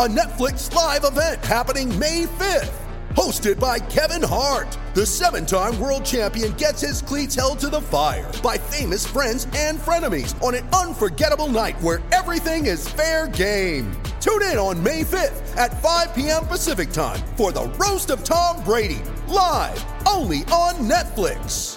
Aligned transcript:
a 0.00 0.08
Netflix 0.08 0.72
live 0.74 1.04
event 1.04 1.44
happening 1.44 1.86
May 1.98 2.24
5th. 2.24 2.72
Hosted 3.10 3.60
by 3.60 3.78
Kevin 3.78 4.26
Hart, 4.26 4.78
the 4.94 5.04
seven 5.04 5.44
time 5.44 5.78
world 5.78 6.06
champion 6.06 6.52
gets 6.52 6.80
his 6.80 7.02
cleats 7.02 7.34
held 7.34 7.58
to 7.58 7.68
the 7.68 7.82
fire 7.82 8.32
by 8.42 8.56
famous 8.56 9.06
friends 9.06 9.46
and 9.54 9.78
frenemies 9.78 10.42
on 10.42 10.54
an 10.54 10.66
unforgettable 10.68 11.48
night 11.48 11.78
where 11.82 12.00
everything 12.12 12.64
is 12.64 12.88
fair 12.88 13.28
game. 13.28 13.92
Tune 14.22 14.40
in 14.44 14.56
on 14.56 14.82
May 14.82 15.02
5th 15.02 15.54
at 15.58 15.82
5 15.82 16.14
p.m. 16.14 16.46
Pacific 16.46 16.92
time 16.92 17.20
for 17.36 17.52
the 17.52 17.68
Roast 17.78 18.08
of 18.08 18.24
Tom 18.24 18.64
Brady, 18.64 19.02
live 19.28 19.84
only 20.08 20.38
on 20.44 20.76
Netflix. 20.88 21.76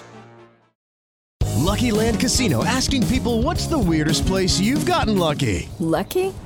Lucky 1.56 1.90
Land 1.90 2.20
Casino 2.20 2.64
asking 2.64 3.06
people 3.08 3.42
what's 3.42 3.66
the 3.66 3.78
weirdest 3.78 4.26
place 4.26 4.58
you've 4.58 4.86
gotten 4.86 5.18
lucky? 5.18 5.68
Lucky? 5.78 6.32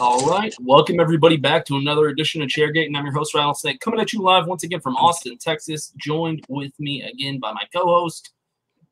All 0.00 0.26
right. 0.26 0.54
Welcome, 0.60 1.00
everybody, 1.00 1.36
back 1.36 1.64
to 1.66 1.76
another 1.76 2.08
edition 2.08 2.42
of 2.42 2.48
Chairgate. 2.48 2.86
And 2.86 2.96
I'm 2.96 3.04
your 3.04 3.14
host, 3.14 3.34
Rattlesnake, 3.34 3.80
coming 3.80 4.00
at 4.00 4.12
you 4.12 4.20
live 4.20 4.46
once 4.46 4.62
again 4.64 4.80
from 4.80 4.96
Austin, 4.96 5.36
Texas. 5.38 5.92
Joined 5.98 6.44
with 6.48 6.72
me 6.80 7.02
again 7.02 7.38
by 7.38 7.52
my 7.52 7.62
co 7.74 7.84
host, 7.84 8.32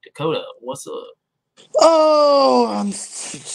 Dakota. 0.05 0.45
What's 0.61 0.87
up? 0.87 1.09
Oh, 1.79 2.67
I'm 2.69 2.91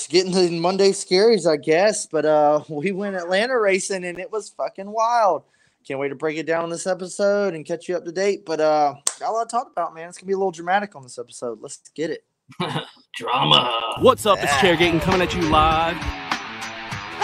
getting 0.10 0.32
the 0.32 0.60
Monday 0.60 0.90
scaries, 0.90 1.50
I 1.50 1.58
guess. 1.58 2.08
But 2.08 2.26
uh, 2.26 2.64
we 2.68 2.92
went 2.92 3.16
Atlanta 3.16 3.60
racing 3.60 4.06
and 4.06 4.20
it 4.20 4.32
was 4.32 4.50
fucking 4.50 4.90
wild. 4.90 5.44
Can't 5.88 6.00
wait 6.00 6.10
to 6.10 6.16
break 6.16 6.38
it 6.38 6.48
down 6.48 6.64
in 6.64 6.72
this 6.72 6.88
episode 6.88 7.54
and 7.54 7.64
catch 7.64 7.88
you 7.88 7.96
up 7.96 8.06
to 8.06 8.12
date. 8.12 8.44
But 8.46 8.60
uh, 8.60 8.96
got 9.20 9.30
a 9.30 9.32
lot 9.32 9.50
to 9.50 9.56
talk 9.56 9.72
about, 9.72 9.94
man. 9.94 10.10
It's 10.10 10.18
gonna 10.18 10.28
be 10.28 10.34
a 10.34 10.38
little 10.38 10.52
dramatic 10.52 10.96
on 10.96 11.04
this 11.04 11.20
episode. 11.20 11.60
Let's 11.62 11.78
get 11.94 12.10
it. 12.10 12.26
Drama. 13.16 13.98
What's 14.00 14.26
up? 14.26 14.40
It's 14.42 14.52
Chairgate 14.54 14.92
and 14.92 15.02
coming 15.02 15.22
at 15.22 15.36
you 15.36 15.42
live. 15.44 16.25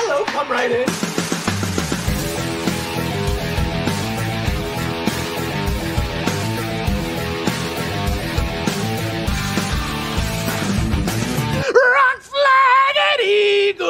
Hello, 0.04 0.26
come 0.26 0.50
right 0.50 0.72
in. 0.72 0.88
Rock 11.60 12.22
flag 12.22 12.96
and 13.12 13.22
eagle. 13.28 13.88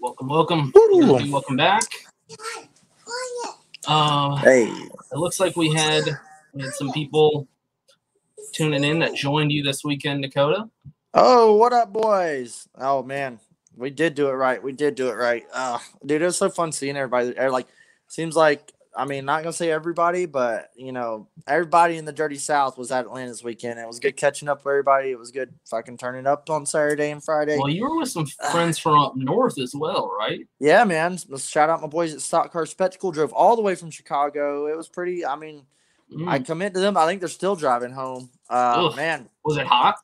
Welcome, 0.00 0.28
welcome. 0.28 0.72
Ooh. 0.78 1.18
Welcome 1.32 1.56
back. 1.56 1.82
Uh, 3.88 4.36
Hey, 4.36 4.66
it 4.66 5.16
looks 5.16 5.40
like 5.40 5.56
we 5.56 5.72
had, 5.72 6.04
we 6.52 6.62
had 6.62 6.74
some 6.74 6.92
people 6.92 7.48
tuning 8.52 8.84
in 8.84 8.98
that 8.98 9.14
joined 9.14 9.50
you 9.50 9.62
this 9.62 9.82
weekend, 9.82 10.22
Dakota. 10.22 10.68
oh, 11.14 11.54
what 11.54 11.72
up, 11.72 11.90
boys? 11.92 12.68
Oh 12.76 13.02
man, 13.02 13.40
we 13.74 13.88
did 13.88 14.14
do 14.14 14.28
it 14.28 14.32
right. 14.32 14.62
We 14.62 14.72
did 14.72 14.94
do 14.94 15.08
it 15.08 15.14
right. 15.14 15.44
Uh, 15.54 15.78
dude, 16.04 16.20
it 16.20 16.26
was 16.26 16.36
so 16.36 16.50
fun 16.50 16.70
seeing 16.70 16.96
everybody. 16.98 17.32
Like, 17.48 17.66
seems 18.08 18.36
like 18.36 18.72
I 18.98 19.04
mean, 19.04 19.24
not 19.24 19.44
gonna 19.44 19.52
say 19.52 19.70
everybody, 19.70 20.26
but 20.26 20.70
you 20.74 20.90
know, 20.90 21.28
everybody 21.46 21.98
in 21.98 22.04
the 22.04 22.12
Dirty 22.12 22.34
South 22.36 22.76
was 22.76 22.90
at 22.90 23.04
Atlanta 23.06 23.28
this 23.30 23.44
weekend. 23.44 23.78
It 23.78 23.86
was 23.86 24.00
good 24.00 24.16
catching 24.16 24.48
up 24.48 24.58
with 24.64 24.72
everybody. 24.72 25.10
It 25.10 25.18
was 25.18 25.30
good 25.30 25.54
fucking 25.70 25.98
turning 25.98 26.26
up 26.26 26.50
on 26.50 26.66
Saturday 26.66 27.12
and 27.12 27.22
Friday. 27.22 27.56
Well, 27.56 27.68
you 27.70 27.84
were 27.88 27.96
with 27.96 28.08
some 28.10 28.26
friends 28.50 28.76
from 28.76 28.98
up 28.98 29.14
north 29.16 29.56
as 29.60 29.72
well, 29.72 30.10
right? 30.18 30.40
Yeah, 30.58 30.82
man. 30.82 31.16
Let's 31.28 31.48
shout 31.48 31.70
out 31.70 31.80
my 31.80 31.86
boys 31.86 32.12
at 32.12 32.20
Stock 32.20 32.52
Car 32.52 32.66
Spectacle. 32.66 33.12
Drove 33.12 33.32
all 33.32 33.54
the 33.54 33.62
way 33.62 33.76
from 33.76 33.92
Chicago. 33.92 34.66
It 34.66 34.76
was 34.76 34.88
pretty. 34.88 35.24
I 35.24 35.36
mean, 35.36 35.64
I 36.26 36.40
Mm. 36.40 36.46
commit 36.46 36.74
to 36.74 36.80
them. 36.80 36.96
I 36.96 37.06
think 37.06 37.20
they're 37.20 37.28
still 37.28 37.54
driving 37.54 37.92
home. 37.92 38.30
Uh, 38.50 38.88
Ugh. 38.90 38.96
man, 38.96 39.28
Was 39.44 39.58
it 39.58 39.66
hot? 39.66 39.94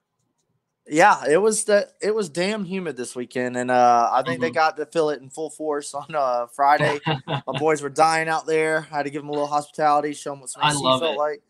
Yeah, 0.86 1.24
it 1.28 1.38
was 1.38 1.64
the 1.64 1.88
it 2.00 2.14
was 2.14 2.28
damn 2.28 2.64
humid 2.64 2.96
this 2.96 3.16
weekend, 3.16 3.56
and 3.56 3.70
uh, 3.70 4.10
I 4.12 4.22
think 4.22 4.40
they 4.40 4.50
Mhm. 4.50 4.54
got 4.54 4.76
to 4.76 4.86
feel 4.86 5.10
it 5.10 5.20
in 5.22 5.30
full 5.30 5.50
force 5.50 5.94
on 5.94 6.14
uh, 6.14 6.46
Friday. 6.54 7.00
my 7.46 7.52
boys 7.58 7.80
were 7.82 7.88
dying 7.90 8.28
out 8.28 8.46
there. 8.46 8.86
I 8.90 8.96
had 8.96 9.02
to 9.04 9.10
give 9.10 9.22
them 9.22 9.28
a 9.30 9.32
little 9.32 9.48
hospitality, 9.48 10.12
show 10.12 10.30
them 10.30 10.40
what 10.40 10.50
some 10.50 10.62
I 10.62 10.72
love 10.72 11.00
felt 11.00 11.14
it. 11.14 11.18
like. 11.18 11.42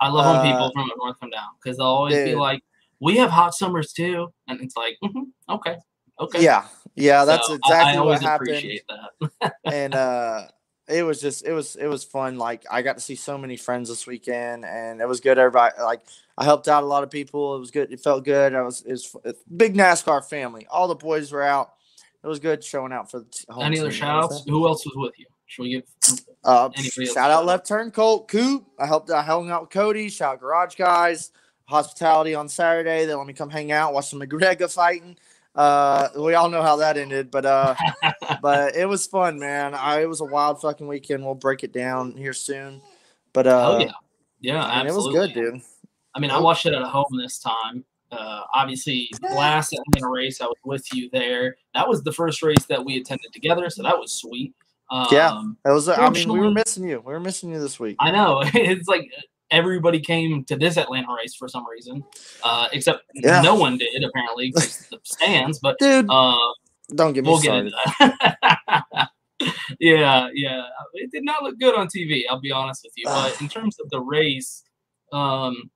I 0.00 0.08
love 0.08 0.26
when 0.26 0.36
Uh, 0.36 0.42
people 0.52 0.72
from 0.72 0.88
the 0.88 0.94
north 0.96 1.16
come 1.20 1.30
down 1.30 1.48
because 1.62 1.78
they'll 1.78 1.86
always 1.86 2.16
be 2.24 2.34
like, 2.34 2.62
"We 3.00 3.16
have 3.18 3.30
hot 3.30 3.54
summers 3.54 3.92
too," 3.92 4.32
and 4.48 4.60
it's 4.60 4.76
like, 4.76 4.98
"Mhm, 5.02 5.26
"Okay, 5.48 5.76
okay." 6.20 6.42
Yeah, 6.42 6.66
yeah, 6.96 7.24
that's 7.24 7.46
So 7.46 7.54
I- 7.54 7.56
exactly 7.56 7.96
I, 7.96 8.00
always 8.00 8.20
what 8.20 8.28
happened. 8.30 8.48
appreciate 8.50 8.84
that. 8.88 9.52
and 9.64 9.94
uh 9.94 10.48
it 10.88 11.04
was 11.04 11.20
just 11.20 11.44
it 11.46 11.52
was 11.52 11.76
it 11.76 11.86
was 11.86 12.04
fun. 12.04 12.38
Like 12.38 12.64
i 12.70 12.82
got 12.82 12.96
to 12.96 13.00
see 13.00 13.14
so 13.14 13.38
many 13.38 13.56
friends 13.56 13.88
this 13.88 14.06
weekend 14.06 14.64
and 14.64 15.00
it 15.00 15.08
was 15.08 15.20
good. 15.20 15.38
Everybody 15.38 15.74
like 15.80 16.00
i 16.36 16.44
helped 16.44 16.68
out 16.68 16.82
a 16.82 16.86
lot 16.86 17.02
of 17.02 17.10
people. 17.10 17.56
It 17.56 17.60
was 17.60 17.70
good. 17.70 17.92
It 17.92 18.00
felt 18.00 18.24
good. 18.24 18.54
I 18.54 18.62
was 18.62 18.82
it 18.82 18.92
was 18.92 19.16
it's 19.24 19.42
big 19.56 19.74
nascar 19.74 20.24
family. 20.28 20.66
All 20.70 20.88
the 20.88 20.94
boys 20.94 21.30
were 21.32 21.42
out. 21.42 21.74
It 22.22 22.26
was 22.26 22.38
good 22.38 22.62
showing 22.62 22.92
out 22.92 23.10
for 23.10 23.20
the 23.20 23.52
home 23.52 23.64
Any 23.64 23.80
other 23.80 23.88
team, 23.88 23.94
you 23.94 23.98
shout 23.98 24.08
know 24.08 24.18
outs? 24.18 24.28
what 24.28 24.40
I'm 24.40 24.44
saying? 24.46 24.58
Who 24.58 24.66
else 24.66 24.84
was 24.86 24.94
with 24.96 25.18
you? 25.18 25.26
Should 25.46 25.62
we 25.62 25.70
give? 25.70 25.84
uh 26.44 26.70
shout 27.12 27.30
out 27.30 27.46
left 27.46 27.66
turn 27.66 27.90
colt 27.90 28.28
coop. 28.28 28.66
I 28.78 28.86
helped 28.86 29.10
i 29.10 29.22
hung 29.22 29.50
out 29.50 29.62
with 29.62 29.70
cody. 29.70 30.08
Shout 30.08 30.34
out 30.34 30.40
garage 30.40 30.74
guys. 30.74 31.30
Hospitality 31.66 32.34
on 32.34 32.48
saturday. 32.48 33.06
They 33.06 33.14
let 33.14 33.26
me 33.26 33.32
come 33.32 33.50
hang 33.50 33.70
out 33.70 33.94
watch 33.94 34.08
some 34.08 34.20
mcgregor 34.20 34.72
fighting 34.72 35.16
uh 35.54 36.08
we 36.18 36.32
all 36.34 36.48
know 36.48 36.62
how 36.62 36.76
that 36.76 36.96
ended 36.96 37.30
but 37.30 37.44
uh 37.44 37.74
but 38.42 38.74
it 38.74 38.88
was 38.88 39.06
fun, 39.06 39.38
man. 39.38 39.74
I, 39.74 40.02
it 40.02 40.08
was 40.08 40.20
a 40.20 40.24
wild 40.24 40.60
fucking 40.60 40.86
weekend. 40.86 41.24
We'll 41.24 41.34
break 41.34 41.62
it 41.62 41.72
down 41.72 42.12
here 42.16 42.32
soon. 42.32 42.80
But 43.32 43.46
uh, 43.46 43.72
oh 43.72 43.78
yeah, 43.80 43.92
yeah, 44.40 44.64
I 44.64 44.78
mean, 44.78 44.92
it 44.92 44.94
was 44.94 45.08
good, 45.08 45.32
dude. 45.32 45.60
I 46.14 46.20
mean, 46.20 46.30
I 46.30 46.38
watched 46.38 46.66
it 46.66 46.74
at 46.74 46.82
home 46.82 47.06
this 47.16 47.38
time. 47.38 47.84
Uh, 48.10 48.42
obviously, 48.54 49.10
last 49.22 49.72
Atlanta 49.72 50.10
race, 50.10 50.40
I 50.42 50.46
was 50.46 50.56
with 50.64 50.86
you 50.92 51.08
there. 51.12 51.56
That 51.74 51.88
was 51.88 52.02
the 52.02 52.12
first 52.12 52.42
race 52.42 52.66
that 52.68 52.84
we 52.84 52.98
attended 52.98 53.32
together, 53.32 53.70
so 53.70 53.82
that 53.82 53.98
was 53.98 54.12
sweet. 54.12 54.52
Um, 54.90 55.06
Yeah. 55.10 55.42
It 55.64 55.70
was. 55.70 55.88
I 55.88 56.10
mean, 56.10 56.30
we 56.30 56.38
were 56.38 56.50
missing 56.50 56.86
you. 56.86 57.00
We 57.04 57.14
were 57.14 57.20
missing 57.20 57.50
you 57.50 57.58
this 57.58 57.80
week. 57.80 57.96
I 58.00 58.10
know 58.10 58.42
it's 58.54 58.88
like 58.88 59.10
everybody 59.52 60.00
came 60.00 60.44
to 60.44 60.56
this 60.56 60.76
Atlanta 60.76 61.14
race 61.16 61.34
for 61.34 61.46
some 61.48 61.64
reason, 61.68 62.02
uh, 62.42 62.68
except 62.72 63.04
Yeah. 63.14 63.40
no 63.42 63.54
one 63.54 63.78
did 63.78 64.02
apparently 64.02 64.50
the 64.52 64.98
stands. 65.04 65.60
But 65.60 65.78
Dude, 65.78 66.06
uh, 66.08 66.36
don't 66.94 67.12
get 67.12 67.24
me 67.24 67.30
we'll 67.30 67.38
started. 67.38 67.72
yeah, 69.80 70.28
yeah, 70.34 70.64
it 70.94 71.10
did 71.12 71.24
not 71.24 71.42
look 71.42 71.58
good 71.58 71.74
on 71.74 71.86
TV. 71.88 72.22
I'll 72.28 72.40
be 72.40 72.52
honest 72.52 72.82
with 72.84 72.92
you. 72.96 73.04
But 73.06 73.36
in 73.40 73.48
terms 73.48 73.78
of 73.80 73.88
the 73.90 74.00
race, 74.00 74.64
um, 75.12 75.70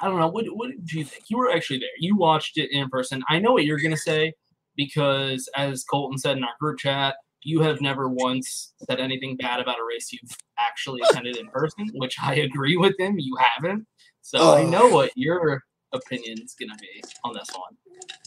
I 0.00 0.06
don't 0.08 0.18
know. 0.18 0.28
What 0.28 0.46
what 0.56 0.70
did 0.70 0.92
you 0.92 1.04
think? 1.04 1.24
You 1.28 1.38
were 1.38 1.50
actually 1.50 1.78
there. 1.78 1.88
You 1.98 2.16
watched 2.16 2.58
it 2.58 2.70
in 2.72 2.88
person. 2.88 3.22
I 3.28 3.38
know 3.38 3.52
what 3.52 3.64
you're 3.64 3.80
gonna 3.80 3.96
say 3.96 4.32
because, 4.76 5.48
as 5.56 5.84
Colton 5.84 6.18
said 6.18 6.36
in 6.36 6.44
our 6.44 6.54
group 6.60 6.78
chat, 6.78 7.16
you 7.44 7.60
have 7.62 7.80
never 7.80 8.08
once 8.08 8.72
said 8.88 9.00
anything 9.00 9.36
bad 9.36 9.60
about 9.60 9.78
a 9.78 9.84
race 9.84 10.12
you've 10.12 10.36
actually 10.58 11.00
attended 11.10 11.36
in 11.36 11.48
person, 11.48 11.90
which 11.94 12.16
I 12.22 12.36
agree 12.36 12.76
with 12.76 12.94
him. 12.98 13.18
You 13.18 13.36
haven't. 13.36 13.86
So 14.20 14.54
I 14.54 14.64
know 14.64 14.88
what 14.88 15.10
your 15.16 15.62
opinion 15.92 16.38
is 16.42 16.54
gonna 16.58 16.76
be 16.80 17.02
on 17.24 17.34
this 17.34 17.48
one. 17.54 17.76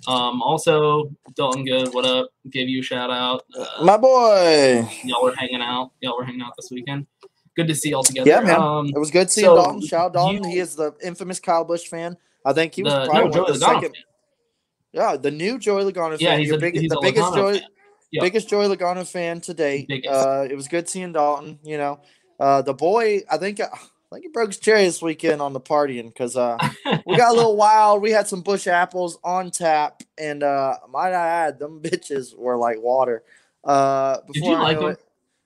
Um, 0.08 0.42
also, 0.42 1.12
Dalton 1.36 1.66
Good, 1.66 1.94
what 1.94 2.06
up? 2.06 2.30
Give 2.52 2.68
you 2.70 2.80
a 2.82 2.84
shout 2.84 3.10
out. 3.10 3.44
Uh, 3.58 3.84
My 3.84 3.98
boy. 3.98 4.88
y'all 5.04 5.24
were 5.24 5.34
hanging 5.36 5.62
out. 5.62 5.92
Y'all 6.02 6.18
were 6.18 6.26
hanging 6.26 6.42
out 6.42 6.54
this 6.58 6.70
weekend. 6.72 7.08
Good 7.56 7.68
to 7.70 7.76
see 7.76 7.90
y'all 7.92 8.04
together. 8.04 8.30
Yeah, 8.30 8.42
man. 8.42 8.60
Um, 8.60 8.88
it 8.88 9.00
was 9.00 9.10
good 9.12 9.32
seeing 9.32 9.46
so 9.48 9.56
Dalton. 9.56 9.82
Shout 9.82 10.08
out 10.08 10.14
Dalton. 10.14 10.44
you- 10.44 10.50
he 10.50 10.60
is 10.60 10.76
the 10.76 10.94
infamous 11.02 11.40
Kyle 11.40 11.64
Busch 11.64 11.88
fan. 11.88 12.18
I 12.46 12.54
think 12.54 12.76
he 12.76 12.84
was 12.84 12.94
the, 12.94 13.06
probably 13.06 13.30
no, 13.32 13.42
one 13.42 13.50
of 13.52 13.60
the 13.60 13.66
second. 13.66 13.82
fan. 13.96 14.04
Yeah, 14.94 15.18
the 15.18 15.32
new 15.32 15.58
Joey 15.58 15.84
Logano 15.92 16.18
Yeah, 16.20 16.32
fan. 16.32 16.40
he's 16.40 16.48
Your 16.50 16.58
a- 16.58 16.60
big, 16.60 16.78
he's 16.78 16.90
the 16.90 17.00
biggest 17.02 17.26
Logano 17.32 17.36
Joey, 17.36 17.60
fan. 17.60 17.68
Yeah. 18.16 18.22
biggest 18.24 18.50
Joey 18.50 18.68
Logano 18.68 19.06
fan 19.10 19.42
to 19.42 19.54
date. 19.54 19.88
Uh, 20.08 20.48
it 20.50 20.56
was 20.56 20.68
good 20.68 20.90
seeing 20.90 21.14
Dalton. 21.14 21.60
You 21.64 21.78
know, 21.78 22.00
uh, 22.40 22.62
the 22.62 22.74
boy. 22.74 23.22
I 23.30 23.38
think 23.38 23.60
I 23.62 23.68
think 24.12 24.24
he 24.26 24.30
broke 24.30 24.48
his 24.50 24.60
cherry 24.60 24.84
this 24.86 25.02
weekend 25.02 25.42
on 25.42 25.54
the 25.54 25.60
partying 25.62 26.08
because 26.08 26.38
uh, 26.38 26.58
we 27.06 27.18
got 27.18 27.32
a 27.32 27.34
little 27.36 27.56
wild. 27.58 28.02
We 28.02 28.12
had 28.12 28.28
some 28.28 28.42
Busch 28.42 28.68
apples 28.68 29.18
on 29.24 29.52
tap, 29.52 30.02
and 30.18 30.44
uh, 30.44 30.78
might 30.90 31.14
I 31.14 31.28
add, 31.48 31.60
them 31.60 31.82
bitches 31.82 32.36
were 32.38 32.58
like 32.58 32.82
water. 32.82 33.24
Uh, 33.64 34.18
Did 34.32 34.44
you 34.44 34.54
I 34.54 34.62
like 34.62 34.80
them? 34.80 34.90
it- 34.92 35.04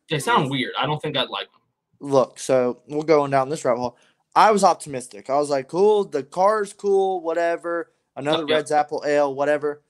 They 0.10 0.20
sound 0.20 0.50
weird. 0.50 0.74
I 0.78 0.86
don't 0.86 1.02
think 1.02 1.16
I'd 1.18 1.30
like 1.30 1.48
them. 1.52 2.10
look, 2.12 2.38
so 2.40 2.82
we're 2.88 3.04
going 3.04 3.32
down 3.32 3.50
this 3.50 3.64
rabbit 3.66 3.80
hole. 3.80 3.98
I 4.36 4.52
was 4.52 4.64
optimistic. 4.64 5.30
I 5.30 5.38
was 5.38 5.50
like, 5.50 5.68
cool, 5.68 6.04
the 6.04 6.22
car's 6.24 6.72
cool, 6.74 7.22
whatever. 7.22 7.92
Another. 8.16 8.46
Red's 8.46 8.72
Apple 8.72 9.04
Ale, 9.06 9.34
whatever. 9.34 9.82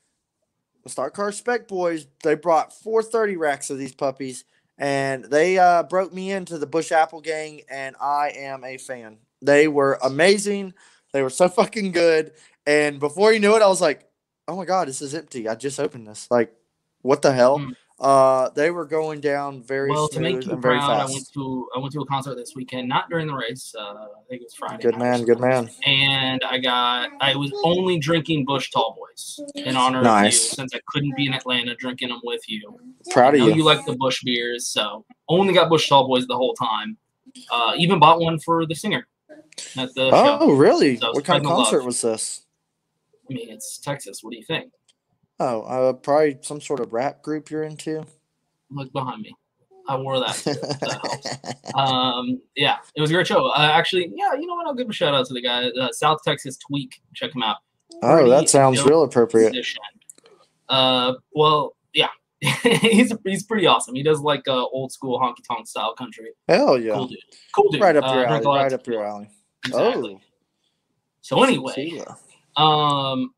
Star 0.89 1.09
Car 1.09 1.31
Spec 1.31 1.67
Boys, 1.67 2.07
they 2.23 2.35
brought 2.35 2.73
430 2.73 3.37
racks 3.37 3.69
of 3.69 3.77
these 3.77 3.93
puppies 3.93 4.43
and 4.79 5.25
they 5.25 5.57
uh, 5.57 5.83
broke 5.83 6.13
me 6.13 6.31
into 6.31 6.57
the 6.57 6.65
Busch 6.65 6.93
Apple 6.93 7.19
gang, 7.19 7.61
and 7.69 7.97
I 8.01 8.31
am 8.33 8.63
a 8.63 8.77
fan. 8.77 9.17
They 9.41 9.67
were 9.67 9.99
amazing. 10.01 10.73
They 11.11 11.21
were 11.21 11.29
so 11.29 11.49
fucking 11.49 11.91
good. 11.91 12.31
And 12.65 12.99
before 12.99 13.33
you 13.33 13.39
knew 13.39 13.55
it, 13.55 13.61
I 13.61 13.67
was 13.67 13.81
like, 13.81 14.09
oh 14.47 14.55
my 14.55 14.65
God, 14.65 14.87
this 14.87 15.01
is 15.01 15.13
empty. 15.13 15.49
I 15.49 15.55
just 15.55 15.79
opened 15.79 16.07
this. 16.07 16.27
Like, 16.31 16.55
what 17.01 17.21
the 17.21 17.33
hell? 17.33 17.59
Mm. 17.59 17.75
Uh, 17.99 18.49
they 18.51 18.71
were 18.71 18.85
going 18.85 19.19
down 19.19 19.61
very 19.61 19.89
Well, 19.89 20.07
to 20.07 20.19
make 20.21 20.45
you 20.45 20.53
and 20.53 20.61
very 20.61 20.77
proud, 20.77 21.01
I 21.01 21.05
went 21.05 21.27
to 21.33 21.69
I 21.75 21.79
went 21.79 21.93
to 21.93 22.01
a 22.01 22.05
concert 22.05 22.35
this 22.35 22.53
weekend, 22.55 22.87
not 22.87 23.09
during 23.09 23.27
the 23.27 23.33
race. 23.33 23.75
Uh, 23.77 23.81
I 23.83 24.05
think 24.29 24.41
it 24.41 24.45
was 24.45 24.53
Friday. 24.55 24.81
Good 24.81 24.97
man, 24.97 25.25
good 25.25 25.39
man. 25.39 25.69
and 25.85 26.41
I 26.49 26.59
got 26.59 27.09
I 27.19 27.35
was 27.35 27.51
only 27.65 27.99
drinking 27.99 28.45
Busch 28.45 28.71
Tall 28.71 28.95
Boys 28.97 29.41
in 29.55 29.75
honor 29.75 30.01
Nice. 30.01 30.37
of 30.37 30.51
you 30.51 30.55
since 30.55 30.73
I 30.73 30.79
couldn't 30.87 31.15
be 31.17 31.25
in 31.27 31.33
Atlanta 31.33 31.75
drinking 31.75 32.09
them 32.09 32.21
with 32.23 32.41
you. 32.47 32.79
Proud 33.11 33.35
of 33.35 33.41
you. 33.41 33.53
you 33.53 33.63
like 33.65 33.85
the 33.85 33.95
Busch 33.97 34.23
beers, 34.23 34.67
so 34.67 35.05
only 35.27 35.53
got 35.53 35.69
Busch 35.69 35.89
Tall 35.89 36.07
Boys 36.07 36.25
the 36.25 36.37
whole 36.37 36.53
time. 36.53 36.97
Uh, 37.51 37.73
even 37.77 37.99
bought 37.99 38.21
one 38.21 38.39
for 38.39 38.65
the 38.65 38.75
singer 38.75 39.07
at 39.77 39.93
the 39.93 40.09
show. 40.09 40.37
Oh, 40.41 40.53
really? 40.53 40.95
So 40.97 41.11
what 41.11 41.25
kind 41.25 41.37
of 41.37 41.43
the 41.43 41.49
love. 41.49 41.65
concert 41.65 41.83
was 41.83 42.01
this? 42.01 42.45
I 43.29 43.33
mean, 43.33 43.49
it's 43.49 43.77
Texas. 43.77 44.19
What 44.23 44.31
do 44.31 44.37
you 44.37 44.45
think? 44.45 44.71
Oh, 45.39 45.61
uh, 45.61 45.93
probably 45.93 46.37
some 46.41 46.59
sort 46.61 46.79
of 46.79 46.91
rap 46.93 47.21
group 47.21 47.49
you're 47.49 47.63
into. 47.63 48.05
Look 48.71 48.91
behind 48.91 49.21
me. 49.21 49.33
I 49.87 49.95
wore 49.97 50.19
that. 50.19 50.35
too. 50.35 50.53
That 50.53 51.75
um, 51.75 52.41
yeah, 52.55 52.77
it 52.95 53.01
was 53.01 53.09
a 53.09 53.13
great 53.13 53.25
show. 53.25 53.47
Uh, 53.47 53.71
actually, 53.73 54.11
yeah, 54.15 54.33
you 54.33 54.45
know 54.45 54.55
what? 54.55 54.67
I'll 54.67 54.75
give 54.75 54.89
a 54.89 54.93
shout 54.93 55.15
out 55.15 55.25
to 55.27 55.33
the 55.33 55.41
guy, 55.41 55.69
uh, 55.69 55.89
South 55.91 56.19
Texas 56.23 56.57
Tweak. 56.57 57.01
Check 57.15 57.33
him 57.33 57.41
out. 57.41 57.57
Oh, 58.03 58.29
that 58.29 58.49
sounds 58.49 58.83
real 58.83 59.03
appropriate. 59.03 59.51
musician. 59.51 59.81
Uh, 60.67 61.13
well, 61.33 61.75
yeah, 61.93 62.09
he's 62.41 63.11
he's 63.25 63.43
pretty 63.43 63.65
awesome. 63.65 63.95
He 63.95 64.03
does 64.03 64.19
like 64.19 64.47
uh, 64.47 64.63
old 64.65 64.91
school 64.91 65.19
honky 65.19 65.43
tonk 65.47 65.65
style 65.67 65.95
country. 65.95 66.31
Hell 66.47 66.79
yeah. 66.79 66.93
Cool 66.93 67.07
dude. 67.07 67.17
Cool 67.55 67.71
dude. 67.71 67.81
Right 67.81 67.95
up 67.95 68.03
Uh, 68.03 68.13
your 68.13 68.27
drink 68.27 68.45
alley. 68.45 68.45
a 68.45 68.49
lot 68.49 68.57
of 68.67 68.71
Right 68.71 68.73
up 68.73 68.87
your 68.87 69.03
alley. 69.05 69.29
Exactly. 69.65 70.19
Oh. 70.19 70.21
So 71.21 71.43
anyway, 71.43 72.01
um, 72.57 73.33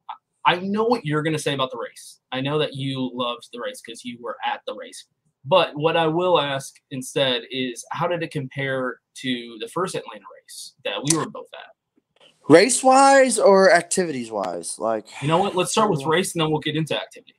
I 0.45 0.57
know 0.59 0.83
what 0.83 1.05
you're 1.05 1.23
gonna 1.23 1.39
say 1.39 1.53
about 1.53 1.71
the 1.71 1.77
race. 1.77 2.19
I 2.31 2.41
know 2.41 2.57
that 2.59 2.73
you 2.73 3.11
loved 3.13 3.49
the 3.53 3.59
race 3.59 3.81
because 3.85 4.03
you 4.03 4.17
were 4.21 4.37
at 4.45 4.61
the 4.65 4.73
race. 4.73 5.05
But 5.45 5.75
what 5.75 5.97
I 5.97 6.05
will 6.07 6.39
ask 6.39 6.75
instead 6.91 7.43
is, 7.49 7.83
how 7.91 8.07
did 8.07 8.21
it 8.23 8.31
compare 8.31 8.99
to 9.15 9.57
the 9.59 9.67
first 9.67 9.95
Atlanta 9.95 10.25
race 10.43 10.73
that 10.85 10.97
we 11.03 11.17
were 11.17 11.29
both 11.29 11.47
at? 11.53 12.27
Race 12.49 12.83
wise 12.83 13.39
or 13.39 13.71
activities 13.71 14.31
wise? 14.31 14.77
Like, 14.77 15.05
You 15.21 15.27
know 15.27 15.37
what? 15.37 15.55
Let's 15.55 15.71
start 15.71 15.89
with 15.89 16.05
race, 16.05 16.33
and 16.33 16.41
then 16.41 16.51
we'll 16.51 16.59
get 16.59 16.75
into 16.75 16.95
activity. 16.99 17.35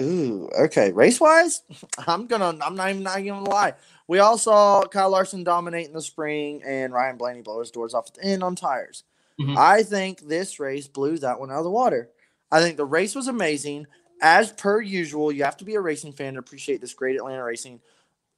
ooh, 0.00 0.48
okay. 0.60 0.92
Race 0.92 1.20
wise, 1.20 1.62
I'm 2.06 2.26
gonna. 2.26 2.56
I'm 2.62 2.74
not 2.76 2.90
even 2.90 3.02
not 3.02 3.18
even 3.18 3.32
gonna 3.34 3.50
lie. 3.50 3.74
We 4.06 4.20
all 4.20 4.38
saw 4.38 4.82
Kyle 4.84 5.10
Larson 5.10 5.44
dominate 5.44 5.86
in 5.86 5.92
the 5.92 6.00
spring 6.02 6.62
and 6.66 6.92
Ryan 6.94 7.16
Blaney 7.18 7.42
blow 7.42 7.60
his 7.60 7.70
doors 7.70 7.92
off 7.94 8.08
at 8.08 8.14
the 8.14 8.24
end 8.24 8.42
on 8.42 8.56
tires. 8.56 9.04
Mhm. 9.40 9.56
I 9.56 9.82
think 9.82 10.20
this 10.26 10.58
race 10.58 10.88
blew 10.88 11.18
that 11.18 11.38
one 11.38 11.50
out 11.50 11.58
of 11.58 11.64
the 11.64 11.70
water. 11.70 12.10
I 12.50 12.60
think 12.60 12.76
the 12.76 12.84
race 12.84 13.14
was 13.14 13.28
amazing. 13.28 13.86
As 14.20 14.50
per 14.52 14.80
usual, 14.80 15.30
you 15.30 15.44
have 15.44 15.56
to 15.58 15.64
be 15.64 15.74
a 15.76 15.80
racing 15.80 16.12
fan 16.12 16.34
to 16.34 16.40
appreciate 16.40 16.80
this 16.80 16.94
great 16.94 17.16
Atlanta 17.16 17.44
racing. 17.44 17.80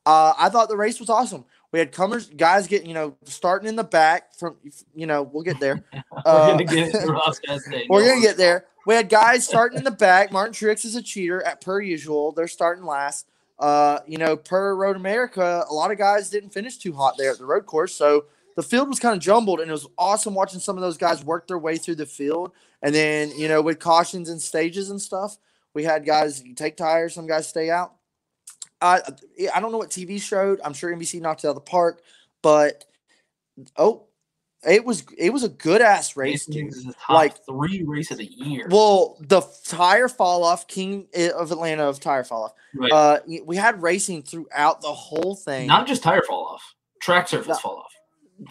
Uh, 0.04 0.32
I 0.36 0.48
thought 0.48 0.68
the 0.68 0.76
race 0.76 0.98
was 0.98 1.08
awesome. 1.10 1.44
We 1.72 1.78
had 1.78 1.92
comers, 1.92 2.28
guys 2.28 2.66
getting, 2.66 2.88
you 2.88 2.94
know, 2.94 3.16
starting 3.24 3.68
in 3.68 3.76
the 3.76 3.84
back 3.84 4.34
from, 4.34 4.56
you 4.94 5.06
know, 5.06 5.22
we'll 5.22 5.42
get 5.44 5.60
there. 5.60 5.84
We're 5.92 6.22
Uh, 6.26 6.50
gonna 6.52 6.64
get 6.64 6.94
into 6.94 7.12
Ross 7.12 7.40
Chastain. 7.46 7.86
We're 7.88 8.06
gonna 8.08 8.20
get 8.20 8.36
there. 8.36 8.66
We 8.86 8.94
had 8.94 9.08
guys 9.08 9.46
starting 9.46 9.78
in 9.78 9.84
the 9.84 9.90
back. 9.90 10.32
Martin 10.32 10.52
Truex 10.54 10.84
is 10.84 10.96
a 10.96 11.02
cheater, 11.02 11.42
at 11.42 11.60
per 11.60 11.80
usual. 11.80 12.32
They're 12.32 12.48
starting 12.48 12.84
last. 12.84 13.26
Uh, 13.58 14.00
you 14.06 14.16
know, 14.16 14.36
per 14.36 14.74
Road 14.74 14.96
America, 14.96 15.64
a 15.68 15.72
lot 15.74 15.90
of 15.90 15.98
guys 15.98 16.30
didn't 16.30 16.48
finish 16.50 16.78
too 16.78 16.94
hot 16.94 17.16
there 17.18 17.30
at 17.30 17.38
the 17.38 17.44
road 17.44 17.66
course, 17.66 17.94
so 17.94 18.24
the 18.56 18.62
field 18.62 18.88
was 18.88 18.98
kind 18.98 19.14
of 19.14 19.20
jumbled, 19.22 19.60
and 19.60 19.68
it 19.68 19.72
was 19.72 19.86
awesome 19.98 20.34
watching 20.34 20.60
some 20.60 20.76
of 20.78 20.80
those 20.82 20.96
guys 20.96 21.22
work 21.22 21.46
their 21.46 21.58
way 21.58 21.76
through 21.76 21.96
the 21.96 22.06
field. 22.06 22.52
And 22.82 22.94
then, 22.94 23.30
you 23.36 23.48
know, 23.48 23.60
with 23.60 23.78
cautions 23.78 24.28
and 24.28 24.40
stages 24.40 24.90
and 24.90 25.00
stuff, 25.00 25.36
we 25.74 25.84
had 25.84 26.04
guys 26.04 26.42
take 26.56 26.76
tires, 26.76 27.14
some 27.14 27.26
guys 27.26 27.48
stay 27.48 27.70
out. 27.70 27.94
I 28.80 29.00
I 29.54 29.60
don't 29.60 29.72
know 29.72 29.78
what 29.78 29.90
TV 29.90 30.20
showed. 30.20 30.60
I'm 30.64 30.72
sure 30.72 30.94
NBC 30.94 31.20
knocked 31.20 31.44
it 31.44 31.48
out 31.48 31.50
of 31.50 31.56
the 31.56 31.60
park, 31.60 32.02
but 32.42 32.84
oh, 33.76 34.04
it 34.66 34.84
was 34.84 35.04
it 35.16 35.32
was 35.32 35.44
a 35.44 35.48
good 35.48 35.80
ass 35.82 36.16
race, 36.16 36.46
dude. 36.46 36.72
the 36.72 36.94
top 36.94 37.10
Like 37.10 37.44
three 37.44 37.82
races 37.82 38.18
a 38.18 38.24
year. 38.24 38.68
well, 38.70 39.16
the 39.20 39.42
tire 39.64 40.08
fall 40.08 40.44
off, 40.44 40.66
King 40.66 41.08
of 41.14 41.52
Atlanta 41.52 41.84
of 41.84 42.00
tire 42.00 42.24
fall 42.24 42.44
off. 42.44 42.54
Right. 42.74 42.92
Uh, 42.92 43.18
we 43.44 43.56
had 43.56 43.82
racing 43.82 44.22
throughout 44.22 44.80
the 44.80 44.92
whole 44.92 45.34
thing. 45.34 45.66
Not 45.66 45.86
just 45.86 46.02
tire 46.02 46.22
fall 46.22 46.46
off, 46.46 46.74
track 47.00 47.28
surface 47.28 47.60
fall 47.60 47.78
off. 47.78 47.92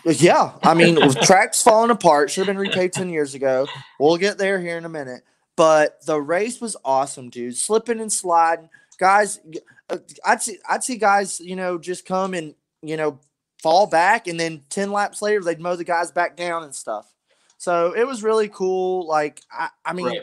Yeah, 0.05 0.53
I 0.63 0.73
mean, 0.73 0.97
tracks 1.23 1.61
falling 1.61 1.91
apart, 1.91 2.29
should 2.29 2.47
have 2.47 2.55
been 2.55 2.63
repaved 2.63 2.91
ten 2.91 3.09
years 3.09 3.33
ago. 3.33 3.67
We'll 3.99 4.17
get 4.17 4.37
there 4.37 4.59
here 4.59 4.77
in 4.77 4.85
a 4.85 4.89
minute. 4.89 5.23
But 5.55 6.05
the 6.05 6.21
race 6.21 6.61
was 6.61 6.77
awesome, 6.85 7.29
dude. 7.29 7.57
Slipping 7.57 7.99
and 7.99 8.11
sliding, 8.11 8.69
guys. 8.97 9.39
uh, 9.89 9.97
I'd 10.25 10.41
see, 10.41 10.57
I'd 10.69 10.83
see 10.83 10.95
guys, 10.97 11.39
you 11.39 11.55
know, 11.55 11.77
just 11.77 12.05
come 12.05 12.33
and 12.33 12.55
you 12.81 12.95
know 12.97 13.19
fall 13.61 13.85
back, 13.87 14.27
and 14.27 14.39
then 14.39 14.61
ten 14.69 14.91
laps 14.91 15.21
later 15.21 15.41
they'd 15.43 15.59
mow 15.59 15.75
the 15.75 15.83
guys 15.83 16.11
back 16.11 16.37
down 16.37 16.63
and 16.63 16.73
stuff. 16.73 17.13
So 17.57 17.93
it 17.93 18.07
was 18.07 18.23
really 18.23 18.47
cool. 18.47 19.05
Like, 19.05 19.41
I, 19.51 19.69
I 19.83 19.93
mean, 19.93 20.07
Right. 20.07 20.21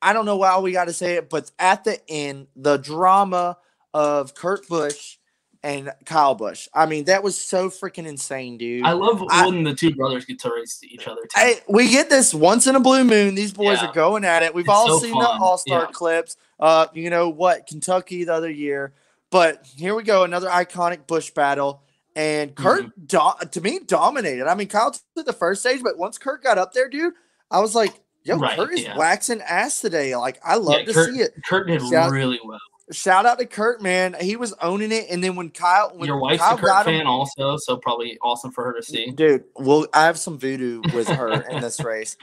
I 0.00 0.12
don't 0.12 0.26
know 0.26 0.36
why 0.36 0.56
we 0.60 0.70
got 0.70 0.84
to 0.84 0.92
say 0.92 1.14
it, 1.16 1.28
but 1.28 1.50
at 1.58 1.82
the 1.82 1.98
end, 2.08 2.46
the 2.54 2.76
drama 2.76 3.58
of 3.92 4.34
Kurt 4.34 4.68
Busch 4.68 5.16
and 5.62 5.90
Kyle 6.04 6.34
Busch. 6.34 6.68
I 6.72 6.86
mean, 6.86 7.04
that 7.04 7.22
was 7.22 7.38
so 7.38 7.68
freaking 7.68 8.06
insane, 8.06 8.58
dude. 8.58 8.84
I 8.84 8.92
love 8.92 9.22
I- 9.30 9.46
when 9.46 9.64
the 9.64 9.74
two 9.74 9.94
brothers 9.94 10.24
get 10.24 10.38
to 10.40 10.52
race 10.54 10.78
to 10.78 10.88
each 10.88 11.06
other. 11.08 11.22
Hey, 11.34 11.54
we 11.68 11.88
get 11.90 12.08
this 12.10 12.32
once 12.32 12.66
in 12.66 12.76
a 12.76 12.80
blue 12.80 13.04
moon. 13.04 13.34
These 13.34 13.52
boys 13.52 13.80
Yeah. 13.82 13.88
are 13.88 13.92
going 13.92 14.24
at 14.24 14.42
it. 14.42 14.54
We've 14.54 14.64
It's 14.64 14.70
all 14.72 14.88
so 14.88 14.98
seen 15.00 15.18
the. 15.18 15.26
All 15.26 15.58
Star 15.58 15.82
Yeah. 15.82 15.90
clips. 15.92 16.36
Uh, 16.60 16.86
you 16.94 17.10
know 17.10 17.28
what? 17.28 17.66
Kentucky 17.66 18.24
the 18.24 18.34
other 18.34 18.50
year. 18.50 18.92
But 19.30 19.66
here 19.76 19.94
we 19.94 20.02
go, 20.04 20.24
another 20.24 20.48
iconic 20.48 21.06
Busch 21.06 21.30
battle. 21.30 21.82
And 22.16 22.54
Kurt, 22.56 22.84
Mm-hmm. 22.86 23.04
do- 23.44 23.48
to 23.50 23.60
me, 23.60 23.78
dominated. 23.80 24.46
I 24.48 24.54
mean, 24.54 24.68
Kyle 24.68 24.92
took 25.16 25.26
the 25.26 25.32
first 25.32 25.60
stage, 25.60 25.82
but 25.82 25.98
once 25.98 26.18
Kurt 26.18 26.42
got 26.42 26.58
up 26.58 26.72
there, 26.72 26.88
dude, 26.88 27.12
I 27.50 27.60
was 27.60 27.74
like, 27.74 27.92
yo, 28.24 28.36
Right, 28.38 28.56
Kurt 28.56 28.72
is 28.72 28.82
yeah. 28.82 28.96
waxing 28.96 29.40
ass 29.42 29.80
today. 29.80 30.16
Like, 30.16 30.40
I 30.44 30.56
love 30.56 30.84
to 30.86 30.92
Kurt, 30.92 31.14
see 31.14 31.20
it. 31.20 31.32
Kurt 31.48 31.66
did 31.68 31.80
Shout- 31.88 32.10
really 32.10 32.40
well. 32.44 32.58
Shout 32.90 33.26
out 33.26 33.38
to 33.38 33.46
Kurt, 33.46 33.82
man. 33.82 34.16
He 34.20 34.36
was 34.36 34.54
owning 34.62 34.92
it. 34.92 35.06
And 35.10 35.22
then 35.22 35.36
when 35.36 35.50
Kyle, 35.50 35.90
when 35.94 36.06
Your 36.06 36.18
wife's 36.20 36.40
Kyle 36.42 36.56
a 36.56 36.58
Kurt 36.58 36.86
him- 36.86 37.00
fan 37.00 37.06
also, 37.06 37.56
so 37.58 37.76
probably 37.76 38.18
awesome 38.22 38.50
for 38.50 38.64
her 38.64 38.72
to 38.74 38.82
see. 38.82 39.10
Dude, 39.10 39.44
well, 39.56 39.86
I 39.92 40.04
have 40.06 40.18
some 40.18 40.38
voodoo 40.38 40.80
with 40.94 41.08
her 41.08 41.42
in 41.48 41.60
this 41.60 41.80
race. 41.84 42.16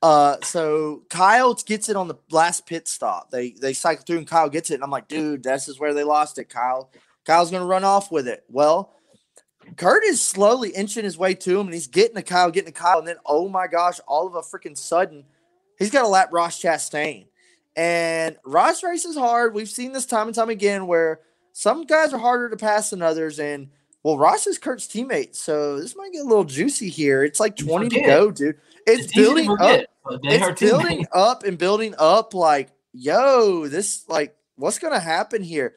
Uh, 0.00 0.36
so 0.42 1.02
Kyle 1.10 1.54
gets 1.54 1.88
it 1.88 1.96
on 1.96 2.08
the 2.08 2.16
last 2.30 2.66
pit 2.66 2.88
stop. 2.88 3.30
They 3.30 3.50
they 3.50 3.72
cycle 3.72 4.04
through 4.04 4.18
and 4.18 4.26
Kyle 4.26 4.48
gets 4.48 4.70
it, 4.70 4.74
and 4.74 4.82
I'm 4.84 4.90
like, 4.90 5.06
dude, 5.08 5.42
this 5.44 5.68
is 5.68 5.78
where 5.78 5.94
they 5.94 6.02
lost 6.04 6.38
it. 6.38 6.48
Kyle, 6.48 6.90
Kyle's 7.24 7.50
gonna 7.52 7.66
run 7.66 7.84
off 7.84 8.10
with 8.10 8.26
it. 8.26 8.44
Well, 8.48 8.94
Kurt 9.76 10.02
is 10.04 10.20
slowly 10.20 10.70
inching 10.70 11.04
his 11.04 11.16
way 11.16 11.34
to 11.34 11.58
him, 11.60 11.66
and 11.66 11.74
he's 11.74 11.86
getting 11.86 12.16
to 12.16 12.22
Kyle, 12.22 12.50
getting 12.50 12.72
to 12.72 12.78
Kyle, 12.80 12.98
and 12.98 13.06
then 13.06 13.16
oh 13.26 13.48
my 13.48 13.68
gosh, 13.68 14.00
all 14.08 14.26
of 14.26 14.34
a 14.34 14.40
freaking 14.40 14.76
sudden, 14.76 15.24
he's 15.78 15.90
got 15.90 16.02
to 16.02 16.08
lap 16.08 16.30
Ross 16.32 16.60
Chastain. 16.60 17.26
And 17.76 18.36
Ross 18.44 18.82
races 18.82 19.16
hard. 19.16 19.54
We've 19.54 19.68
seen 19.68 19.92
this 19.92 20.06
time 20.06 20.26
and 20.28 20.34
time 20.34 20.50
again 20.50 20.86
where 20.86 21.20
some 21.52 21.84
guys 21.84 22.12
are 22.12 22.18
harder 22.18 22.48
to 22.50 22.56
pass 22.56 22.90
than 22.90 23.02
others, 23.02 23.38
and 23.38 23.68
well, 24.02 24.18
Ross 24.18 24.46
is 24.46 24.58
Kurt's 24.58 24.86
teammate, 24.86 25.36
so 25.36 25.78
this 25.78 25.96
might 25.96 26.12
get 26.12 26.22
a 26.22 26.28
little 26.28 26.44
juicy 26.44 26.88
here. 26.88 27.22
It's 27.24 27.38
like 27.40 27.56
20 27.56 27.88
to 27.90 28.00
go, 28.00 28.30
dude. 28.30 28.56
It's, 28.86 29.04
It's 29.04 29.14
building 29.14 29.48
up. 29.50 29.58
forget. 29.58 29.86
are 30.42 30.50
it's 30.50 30.60
building 30.60 30.88
teammates. 30.88 31.08
up 31.14 31.44
and 31.44 31.56
building 31.58 31.94
up. 31.98 32.34
Like, 32.34 32.70
yo, 32.92 33.68
this 33.68 34.08
like, 34.08 34.34
what's 34.56 34.78
gonna 34.78 34.98
happen 35.00 35.42
here? 35.42 35.74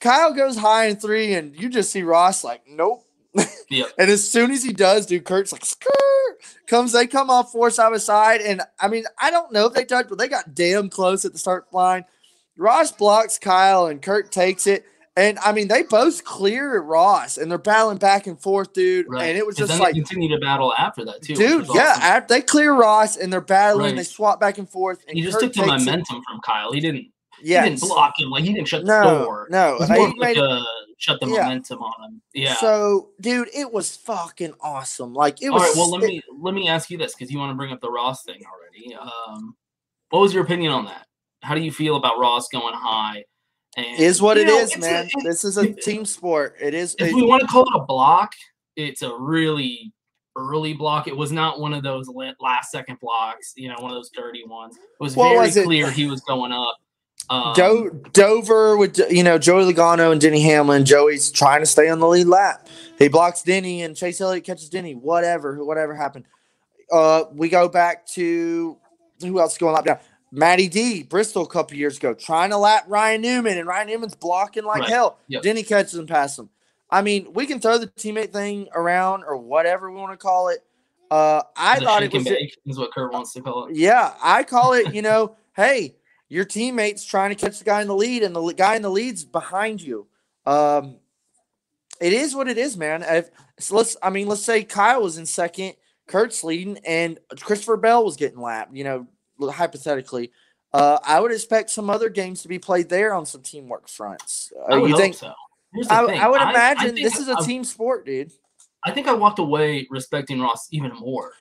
Kyle 0.00 0.32
goes 0.34 0.56
high 0.56 0.86
in 0.86 0.96
three, 0.96 1.34
and 1.34 1.56
you 1.56 1.68
just 1.68 1.90
see 1.90 2.02
Ross 2.02 2.44
like, 2.44 2.62
nope. 2.68 3.05
Yep. 3.68 3.88
And 3.98 4.10
as 4.10 4.28
soon 4.28 4.50
as 4.52 4.62
he 4.62 4.72
does, 4.72 5.06
dude, 5.06 5.24
Kurt's 5.24 5.52
like, 5.52 5.62
Skrr! 5.62 5.90
comes. 6.66 6.92
They 6.92 7.06
come 7.06 7.30
off 7.30 7.52
four 7.52 7.70
side 7.70 7.90
by 7.90 7.98
side, 7.98 8.40
and 8.40 8.62
I 8.80 8.88
mean, 8.88 9.04
I 9.20 9.30
don't 9.30 9.52
know 9.52 9.66
if 9.66 9.74
they 9.74 9.84
touched, 9.84 10.08
but 10.08 10.18
they 10.18 10.28
got 10.28 10.54
damn 10.54 10.88
close 10.88 11.24
at 11.24 11.32
the 11.32 11.38
start 11.38 11.66
line. 11.72 12.04
Ross 12.56 12.92
blocks 12.92 13.38
Kyle, 13.38 13.86
and 13.86 14.00
Kurt 14.00 14.32
takes 14.32 14.66
it. 14.66 14.84
And 15.18 15.38
I 15.38 15.52
mean, 15.52 15.68
they 15.68 15.82
both 15.82 16.24
clear 16.24 16.78
Ross, 16.80 17.38
and 17.38 17.50
they're 17.50 17.56
battling 17.58 17.96
back 17.98 18.26
and 18.26 18.40
forth, 18.40 18.72
dude. 18.74 19.06
Right. 19.08 19.24
And 19.24 19.38
it 19.38 19.46
was 19.46 19.56
just 19.56 19.80
like, 19.80 19.94
they 19.94 20.00
continue 20.00 20.28
to 20.28 20.38
battle 20.38 20.74
after 20.76 21.04
that 21.06 21.22
too. 21.22 21.34
dude, 21.34 21.66
yeah. 21.74 21.92
awesome. 21.92 22.02
After 22.02 22.34
they 22.34 22.42
clear 22.42 22.74
Ross, 22.74 23.16
and 23.16 23.32
they're 23.32 23.40
battling. 23.40 23.86
Right. 23.86 23.96
They 23.96 24.04
swap 24.04 24.40
back 24.40 24.58
and 24.58 24.68
forth. 24.68 25.02
And 25.08 25.16
he 25.16 25.22
just 25.22 25.38
Kurt 25.38 25.54
took 25.54 25.64
the 25.64 25.70
takes 25.70 25.82
it. 25.82 25.86
momentum 25.86 26.22
from 26.28 26.40
Kyle. 26.44 26.72
He 26.72 26.80
didn't. 26.80 27.06
He 27.40 27.48
didn't 27.48 27.80
block 27.80 28.14
him. 28.18 28.30
Like 28.30 28.44
he 28.44 28.52
didn't 28.52 28.68
shut 28.68 28.84
the 28.84 29.02
door. 29.02 29.46
no, 29.50 29.78
he 29.86 29.92
more 29.94 30.08
like 30.08 30.36
made- 30.36 30.38
uh, 30.38 30.62
shut 30.98 31.20
the 31.20 31.26
Yeah. 31.26 31.42
momentum 31.42 31.82
on 31.82 32.04
him. 32.04 32.22
Yeah. 32.34 32.54
So, 32.56 33.10
dude, 33.20 33.48
it 33.54 33.70
was 33.72 33.96
fucking 33.96 34.54
awesome. 34.60 35.12
Like 35.12 35.42
it 35.42 35.48
All 35.48 35.54
was. 35.54 35.62
right. 35.62 35.72
Well, 35.76 35.90
let 35.90 36.02
it- 36.02 36.06
me 36.08 36.22
let 36.40 36.54
me 36.54 36.68
ask 36.68 36.90
you 36.90 36.98
this 36.98 37.14
because 37.14 37.30
you 37.30 37.38
want 37.38 37.50
to 37.50 37.54
bring 37.54 37.72
up 37.72 37.80
the 37.80 37.90
Ross 37.90 38.22
thing 38.24 38.42
already. 38.46 38.94
Um, 38.94 39.56
what 40.10 40.20
was 40.20 40.32
your 40.32 40.44
opinion 40.44 40.72
on 40.72 40.84
that? 40.86 41.06
How 41.42 41.54
do 41.54 41.60
you 41.60 41.70
feel 41.72 41.96
about 41.96 42.18
Ross 42.18 42.48
going 42.48 42.74
high? 42.74 43.24
And 43.76 44.00
is 44.00 44.22
what 44.22 44.38
it 44.38 44.46
know, 44.46 44.56
is, 44.58 44.72
it's 44.74 44.76
a- 44.86 44.90
man. 44.90 45.08
this 45.22 45.44
is 45.44 45.58
a 45.58 45.70
team 45.72 46.06
sport. 46.06 46.56
It 46.60 46.72
is. 46.72 46.94
if 46.98 47.08
it- 47.08 47.14
we 47.14 47.22
want 47.22 47.42
to 47.42 47.46
call 47.46 47.62
it 47.62 47.74
a 47.74 47.84
block, 47.84 48.32
it's 48.76 49.02
a 49.02 49.14
really 49.14 49.92
early 50.34 50.72
block. 50.72 51.08
It 51.08 51.16
was 51.16 51.30
not 51.32 51.60
one 51.60 51.72
of 51.74 51.82
those 51.82 52.08
last 52.40 52.70
second 52.70 52.98
blocks, 53.00 53.52
you 53.56 53.68
know, 53.68 53.74
one 53.78 53.90
of 53.90 53.96
those 53.96 54.10
dirty 54.10 54.44
ones. 54.46 54.76
It 54.76 54.82
was 55.00 55.14
very 55.14 55.36
was 55.38 55.56
it? 55.56 55.64
clear 55.64 55.90
he 55.90 56.06
was 56.06 56.20
going 56.22 56.52
up. 56.52 56.76
Um, 57.28 57.52
Do- 57.54 58.02
Dover 58.12 58.76
with 58.76 58.98
you 59.10 59.22
know 59.22 59.38
Joey 59.38 59.72
Logano 59.72 60.12
and 60.12 60.20
Denny 60.20 60.40
Hamlin. 60.42 60.84
Joey's 60.84 61.30
trying 61.30 61.60
to 61.60 61.66
stay 61.66 61.88
on 61.88 61.98
the 62.00 62.06
lead 62.06 62.26
lap. 62.26 62.68
He 62.98 63.08
blocks 63.08 63.42
Denny 63.42 63.82
and 63.82 63.96
Chase 63.96 64.20
Elliott 64.20 64.44
catches 64.44 64.68
Denny. 64.68 64.94
Whatever, 64.94 65.62
whatever 65.64 65.94
happened. 65.94 66.24
Uh, 66.90 67.24
we 67.32 67.48
go 67.48 67.68
back 67.68 68.06
to 68.06 68.76
who 69.20 69.40
else 69.40 69.52
is 69.52 69.58
going 69.58 69.74
lap 69.74 69.84
down? 69.84 69.98
Matty 70.32 70.68
D, 70.68 71.02
Bristol 71.02 71.42
a 71.42 71.48
couple 71.48 71.76
years 71.76 71.96
ago, 71.96 72.12
trying 72.14 72.50
to 72.50 72.56
lap 72.58 72.84
Ryan 72.88 73.22
Newman, 73.22 73.58
and 73.58 73.66
Ryan 73.66 73.88
Newman's 73.88 74.14
blocking 74.14 74.64
like 74.64 74.80
Right. 74.82 74.90
hell. 74.90 75.18
Yep. 75.28 75.42
Denny 75.42 75.62
catches 75.62 75.94
and 75.94 76.08
passes 76.08 76.40
him. 76.40 76.50
I 76.90 77.02
mean, 77.02 77.32
we 77.32 77.46
can 77.46 77.58
throw 77.60 77.78
the 77.78 77.86
teammate 77.88 78.32
thing 78.32 78.68
around 78.74 79.24
or 79.24 79.36
whatever 79.36 79.90
we 79.90 79.98
want 79.98 80.12
to 80.12 80.16
call 80.16 80.48
it. 80.48 80.60
Uh, 81.10 81.42
I 81.56 81.78
the 81.78 81.84
thought 81.84 82.02
it 82.02 82.12
was 82.12 82.26
is 82.66 82.78
what 82.78 82.92
Kurt 82.92 83.12
wants 83.12 83.32
to 83.34 83.40
call 83.40 83.66
it. 83.66 83.76
yeah, 83.76 84.14
I 84.22 84.42
call 84.42 84.72
it, 84.74 84.92
you 84.94 85.02
know, 85.02 85.36
hey, 85.56 85.94
your 86.28 86.44
teammate's 86.44 87.04
trying 87.04 87.30
to 87.30 87.36
catch 87.36 87.58
the 87.58 87.64
guy 87.64 87.80
in 87.82 87.88
the 87.88 87.94
lead, 87.94 88.22
and 88.22 88.34
the 88.34 88.52
guy 88.52 88.76
in 88.76 88.82
the 88.82 88.90
lead's 88.90 89.24
behind 89.24 89.80
you. 89.80 90.06
Um, 90.44 90.96
it 92.00 92.12
is 92.12 92.34
what 92.34 92.48
it 92.48 92.58
is, 92.58 92.76
man. 92.76 93.02
If, 93.02 93.30
so 93.58 93.76
let's, 93.76 93.96
I 94.02 94.10
mean, 94.10 94.26
let's 94.28 94.44
say 94.44 94.64
Kyle 94.64 95.02
was 95.02 95.18
in 95.18 95.26
second, 95.26 95.74
Kurt's 96.08 96.44
leading, 96.44 96.78
and 96.84 97.18
Christopher 97.40 97.76
Bell 97.76 98.04
was 98.04 98.16
getting 98.16 98.40
lapped. 98.40 98.74
You 98.76 98.84
know, 98.84 99.06
hypothetically, 99.50 100.30
uh, 100.72 100.98
I 101.04 101.20
would 101.20 101.32
expect 101.32 101.70
some 101.70 101.88
other 101.88 102.08
games 102.10 102.42
to 102.42 102.48
be 102.48 102.58
played 102.58 102.88
there 102.88 103.14
on 103.14 103.24
some 103.24 103.42
teamwork 103.42 103.88
fronts. 103.88 104.52
Uh, 104.68 104.74
I 104.74 104.78
would 104.78 104.90
you 104.90 104.96
think? 104.96 105.14
so. 105.14 105.32
I, 105.90 106.04
I 106.04 106.28
would 106.28 106.40
I- 106.40 106.46
I 106.46 106.50
imagine 106.50 106.94
this 106.94 107.18
is 107.18 107.28
a 107.28 107.36
I- 107.38 107.44
team 107.44 107.64
sport, 107.64 108.06
dude. 108.06 108.32
I 108.84 108.92
think 108.92 109.08
I 109.08 109.14
walked 109.14 109.40
away 109.40 109.86
respecting 109.90 110.40
Ross 110.40 110.68
even 110.70 110.92
more. 110.94 111.32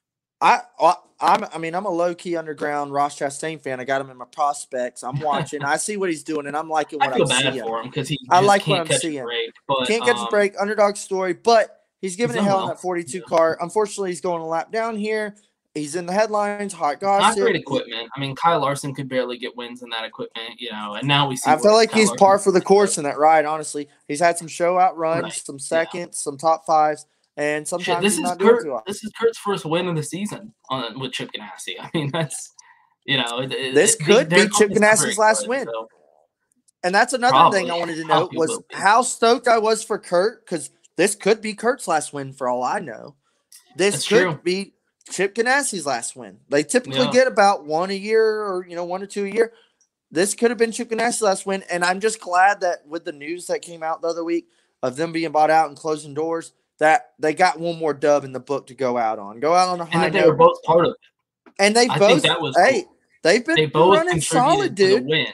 I, 0.42 0.60
I 0.80 0.94
I'm 1.22 1.46
I 1.54 1.58
mean 1.58 1.74
I'm 1.76 1.86
a 1.86 1.90
low 1.90 2.14
key 2.14 2.36
underground 2.36 2.92
Ross 2.92 3.18
Chastain 3.18 3.62
fan. 3.62 3.80
I 3.80 3.86
got 3.86 4.02
him 4.02 4.10
in 4.10 4.18
my 4.18 4.26
prospects. 4.26 5.04
I'm 5.04 5.20
watching. 5.22 5.64
I 5.64 5.78
see 5.78 5.96
what 5.98 6.10
he's 6.10 6.24
doing, 6.24 6.46
and 6.48 6.58
I'm 6.58 6.70
liking 6.70 7.00
I 7.02 7.08
what 7.08 7.16
feel 7.16 7.24
I'm 7.24 7.30
bad 7.30 7.54
seeing. 7.54 7.66
for 7.66 7.80
him 7.82 7.90
because 7.90 8.08
he 8.10 8.20
I 8.30 8.42
like 8.42 8.68
what 8.68 8.82
I'm 8.82 8.88
seeing. 8.98 9.24
break. 9.24 9.52
But 9.68 9.88
Can't 9.88 10.04
catch 10.04 10.18
um, 10.18 10.28
a 10.28 10.30
break. 10.30 10.54
Underdog 10.60 10.98
story, 10.98 11.34
but 11.34 11.84
he's 12.02 12.16
giving 12.16 12.36
it 12.36 12.44
hell 12.44 12.62
in 12.64 12.68
that 12.68 12.82
42 12.82 13.22
car. 13.22 13.58
Unfortunately, 13.62 14.10
he's 14.10 14.22
going 14.22 14.42
a 14.42 14.46
lap 14.46 14.72
down 14.72 14.98
here. 14.98 15.36
He's 15.74 15.96
in 15.96 16.06
the 16.06 16.14
headlines. 16.14 16.72
Hot 16.74 17.02
Not 17.02 17.22
gossip. 17.22 17.42
great 17.44 17.56
equipment. 17.58 18.10
I 18.16 18.20
mean, 18.20 18.34
Kyle 18.36 18.60
Larson 18.62 18.94
could 18.96 19.10
barely 19.10 19.38
get 19.38 19.58
wins 19.58 19.84
in 19.84 19.90
that 19.90 20.06
equipment, 20.06 20.60
you 20.60 20.72
know, 20.72 20.94
and 20.96 21.06
now 21.08 21.28
we 21.28 21.36
see. 21.36 21.50
I 21.50 21.58
feel 21.58 21.74
like 21.74 21.92
Kyle 21.92 22.00
he's 22.00 22.10
Larson- 22.10 22.18
par 22.20 22.40
for 22.40 22.52
the 22.54 22.62
course 22.62 22.98
in 22.98 23.04
that 23.06 23.18
ride. 23.18 23.46
Honestly, 23.46 23.90
he's 24.08 24.20
had 24.22 24.38
some 24.38 24.48
show 24.48 24.78
out 24.80 24.98
runs, 24.98 25.24
Right, 25.24 25.34
some 25.34 25.60
seconds, 25.60 26.18
some 26.20 26.38
top 26.38 26.66
fives, 26.66 27.06
and 27.38 27.64
Shit, 27.64 27.68
sometimes 27.70 28.04
this 28.04 28.18
he's 28.18 28.30
is 28.30 28.38
Kurt. 28.38 28.66
well. 28.68 28.78
Uh, 28.78 28.82
this 28.88 29.04
is 29.04 29.12
Kurt's 29.20 29.38
first 29.38 29.66
win 29.66 29.88
of 29.88 29.96
the 29.96 30.04
season 30.04 30.54
on 30.70 31.00
with 31.00 31.12
Chip 31.14 31.30
Ganassi. 31.34 31.76
I 31.80 31.90
mean, 31.94 32.12
that's 32.12 32.54
you 33.06 33.18
know, 33.18 33.40
it, 33.40 33.50
This 33.74 33.96
it- 33.96 34.04
could 34.06 34.30
be 34.30 34.48
Chip 34.58 34.72
Ganassi's 34.72 35.18
last 35.18 35.42
good, 35.42 35.50
win. 35.50 35.66
so- 35.66 35.88
And 36.84 36.94
that's 36.96 37.14
another 37.14 37.56
thing 37.56 37.70
I 37.70 37.78
wanted 37.78 37.96
to 37.98 38.06
Probably 38.06 38.38
note 38.38 38.48
was 38.50 38.64
how 38.72 39.02
stoked 39.02 39.48
I 39.48 39.58
was 39.60 39.84
for 39.84 39.98
Kurt 40.00 40.46
because 40.46 40.70
this 40.98 41.14
could 41.16 41.42
be 41.42 41.54
Kurt's 41.54 41.88
last 41.88 42.14
win 42.14 42.34
for 42.34 42.48
all 42.48 42.64
I 42.64 42.80
know. 42.80 43.16
This 43.76 43.96
That's 43.96 44.08
could 44.08 44.22
true. 44.22 44.40
be 44.44 44.74
Chip 45.12 45.36
Ganassi's 45.36 45.86
last 45.86 46.16
win. 46.16 46.40
They 46.50 46.64
typically 46.64 47.00
Yeah. 47.06 47.12
get 47.12 47.28
about 47.28 47.66
one 47.66 47.92
a 47.92 47.94
year 47.96 48.24
or 48.44 48.66
you 48.68 48.76
know 48.76 48.86
one 48.86 49.04
or 49.04 49.08
two 49.08 49.26
a 49.26 49.30
year. 49.30 49.54
This 50.12 50.34
could 50.34 50.50
have 50.52 50.58
been 50.58 50.72
Chip 50.72 50.90
Ganassi's 50.90 51.22
last 51.22 51.46
win, 51.46 51.64
and 51.70 51.84
I'm 51.84 52.00
just 52.00 52.22
glad 52.22 52.62
that 52.62 52.88
with 52.88 53.04
the 53.06 53.12
news 53.12 53.48
that 53.48 53.62
came 53.62 53.84
out 53.84 54.02
the 54.02 54.08
other 54.08 54.24
week 54.24 54.48
of 54.82 54.96
them 54.96 55.12
being 55.12 55.32
bought 55.32 55.50
out 55.52 55.68
and 55.68 55.78
closing 55.78 56.14
doors, 56.14 56.54
that 56.80 57.12
they 57.20 57.34
got 57.34 57.60
one 57.60 57.78
more 57.80 57.94
dub 57.94 58.24
in 58.24 58.32
the 58.32 58.40
book 58.40 58.68
to 58.68 58.76
go 58.76 58.98
out 58.98 59.20
on. 59.20 59.40
Go 59.40 59.54
out 59.54 59.70
on 59.70 59.80
a 59.80 59.84
and 59.84 59.94
high 59.94 60.10
that 60.10 60.22
they 60.22 60.28
were 60.28 60.36
both 60.36 60.62
part 60.64 60.86
of 60.86 60.92
it. 60.92 60.98
and 61.60 61.76
they 61.76 61.88
I 61.88 61.98
both 61.98 62.22
that 62.24 62.42
was 62.42 62.56
hey, 62.58 62.84
cool. 62.84 62.96
they've 63.24 63.46
been 63.46 63.56
They 63.56 63.66
both 63.68 63.96
running 63.98 64.22
solid, 64.22 64.76
dude. 64.76 65.06
win. 65.06 65.28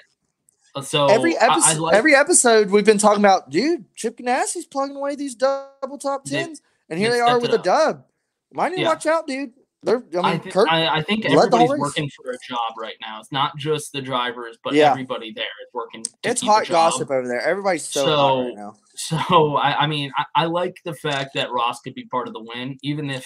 Uh, 0.75 0.81
So 0.81 1.07
every 1.07 1.37
I- 1.37 1.47
I 1.47 1.51
episode, 1.53 1.79
like- 1.81 1.95
every 1.95 2.15
episode, 2.15 2.69
we've 2.69 2.85
been 2.85 2.97
talking 2.97 3.21
about, 3.21 3.49
dude. 3.49 3.85
Chip 3.95 4.17
Ganassi's 4.17 4.65
plugging 4.65 4.95
away 4.95 5.15
these 5.15 5.35
double 5.35 5.97
top 5.97 6.25
They- 6.25 6.37
tens, 6.43 6.61
and 6.89 6.97
here 6.99 7.09
they 7.09 7.17
they 7.17 7.21
are 7.21 7.39
with 7.39 7.53
a 7.53 7.57
dub. 7.57 8.05
Might 8.53 8.69
need 8.69 8.77
to 8.77 8.81
Yeah. 8.83 8.87
watch 8.89 9.05
out, 9.05 9.27
dude. 9.27 9.53
They're, 9.83 10.03
I 10.13 10.15
mean, 10.15 10.25
I, 10.25 10.37
thi- 10.37 10.51
Kurt. 10.51 10.69
I, 10.69 10.97
I 10.97 11.01
think 11.03 11.23
led 11.23 11.31
the 11.31 11.57
whole 11.57 11.63
everybody's 11.63 11.79
working 11.79 12.09
for 12.15 12.29
a 12.31 12.37
job 12.47 12.73
right 12.79 12.95
now. 13.01 13.19
It's 13.19 13.31
not 13.31 13.57
just 13.57 13.91
the 13.93 14.01
drivers, 14.01 14.57
but 14.63 14.73
Yeah. 14.73 14.91
everybody 14.91 15.33
there 15.33 15.45
is 15.45 15.73
working. 15.73 16.03
It's 16.23 16.41
hot 16.41 16.67
gossip 16.67 17.09
over 17.09 17.27
there. 17.27 17.41
Everybody's 17.41 17.83
so, 17.85 18.05
So, 18.05 18.15
hot 18.17 18.39
right 18.39 18.55
now. 18.55 18.75
So 18.93 19.55
I, 19.55 19.83
I 19.83 19.87
mean, 19.87 20.11
I, 20.17 20.25
I 20.43 20.45
like 20.45 20.75
the 20.85 20.93
fact 20.93 21.31
that 21.33 21.51
Ross 21.51 21.79
could 21.81 21.95
be 21.95 22.05
part 22.05 22.27
of 22.27 22.33
the 22.35 22.43
win, 22.43 22.77
even 22.83 23.09
if 23.09 23.25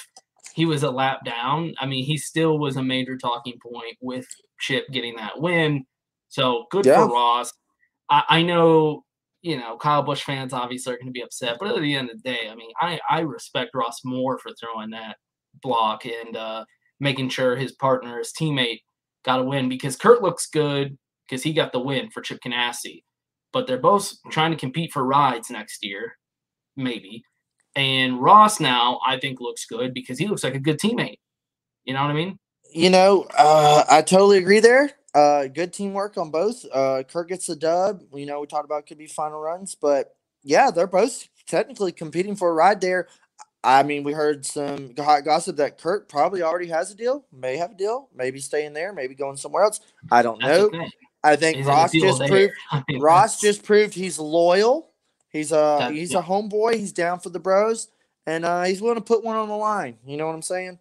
he 0.53 0.65
was 0.65 0.83
a 0.83 0.91
lap 0.91 1.25
down. 1.25 1.73
I 1.79 1.85
mean, 1.85 2.05
he 2.05 2.17
still 2.17 2.57
was 2.59 2.77
a 2.77 2.83
major 2.83 3.17
talking 3.17 3.57
point 3.61 3.97
with 3.99 4.25
Chip 4.59 4.85
getting 4.91 5.17
that 5.17 5.41
win. 5.41 5.83
So 6.29 6.65
good 6.71 6.85
Yeah. 6.85 7.05
for 7.05 7.13
Ross. 7.13 7.51
I, 8.09 8.23
I 8.29 8.41
know, 8.43 9.03
you 9.41 9.57
know, 9.57 9.75
Kyle 9.75 10.03
Busch 10.03 10.23
fans 10.23 10.53
obviously 10.53 10.93
are 10.93 10.97
going 10.97 11.07
to 11.07 11.11
be 11.11 11.23
upset, 11.23 11.57
but 11.59 11.67
at 11.67 11.81
the 11.81 11.95
end 11.95 12.09
of 12.09 12.21
the 12.23 12.31
day, 12.31 12.47
I 12.49 12.55
mean, 12.55 12.71
I, 12.79 12.99
I 13.09 13.19
respect 13.21 13.71
Ross 13.73 13.99
more 14.05 14.37
for 14.37 14.51
throwing 14.53 14.91
that 14.91 15.17
block 15.61 16.05
and 16.05 16.35
uh, 16.35 16.65
making 16.99 17.29
sure 17.29 17.55
his 17.55 17.73
partner, 17.73 18.19
his 18.19 18.33
teammate, 18.39 18.81
got 19.23 19.39
a 19.39 19.43
win 19.43 19.69
because 19.69 19.95
Kurt 19.95 20.21
looks 20.21 20.47
good 20.47 20.97
because 21.27 21.43
he 21.43 21.53
got 21.53 21.71
the 21.71 21.79
win 21.79 22.09
for 22.09 22.21
Chip 22.21 22.39
Ganassi 22.45 23.03
but 23.55 23.67
they're 23.67 23.77
both 23.77 24.13
trying 24.31 24.51
to 24.51 24.57
compete 24.57 24.91
for 24.91 25.05
rides 25.05 25.49
next 25.49 25.81
year, 25.81 26.17
maybe. 26.75 27.23
And 27.73 28.21
Ross 28.21 28.59
now, 28.59 28.99
I 29.07 29.17
think, 29.17 29.39
looks 29.39 29.65
good 29.65 29.93
because 29.93 30.19
he 30.19 30.27
looks 30.27 30.43
like 30.43 30.55
a 30.55 30.59
good 30.59 30.77
teammate. 30.77 31.19
You 31.85 31.93
know 31.93 32.01
what 32.01 32.11
I 32.11 32.15
mean? 32.15 32.37
You 32.73 32.89
know, 32.89 33.25
uh, 33.37 33.85
I 33.89 34.01
totally 34.01 34.39
agree 34.39 34.59
there. 34.59 34.91
Uh, 35.13 35.47
good 35.47 35.71
teamwork 35.71 36.17
on 36.17 36.31
both. 36.31 36.65
Uh, 36.69 37.03
Kurt 37.03 37.29
gets 37.29 37.47
the 37.47 37.55
dub. 37.55 38.03
You 38.13 38.25
know, 38.25 38.41
we 38.41 38.47
talked 38.47 38.65
about 38.65 38.87
could 38.87 38.97
be 38.97 39.07
final 39.07 39.39
runs, 39.39 39.73
but 39.73 40.17
yeah, 40.43 40.69
they're 40.69 40.85
both 40.85 41.29
technically 41.47 41.93
competing 41.93 42.35
for 42.35 42.49
a 42.49 42.53
ride 42.53 42.81
there. 42.81 43.07
I 43.65 43.81
mean, 43.83 44.03
we 44.03 44.13
heard 44.13 44.45
some 44.45 44.93
hot 44.95 45.25
gossip 45.25 45.55
that 45.57 45.79
Kurt 45.79 46.07
probably 46.07 46.43
already 46.43 46.67
has 46.67 46.91
a 46.91 46.95
deal, 46.95 47.25
may 47.33 47.57
have 47.57 47.71
a 47.71 47.75
deal, 47.75 48.09
maybe 48.15 48.39
staying 48.39 48.73
there, 48.73 48.93
maybe 48.93 49.15
going 49.15 49.37
somewhere 49.37 49.63
else. 49.63 49.79
I 50.11 50.21
don't 50.21 50.39
That's 50.41 50.59
know. 50.61 50.69
thing. 50.69 50.89
I 51.23 51.35
think 51.35 51.57
a 51.57 51.63
Ross 51.67 51.91
just 51.91 52.19
there? 52.19 52.27
proved 52.27 52.53
Ross 53.01 53.41
just 53.41 53.63
proved 53.63 53.95
he's 53.95 54.19
loyal. 54.19 54.91
He's 55.29 55.51
a 55.51 55.77
That- 55.79 55.93
he's 55.93 56.13
a 56.13 56.21
homeboy. 56.21 56.75
He's 56.75 56.91
down 56.93 57.19
for 57.19 57.29
the 57.31 57.39
bros, 57.39 57.87
and 58.27 58.45
uh, 58.45 58.63
he's 58.63 58.81
willing 58.81 58.95
to 58.97 59.01
put 59.01 59.23
one 59.23 59.35
on 59.35 59.49
the 59.49 59.55
line. 59.57 59.97
You 60.05 60.17
know 60.17 60.27
what 60.27 60.35
I'm 60.35 60.41
saying? 60.43 60.77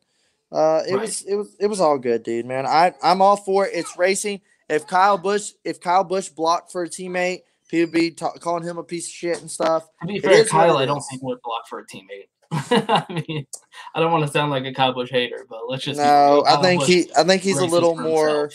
Uh, 0.53 0.83
it 0.87 0.93
Right. 0.93 1.01
was 1.01 1.23
it 1.23 1.35
was 1.35 1.57
it 1.59 1.67
was 1.69 1.81
all 1.81 1.99
good, 1.99 2.23
dude. 2.23 2.45
Man, 2.47 2.67
I 2.67 2.93
I'm 3.03 3.23
all 3.23 3.37
for 3.37 3.67
it. 3.67 3.73
It's 3.75 3.97
racing. 3.97 4.43
If 4.69 4.87
Kyle 4.87 5.17
Busch 5.19 5.53
if 5.65 5.81
Kyle 5.81 6.05
Busch 6.05 6.29
blocked 6.29 6.71
for 6.71 6.83
a 6.85 6.89
teammate, 6.89 7.43
people 7.69 7.93
be 7.93 8.11
ta- 8.11 8.33
calling 8.35 8.63
him 8.63 8.77
a 8.79 8.85
piece 8.85 9.07
of 9.07 9.13
shit 9.13 9.41
and 9.41 9.51
stuff. 9.51 9.89
To 10.03 10.07
be 10.07 10.19
fair, 10.21 10.45
Kyle, 10.45 10.77
I 10.77 10.85
don't 10.87 11.01
think 11.01 11.23
would 11.23 11.41
block 11.43 11.67
for 11.69 11.79
a 11.81 11.87
teammate. 11.87 12.29
I 12.53 13.05
mean, 13.29 13.47
I 13.95 14.01
don't 14.01 14.13
want 14.13 14.25
to 14.27 14.31
sound 14.33 14.51
like 14.51 14.65
a 14.65 14.73
Kyle 14.73 14.93
Busch 14.93 15.11
hater, 15.11 15.45
but 15.49 15.61
let's 15.69 15.85
just 15.85 15.99
No. 15.99 16.45
I 16.47 16.61
think 16.61 16.83
he 16.85 17.11
I 17.17 17.25
think 17.25 17.43
he's 17.43 17.59
a 17.59 17.67
little 17.67 17.97
more 17.97 18.51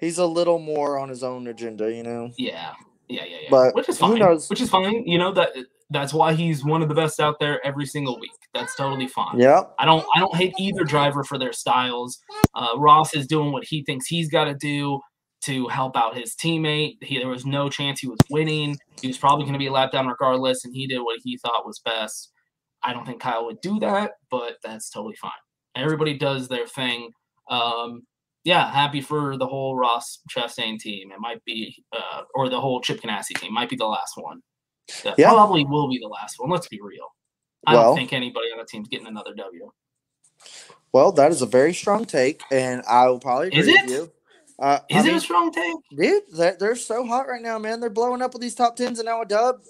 he's 0.00 0.18
a 0.18 0.26
little 0.26 0.58
more 0.58 0.98
on 0.98 1.08
his 1.08 1.22
own 1.22 1.46
agenda. 1.46 1.92
You 1.92 2.02
know. 2.02 2.30
Yeah, 2.36 2.72
yeah, 3.08 3.24
yeah, 3.24 3.36
yeah. 3.42 3.48
But 3.50 3.74
which 3.74 3.88
is 3.88 3.98
who 3.98 4.08
fine. 4.08 4.18
knows? 4.18 4.48
Which 4.48 4.60
is 4.60 4.70
fine. 4.70 5.06
You 5.06 5.18
know 5.18 5.32
that 5.32 5.50
That's 5.90 6.14
why 6.14 6.34
he's 6.34 6.64
one 6.64 6.82
of 6.82 6.88
the 6.88 6.94
best 6.94 7.20
out 7.20 7.38
there 7.40 7.64
every 7.66 7.86
single 7.86 8.18
week. 8.18 8.30
That's 8.54 8.74
totally 8.74 9.08
fine. 9.08 9.38
Yeah. 9.38 9.62
I 9.78 9.84
don't 9.84 10.04
I 10.14 10.20
don't 10.20 10.34
hate 10.36 10.54
either 10.58 10.84
driver 10.84 11.24
for 11.24 11.38
their 11.38 11.52
styles. 11.52 12.18
Uh, 12.54 12.76
Ross 12.76 13.14
is 13.14 13.26
doing 13.26 13.52
what 13.52 13.64
he 13.64 13.82
thinks 13.84 14.06
he's 14.06 14.30
got 14.30 14.44
to 14.44 14.54
do 14.54 15.00
to 15.42 15.68
help 15.68 15.96
out 15.96 16.16
his 16.16 16.34
teammate. 16.34 17.02
He, 17.02 17.18
there 17.18 17.28
was 17.28 17.44
no 17.44 17.68
chance 17.68 18.00
he 18.00 18.06
was 18.06 18.18
winning. 18.30 18.78
He 19.00 19.08
was 19.08 19.18
probably 19.18 19.44
going 19.44 19.54
to 19.54 19.58
be 19.58 19.66
a 19.66 19.72
lap 19.72 19.90
down 19.90 20.06
regardless, 20.06 20.64
and 20.64 20.74
he 20.74 20.86
did 20.86 21.00
what 21.00 21.18
he 21.22 21.36
thought 21.38 21.66
was 21.66 21.80
best. 21.80 22.31
I 22.84 22.92
don't 22.92 23.06
think 23.06 23.20
Kyle 23.20 23.44
would 23.46 23.60
do 23.60 23.78
that, 23.80 24.12
but 24.30 24.56
that's 24.62 24.90
totally 24.90 25.14
fine. 25.16 25.30
Everybody 25.76 26.18
does 26.18 26.48
their 26.48 26.66
thing. 26.66 27.10
Um, 27.48 28.02
yeah, 28.44 28.70
happy 28.70 29.00
for 29.00 29.36
the 29.36 29.46
whole 29.46 29.76
Ross 29.76 30.18
Chastain 30.28 30.78
team. 30.78 31.12
It 31.12 31.20
might 31.20 31.44
be, 31.44 31.84
uh, 31.92 32.22
or 32.34 32.48
the 32.48 32.60
whole 32.60 32.80
Chip 32.80 33.00
Ganassi 33.00 33.38
team. 33.38 33.52
Might 33.54 33.70
be 33.70 33.76
the 33.76 33.86
last 33.86 34.14
one. 34.16 34.42
That 35.04 35.18
Yeah. 35.18 35.30
Probably 35.30 35.64
will 35.64 35.88
be 35.88 35.98
the 35.98 36.08
last 36.08 36.40
one. 36.40 36.50
Let's 36.50 36.66
be 36.68 36.80
real. 36.82 37.06
I 37.66 37.74
Well- 37.74 37.84
don't 37.90 37.96
think 37.96 38.12
anybody 38.12 38.50
on 38.52 38.58
the 38.58 38.64
team's 38.64 38.88
getting 38.88 39.06
another 39.06 39.32
W. 39.34 39.70
Well, 40.92 41.12
that 41.12 41.30
is 41.30 41.40
a 41.40 41.46
very 41.46 41.72
strong 41.72 42.04
take, 42.04 42.42
and 42.50 42.82
I 42.88 43.06
will 43.08 43.20
probably 43.20 43.48
agree 43.48 43.60
Is 43.60 43.66
with 43.66 43.76
it? 43.76 43.90
you. 43.90 44.12
Uh, 44.58 44.80
I 44.90 44.98
Is 44.98 45.04
it 45.04 45.08
mean, 45.08 45.16
a 45.16 45.20
strong 45.20 45.52
take? 45.52 45.74
dude? 45.96 46.22
They're, 46.32 46.56
they're 46.58 46.76
so 46.76 47.06
hot 47.06 47.26
right 47.28 47.40
now, 47.40 47.58
man. 47.58 47.80
They're 47.80 47.88
blowing 47.90 48.20
up 48.22 48.32
with 48.34 48.42
these 48.42 48.54
top 48.54 48.76
tens, 48.76 48.98
and 48.98 49.06
now 49.06 49.22
a 49.22 49.26
dub. 49.26 49.62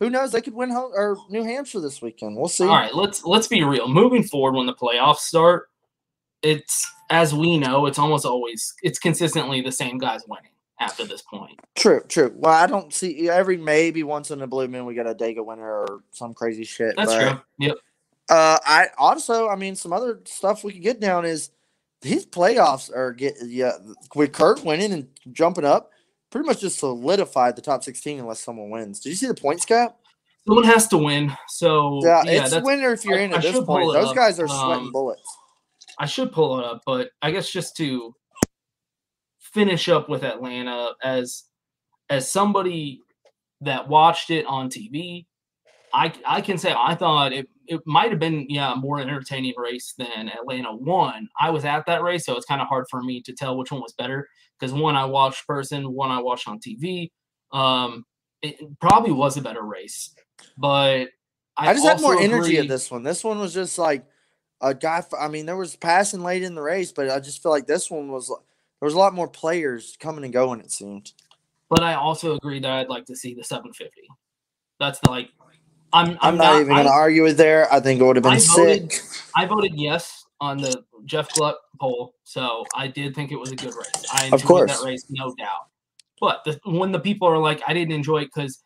Who 0.00 0.10
knows? 0.10 0.32
They 0.32 0.40
could 0.40 0.54
win 0.54 0.70
home, 0.70 0.92
or 0.94 1.16
New 1.28 1.44
Hampshire 1.44 1.80
this 1.80 2.00
weekend. 2.00 2.36
We'll 2.36 2.48
see. 2.48 2.64
All 2.64 2.70
right, 2.70 2.94
let's 2.94 3.24
let's 3.24 3.46
be 3.46 3.62
real. 3.62 3.86
Moving 3.86 4.22
forward, 4.22 4.56
when 4.56 4.66
the 4.66 4.74
playoffs 4.74 5.18
start, 5.18 5.68
it's 6.42 6.90
as 7.10 7.34
we 7.34 7.58
know, 7.58 7.86
it's 7.86 7.98
almost 7.98 8.24
always 8.24 8.74
it's 8.82 8.98
consistently 8.98 9.60
the 9.60 9.72
same 9.72 9.98
guys 9.98 10.22
winning 10.26 10.52
after 10.80 11.04
this 11.04 11.22
point. 11.22 11.60
True, 11.74 12.02
true. 12.08 12.32
Well, 12.34 12.54
I 12.54 12.66
don't 12.66 12.92
see 12.92 13.28
every 13.28 13.58
maybe 13.58 14.02
once 14.02 14.30
in 14.30 14.40
a 14.40 14.46
blue 14.46 14.68
moon 14.68 14.86
we 14.86 14.94
get 14.94 15.06
a 15.06 15.14
Dega 15.14 15.44
winner 15.44 15.70
or 15.70 16.02
some 16.12 16.32
crazy 16.32 16.64
shit. 16.64 16.94
That's 16.96 17.12
but, 17.12 17.20
true. 17.20 17.40
Yep. 17.58 17.76
Uh, 18.30 18.58
I 18.64 18.86
also, 18.96 19.48
I 19.48 19.56
mean, 19.56 19.76
some 19.76 19.92
other 19.92 20.20
stuff 20.24 20.64
we 20.64 20.72
could 20.72 20.82
get 20.82 21.00
down 21.00 21.26
is 21.26 21.50
these 22.00 22.24
playoffs 22.24 22.94
are 22.94 23.12
get 23.12 23.34
yeah 23.44 23.72
with 24.14 24.32
Kurt 24.32 24.64
winning 24.64 24.92
and 24.92 25.08
jumping 25.32 25.64
up, 25.64 25.90
pretty 26.30 26.46
much 26.46 26.60
just 26.60 26.78
solidified 26.78 27.56
the 27.56 27.62
top 27.62 27.82
sixteen 27.84 28.18
unless 28.20 28.40
someone 28.40 28.70
wins. 28.70 29.00
Did 29.00 29.10
you 29.10 29.16
see 29.16 29.26
the 29.26 29.34
points 29.34 29.64
gap? 29.64 29.96
Someone 30.46 30.64
has 30.64 30.88
to 30.88 30.98
win. 30.98 31.32
So 31.48 32.00
Yeah, 32.02 32.22
yeah, 32.24 32.42
it's 32.42 32.50
that's, 32.52 32.64
winner 32.64 32.92
if 32.92 33.04
you're 33.04 33.18
I- 33.18 33.22
in 33.22 33.34
I 33.34 33.38
this 33.38 33.60
point. 33.60 33.92
Those 33.92 34.08
up. 34.08 34.14
guys 34.16 34.40
are 34.40 34.48
sweating 34.48 34.86
Um, 34.86 34.92
bullets. 34.92 35.22
I 35.98 36.06
should 36.06 36.32
pull 36.32 36.58
it 36.58 36.64
up, 36.64 36.80
but 36.86 37.10
I 37.20 37.30
guess 37.30 37.50
just 37.50 37.76
to 37.76 38.14
finish 39.38 39.88
up 39.88 40.08
with 40.08 40.22
Atlanta 40.24 40.92
as 41.02 41.44
as 42.08 42.30
somebody 42.30 43.00
that 43.60 43.88
watched 43.88 44.30
it 44.30 44.46
on 44.46 44.68
TV, 44.70 45.26
I 45.92 46.12
I 46.26 46.40
can 46.40 46.56
say 46.58 46.74
I 46.76 46.94
thought 46.94 47.32
it 47.32 47.48
it 47.66 47.80
might 47.86 48.10
have 48.10 48.18
been 48.20 48.46
yeah 48.48 48.74
more 48.74 48.98
entertaining 49.00 49.54
race 49.56 49.94
than 49.98 50.28
Atlanta 50.28 50.74
one. 50.74 51.28
I 51.38 51.50
was 51.50 51.64
at 51.64 51.84
that 51.86 52.02
race, 52.02 52.24
so 52.24 52.36
it's 52.36 52.46
kind 52.46 52.60
of 52.62 52.68
hard 52.68 52.86
for 52.90 53.02
me 53.02 53.20
to 53.22 53.32
tell 53.32 53.56
which 53.58 53.70
one 53.72 53.82
was 53.82 53.92
better 53.92 54.26
because 54.60 54.72
one 54.72 54.96
I 54.96 55.04
watched 55.04 55.46
person, 55.46 55.92
one 55.92 56.10
I 56.10 56.20
watched 56.20 56.46
on 56.46 56.58
TV. 56.58 57.10
Um, 57.52 58.04
it 58.42 58.58
probably 58.80 59.12
was 59.12 59.36
a 59.36 59.42
better 59.42 59.62
race, 59.62 60.14
but 60.56 61.08
I, 61.56 61.70
I, 61.70 61.74
just 61.74 61.86
had 61.86 62.00
more 62.00 62.18
energy 62.20 62.58
at 62.58 62.68
this 62.68 62.90
one. 62.90 63.02
This 63.02 63.24
one 63.24 63.38
was 63.38 63.52
just 63.52 63.78
like 63.78 64.04
a 64.60 64.74
guy. 64.74 65.02
I 65.18 65.28
mean, 65.28 65.46
there 65.46 65.56
was 65.56 65.76
passing 65.76 66.22
late 66.22 66.42
in 66.42 66.54
the 66.54 66.62
race, 66.62 66.92
but 66.92 67.10
I 67.10 67.20
just 67.20 67.42
feel 67.42 67.52
like 67.52 67.66
this 67.66 67.90
one 67.90 68.10
was 68.10 68.28
there 68.28 68.86
was 68.86 68.94
a 68.94 68.98
lot 68.98 69.14
more 69.14 69.28
players 69.28 69.96
coming 69.98 70.24
and 70.24 70.32
going. 70.32 70.60
It 70.60 70.70
seemed. 70.70 71.12
But 71.68 71.82
I 71.82 71.94
also 71.94 72.36
agree 72.36 72.60
that 72.60 72.70
I'd 72.70 72.88
like 72.88 73.04
to 73.06 73.16
see 73.16 73.34
the 73.34 73.44
750. 73.44 73.90
That's 74.78 74.98
the, 75.00 75.10
like 75.10 75.30
I'm. 75.92 76.10
I'm, 76.10 76.18
I'm, 76.22 76.36
not, 76.38 76.54
even 76.60 76.68
going 76.68 76.84
to 76.84 76.90
argue 76.90 77.22
with 77.22 77.36
there. 77.36 77.72
I 77.72 77.80
think 77.80 78.00
it 78.00 78.04
would 78.04 78.16
have 78.16 78.22
been 78.22 78.32
I 78.32 78.38
voted. 78.38 78.92
sick. 78.92 79.02
I 79.36 79.44
voted 79.46 79.72
yes 79.74 80.19
on 80.40 80.56
the 80.56 80.84
Jeff 81.04 81.32
Gluck 81.34 81.58
poll, 81.80 82.14
so 82.24 82.64
I 82.74 82.86
did 82.88 83.14
think 83.14 83.30
it 83.32 83.36
was 83.36 83.52
a 83.52 83.56
good 83.56 83.74
race. 83.74 84.06
I 84.12 84.26
Of 84.26 84.32
enjoyed 84.34 84.46
course. 84.48 84.78
that 84.78 84.84
race, 84.86 85.04
no 85.10 85.34
doubt. 85.34 85.68
But 86.20 86.42
the, 86.44 86.60
when 86.64 86.92
the 86.92 87.00
people 87.00 87.28
are 87.28 87.38
like, 87.38 87.62
I 87.66 87.72
didn't 87.74 87.92
enjoy 87.92 88.18
it 88.22 88.30
because 88.34 88.62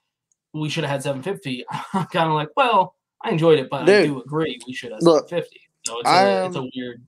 we 0.52 0.68
should 0.68 0.84
have 0.84 0.90
had 0.90 1.02
750, 1.02 1.64
I'm 1.92 2.06
kind 2.06 2.28
of 2.28 2.34
like, 2.34 2.48
well, 2.56 2.94
I 3.22 3.30
enjoyed 3.30 3.58
it, 3.58 3.70
but 3.70 3.88
I 3.88 4.02
do 4.04 4.20
agree 4.20 4.60
we 4.66 4.72
should 4.74 4.92
have 4.92 5.02
look, 5.02 5.28
750. 5.28 5.60
So 5.86 6.00
it's 6.00 6.08
a, 6.10 6.46
it's 6.46 6.56
a 6.56 6.62
weird. 6.74 7.02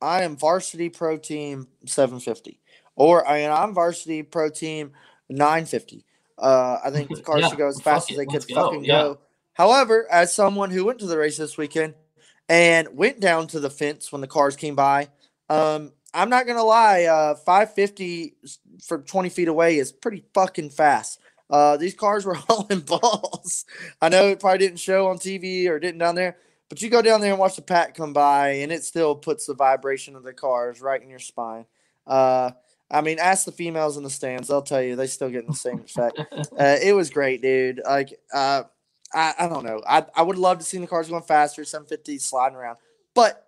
I 0.00 0.22
am 0.22 0.36
varsity 0.36 0.88
pro 0.88 1.16
team 1.16 1.66
750, 1.86 2.60
or 2.96 3.26
I 3.26 3.40
mean, 3.40 3.50
I'm 3.50 3.74
varsity 3.74 4.22
pro 4.22 4.48
team 4.48 4.92
950. 5.28 6.04
Uh, 6.38 6.78
I 6.84 6.90
think 6.90 7.08
the 7.14 7.22
cars 7.22 7.40
Yeah, 7.42 7.48
should 7.48 7.58
go 7.58 7.68
as 7.68 7.80
fast 7.80 8.10
it, 8.10 8.14
as 8.14 8.18
they 8.18 8.26
could 8.26 8.46
go, 8.48 8.54
fucking 8.54 8.84
yeah. 8.84 9.02
go. 9.02 9.18
However, 9.54 10.06
as 10.10 10.32
someone 10.32 10.70
who 10.70 10.84
went 10.84 11.00
to 11.00 11.06
the 11.06 11.18
race 11.18 11.36
this 11.36 11.56
weekend 11.58 11.94
and 12.48 12.88
went 12.96 13.20
down 13.20 13.46
to 13.48 13.60
the 13.60 13.70
fence 13.70 14.10
when 14.10 14.20
the 14.20 14.26
cars 14.26 14.56
came 14.56 14.74
by, 14.74 15.08
um, 15.50 15.92
I'm 16.14 16.30
not 16.30 16.46
gonna 16.46 16.64
lie, 16.64 17.04
uh, 17.04 17.34
550 17.34 18.34
s- 18.44 18.58
from 18.86 19.02
20 19.04 19.28
feet 19.28 19.48
away 19.48 19.76
is 19.78 19.92
pretty 19.92 20.24
fucking 20.34 20.70
fast. 20.70 21.20
Uh, 21.50 21.76
these 21.76 21.94
cars 21.94 22.24
were 22.24 22.34
hauling 22.48 22.80
balls. 22.80 23.64
I 24.00 24.08
know 24.08 24.28
it 24.28 24.40
probably 24.40 24.58
didn't 24.58 24.80
show 24.80 25.08
on 25.08 25.18
TV 25.18 25.68
or 25.68 25.78
didn't 25.78 25.98
down 25.98 26.14
there, 26.14 26.36
but 26.68 26.80
you 26.82 26.90
go 26.90 27.02
down 27.02 27.20
there 27.20 27.30
and 27.30 27.38
watch 27.40 27.56
the 27.56 27.62
pack 27.62 27.94
come 27.94 28.12
by, 28.12 28.50
and 28.50 28.72
it 28.72 28.84
still 28.84 29.14
puts 29.14 29.46
the 29.46 29.54
vibration 29.54 30.16
of 30.16 30.22
the 30.22 30.32
cars 30.32 30.80
right 30.80 31.02
in 31.02 31.08
your 31.08 31.18
spine. 31.18 31.66
Uh, 32.06 32.50
I 32.90 33.02
mean, 33.02 33.18
ask 33.18 33.44
the 33.44 33.52
females 33.52 33.96
in 33.98 34.02
the 34.02 34.10
stands; 34.10 34.48
they'll 34.48 34.62
tell 34.62 34.82
you 34.82 34.96
they 34.96 35.06
still 35.06 35.28
get 35.30 35.46
the 35.46 35.54
same 35.54 35.80
effect. 35.80 36.18
uh, 36.58 36.76
it 36.82 36.94
was 36.94 37.10
great, 37.10 37.42
dude. 37.42 37.82
Like, 37.84 38.18
uh, 38.32 38.64
I, 39.12 39.34
I 39.38 39.48
don't 39.48 39.64
know. 39.64 39.82
I, 39.86 40.04
I 40.14 40.22
would 40.22 40.38
love 40.38 40.58
to 40.58 40.64
see 40.64 40.78
the 40.78 40.86
cars 40.86 41.08
going 41.08 41.22
faster, 41.22 41.64
750 41.64 42.18
sliding 42.18 42.56
around, 42.56 42.78
but 43.14 43.47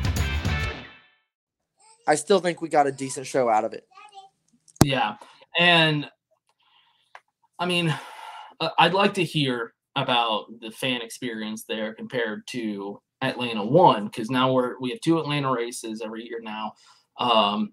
I 2.11 2.15
still 2.15 2.41
think 2.41 2.61
we 2.61 2.67
got 2.67 2.87
a 2.87 2.91
decent 2.91 3.25
show 3.25 3.47
out 3.47 3.63
of 3.63 3.71
it. 3.71 3.87
Yeah. 4.83 5.15
And 5.57 6.09
I 7.57 7.65
mean, 7.65 7.95
uh, 8.59 8.69
I'd 8.77 8.93
like 8.93 9.13
to 9.13 9.23
hear 9.23 9.73
about 9.95 10.47
the 10.59 10.71
fan 10.71 11.01
experience 11.01 11.63
there 11.63 11.93
compared 11.93 12.45
to 12.47 13.01
Atlanta 13.21 13.65
one, 13.65 14.05
because 14.07 14.29
now 14.29 14.51
we're 14.51 14.77
we 14.81 14.89
have 14.89 14.99
two 14.99 15.19
Atlanta 15.19 15.53
races 15.53 16.01
every 16.03 16.27
year 16.27 16.41
now. 16.41 16.73
Um, 17.17 17.71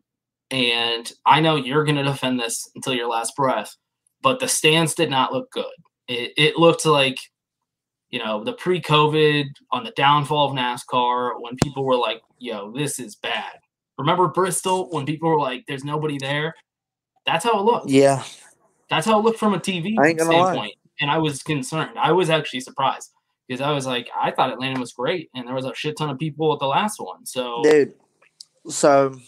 and 0.52 1.10
I 1.26 1.40
know 1.40 1.56
you're 1.56 1.84
gonna 1.84 2.04
defend 2.04 2.38
this 2.38 2.70
until 2.76 2.94
your 2.94 3.08
last 3.08 3.34
breath, 3.34 3.74
but 4.22 4.38
the 4.38 4.46
stands 4.46 4.94
did 4.94 5.10
not 5.10 5.32
look 5.32 5.50
good. 5.50 5.66
It, 6.06 6.32
it 6.36 6.56
looked 6.56 6.86
like 6.86 7.18
you 8.10 8.20
know 8.20 8.44
the 8.44 8.52
pre-COVID 8.52 9.46
on 9.72 9.82
the 9.82 9.92
downfall 9.96 10.50
of 10.50 10.56
NASCAR 10.56 11.40
when 11.40 11.56
people 11.60 11.84
were 11.84 11.96
like, 11.96 12.22
"Yo, 12.38 12.70
this 12.70 13.00
is 13.00 13.16
bad." 13.16 13.58
Remember 13.98 14.28
Bristol 14.28 14.88
when 14.90 15.04
people 15.04 15.28
were 15.28 15.38
like, 15.38 15.64
"There's 15.66 15.84
nobody 15.84 16.18
there." 16.18 16.54
That's 17.26 17.44
how 17.44 17.58
it 17.58 17.62
looked. 17.62 17.90
Yeah. 17.90 18.22
That's 18.88 19.06
how 19.06 19.18
it 19.18 19.22
looked 19.22 19.38
from 19.38 19.54
a 19.54 19.58
TV 19.58 19.94
I 19.98 20.12
lie. 20.12 20.16
standpoint. 20.16 20.74
And 21.00 21.10
I 21.10 21.18
was 21.18 21.42
concerned. 21.42 21.98
I 21.98 22.12
was 22.12 22.30
actually 22.30 22.60
surprised 22.60 23.10
because 23.46 23.60
I 23.60 23.70
was 23.70 23.86
like, 23.86 24.08
I 24.18 24.30
thought 24.30 24.50
Atlanta 24.52 24.80
was 24.80 24.92
great, 24.92 25.30
and 25.34 25.46
there 25.46 25.54
was 25.54 25.64
a 25.64 25.74
shit 25.74 25.96
ton 25.96 26.10
of 26.10 26.18
people 26.18 26.52
at 26.52 26.58
the 26.58 26.66
last 26.66 27.00
one. 27.00 27.26
So 27.26 27.62
dude. 27.62 27.94
So 28.68 29.18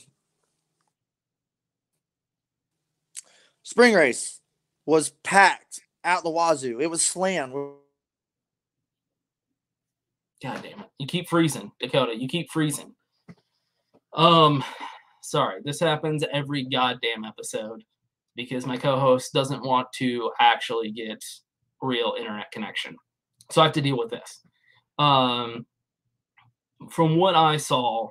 spring 3.62 3.94
race 3.94 4.40
was 4.86 5.10
packed 5.22 5.80
out 6.04 6.22
the 6.22 6.30
wazoo. 6.30 6.80
It 6.80 6.90
was 6.90 7.02
slammed. 7.02 7.52
God 10.42 10.62
damn 10.62 10.80
it. 10.80 10.86
You 10.98 11.06
keep 11.06 11.28
freezing, 11.28 11.70
Dakota. 11.80 12.16
You 12.16 12.28
keep 12.28 12.50
freezing. 12.50 12.94
Um, 14.12 14.64
sorry. 15.22 15.60
This 15.64 15.80
happens 15.80 16.24
every 16.32 16.64
goddamn 16.64 17.24
episode 17.24 17.84
because 18.36 18.66
my 18.66 18.76
co-host 18.76 19.32
doesn't 19.32 19.64
want 19.64 19.88
to 19.94 20.30
actually 20.40 20.90
get 20.90 21.22
real 21.82 22.14
internet 22.18 22.50
connection. 22.52 22.96
So 23.50 23.60
I 23.60 23.64
have 23.64 23.74
to 23.74 23.82
deal 23.82 23.98
with 23.98 24.10
this. 24.10 24.42
Um, 24.98 25.66
from 26.90 27.16
what 27.16 27.34
I 27.34 27.56
saw 27.56 28.10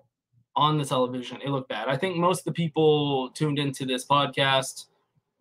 on 0.56 0.78
the 0.78 0.86
television, 0.86 1.40
it 1.42 1.50
looked 1.50 1.70
bad. 1.70 1.88
I 1.88 1.98
think 1.98 2.18
most 2.18 2.40
of 2.40 2.46
the 2.46 2.52
people 2.52 3.32
tuned 3.32 3.60
into 3.60 3.86
this 3.86 4.06
podcast 4.06 4.86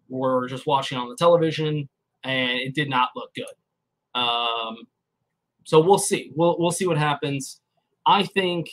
were 0.09 0.47
just 0.49 0.67
watching 0.67 0.97
on 0.99 1.09
the 1.09 1.17
television, 1.17 1.89
and 2.25 2.51
it 2.59 2.75
did 2.75 2.89
not 2.89 3.11
look 3.17 3.35
good. 3.35 4.21
Um, 4.21 4.77
so 5.65 5.81
we'll 5.81 5.99
see. 5.99 6.33
We'll 6.35 6.57
we'll 6.59 6.71
see 6.71 6.87
what 6.87 6.99
happens. 6.99 7.61
I 8.07 8.23
think 8.23 8.69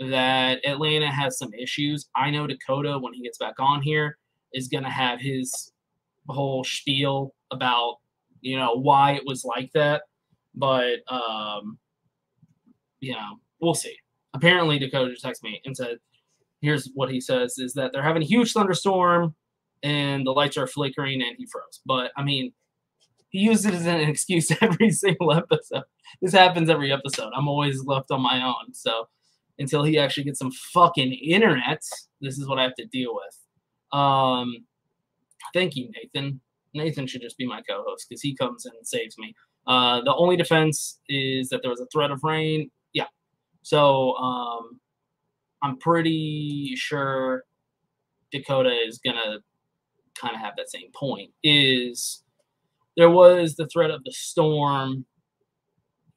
that 0.00 0.64
Atlanta 0.66 1.10
has 1.10 1.38
some 1.38 1.52
issues. 1.54 2.08
I 2.14 2.30
know 2.30 2.46
Dakota 2.46 2.98
when 2.98 3.14
he 3.14 3.22
gets 3.22 3.38
back 3.38 3.54
on 3.58 3.82
here 3.82 4.18
is 4.52 4.68
going 4.68 4.84
to 4.84 4.90
have 4.90 5.20
his 5.20 5.72
whole 6.28 6.64
spiel 6.64 7.34
about 7.50 7.96
you 8.40 8.56
know 8.56 8.74
why 8.74 9.12
it 9.12 9.22
was 9.24 9.44
like 9.44 9.70
that, 9.74 10.02
but 10.54 11.00
um, 11.08 11.78
you 13.00 13.12
know 13.12 13.38
we'll 13.60 13.74
see. 13.74 13.96
Apparently, 14.34 14.78
Dakota 14.78 15.14
texted 15.22 15.42
me 15.42 15.60
and 15.64 15.76
said, 15.76 15.98
"Here's 16.60 16.90
what 16.94 17.10
he 17.10 17.20
says: 17.20 17.58
is 17.58 17.72
that 17.74 17.92
they're 17.92 18.02
having 18.02 18.22
a 18.22 18.26
huge 18.26 18.52
thunderstorm 18.52 19.34
and 19.82 20.26
the 20.26 20.32
lights 20.32 20.56
are 20.56 20.66
flickering 20.66 21.22
and 21.22 21.36
he 21.38 21.46
froze." 21.46 21.80
But 21.86 22.12
I 22.16 22.22
mean, 22.22 22.52
he 23.30 23.40
uses 23.40 23.66
it 23.66 23.74
as 23.74 23.86
an 23.86 24.00
excuse 24.08 24.50
every 24.60 24.90
single 24.90 25.32
episode. 25.32 25.84
This 26.20 26.32
happens 26.32 26.70
every 26.70 26.92
episode. 26.92 27.32
I'm 27.34 27.48
always 27.48 27.84
left 27.84 28.10
on 28.10 28.20
my 28.20 28.42
own. 28.42 28.72
So 28.72 29.08
until 29.58 29.84
he 29.84 29.98
actually 29.98 30.24
gets 30.24 30.38
some 30.38 30.50
fucking 30.72 31.12
internet, 31.12 31.82
this 32.20 32.38
is 32.38 32.46
what 32.46 32.58
I 32.58 32.62
have 32.62 32.74
to 32.76 32.86
deal 32.86 33.14
with. 33.14 33.98
Um, 33.98 34.66
thank 35.54 35.76
you, 35.76 35.90
Nathan. 35.94 36.40
Nathan 36.74 37.06
should 37.06 37.22
just 37.22 37.38
be 37.38 37.46
my 37.46 37.62
co-host 37.62 38.06
because 38.08 38.20
he 38.20 38.36
comes 38.36 38.66
and 38.66 38.74
saves 38.86 39.16
me. 39.18 39.34
Uh, 39.66 40.02
the 40.02 40.14
only 40.14 40.36
defense 40.36 41.00
is 41.08 41.48
that 41.48 41.62
there 41.62 41.70
was 41.70 41.80
a 41.80 41.86
threat 41.92 42.10
of 42.10 42.22
rain. 42.22 42.70
Yeah. 42.92 43.06
So 43.62 44.14
um, 44.16 44.80
I'm 45.62 45.78
pretty 45.78 46.74
sure 46.76 47.44
Dakota 48.30 48.70
is 48.86 48.98
gonna 48.98 49.38
kind 50.14 50.34
of 50.34 50.40
have 50.40 50.54
that 50.56 50.70
same 50.70 50.90
point. 50.94 51.30
Is 51.42 52.22
there 52.96 53.10
was 53.10 53.56
the 53.56 53.66
threat 53.68 53.90
of 53.90 54.04
the 54.04 54.12
storm 54.12 55.04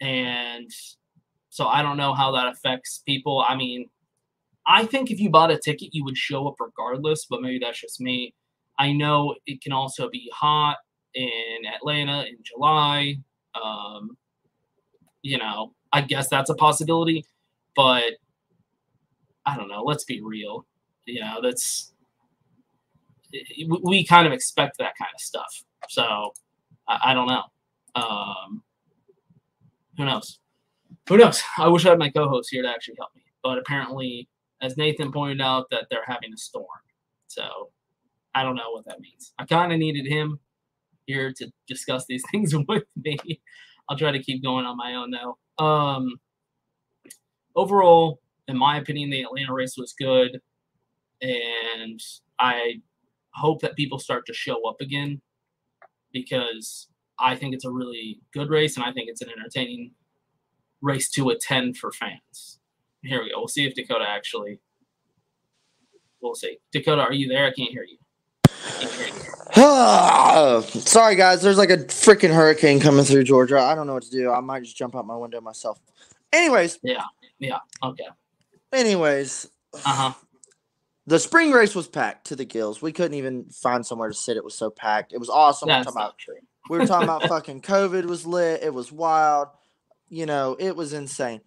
and 0.02 0.70
so 1.50 1.68
i 1.68 1.82
don't 1.82 1.98
know 1.98 2.14
how 2.14 2.32
that 2.32 2.48
affects 2.48 3.02
people. 3.06 3.44
I 3.48 3.56
mean 3.56 3.90
i 4.68 4.86
think 4.86 5.12
if 5.12 5.20
you 5.20 5.30
bought 5.30 5.52
a 5.52 5.58
ticket 5.58 5.90
you 5.94 6.04
would 6.04 6.18
show 6.18 6.48
up 6.48 6.56
regardless 6.60 7.26
but 7.30 7.42
maybe 7.42 7.60
that's 7.60 7.80
just 7.80 8.02
me. 8.02 8.34
I 8.78 8.94
know 8.94 9.36
it 9.46 9.62
can 9.62 9.74
also 9.74 10.10
be 10.10 10.32
hot 10.34 10.78
in 11.14 11.66
atlanta 11.76 12.24
in 12.24 12.38
july. 12.44 13.16
Um, 13.62 14.18
you 15.22 15.38
know 15.38 15.74
i 15.92 16.02
guess 16.02 16.30
that's 16.30 16.50
a 16.50 16.56
possibility 16.56 17.26
but 17.76 18.14
i 19.46 19.56
don't 19.58 19.68
know. 19.68 19.84
Let's 19.84 20.04
be 20.04 20.22
real. 20.22 20.66
You 21.06 21.22
know 21.22 21.40
that's 21.42 21.94
we 23.68 24.06
kind 24.06 24.28
of 24.28 24.34
expect 24.34 24.78
that 24.78 24.94
kind 24.98 25.12
of 25.14 25.22
stuff. 25.22 25.64
So 25.90 26.34
I, 26.88 27.00
I 27.06 27.14
don't 27.14 27.28
know. 27.28 27.44
Um, 27.96 28.64
who 29.98 30.06
knows? 30.06 30.40
Who 31.10 31.18
knows? 31.18 31.42
I 31.58 31.68
wish 31.68 31.88
I 31.88 31.90
had 31.90 32.00
my 32.00 32.12
co-host 32.12 32.50
here 32.52 32.62
to 32.62 32.70
actually 32.70 32.96
help 33.00 33.10
me, 33.16 33.24
but 33.42 33.58
apparently, 33.58 34.30
as 34.62 34.78
Nathan 34.78 35.12
pointed 35.12 35.42
out, 35.42 35.66
that 35.72 35.88
they're 35.90 36.06
having 36.06 36.32
a 36.32 36.38
storm. 36.38 36.68
So 37.28 37.72
I 38.36 38.44
don't 38.44 38.56
know 38.56 38.72
what 38.72 38.86
that 38.86 39.00
means. 39.00 39.34
I 39.40 39.46
kind 39.46 39.74
of 39.74 39.80
needed 39.80 40.06
him 40.06 40.40
here 41.08 41.34
to 41.34 41.52
discuss 41.68 42.06
these 42.08 42.24
things 42.32 42.54
with 42.68 42.84
me. 42.96 43.42
I'll 43.90 43.98
try 43.98 44.12
to 44.12 44.22
keep 44.22 44.44
going 44.44 44.68
on 44.68 44.78
my 44.78 44.94
own 44.94 45.10
though. 45.10 45.64
Um, 45.64 46.20
overall, 47.56 48.20
in 48.48 48.56
my 48.56 48.78
opinion, 48.78 49.10
the 49.10 49.24
Atlanta 49.24 49.52
race 49.52 49.78
was 49.78 49.96
good, 49.98 50.40
and 51.24 52.00
I 52.38 52.82
hope 53.34 53.62
that 53.62 53.76
people 53.76 53.98
start 53.98 54.28
to 54.28 54.34
show 54.34 54.68
up 54.70 54.80
again 54.80 55.22
because 56.14 56.88
I 57.20 57.36
think 57.36 57.56
it's 57.56 57.66
a 57.66 57.72
really 57.72 58.22
good 58.32 58.50
race 58.50 58.78
and 58.78 58.86
I 58.86 58.92
think 58.92 59.10
it's 59.10 59.22
an 59.22 59.30
entertaining 59.30 59.92
race 60.82 61.10
to 61.12 61.30
attend 61.30 61.78
for 61.78 61.92
fans. 61.92 62.60
Here 63.04 63.22
we 63.22 63.32
go. 63.32 63.40
We'll 63.40 63.48
see 63.48 63.66
if 63.66 63.76
Dakota 63.76 64.06
actually. 64.08 64.60
We'll 66.22 66.36
see. 66.36 66.58
Dakota, 66.72 67.02
are 67.02 67.14
you 67.14 67.28
there? 67.30 67.46
I 67.46 67.52
can't 67.52 67.72
hear 67.72 67.86
you. 67.86 67.98
Sorry, 70.82 71.16
guys. 71.16 71.42
There's 71.42 71.58
like 71.58 71.70
a 71.70 71.78
freaking 71.78 72.34
hurricane 72.34 72.80
coming 72.80 73.06
through 73.06 73.24
Georgia. 73.24 73.60
I 73.60 73.74
don't 73.74 73.88
know 73.88 73.94
what 73.94 74.04
to 74.04 74.12
do. 74.12 74.32
I 74.32 74.42
might 74.42 74.64
just 74.64 74.76
jump 74.76 74.96
out 74.96 75.08
my 75.08 75.16
window 75.16 75.42
myself. 75.42 75.80
Anyways. 76.34 76.80
Yeah. 76.84 77.04
Yeah. 77.40 77.60
Okay. 77.82 78.08
Anyways. 78.74 79.50
Uh 79.74 79.80
huh. 79.80 80.14
The 81.08 81.20
spring 81.20 81.52
race 81.52 81.74
was 81.74 81.88
packed 81.88 82.28
to 82.28 82.36
the 82.36 82.46
gills. 82.46 82.82
We 82.82 82.92
couldn't 82.92 83.16
even 83.16 83.46
find 83.46 83.84
somewhere 83.84 84.10
to 84.10 84.14
sit. 84.14 84.38
It 84.38 84.44
was 84.44 84.54
so 84.54 84.70
packed. 84.70 85.12
It 85.12 85.20
was 85.20 85.30
awesome. 85.30 85.68
That's 85.68 85.88
we, 85.88 85.92
were 85.92 86.00
not 86.00 86.14
about, 86.28 86.70
we 86.70 86.78
were 86.78 86.86
talking 86.86 87.04
about 87.06 87.24
fucking 87.28 87.62
COVID 87.62 88.06
was 88.06 88.28
lit. 88.28 88.62
It 88.62 88.74
was 88.74 88.92
wild. 88.92 89.48
You 90.10 90.26
know, 90.26 90.56
it 90.60 90.76
was 90.76 90.94
insane. 90.94 91.42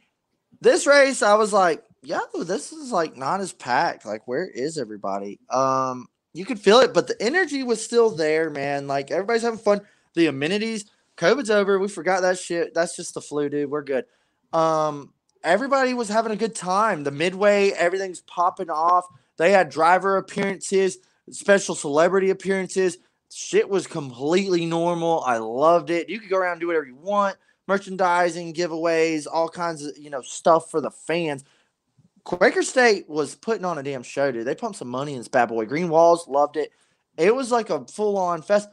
This 0.61 0.87
race, 0.87 1.23
I 1.23 1.35
was 1.35 1.53
like, 1.53 1.83
yo, 2.03 2.21
this 2.45 2.73
is 2.73 2.93
like 2.93 3.17
not 3.17 3.41
as 3.41 3.53
packed. 3.53 4.07
Like, 4.07 4.27
where 4.27 4.47
is 4.47 4.79
everybody? 4.79 5.41
Um, 5.51 6.07
you 6.35 6.45
could 6.45 6.61
feel 6.61 6.81
it, 6.81 6.95
but 6.95 7.09
the 7.09 7.21
energy 7.21 7.63
was 7.63 7.85
still 7.85 8.11
there, 8.11 8.51
man. 8.51 8.87
Like 8.87 9.11
everybody's 9.11 9.43
having 9.43 9.59
fun. 9.59 9.81
The 10.15 10.27
amenities, 10.27 10.87
COVID's 11.17 11.51
over. 11.51 11.79
We 11.79 11.89
forgot 11.89 12.23
that 12.23 12.39
shit. 12.39 12.75
That's 12.75 12.97
just 12.97 13.15
the 13.15 13.21
flu, 13.21 13.49
dude. 13.49 13.71
We're 13.71 13.83
good. 13.83 14.05
Um, 14.53 15.13
everybody 15.43 15.95
was 15.95 16.09
having 16.09 16.33
a 16.33 16.37
good 16.37 16.55
time. 16.55 17.05
The 17.05 17.11
midway, 17.11 17.71
everything's 17.71 18.21
popping 18.21 18.71
off. 18.71 19.07
They 19.37 19.51
had 19.51 19.71
driver 19.71 20.17
appearances, 20.19 20.99
special 21.31 21.75
celebrity 21.75 22.31
appearances. 22.31 22.99
Shit 23.31 23.69
was 23.69 23.87
completely 23.87 24.67
normal. 24.67 25.23
I 25.27 25.39
loved 25.39 25.91
it. 25.91 26.09
You 26.09 26.21
could 26.21 26.29
go 26.29 26.37
around 26.37 26.53
and 26.53 26.61
do 26.61 26.67
whatever 26.67 26.87
you 26.87 26.97
want. 26.97 27.37
Merchandising, 27.69 28.55
giveaways, 28.55 29.27
all 29.31 29.49
kinds 29.49 29.85
of 29.85 29.97
you 29.97 30.11
know 30.11 30.23
stuff 30.23 30.71
for 30.71 30.81
the 30.81 30.91
fans. 30.91 31.45
Quaker 32.25 32.63
State 32.63 33.09
was 33.09 33.35
putting 33.35 33.65
on 33.65 33.79
a 33.79 33.83
damn 33.83 34.03
show, 34.03 34.31
dude. 34.31 34.47
They 34.47 34.55
pumped 34.55 34.79
some 34.79 34.89
money 34.89 35.13
in 35.13 35.19
this 35.19 35.29
bad 35.29 35.47
boy. 35.47 35.67
Green 35.67 35.89
Walls 35.89 36.29
loved 36.29 36.57
it. 36.57 36.71
It 37.17 37.35
was 37.35 37.51
like 37.51 37.71
a 37.71 37.85
full 37.87 38.17
on 38.17 38.43
fest. 38.43 38.69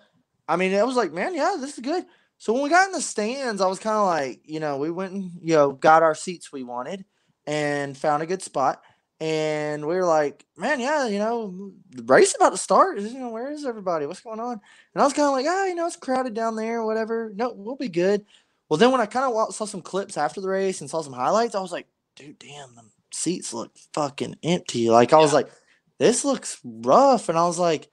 I 0.47 0.55
mean, 0.55 0.71
it 0.71 0.85
was 0.85 0.95
like, 0.95 1.11
man, 1.11 1.35
yeah, 1.35 1.55
this 1.59 1.73
is 1.73 1.79
good. 1.79 2.05
So 2.37 2.53
when 2.53 2.63
we 2.63 2.69
got 2.69 2.87
in 2.87 2.93
the 2.93 3.01
stands, 3.01 3.61
I 3.61 3.67
was 3.67 3.79
kind 3.79 3.97
of 3.97 4.05
like, 4.05 4.41
you 4.45 4.59
know, 4.59 4.77
we 4.77 4.91
went 4.91 5.13
and 5.13 5.31
you 5.41 5.55
know 5.55 5.71
got 5.71 6.03
our 6.03 6.15
seats 6.15 6.51
we 6.51 6.63
wanted 6.63 7.05
and 7.47 7.97
found 7.97 8.23
a 8.23 8.27
good 8.27 8.41
spot 8.41 8.81
and 9.21 9.85
we 9.85 9.95
were 9.95 10.05
like, 10.05 10.45
man, 10.55 10.79
yeah, 10.79 11.05
you 11.07 11.19
know, 11.19 11.73
the 11.89 12.03
race 12.03 12.33
about 12.35 12.51
to 12.51 12.57
start. 12.57 12.99
You 12.99 13.19
know, 13.19 13.29
where 13.29 13.51
is 13.51 13.65
everybody? 13.65 14.05
What's 14.05 14.21
going 14.21 14.39
on? 14.39 14.61
And 14.93 15.01
I 15.01 15.03
was 15.03 15.13
kind 15.13 15.25
of 15.27 15.33
like, 15.33 15.45
ah, 15.47 15.63
oh, 15.63 15.65
you 15.65 15.75
know, 15.75 15.87
it's 15.87 15.97
crowded 15.97 16.33
down 16.33 16.55
there, 16.55 16.85
whatever. 16.85 17.31
No, 17.35 17.51
we'll 17.53 17.75
be 17.75 17.89
good. 17.89 18.25
Well, 18.69 18.77
then 18.77 18.91
when 18.91 19.01
I 19.01 19.07
kind 19.07 19.33
of 19.33 19.55
saw 19.55 19.65
some 19.65 19.81
clips 19.81 20.17
after 20.17 20.41
the 20.41 20.47
race 20.47 20.81
and 20.81 20.89
saw 20.89 21.01
some 21.01 21.13
highlights, 21.13 21.55
I 21.55 21.59
was 21.59 21.71
like, 21.71 21.87
dude, 22.15 22.39
damn, 22.39 22.75
the 22.75 22.83
seats 23.11 23.53
look 23.53 23.71
fucking 23.93 24.35
empty. 24.43 24.89
Like 24.89 25.11
I 25.11 25.17
was 25.17 25.33
like, 25.33 25.49
this 25.97 26.23
looks 26.23 26.59
rough, 26.63 27.29
and 27.29 27.37
I 27.37 27.45
was 27.45 27.59
like, 27.59 27.89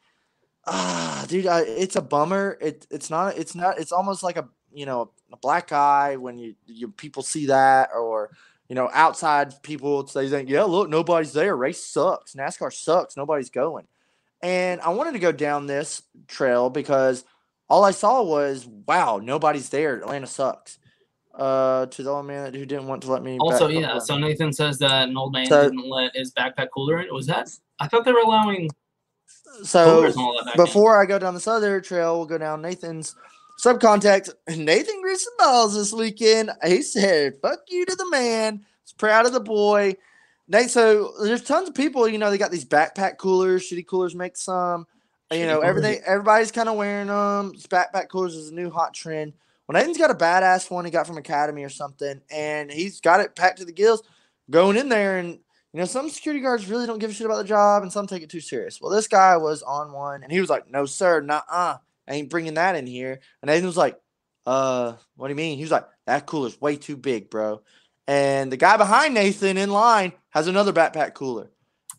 ah, 0.67 1.25
dude, 1.29 1.47
I, 1.47 1.62
it's 1.62 1.97
a 1.97 2.03
bummer. 2.03 2.59
It 2.61 2.87
it's 2.91 3.11
not. 3.11 3.37
It's 3.39 3.55
not. 3.55 3.79
It's 3.79 3.93
almost 3.93 4.23
like 4.23 4.37
a 4.37 4.49
you 4.73 4.87
know 4.87 5.11
a 5.33 5.37
black 5.39 5.73
eye 5.73 6.17
when 6.17 6.39
you 6.39 6.55
you 6.67 6.89
people 6.89 7.23
see 7.23 7.47
that 7.47 7.91
or 7.95 8.31
you 8.69 8.75
know, 8.75 8.91
outside 8.93 9.62
people 9.62 10.07
say, 10.07 10.29
think, 10.29 10.49
yeah, 10.49 10.65
look, 10.65 10.89
nobody's 10.89 11.33
there. 11.33 11.57
Race 11.57 11.85
sucks. 11.85 12.35
NASCAR 12.35 12.73
sucks. 12.73 13.17
Nobody's 13.17 13.51
going. 13.51 13.87
And 14.43 14.81
I 14.81 14.91
wanted 14.91 15.12
to 15.12 15.19
go 15.19 15.33
down 15.33 15.67
this 15.67 16.03
trail 16.27 16.69
because 16.69 17.25
all 17.69 17.85
I 17.85 17.91
saw 17.91 18.23
was, 18.23 18.67
wow, 18.67 19.21
nobody's 19.23 19.69
there. 19.69 19.97
Atlanta 19.97 20.27
sucks. 20.27 20.79
Uh, 21.35 21.85
to 21.87 22.03
the 22.03 22.09
old 22.09 22.25
man 22.25 22.55
who 22.55 22.65
didn't 22.65 22.87
want 22.87 23.03
to 23.03 23.13
let 23.13 23.23
me. 23.23 23.37
Also, 23.39 23.69
yeah. 23.69 23.99
So 23.99 24.17
Nathan 24.17 24.55
says 24.55 24.79
that 24.79 25.07
an 25.09 25.17
old 25.19 25.35
man 25.35 25.45
So- 25.47 25.65
didn't 25.65 25.87
let 25.87 26.17
his 26.17 26.33
backpack 26.33 26.69
cooler 26.73 27.01
in. 27.01 27.13
Was 27.13 27.27
that? 27.27 27.51
I 27.79 27.89
thought 27.89 28.07
they 28.07 28.13
were 28.13 28.21
allowing. 28.21 28.71
So 29.63 29.97
coolers 29.97 30.17
all 30.17 30.35
that 30.39 30.47
back 30.47 30.57
in. 30.59 30.65
before 30.65 31.01
I 31.01 31.05
go 31.05 31.19
down 31.19 31.35
this 31.35 31.47
other 31.47 31.81
trail, 31.83 32.17
we'll 32.17 32.27
go 32.27 32.39
down 32.39 32.63
Nathan's 32.63 33.15
subcontext. 33.63 34.31
Nathan 34.57 35.03
grew 35.03 35.17
some 35.17 35.35
balls 35.39 35.75
this 35.75 35.93
weekend. 35.93 36.51
He 36.65 36.81
said, 36.81 37.35
"Fuck 37.43 37.61
you 37.69 37.85
to 37.85 37.95
the 37.95 38.09
man." 38.09 38.65
He's 38.85 38.93
proud 38.93 39.27
of 39.27 39.33
the 39.35 39.41
boy. 39.41 39.95
Nate, 40.49 40.71
so 40.71 41.13
there's 41.23 41.43
tons 41.43 41.69
of 41.69 41.75
people. 41.75 42.09
You 42.09 42.17
know, 42.19 42.31
they 42.31 42.39
got 42.39 42.51
these 42.51 42.65
backpack 42.65 43.19
coolers. 43.19 43.69
Shitty 43.69 43.87
coolers 43.87 44.15
make 44.15 44.37
some. 44.39 44.87
You 45.33 45.47
know, 45.47 45.61
everything. 45.61 46.01
Everybody's 46.07 46.53
kind 46.53 46.69
of 46.69 46.77
wearing 46.77 47.09
them. 47.09 47.53
Backpack 47.69 48.09
coolers 48.09 48.35
is 48.35 48.51
a 48.51 48.55
new 48.55 48.71
hot 48.71 48.95
trend. 48.95 49.33
Well, 49.67 49.75
Nathan's 49.75 49.99
got 49.99 50.11
a 50.11 50.15
badass 50.15 50.71
one 50.71 50.85
he 50.85 50.91
got 50.91 51.07
from 51.07 51.19
Academy 51.19 51.65
or 51.65 51.69
something, 51.69 52.21
and 52.31 52.71
he's 52.71 53.01
got 53.01 53.21
it 53.21 53.35
packed 53.35 53.59
to 53.59 53.65
the 53.65 53.73
gills, 53.73 54.03
going 54.51 54.77
in 54.77 54.89
there. 54.89 55.19
And 55.19 55.31
you 55.73 55.81
know, 55.81 55.85
some 55.85 56.09
security 56.09 56.41
guards 56.41 56.69
really 56.69 56.87
don't 56.87 57.01
give 57.01 57.11
a 57.11 57.12
shit 57.12 57.27
about 57.27 57.39
the 57.39 57.45
job, 57.45 57.83
and 57.83 57.93
some 57.93 58.07
take 58.07 58.23
it 58.23 58.31
too 58.31 58.41
serious. 58.41 58.81
Well, 58.81 58.93
this 58.93 59.09
guy 59.09 59.37
was 59.37 59.62
on 59.62 59.93
one, 59.93 60.23
and 60.23 60.31
he 60.31 60.41
was 60.41 60.49
like, 60.51 60.71
"No, 60.71 60.87
sir, 60.87 61.21
nah, 61.21 61.43
uh, 61.51 61.77
I 62.09 62.15
ain't 62.15 62.31
bringing 62.31 62.55
that 62.55 62.77
in 62.77 62.87
here." 62.87 63.19
And 63.43 63.49
Nathan 63.49 63.67
was 63.67 63.77
like, 63.77 63.99
"Uh, 64.47 64.93
what 65.17 65.27
do 65.27 65.33
you 65.33 65.37
mean?" 65.37 65.57
He 65.57 65.65
was 65.65 65.73
like, 65.73 65.87
"That 66.07 66.27
cooler's 66.27 66.61
way 66.61 66.77
too 66.77 66.97
big, 66.97 67.29
bro." 67.29 67.62
And 68.07 68.53
the 68.53 68.57
guy 68.57 68.77
behind 68.77 69.15
Nathan 69.15 69.57
in 69.57 69.71
line 69.71 70.12
has 70.31 70.47
another 70.47 70.73
backpack 70.73 71.15
cooler, 71.15 71.51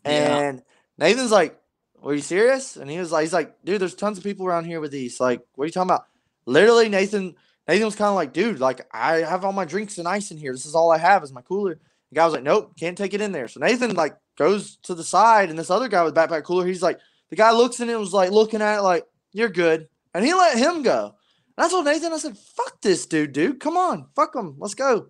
Yeah. 0.06 0.38
and 0.38 0.62
Nathan's 0.96 1.30
like, 1.30 1.57
"Are 2.02 2.14
you 2.14 2.20
serious?" 2.20 2.76
And 2.76 2.90
he 2.90 2.98
was 2.98 3.12
like, 3.12 3.22
"He's 3.22 3.32
like, 3.32 3.56
dude, 3.64 3.80
there's 3.80 3.94
tons 3.94 4.18
of 4.18 4.24
people 4.24 4.46
around 4.46 4.64
here 4.64 4.80
with 4.80 4.90
these. 4.90 5.20
Like, 5.20 5.40
what 5.54 5.64
are 5.64 5.66
you 5.66 5.72
talking 5.72 5.90
about?" 5.90 6.06
Literally, 6.46 6.88
Nathan. 6.88 7.34
Nathan 7.66 7.84
was 7.84 7.96
kind 7.96 8.08
of 8.08 8.14
like, 8.14 8.32
"Dude, 8.32 8.60
like, 8.60 8.86
I 8.92 9.16
have 9.16 9.44
all 9.44 9.52
my 9.52 9.66
drinks 9.66 9.98
and 9.98 10.08
ice 10.08 10.30
in 10.30 10.38
here. 10.38 10.52
This 10.52 10.64
is 10.66 10.74
all 10.74 10.90
I 10.90 10.98
have 10.98 11.22
is 11.22 11.32
my 11.32 11.42
cooler." 11.42 11.78
The 12.10 12.14
guy 12.14 12.24
was 12.24 12.32
like, 12.34 12.42
"Nope, 12.42 12.72
can't 12.78 12.96
take 12.96 13.12
it 13.12 13.20
in 13.20 13.32
there." 13.32 13.48
So 13.48 13.60
Nathan 13.60 13.94
like 13.94 14.16
goes 14.36 14.76
to 14.84 14.94
the 14.94 15.04
side, 15.04 15.50
and 15.50 15.58
this 15.58 15.70
other 15.70 15.88
guy 15.88 16.02
with 16.02 16.14
backpack 16.14 16.44
cooler, 16.44 16.66
he's 16.66 16.82
like, 16.82 16.98
the 17.28 17.36
guy 17.36 17.52
looks 17.52 17.80
in 17.80 17.88
it, 17.88 17.92
and 17.92 18.00
was 18.00 18.14
like 18.14 18.30
looking 18.30 18.62
at 18.62 18.78
it 18.78 18.82
like, 18.82 19.04
"You're 19.32 19.50
good," 19.50 19.88
and 20.14 20.24
he 20.24 20.32
let 20.32 20.56
him 20.56 20.82
go. 20.82 21.14
And 21.56 21.66
I 21.66 21.68
told 21.68 21.84
Nathan, 21.84 22.12
I 22.12 22.18
said, 22.18 22.38
"Fuck 22.38 22.80
this 22.80 23.04
dude, 23.04 23.32
dude. 23.32 23.60
Come 23.60 23.76
on, 23.76 24.06
fuck 24.16 24.34
him. 24.34 24.56
Let's 24.58 24.74
go. 24.74 25.08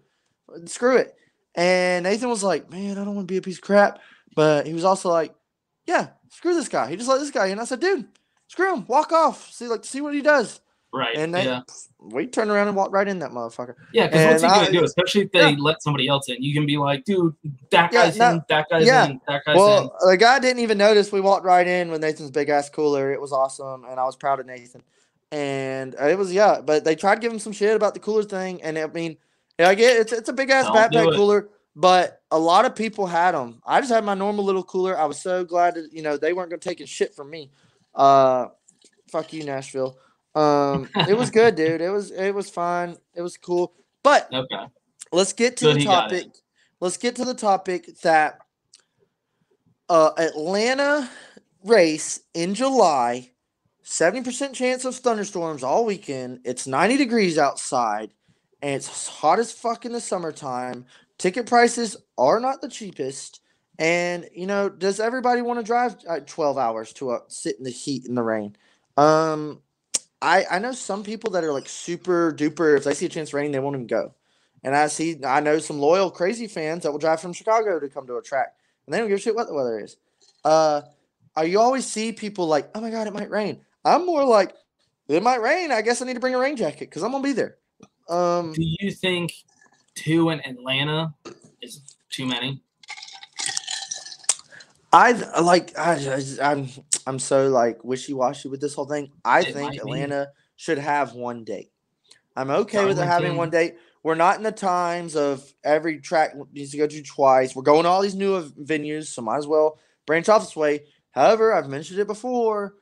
Screw 0.64 0.96
it." 0.96 1.14
And 1.54 2.04
Nathan 2.04 2.28
was 2.28 2.42
like, 2.42 2.70
"Man, 2.70 2.98
I 2.98 3.04
don't 3.04 3.14
want 3.14 3.28
to 3.28 3.32
be 3.32 3.38
a 3.38 3.42
piece 3.42 3.58
of 3.58 3.62
crap," 3.62 4.00
but 4.34 4.66
he 4.66 4.74
was 4.74 4.84
also 4.84 5.10
like, 5.10 5.34
"Yeah, 5.88 6.10
screw 6.28 6.54
this 6.54 6.68
guy. 6.68 6.88
He 6.90 6.96
just 6.96 7.08
let 7.08 7.18
this 7.18 7.32
guy." 7.32 7.46
in." 7.46 7.58
I 7.58 7.64
said, 7.64 7.80
"Dude, 7.80 8.06
screw 8.46 8.74
him. 8.74 8.86
Walk 8.86 9.10
off. 9.10 9.50
See 9.50 9.66
like 9.66 9.84
see 9.84 10.00
what 10.00 10.14
he 10.14 10.22
does." 10.22 10.60
Right. 10.92 11.16
And 11.16 11.34
they, 11.34 11.44
yeah. 11.44 11.62
we 12.00 12.26
turned 12.26 12.50
around 12.50 12.68
and 12.68 12.76
walked 12.76 12.92
right 12.92 13.06
in 13.06 13.18
that 13.18 13.30
motherfucker. 13.30 13.74
Yeah, 13.92 14.06
because 14.06 14.24
what's 14.26 14.42
he 14.42 14.48
gonna 14.48 14.68
I- 14.68 14.70
do? 14.70 14.84
Especially 14.84 15.22
if 15.22 15.32
they 15.32 15.50
Yeah. 15.50 15.56
let 15.58 15.82
somebody 15.82 16.08
else 16.08 16.30
in, 16.30 16.42
you 16.42 16.54
can 16.54 16.64
be 16.64 16.78
like, 16.78 17.04
dude, 17.04 17.34
that 17.70 17.92
Yeah, 17.92 18.04
guy's 18.04 18.16
no, 18.16 18.30
in, 18.30 18.42
that 18.48 18.66
guy's 18.70 18.86
yeah. 18.86 19.06
in, 19.06 19.20
that 19.28 19.44
guy's 19.44 19.54
in. 19.54 19.60
Well, 19.60 19.94
the 20.06 20.16
guy 20.16 20.38
didn't 20.38 20.62
even 20.62 20.78
notice. 20.78 21.12
We 21.12 21.20
walked 21.20 21.44
right 21.44 21.66
in 21.66 21.90
with 21.90 22.00
Nathan's 22.00 22.30
big 22.30 22.48
ass 22.48 22.70
cooler. 22.70 23.12
It 23.12 23.20
was 23.20 23.32
awesome, 23.32 23.84
and 23.84 24.00
I 24.00 24.04
was 24.04 24.16
proud 24.16 24.40
of 24.40 24.46
Nathan. 24.46 24.82
And 25.30 25.94
it 25.94 26.16
was 26.16 26.32
yeah, 26.32 26.62
but 26.62 26.84
they 26.84 26.94
tried 26.94 27.16
to 27.16 27.20
give 27.20 27.32
him 27.32 27.38
some 27.38 27.52
shit 27.52 27.76
about 27.76 27.92
the 27.92 28.00
cooler 28.00 28.22
thing, 28.22 28.62
and 28.62 28.78
I 28.78 28.86
mean, 28.86 29.18
yeah, 29.58 29.68
I 29.68 29.74
get 29.74 29.98
it's 29.98 30.12
it's 30.12 30.30
a 30.30 30.32
big 30.32 30.48
ass 30.48 30.64
Don't 30.64 30.74
backpack 30.74 31.14
cooler, 31.14 31.50
but 31.76 32.17
a 32.30 32.38
lot 32.38 32.64
of 32.64 32.74
people 32.74 33.06
had 33.06 33.32
them. 33.32 33.60
I 33.66 33.80
just 33.80 33.92
had 33.92 34.04
my 34.04 34.14
normal 34.14 34.44
little 34.44 34.62
cooler. 34.62 34.98
I 34.98 35.06
was 35.06 35.20
so 35.20 35.44
glad 35.44 35.74
that 35.76 35.92
you 35.92 36.02
know 36.02 36.16
they 36.16 36.32
weren't 36.32 36.50
gonna 36.50 36.60
take 36.60 36.80
a 36.80 36.86
shit 36.86 37.14
from 37.14 37.30
me. 37.30 37.50
Uh, 37.94 38.48
fuck 39.10 39.32
you, 39.32 39.44
Nashville. 39.44 39.98
Um, 40.34 40.88
it 41.08 41.16
was 41.16 41.30
good, 41.30 41.54
dude. 41.56 41.80
It 41.80 41.90
was 41.90 42.10
it 42.10 42.34
was 42.34 42.50
fun. 42.50 42.96
It 43.14 43.22
was 43.22 43.36
cool, 43.36 43.72
but 44.02 44.28
Okay. 44.32 44.66
let's 45.12 45.32
get 45.32 45.56
to 45.58 45.72
the 45.72 45.84
topic. 45.84 46.26
Let's 46.80 46.96
get 46.96 47.16
to 47.16 47.24
the 47.24 47.34
topic 47.34 47.98
that 48.02 48.38
uh, 49.88 50.10
Atlanta 50.18 51.08
race 51.64 52.20
in 52.34 52.54
July. 52.54 53.30
Seventy 53.82 54.22
percent 54.22 54.54
chance 54.54 54.84
of 54.84 54.94
thunderstorms 54.96 55.64
all 55.64 55.86
weekend. 55.86 56.40
It's 56.44 56.66
ninety 56.66 56.98
degrees 56.98 57.38
outside, 57.38 58.12
and 58.60 58.74
it's 58.74 59.08
hot 59.08 59.38
as 59.38 59.50
fuck 59.50 59.86
in 59.86 59.92
the 59.92 60.00
summertime. 60.00 60.84
Ticket 61.18 61.46
prices 61.46 61.96
are 62.16 62.40
not 62.40 62.60
the 62.60 62.68
cheapest, 62.68 63.40
and 63.78 64.28
you 64.32 64.46
know, 64.46 64.68
does 64.68 65.00
everybody 65.00 65.42
want 65.42 65.58
to 65.58 65.64
drive 65.64 65.96
uh, 66.08 66.20
twelve 66.20 66.56
hours 66.56 66.92
to 66.94 67.10
uh, 67.10 67.18
sit 67.28 67.58
in 67.58 67.64
the 67.64 67.70
heat 67.70 68.06
in 68.06 68.14
the 68.14 68.22
rain? 68.22 68.56
Um, 68.96 69.60
I 70.22 70.44
I 70.50 70.58
know 70.60 70.72
some 70.72 71.02
people 71.02 71.32
that 71.32 71.44
are 71.44 71.52
like 71.52 71.68
super 71.68 72.32
duper. 72.32 72.76
If 72.76 72.84
they 72.84 72.94
see 72.94 73.06
a 73.06 73.08
chance 73.08 73.34
raining, 73.34 73.52
they 73.52 73.58
won't 73.58 73.76
even 73.76 73.86
go. 73.86 74.14
And 74.64 74.74
I 74.74 74.88
see, 74.88 75.20
I 75.24 75.40
know 75.40 75.58
some 75.58 75.78
loyal 75.78 76.10
crazy 76.10 76.48
fans 76.48 76.82
that 76.82 76.90
will 76.90 76.98
drive 76.98 77.20
from 77.20 77.32
Chicago 77.32 77.78
to 77.78 77.88
come 77.88 78.06
to 78.06 78.16
a 78.16 78.22
track, 78.22 78.54
and 78.86 78.94
they 78.94 78.98
don't 78.98 79.08
give 79.08 79.18
a 79.18 79.20
shit 79.20 79.34
what 79.34 79.46
the 79.46 79.54
weather 79.54 79.78
is. 79.78 79.96
Uh, 80.44 80.82
you 81.44 81.60
always 81.60 81.86
see 81.86 82.12
people 82.12 82.46
like, 82.46 82.68
oh 82.74 82.80
my 82.80 82.90
god, 82.90 83.06
it 83.06 83.12
might 83.12 83.30
rain? 83.30 83.60
I'm 83.84 84.04
more 84.04 84.24
like, 84.24 84.52
it 85.06 85.22
might 85.22 85.40
rain. 85.40 85.70
I 85.70 85.82
guess 85.82 86.02
I 86.02 86.06
need 86.06 86.14
to 86.14 86.20
bring 86.20 86.34
a 86.34 86.38
rain 86.38 86.56
jacket 86.56 86.90
because 86.90 87.02
I'm 87.02 87.12
gonna 87.12 87.22
be 87.22 87.32
there. 87.32 87.58
Um, 88.08 88.52
Do 88.52 88.62
you 88.62 88.90
think 88.90 89.32
two 89.98 90.30
in 90.30 90.40
Atlanta 90.46 91.12
is 91.60 91.80
too 92.10 92.26
many? 92.26 92.62
I 94.92 95.12
like, 95.40 95.76
I, 95.78 95.98
just- 95.98 96.40
I'm, 96.40 96.68
I'm 97.06 97.18
so 97.18 97.48
like 97.48 97.84
wishy 97.84 98.14
washy 98.14 98.48
with 98.48 98.60
this 98.60 98.74
whole 98.74 98.86
thing. 98.86 99.10
I 99.24 99.40
It 99.40 99.46
think 99.46 99.56
might 99.56 99.72
be. 99.72 99.78
Atlanta 99.78 100.28
should 100.56 100.78
have 100.78 101.14
one 101.14 101.44
date. 101.44 101.70
I'm 102.36 102.50
okay 102.50 102.84
with 102.84 102.98
it 102.98 103.04
having 103.06 103.36
one 103.36 103.50
date. 103.50 103.74
We're 104.04 104.14
not 104.14 104.36
in 104.36 104.44
the 104.44 104.52
times 104.52 105.16
of 105.16 105.52
every 105.64 106.00
track 106.00 106.34
needs 106.52 106.70
to 106.70 106.78
go 106.78 106.86
to 106.86 107.02
twice. 107.02 107.54
We're 107.56 107.62
going 107.62 107.82
to 107.82 107.88
all 107.88 108.00
these 108.00 108.14
new 108.14 108.40
venues, 108.52 109.06
so 109.06 109.22
might 109.22 109.38
as 109.38 109.46
well 109.46 109.78
branch 110.06 110.28
off 110.28 110.42
this 110.42 110.56
way. 110.56 110.84
However, 111.10 111.52
I've 111.52 111.68
mentioned 111.68 111.98
it 111.98 112.06
before. 112.06 112.74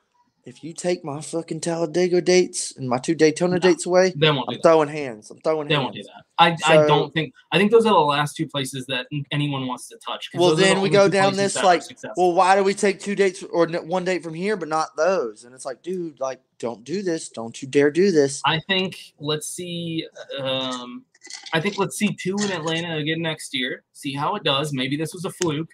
If 0.47 0.63
you 0.63 0.71
take 0.71 1.03
my 1.03 1.19
fucking 1.19 1.59
Talladega 1.59 2.21
dates 2.21 2.73
and 2.77 2.87
my 2.87 2.99
two 2.99 3.15
Daytona 3.15 3.59
dates 3.59 3.85
away, 3.85 4.13
They 4.15 4.31
won't 4.31 4.47
do 4.47 4.53
I'm 4.53 4.53
that. 4.53 4.63
throwing 4.63 4.87
hands. 4.87 5.29
I'm 5.29 5.39
throwing 5.39 5.67
They 5.67 5.73
hands. 5.73 5.83
won't 5.83 5.95
do 5.95 6.03
that. 6.03 6.23
I, 6.39 6.55
I 6.65 6.87
don't 6.87 7.13
think. 7.13 7.33
I 7.51 7.57
think 7.57 7.69
those 7.69 7.85
are 7.85 7.93
the 7.93 7.99
last 7.99 8.37
two 8.37 8.47
places 8.47 8.85
that 8.85 9.07
anyone 9.31 9.67
wants 9.67 9.89
to 9.89 9.97
touch. 9.97 10.29
Well, 10.33 10.53
are 10.53 10.55
the 10.55 10.61
then 10.61 10.79
we 10.79 10.87
go 10.87 11.09
down 11.09 11.35
this 11.35 11.61
like, 11.61 11.83
well, 12.15 12.31
why 12.31 12.55
do 12.55 12.63
we 12.63 12.73
take 12.73 13.01
two 13.01 13.13
dates 13.13 13.43
or 13.43 13.67
one 13.67 14.05
date 14.05 14.23
from 14.23 14.33
here, 14.33 14.55
but 14.55 14.69
not 14.69 14.95
those? 14.95 15.43
And 15.43 15.53
it's 15.53 15.65
like, 15.65 15.81
dude, 15.81 16.21
like, 16.21 16.39
don't 16.59 16.85
do 16.85 17.01
this. 17.03 17.27
Don't 17.27 17.61
you 17.61 17.67
dare 17.67 17.91
do 17.91 18.11
this. 18.11 18.41
I 18.45 18.61
think 18.69 19.15
let's 19.19 19.47
see. 19.47 20.07
Um, 20.39 21.03
I 21.51 21.59
think 21.59 21.77
let's 21.77 21.97
see 21.97 22.15
two 22.15 22.37
in 22.37 22.51
Atlanta 22.53 22.95
again 22.95 23.21
next 23.21 23.53
year. 23.53 23.83
See 23.91 24.13
how 24.13 24.35
it 24.35 24.45
does. 24.45 24.71
Maybe 24.71 24.95
this 24.95 25.13
was 25.13 25.25
a 25.25 25.29
fluke. 25.29 25.71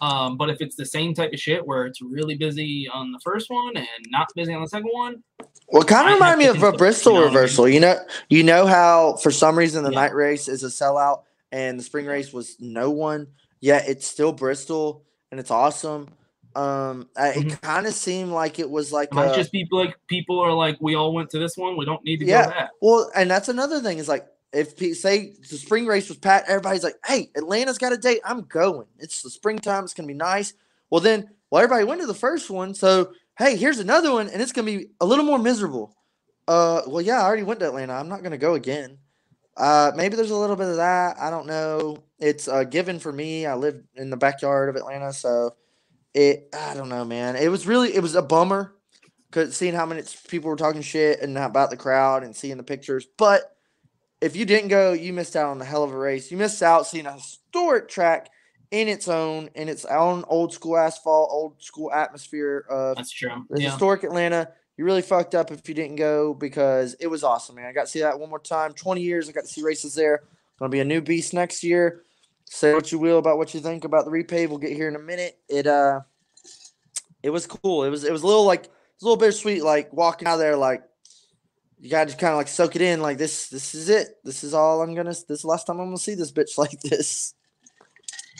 Um, 0.00 0.36
but 0.36 0.50
if 0.50 0.60
it's 0.60 0.76
the 0.76 0.84
same 0.84 1.14
type 1.14 1.32
of 1.32 1.38
shit 1.40 1.66
where 1.66 1.86
it's 1.86 2.02
really 2.02 2.36
busy 2.36 2.88
on 2.92 3.12
the 3.12 3.18
first 3.24 3.48
one 3.50 3.76
and 3.76 3.86
not 4.10 4.28
busy 4.36 4.52
on 4.52 4.62
the 4.62 4.68
second 4.68 4.90
one, 4.92 5.22
Well, 5.68 5.82
kind 5.84 6.08
of 6.08 6.14
remind 6.14 6.38
me 6.38 6.46
of 6.46 6.62
a 6.62 6.72
Bristol 6.72 7.12
you 7.14 7.18
know 7.18 7.24
what 7.24 7.28
I 7.28 7.30
mean? 7.30 7.36
reversal. 7.42 7.68
You 7.68 7.80
know, 7.80 7.96
you 8.28 8.42
know 8.42 8.66
how 8.66 9.16
for 9.16 9.30
some 9.30 9.56
reason 9.58 9.84
the 9.84 9.90
Yeah. 9.90 10.00
night 10.00 10.14
race 10.14 10.48
is 10.48 10.62
a 10.64 10.68
sellout 10.68 11.22
and 11.52 11.78
the 11.78 11.82
spring 11.84 12.06
race 12.06 12.32
was 12.32 12.56
no 12.60 12.90
one. 12.90 13.28
Yet 13.60 13.88
it's 13.88 14.06
still 14.06 14.32
Bristol 14.32 15.04
and 15.30 15.40
it's 15.40 15.50
awesome. 15.50 16.08
Um, 16.54 17.08
I, 17.16 17.28
it 17.30 17.60
kind 17.62 17.86
of 17.86 17.92
seemed 17.92 18.32
like 18.32 18.58
it 18.58 18.70
was 18.70 18.90
like 18.92 19.08
it 19.10 19.14
might 19.14 19.32
a- 19.32 19.34
just 19.34 19.52
be 19.52 19.66
like 19.70 19.94
people 20.08 20.38
are 20.40 20.52
like, 20.52 20.76
we 20.80 20.94
all 20.94 21.12
went 21.12 21.30
to 21.30 21.38
this 21.38 21.56
one. 21.56 21.76
We 21.76 21.84
don't 21.84 22.02
need 22.04 22.18
to 22.18 22.24
go 22.26 22.42
to 22.42 22.48
that. 22.48 22.70
Well, 22.80 23.10
and 23.14 23.30
that's 23.30 23.48
another 23.48 23.80
thing 23.80 23.98
is 23.98 24.08
like 24.08 24.26
if 24.56 24.96
say 24.96 25.34
the 25.50 25.58
spring 25.58 25.86
race 25.86 26.08
was 26.08 26.18
pat, 26.18 26.44
everybody's 26.48 26.82
like, 26.82 26.96
"Hey, 27.04 27.30
Atlanta's 27.36 27.78
got 27.78 27.92
a 27.92 27.98
date. 27.98 28.20
I'm 28.24 28.42
going. 28.42 28.86
It's 28.98 29.22
the 29.22 29.30
springtime. 29.30 29.84
It's 29.84 29.92
gonna 29.92 30.06
be 30.06 30.14
nice." 30.14 30.54
Well, 30.88 31.00
then, 31.00 31.28
well, 31.50 31.62
everybody 31.62 31.84
went 31.84 32.00
to 32.00 32.06
the 32.06 32.14
first 32.14 32.48
one, 32.48 32.74
so 32.74 33.12
hey, 33.38 33.56
here's 33.56 33.78
another 33.78 34.12
one, 34.12 34.28
and 34.28 34.40
it's 34.40 34.52
gonna 34.52 34.66
be 34.66 34.88
a 35.00 35.06
little 35.06 35.24
more 35.24 35.38
miserable. 35.38 35.94
Uh, 36.48 36.82
well, 36.86 37.02
yeah, 37.02 37.20
I 37.20 37.24
already 37.24 37.42
went 37.42 37.60
to 37.60 37.66
Atlanta. 37.66 37.92
I'm 37.92 38.08
not 38.08 38.22
gonna 38.22 38.38
go 38.38 38.54
again. 38.54 38.98
Uh, 39.56 39.92
maybe 39.94 40.16
there's 40.16 40.30
a 40.30 40.36
little 40.36 40.56
bit 40.56 40.68
of 40.68 40.76
that. 40.76 41.18
I 41.18 41.28
don't 41.28 41.46
know. 41.46 41.98
It's 42.18 42.48
a 42.48 42.64
given 42.64 42.98
for 42.98 43.12
me. 43.12 43.46
I 43.46 43.54
live 43.54 43.82
in 43.94 44.10
the 44.10 44.16
backyard 44.16 44.70
of 44.70 44.76
Atlanta, 44.76 45.12
so 45.12 45.54
it. 46.14 46.48
I 46.58 46.74
don't 46.74 46.88
know, 46.88 47.04
man. 47.04 47.36
It 47.36 47.48
was 47.48 47.66
really. 47.66 47.94
It 47.94 48.00
was 48.00 48.14
a 48.14 48.22
bummer 48.22 48.74
because 49.30 49.54
seeing 49.54 49.74
how 49.74 49.84
many 49.84 50.02
people 50.28 50.48
were 50.48 50.56
talking 50.56 50.80
shit 50.82 51.20
and 51.20 51.36
about 51.36 51.68
the 51.68 51.76
crowd 51.76 52.22
and 52.22 52.34
seeing 52.34 52.56
the 52.56 52.62
pictures. 52.62 53.06
But 53.18 53.55
if 54.26 54.36
you 54.36 54.44
didn't 54.44 54.68
go, 54.68 54.92
you 54.92 55.12
missed 55.12 55.36
out 55.36 55.48
on 55.50 55.60
a 55.60 55.64
hell 55.64 55.84
of 55.84 55.92
a 55.92 55.96
race. 55.96 56.30
You 56.30 56.36
missed 56.36 56.62
out 56.62 56.86
seeing 56.86 57.06
a 57.06 57.12
historic 57.12 57.88
track 57.88 58.28
in 58.70 58.88
its 58.88 59.08
own, 59.08 59.48
in 59.54 59.68
its 59.68 59.84
own 59.84 60.24
old 60.28 60.52
school 60.52 60.76
asphalt, 60.76 61.30
old 61.32 61.62
school 61.62 61.92
atmosphere 61.92 62.64
of 62.68 62.96
That's 62.96 63.10
true. 63.12 63.46
the 63.48 63.62
Yeah. 63.62 63.70
historic 63.70 64.02
Atlanta. 64.02 64.50
You 64.76 64.84
really 64.84 65.02
fucked 65.02 65.34
up 65.34 65.50
if 65.50 65.66
you 65.68 65.74
didn't 65.74 65.96
go 65.96 66.34
because 66.34 66.94
it 67.00 67.06
was 67.06 67.24
awesome, 67.24 67.54
man. 67.56 67.66
I 67.66 67.72
got 67.72 67.82
to 67.82 67.86
see 67.86 68.00
that 68.00 68.18
one 68.18 68.28
more 68.28 68.38
time. 68.40 68.74
20 68.74 69.00
years, 69.00 69.28
I 69.28 69.32
got 69.32 69.44
to 69.44 69.50
see 69.50 69.62
races 69.62 69.94
there. 69.94 70.24
Gonna 70.58 70.68
be 70.70 70.80
a 70.80 70.84
new 70.84 71.00
beast 71.00 71.32
next 71.32 71.62
year. 71.62 72.02
Say 72.46 72.74
what 72.74 72.90
you 72.92 72.98
will 72.98 73.18
about 73.18 73.38
what 73.38 73.54
you 73.54 73.60
think 73.60 73.84
about 73.84 74.04
the 74.04 74.10
repave. 74.10 74.48
We'll 74.48 74.58
get 74.58 74.72
here 74.72 74.88
in 74.88 74.96
a 74.96 75.00
minute. 75.00 75.38
It 75.48 75.66
uh 75.66 76.00
it 77.22 77.30
was 77.30 77.46
cool. 77.46 77.84
It 77.84 77.90
was 77.90 78.04
it 78.04 78.12
was 78.12 78.22
a 78.22 78.26
little 78.26 78.44
like 78.44 78.64
it 78.64 78.70
was 79.00 79.02
a 79.02 79.04
little 79.06 79.16
bittersweet, 79.16 79.62
like 79.62 79.92
walking 79.92 80.26
out 80.28 80.36
there 80.36 80.56
like 80.56 80.82
you 81.78 81.90
gotta 81.90 82.06
just 82.06 82.18
kind 82.18 82.32
of 82.32 82.38
like 82.38 82.48
soak 82.48 82.76
it 82.76 82.82
in, 82.82 83.02
like 83.02 83.18
this 83.18 83.48
this 83.48 83.74
is 83.74 83.88
it. 83.88 84.16
This 84.24 84.44
is 84.44 84.54
all 84.54 84.82
I'm 84.82 84.94
gonna 84.94 85.14
this 85.28 85.44
last 85.44 85.66
time 85.66 85.80
I'm 85.80 85.86
gonna 85.86 85.98
see 85.98 86.14
this 86.14 86.32
bitch 86.32 86.56
like 86.58 86.80
this. 86.80 87.34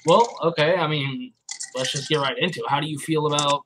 Well, 0.06 0.36
okay. 0.42 0.76
I 0.76 0.86
mean, 0.86 1.32
let's 1.74 1.92
just 1.92 2.08
get 2.08 2.18
right 2.18 2.38
into 2.38 2.60
it. 2.60 2.68
How 2.68 2.80
do 2.80 2.88
you 2.88 2.98
feel 2.98 3.26
about 3.26 3.62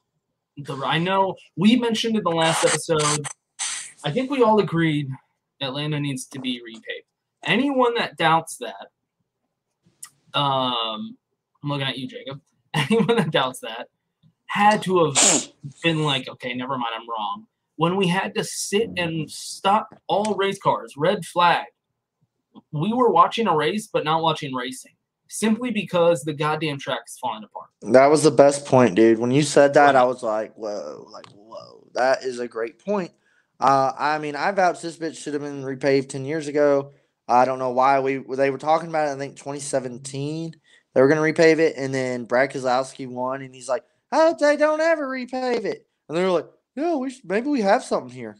the? 0.56 0.74
I 0.84 0.98
know 0.98 1.36
we 1.56 1.76
mentioned 1.76 2.16
in 2.16 2.22
the 2.22 2.30
last 2.30 2.64
episode. 2.64 3.26
I 4.02 4.10
think 4.10 4.30
we 4.30 4.42
all 4.42 4.58
agreed 4.58 5.08
Atlanta 5.60 6.00
needs 6.00 6.26
to 6.28 6.40
be 6.40 6.60
repaved. 6.60 7.04
Anyone 7.44 7.94
that 7.94 8.16
doubts 8.16 8.56
that, 8.58 8.88
um, 10.38 11.16
I'm 11.62 11.68
looking 11.68 11.86
at 11.86 11.98
you, 11.98 12.08
Jacob. 12.08 12.40
Anyone 12.74 13.16
that 13.16 13.30
doubts 13.30 13.60
that 13.60 13.88
had 14.46 14.82
to 14.82 15.04
have 15.04 15.48
been 15.82 16.02
like, 16.02 16.28
okay, 16.28 16.54
never 16.54 16.76
mind, 16.76 16.92
I'm 16.94 17.08
wrong. 17.08 17.46
When 17.80 17.96
we 17.96 18.08
had 18.08 18.34
to 18.34 18.44
sit 18.44 18.90
and 18.98 19.30
stop 19.30 19.88
all 20.06 20.34
race 20.34 20.58
cars, 20.58 20.92
red 20.98 21.24
flag. 21.24 21.64
We 22.72 22.92
were 22.92 23.10
watching 23.10 23.46
a 23.46 23.56
race, 23.56 23.88
but 23.90 24.04
not 24.04 24.20
watching 24.20 24.54
racing, 24.54 24.92
simply 25.28 25.70
because 25.70 26.22
the 26.22 26.34
goddamn 26.34 26.78
track 26.78 27.00
is 27.06 27.16
falling 27.18 27.42
apart. 27.42 27.70
That 27.80 28.08
was 28.08 28.22
the 28.22 28.32
best 28.32 28.66
point, 28.66 28.96
dude. 28.96 29.18
When 29.18 29.30
you 29.30 29.40
said 29.42 29.72
that, 29.72 29.96
I 29.96 30.04
was 30.04 30.22
like, 30.22 30.52
whoa, 30.56 31.08
like, 31.10 31.24
whoa. 31.28 31.86
That 31.94 32.22
is 32.22 32.38
a 32.38 32.46
great 32.46 32.84
point. 32.84 33.12
Uh, 33.58 33.92
I 33.98 34.18
mean, 34.18 34.36
I 34.36 34.50
vouch 34.52 34.82
this 34.82 34.98
bitch 34.98 35.16
should 35.16 35.32
have 35.32 35.42
been 35.42 35.62
repaved 35.62 36.10
10 36.10 36.26
years 36.26 36.48
ago. 36.48 36.92
I 37.28 37.46
don't 37.46 37.58
know 37.58 37.70
why 37.70 38.00
we 38.00 38.18
they 38.36 38.50
were 38.50 38.58
talking 38.58 38.90
about 38.90 39.08
it, 39.08 39.12
I 39.12 39.16
think 39.16 39.36
2017. 39.36 40.54
They 40.92 41.00
were 41.00 41.08
going 41.08 41.34
to 41.34 41.42
repave 41.42 41.60
it, 41.60 41.76
and 41.78 41.94
then 41.94 42.26
Brad 42.26 42.52
Keselowski 42.52 43.08
won, 43.08 43.40
and 43.40 43.54
he's 43.54 43.70
like, 43.70 43.84
I 44.12 44.16
hope 44.16 44.38
they 44.38 44.58
don't 44.58 44.82
ever 44.82 45.08
repave 45.08 45.64
it. 45.64 45.86
And 46.10 46.18
they 46.18 46.22
were 46.22 46.30
like, 46.30 46.48
no, 46.80 46.98
we 46.98 47.10
should, 47.10 47.24
maybe 47.24 47.48
we 47.48 47.60
have 47.60 47.84
something 47.84 48.12
here. 48.12 48.36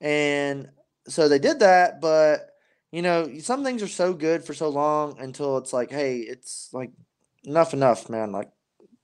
And 0.00 0.68
so 1.06 1.28
they 1.28 1.38
did 1.38 1.60
that, 1.60 2.00
but 2.00 2.50
you 2.92 3.02
know, 3.02 3.38
some 3.38 3.64
things 3.64 3.82
are 3.82 3.88
so 3.88 4.12
good 4.12 4.44
for 4.44 4.54
so 4.54 4.68
long 4.68 5.18
until 5.18 5.58
it's 5.58 5.72
like, 5.72 5.90
hey, 5.90 6.18
it's 6.18 6.70
like 6.72 6.90
enough, 7.44 7.74
enough, 7.74 8.08
man. 8.08 8.32
Like 8.32 8.50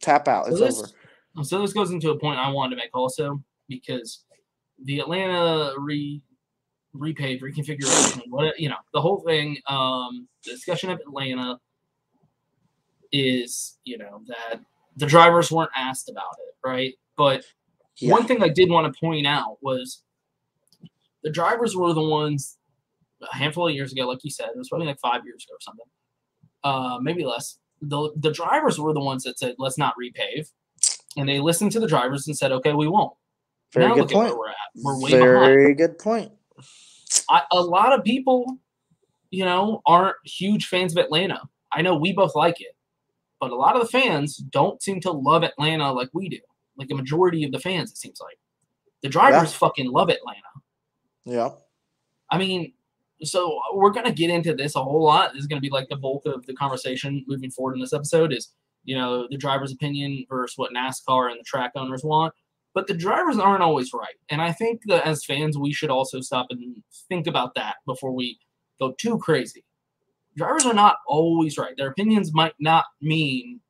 tap 0.01 0.29
out, 0.29 0.49
it's 0.49 0.59
so 0.59 0.65
this, 0.65 0.79
over. 0.79 1.45
So 1.45 1.61
this 1.61 1.73
goes 1.73 1.91
into 1.91 2.11
a 2.11 2.19
point 2.19 2.39
I 2.39 2.49
wanted 2.51 2.77
to 2.77 2.83
make 2.83 2.91
also 2.95 3.43
because 3.69 4.25
the 4.83 5.01
Atlanta 5.01 5.75
re 5.79 6.23
repaved 6.97 7.43
reconfiguration, 7.43 8.23
what 8.29 8.59
you 8.59 8.69
know, 8.69 8.77
the 8.93 9.01
whole 9.01 9.21
thing, 9.21 9.59
um, 9.67 10.29
the 10.45 10.53
discussion 10.53 10.91
of 10.91 11.01
Atlanta 11.01 11.59
is, 13.13 13.79
you 13.85 13.99
know, 13.99 14.23
that 14.27 14.61
the 14.97 15.07
drivers 15.07 15.51
weren't 15.51 15.71
asked 15.77 16.09
about 16.09 16.37
it, 16.39 16.55
right? 16.67 16.95
But 17.17 17.45
Yeah. 17.99 18.13
one 18.13 18.27
thing 18.27 18.43
I 18.43 18.49
did 18.49 18.71
want 18.71 18.93
to 18.93 18.99
point 18.99 19.27
out 19.27 19.59
was 19.63 20.03
the 21.23 21.31
drivers 21.31 21.77
were 21.77 21.93
the 21.93 22.03
ones 22.03 22.59
a 23.23 23.35
handful 23.35 23.69
of 23.69 23.75
years 23.75 23.93
ago, 23.93 24.07
like 24.07 24.23
you 24.25 24.31
said, 24.31 24.49
it 24.49 24.59
was 24.59 24.69
probably 24.69 24.87
like 24.87 25.01
five 25.01 25.25
years 25.25 25.45
ago 25.45 25.55
or 25.55 25.61
something, 25.61 25.87
uh, 26.63 26.99
maybe 27.01 27.25
less. 27.25 27.59
The 27.81 28.13
the 28.17 28.31
drivers 28.31 28.79
were 28.79 28.93
the 28.93 29.01
ones 29.01 29.25
that 29.25 29.39
said, 29.39 29.57
"Let's 29.59 29.79
not 29.79 29.95
repave," 30.01 30.51
and 31.17 31.29
they 31.29 31.41
listened 31.41 31.73
to 31.73 31.81
the 31.81 31.87
drivers 31.87 32.27
and 32.27 32.37
said, 32.37 32.53
"Okay, 32.53 32.73
we 32.73 32.89
won't." 32.89 33.13
Very 33.73 33.89
now 33.89 33.95
good 33.95 34.03
look 34.03 34.13
point. 34.13 34.39
we're 34.39 34.49
at. 34.49 34.57
We're 34.77 35.01
way 35.01 35.11
behind. 35.11 35.45
Very 35.47 35.75
good 35.75 35.99
point. 35.99 36.33
I, 37.29 37.43
a 37.53 37.61
lot 37.61 37.93
of 37.93 38.05
people, 38.05 38.59
you 39.31 39.45
know, 39.45 39.83
aren't 39.87 40.17
huge 40.25 40.67
fans 40.67 40.97
of 40.97 41.05
Atlanta. 41.05 41.43
I 41.73 41.83
know 41.83 41.97
we 41.97 42.13
both 42.13 42.35
like 42.35 42.61
it, 42.61 42.77
but 43.41 43.51
a 43.51 43.57
lot 43.57 43.75
of 43.75 43.83
the 43.83 43.89
fans 43.89 44.37
don't 44.37 44.83
seem 44.83 45.01
to 45.01 45.11
love 45.11 45.43
Atlanta 45.43 45.93
like 45.93 46.11
we 46.13 46.29
do. 46.29 46.39
Like 46.77 46.89
the 46.89 46.95
majority 46.95 47.45
of 47.45 47.53
the 47.53 47.61
fans, 47.61 47.91
it 47.91 47.99
seems 47.99 48.21
like 48.21 48.39
the 49.03 49.09
drivers 49.09 49.53
Yeah. 49.53 49.59
fucking 49.59 49.91
love 49.91 50.09
Atlanta. 50.11 50.41
Yeah. 51.25 51.51
I 52.31 52.39
mean, 52.39 52.73
so 53.23 53.59
uh, 53.59 53.77
we're 53.77 53.91
gonna 53.91 54.13
get 54.13 54.31
into 54.31 54.55
this 54.55 54.75
a 54.77 54.83
whole 54.83 55.03
lot. 55.05 55.33
This 55.33 55.41
is 55.43 55.47
gonna 55.47 55.61
be 55.61 55.71
like 55.71 55.89
the 55.89 55.97
bulk 55.97 56.27
of 56.27 56.45
the 56.47 56.55
conversation 56.55 57.25
moving 57.27 57.51
forward 57.51 57.75
in 57.75 57.81
this 57.81 57.93
episode. 57.93 58.33
Is 58.33 58.53
you 58.85 58.97
know 58.97 59.27
the 59.31 59.37
driver's 59.37 59.73
opinion 59.73 60.25
versus 60.29 60.59
what 60.59 60.73
NASCAR 60.73 61.31
and 61.31 61.39
the 61.41 61.45
track 61.45 61.73
owners 61.77 62.03
want. 62.05 62.35
But 62.75 62.89
the 62.89 62.95
drivers 62.95 63.39
aren't 63.39 63.63
always 63.63 63.93
right, 63.93 64.17
and 64.31 64.43
I 64.43 64.51
think 64.53 64.83
that 64.87 65.07
as 65.07 65.25
fans, 65.25 65.57
we 65.57 65.73
should 65.73 65.91
also 65.91 66.21
stop 66.21 66.47
and 66.51 66.83
think 67.09 67.29
about 67.29 67.55
that 67.55 67.77
before 67.87 68.11
we 68.13 68.39
go 68.81 68.93
too 68.99 69.17
crazy. 69.19 69.65
Drivers 70.37 70.67
are 70.67 70.75
not 70.75 70.97
always 71.07 71.57
right. 71.57 71.77
Their 71.77 71.89
opinions 71.91 72.35
might 72.35 72.55
not 72.59 72.87
mean 73.01 73.61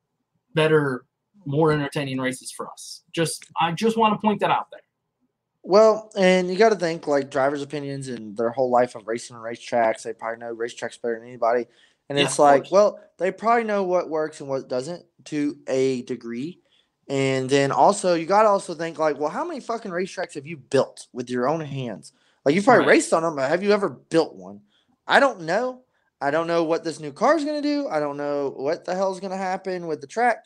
better, 0.55 1.05
more 1.47 1.73
entertaining 1.73 2.19
races 2.19 2.51
for 2.53 2.71
us. 2.71 3.03
Just 3.13 3.47
I 3.61 3.73
just 3.73 3.97
want 3.97 4.15
to 4.15 4.27
point 4.27 4.41
that 4.41 4.51
out 4.51 4.71
there. 4.71 4.81
Well, 5.63 6.11
and 6.17 6.51
you 6.51 6.57
got 6.57 6.71
to 6.71 6.77
think 6.77 7.07
like 7.07 7.31
drivers' 7.31 7.63
opinions 7.63 8.09
and 8.09 8.37
their 8.37 8.51
whole 8.51 8.71
life 8.71 8.95
of 8.95 9.07
racing 9.07 9.35
and 9.37 9.45
racetracks. 9.45 10.03
They 10.03 10.13
probably 10.13 10.39
know 10.39 10.55
racetracks 10.55 11.01
better 11.01 11.19
than 11.19 11.27
anybody. 11.27 11.67
And 12.11 12.19
Yeah, 12.19 12.27
it's 12.27 12.39
like, 12.39 12.71
well, 12.71 13.01
they 13.19 13.31
probably 13.33 13.65
know 13.65 13.83
what 13.83 14.11
works 14.11 14.41
and 14.41 14.49
what 14.49 14.69
doesn't 14.69 15.07
to 15.27 15.57
a 15.67 16.03
degree. 16.03 16.61
And 17.09 17.49
then 17.49 17.73
also, 17.73 18.15
you 18.15 18.27
got 18.27 18.43
to 18.43 18.49
also 18.49 18.75
think 18.75 18.99
like, 18.99 19.19
well, 19.19 19.31
how 19.31 19.45
many 19.45 19.61
fucking 19.61 19.91
racetracks 19.91 20.35
have 20.35 20.47
you 20.47 20.59
built 20.59 21.07
with 21.15 21.31
your 21.31 21.49
own 21.49 21.61
hands? 21.61 22.13
Like 22.45 22.55
you've 22.55 22.65
probably 22.65 22.81
Right. 22.81 22.89
raced 22.97 23.15
on 23.15 23.23
them, 23.23 23.37
but 23.37 23.49
have 23.49 23.63
you 23.63 23.73
ever 23.73 23.89
built 23.89 24.35
one? 24.35 24.61
I 25.07 25.19
don't 25.19 25.43
know. 25.43 25.83
I 26.21 26.31
don't 26.31 26.47
know 26.47 26.65
what 26.65 26.85
this 26.85 27.01
new 27.01 27.13
car 27.13 27.37
is 27.37 27.45
going 27.45 27.63
to 27.63 27.67
do. 27.67 27.89
I 27.89 28.01
don't 28.01 28.17
know 28.17 28.51
what 28.57 28.85
the 28.85 28.95
hell 28.95 29.13
is 29.13 29.21
going 29.21 29.31
to 29.33 29.37
happen 29.37 29.87
with 29.87 30.01
the 30.01 30.07
track. 30.07 30.45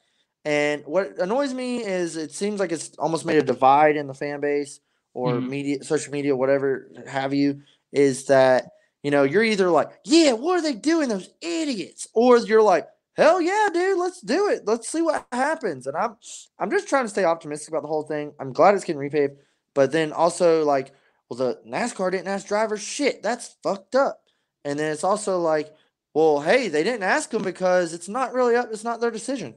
And 0.49 0.83
what 0.87 1.19
annoys 1.19 1.53
me 1.53 1.85
is 1.85 2.17
it 2.17 2.33
seems 2.33 2.59
like 2.59 2.73
it's 2.73 2.97
almost 2.99 3.27
made 3.27 3.37
a 3.37 3.43
divide 3.43 3.97
in 3.99 4.07
the 4.07 4.15
fan 4.15 4.41
base 4.41 4.81
or 5.13 5.43
Mhm. 5.43 5.49
media, 5.51 5.85
social 5.85 6.11
media, 6.11 6.35
whatever 6.35 6.91
have 7.07 7.35
you, 7.35 7.61
is 7.93 8.25
that 8.27 8.71
you 9.03 9.11
know 9.11 9.25
you're 9.25 9.43
either 9.45 9.69
like, 9.69 9.91
yeah, 10.05 10.33
what 10.33 10.59
are 10.59 10.63
they 10.63 10.73
doing, 10.73 11.11
those 11.11 11.29
idiots, 11.43 12.09
or 12.15 12.39
you're 12.39 12.63
like, 12.63 12.89
hell 13.13 13.43
yeah, 13.43 13.69
dude, 13.75 13.99
let's 13.99 14.23
do 14.23 14.49
it, 14.49 14.63
let's 14.67 14.89
see 14.89 15.03
what 15.03 15.27
happens. 15.33 15.87
And 15.87 15.95
I'm, 15.95 16.17
I'm 16.59 16.71
just 16.71 16.89
trying 16.89 17.05
to 17.05 17.11
stay 17.11 17.25
optimistic 17.25 17.69
about 17.69 17.83
the 17.83 17.89
whole 17.89 18.05
thing. 18.05 18.33
I'm 18.41 18.55
glad 18.55 18.75
it's 18.75 18.85
getting 18.85 19.03
repaved, 19.03 19.37
but 19.75 19.93
then 19.93 20.13
also 20.15 20.65
like, 20.65 20.93
well, 21.29 21.37
the 21.37 21.61
NASCAR 21.69 22.11
didn't 22.11 22.29
ask 22.29 22.47
drivers 22.47 22.81
shit. 22.81 23.23
That's 23.23 23.57
fucked 23.63 23.95
up. 23.95 24.23
And 24.65 24.79
then 24.79 24.93
it's 24.93 25.05
also 25.05 25.41
like, 25.41 25.75
well, 26.15 26.41
hey, 26.41 26.69
they 26.69 26.85
didn't 26.85 27.03
ask 27.03 27.29
them 27.29 27.43
because 27.43 27.93
it's 27.93 28.09
not 28.09 28.33
really 28.33 28.57
up. 28.57 28.71
It's 28.73 28.85
not 28.85 29.01
their 29.03 29.11
decision. 29.11 29.55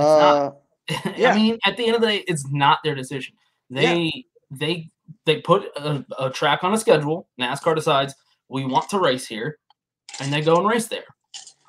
Uh, 0.00 0.50
I 1.04 1.34
mean, 1.34 1.58
at 1.64 1.76
the 1.76 1.86
end 1.86 1.94
of 1.96 2.00
the 2.00 2.08
day, 2.08 2.24
it's 2.26 2.46
not 2.50 2.78
their 2.84 2.94
decision. 2.94 3.34
They 3.68 4.24
they 4.50 4.90
they 5.26 5.40
put 5.40 5.64
a, 5.76 6.04
a 6.18 6.30
track 6.30 6.64
on 6.64 6.72
a 6.72 6.78
schedule. 6.78 7.28
NASCAR 7.40 7.74
decides 7.74 8.14
we 8.48 8.64
want 8.64 8.88
to 8.90 8.98
race 8.98 9.26
here, 9.26 9.58
and 10.20 10.32
they 10.32 10.40
go 10.40 10.56
and 10.56 10.66
race 10.68 10.88
there. 10.88 11.04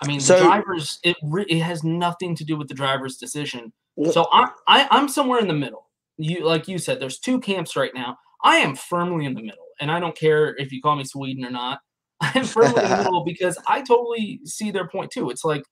I 0.01 0.07
mean, 0.07 0.19
So- 0.19 0.37
the 0.37 0.43
drivers 0.43 0.99
it 1.03 1.15
re- 1.23 1.45
it 1.47 1.59
has 1.59 1.83
nothing 1.83 2.35
to 2.35 2.43
do 2.43 2.57
with 2.57 2.67
the 2.67 2.73
driver's 2.73 3.17
decision. 3.17 3.71
So 4.11 4.27
I, 4.31 4.49
I 4.67 4.87
I'm 4.89 5.07
somewhere 5.09 5.39
in 5.39 5.47
the 5.47 5.53
middle. 5.53 5.89
You 6.17 6.45
like 6.45 6.67
you 6.67 6.77
said, 6.79 6.99
there's 6.99 7.19
two 7.19 7.39
camps 7.39 7.75
right 7.75 7.93
now. 7.93 8.17
I 8.43 8.57
am 8.57 8.75
firmly 8.75 9.25
in 9.25 9.35
the 9.35 9.41
middle, 9.43 9.65
and 9.79 9.91
I 9.91 9.99
don't 9.99 10.15
care 10.17 10.55
if 10.57 10.71
you 10.71 10.81
call 10.81 10.95
me 10.95 11.03
Sweden 11.03 11.45
or 11.45 11.51
not. 11.51 11.81
I 12.21 12.31
am 12.35 12.45
firmly 12.45 12.81
in 12.83 12.89
the 12.89 12.97
middle 13.03 13.23
because 13.23 13.59
I 13.67 13.81
totally 13.81 14.39
see 14.45 14.71
their 14.71 14.87
point 14.87 15.11
too. 15.11 15.29
It's 15.29 15.43
like 15.43 15.63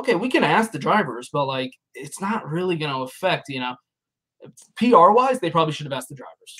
okay, 0.00 0.14
we 0.14 0.28
can 0.28 0.44
ask 0.44 0.72
the 0.72 0.78
drivers, 0.78 1.28
but 1.32 1.46
like 1.46 1.72
it's 1.94 2.20
not 2.20 2.48
really 2.48 2.76
going 2.76 2.92
to 2.92 3.02
affect, 3.02 3.48
you 3.48 3.60
know, 3.60 3.74
PR 4.76 5.10
wise, 5.10 5.40
they 5.40 5.50
probably 5.50 5.72
should 5.72 5.86
have 5.86 5.92
asked 5.92 6.08
the 6.08 6.14
drivers. 6.14 6.56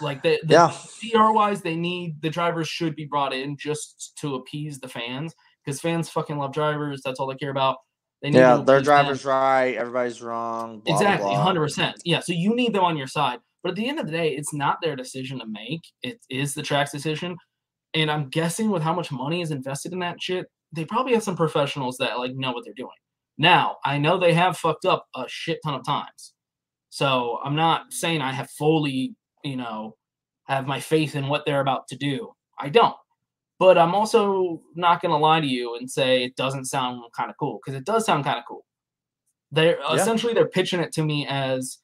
Like 0.00 0.22
the, 0.22 0.40
the 0.44 0.54
Yeah. 0.54 0.74
PR 1.00 1.32
wise, 1.32 1.62
they 1.62 1.76
need 1.76 2.20
the 2.22 2.30
drivers 2.30 2.68
should 2.68 2.96
be 2.96 3.04
brought 3.06 3.32
in 3.32 3.56
just 3.56 4.12
to 4.20 4.34
appease 4.36 4.78
the 4.80 4.88
fans 4.88 5.34
because 5.64 5.80
fans 5.80 6.08
fucking 6.08 6.38
love 6.38 6.52
drivers. 6.52 7.02
That's 7.04 7.20
all 7.20 7.26
they 7.26 7.36
care 7.36 7.50
about. 7.50 7.76
They 8.22 8.30
need 8.30 8.38
yeah, 8.38 8.56
their 8.56 8.78
appease 8.78 8.86
them. 8.86 9.04
driver's 9.04 9.24
right. 9.24 9.74
Everybody's 9.76 10.22
wrong. 10.22 10.80
blah, 10.80 10.94
Exactly, 10.94 11.34
hundred 11.34 11.60
percent. 11.60 11.96
Yeah, 12.04 12.20
so 12.20 12.32
you 12.32 12.54
need 12.54 12.72
them 12.74 12.84
on 12.84 12.96
your 12.96 13.06
side. 13.06 13.38
But 13.62 13.70
at 13.70 13.76
the 13.76 13.88
end 13.88 13.98
of 14.00 14.06
the 14.06 14.12
day, 14.12 14.30
it's 14.30 14.54
not 14.54 14.78
their 14.82 14.96
decision 14.96 15.38
to 15.38 15.46
make. 15.46 15.82
It 16.02 16.18
is 16.30 16.54
the 16.54 16.62
track's 16.62 16.92
decision. 16.92 17.36
And 17.92 18.10
I'm 18.10 18.28
guessing 18.30 18.70
with 18.70 18.82
how 18.82 18.94
much 18.94 19.10
money 19.12 19.42
is 19.42 19.50
invested 19.50 19.92
in 19.92 19.98
that 19.98 20.22
shit, 20.22 20.46
they 20.72 20.84
probably 20.84 21.14
have 21.14 21.22
some 21.22 21.36
professionals 21.36 21.96
that 21.98 22.18
like 22.18 22.34
know 22.34 22.52
what 22.52 22.64
they're 22.64 22.74
doing. 22.74 22.90
Now, 23.38 23.76
I 23.84 23.98
know 23.98 24.18
they 24.18 24.34
have 24.34 24.56
fucked 24.58 24.84
up 24.84 25.06
a 25.16 25.24
shit 25.28 25.58
ton 25.64 25.74
of 25.74 25.84
times. 25.84 26.34
So 26.90 27.38
I'm 27.44 27.54
not 27.56 27.92
saying 27.92 28.20
I 28.20 28.32
have 28.32 28.50
fully, 28.50 29.14
you 29.44 29.56
know, 29.56 29.96
have 30.46 30.66
my 30.66 30.80
faith 30.80 31.14
in 31.16 31.28
what 31.28 31.44
they're 31.46 31.60
about 31.60 31.88
to 31.88 31.96
do. 31.96 32.32
I 32.58 32.68
don't. 32.68 32.96
But 33.58 33.78
I'm 33.78 33.94
also 33.94 34.62
not 34.74 35.00
going 35.00 35.10
to 35.10 35.16
lie 35.16 35.40
to 35.40 35.46
you 35.46 35.76
and 35.76 35.90
say 35.90 36.24
it 36.24 36.34
doesn't 36.36 36.64
sound 36.66 37.02
kind 37.16 37.30
of 37.30 37.36
cool 37.38 37.60
because 37.64 37.78
it 37.78 37.84
does 37.84 38.04
sound 38.04 38.24
kind 38.24 38.38
of 38.38 38.44
cool. 38.46 38.64
They're 39.52 39.78
Yeah. 39.80 39.94
essentially 39.94 40.34
they're 40.34 40.48
pitching 40.48 40.80
it 40.80 40.92
to 40.92 41.04
me 41.04 41.26
as, 41.28 41.78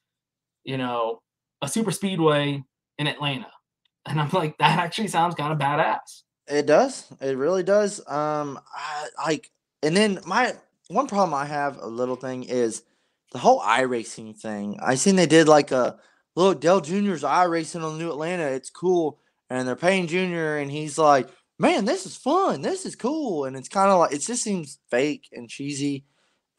you 0.63 0.77
know, 0.77 1.21
a 1.61 1.67
super 1.67 1.91
speedway 1.91 2.63
in 2.97 3.07
Atlanta. 3.07 3.51
And 4.05 4.19
I'm 4.21 4.29
like, 4.29 4.57
that 4.59 4.79
actually 4.79 5.07
sounds 5.07 5.35
kind 5.35 5.51
of 5.53 5.59
badass. 5.59 6.23
It 6.47 6.65
does. 6.65 7.05
It 7.19 7.37
really 7.37 7.63
does. 7.63 7.99
Um, 8.07 8.59
I, 8.73 9.07
like, 9.25 9.51
and 9.83 9.95
then 9.95 10.19
my 10.25 10.53
one 10.89 11.07
problem 11.07 11.33
I 11.33 11.45
have 11.45 11.77
a 11.77 11.87
little 11.87 12.15
thing 12.15 12.43
is 12.43 12.83
the 13.33 13.39
whole 13.39 13.59
iRacing 13.61 14.37
thing. 14.39 14.79
I 14.81 14.95
seen 14.95 15.17
they 15.17 15.25
did 15.25 15.47
like 15.47 15.71
a 15.71 15.97
little 16.35 16.53
Dale 16.53 16.79
Junior's 16.81 17.23
iRacing 17.23 17.83
on 17.83 17.97
New 17.97 18.09
Atlanta. 18.09 18.43
It's 18.43 18.69
cool, 18.69 19.19
and 19.49 19.67
they're 19.67 19.75
paying 19.75 20.07
Junior, 20.07 20.57
and 20.57 20.71
he's 20.71 20.97
like, 20.97 21.29
"Man, 21.59 21.83
this 21.85 22.05
is 22.05 22.15
fun. 22.15 22.61
This 22.61 22.85
is 22.85 22.95
cool." 22.95 23.45
And 23.45 23.57
it's 23.57 23.69
kind 23.69 23.91
of 23.91 23.99
like 23.99 24.13
it 24.13 24.19
just 24.19 24.43
seems 24.43 24.79
fake 24.89 25.27
and 25.33 25.49
cheesy. 25.49 26.05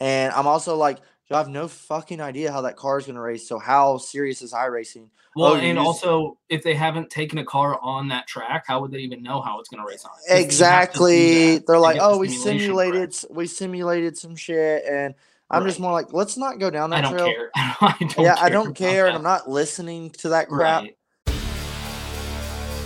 And 0.00 0.32
I'm 0.34 0.46
also 0.46 0.76
like, 0.76 0.98
I 1.30 1.36
have 1.36 1.48
no 1.48 1.68
fucking 1.68 2.22
idea 2.22 2.50
how 2.50 2.62
that 2.62 2.76
car 2.76 2.98
is 2.98 3.06
gonna 3.06 3.20
race. 3.20 3.46
So 3.46 3.58
how 3.58 3.98
serious 3.98 4.40
is 4.40 4.52
iRacing? 4.54 5.08
Well, 5.36 5.52
Oh, 5.52 5.56
and 5.56 5.76
use- 5.76 5.86
also, 5.86 6.38
if 6.48 6.62
they 6.62 6.74
haven't 6.74 7.10
taken 7.10 7.36
a 7.38 7.44
car 7.44 7.78
on 7.82 8.08
that 8.08 8.26
track, 8.26 8.64
how 8.66 8.80
would 8.80 8.90
they 8.92 9.00
even 9.00 9.22
know 9.22 9.40
how 9.42 9.60
it's 9.60 9.68
going 9.68 9.80
to 9.80 9.86
race 9.86 10.04
on? 10.04 10.10
it? 10.10 10.16
'Cause 10.48 10.58
you 10.58 10.64
have 10.64 10.92
to 10.92 10.98
do 10.98 11.04
Exactly. 11.14 11.58
They're 11.58 11.78
like, 11.78 11.94
get 11.96 12.00
the 12.00 12.06
oh, 12.08 12.18
we 12.18 12.28
simulated, 12.28 13.10
s- 13.10 13.26
we 13.30 13.46
simulated 13.46 14.16
some 14.18 14.34
shit, 14.36 14.84
and 14.84 15.14
I'm 15.50 15.64
just 15.64 15.78
more 15.78 15.92
like, 15.92 16.12
let's 16.12 16.36
not 16.38 16.58
go 16.58 16.70
down 16.70 16.90
that 16.90 16.96
I 16.96 17.00
don't 17.02 17.12
trail. 17.12 17.26
care. 17.26 17.50
I 17.54 17.94
don't 18.00 18.18
yeah, 18.24 18.34
I 18.38 18.48
don't 18.48 18.66
about 18.68 18.76
care, 18.76 19.06
and. 19.06 19.16
I'm 19.16 19.22
not 19.22 19.48
listening 19.48 20.10
to 20.10 20.30
that 20.30 20.48
crap. 20.48 20.82
Right. 20.82 20.96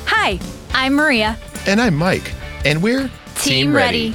Hi, 0.06 0.38
I'm 0.74 0.94
Maria. 0.94 1.38
And 1.66 1.80
I'm 1.80 1.94
Mike. 1.94 2.32
And 2.66 2.82
we're 2.82 3.08
Team, 3.36 3.72
ready. 3.72 4.14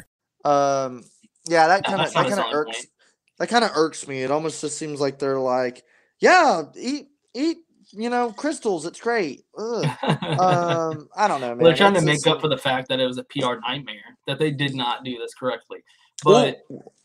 Um, 0.45 1.03
yeah, 1.47 1.67
that 1.67 1.83
kind 1.85 2.01
of 2.01 2.13
that 2.13 2.27
kind 2.27 2.39
of 2.39 2.53
irks 2.53 2.87
that 3.39 3.49
kind 3.49 3.63
of 3.65 3.71
irks 3.75 4.07
me. 4.07 4.21
It 4.21 4.29
almost 4.31 4.61
just 4.61 4.77
seems 4.77 5.01
like 5.01 5.17
they're 5.17 5.39
like, 5.39 5.83
yeah, 6.19 6.61
eat 6.77 7.07
eat, 7.33 7.57
you 7.91 8.09
know, 8.09 8.31
crystals. 8.31 8.85
It's 8.85 9.01
great. 9.01 9.43
Um, 9.57 9.97
I 11.15 11.27
don't 11.27 11.41
know, 11.41 11.55
man. 11.55 11.59
They're 11.59 11.75
trying 11.75 11.95
to 11.95 12.01
make 12.01 12.25
up 12.27 12.41
for 12.41 12.47
the 12.47 12.57
fact 12.57 12.87
that 12.89 12.99
it 12.99 13.05
was 13.05 13.17
a 13.17 13.23
PR 13.23 13.55
nightmare 13.67 14.17
that 14.27 14.37
they 14.37 14.51
did 14.51 14.75
not 14.75 15.03
do 15.03 15.17
this 15.17 15.33
correctly. 15.33 15.79
Well, 16.23 16.53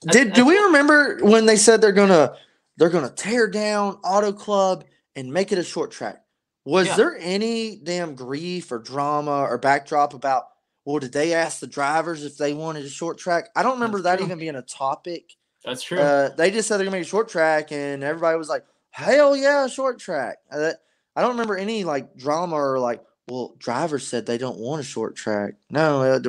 But 0.05 0.13
Did 0.13 0.35
do 0.35 0.45
we 0.45 0.59
remember 0.59 1.19
when 1.23 1.47
they 1.47 1.57
said 1.57 1.81
they're 1.81 1.93
gonna 1.93 2.37
they're 2.77 2.91
gonna 2.91 3.11
tear 3.11 3.49
down 3.49 3.95
Auto 4.05 4.33
Club 4.33 4.85
and 5.15 5.33
make 5.33 5.53
it 5.53 5.59
a 5.59 5.65
short 5.65 5.91
track? 5.91 6.23
Was 6.67 6.89
Yeah. 6.89 6.97
there 6.97 7.17
any 7.19 7.77
damn 7.77 8.15
grief 8.15 8.71
or 8.71 8.79
drama 8.79 9.43
or 9.43 9.57
backdrop 9.57 10.13
about? 10.13 10.45
Well, 10.87 11.01
did 11.01 11.13
they 11.13 11.35
ask 11.35 11.59
the 11.59 11.67
drivers 11.67 12.25
if 12.25 12.39
they 12.39 12.55
wanted 12.55 12.85
a 12.85 12.89
short 12.89 13.19
track? 13.19 13.49
I 13.57 13.65
don't 13.65 13.75
remember 13.75 14.03
that 14.03 14.21
even 14.21 14.39
being 14.39 14.55
a 14.55 14.63
topic. 14.63 15.33
That's 15.65 15.83
true. 15.83 15.99
Uh, 15.99 16.29
they 16.37 16.53
just 16.53 16.69
said 16.69 16.79
they're 16.79 16.85
gonna 16.85 16.97
make 16.97 17.07
a 17.07 17.09
short 17.09 17.29
track, 17.29 17.73
and 17.73 18.05
everybody 18.05 18.39
was 18.39 18.49
like, 18.49 18.65
"Hell 18.91 19.37
yeah, 19.37 19.67
short 19.67 19.99
track!" 19.99 20.39
Uh, 20.51 20.71
I 21.17 21.23
don't 21.23 21.33
remember 21.33 21.57
any 21.57 21.83
like 21.83 22.17
drama 22.17 22.55
or 22.55 22.79
like, 22.79 23.03
well, 23.27 23.57
drivers 23.59 24.07
said 24.07 24.27
they 24.27 24.39
don't 24.39 24.59
want 24.59 24.81
a 24.81 24.85
short 24.85 25.17
track. 25.17 25.55
No, 25.71 26.03
uh, 26.03 26.21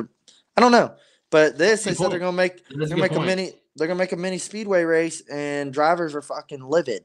I 0.56 0.60
don't 0.60 0.72
know. 0.72 0.92
But 1.30 1.56
this, 1.56 1.84
they 1.84 1.92
Good 1.92 1.98
said 1.98 2.10
they're 2.10 2.18
gonna 2.18 2.32
make 2.32 2.66
they're 2.68 2.88
gonna 2.88 3.00
make 3.00 3.12
a 3.12 3.20
mini 3.20 3.52
they're 3.76 3.86
gonna 3.86 3.98
make 3.98 4.12
a 4.12 4.16
mini 4.16 4.38
speedway 4.38 4.82
race, 4.82 5.22
and 5.30 5.72
drivers 5.72 6.16
are 6.16 6.22
fucking 6.22 6.64
livid. 6.64 7.04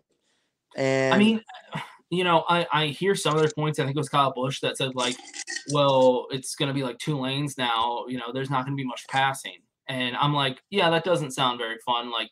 And 0.76 1.14
I 1.14 1.20
mean, 1.20 1.44
you 2.16 2.24
know, 2.24 2.44
I, 2.50 2.68
I 2.72 2.86
hear 2.88 3.16
some 3.16 3.36
of 3.36 3.42
their 3.42 3.52
points. 3.52 3.80
I 3.80 3.84
think 3.84 3.96
it 3.96 4.00
was 4.00 4.10
Kyle 4.10 4.34
Busch 4.34 4.60
that 4.62 4.78
said 4.78 4.96
like, 4.96 5.16
well, 5.72 6.28
it's 6.32 6.56
going 6.56 6.68
to 6.68 6.74
be 6.74 6.84
like 6.84 6.98
two 7.00 7.20
lanes 7.20 7.58
now. 7.58 8.06
You 8.08 8.18
know, 8.18 8.32
there's 8.34 8.50
not 8.50 8.66
going 8.66 8.78
to 8.78 8.82
be 8.82 8.88
much 8.88 9.06
passing. 9.10 9.58
And 9.88 10.16
I'm 10.16 10.34
like, 10.34 10.62
yeah, 10.70 10.90
that 10.90 11.04
doesn't 11.04 11.32
sound 11.32 11.60
very 11.60 11.78
fun. 11.86 12.12
Like, 12.12 12.30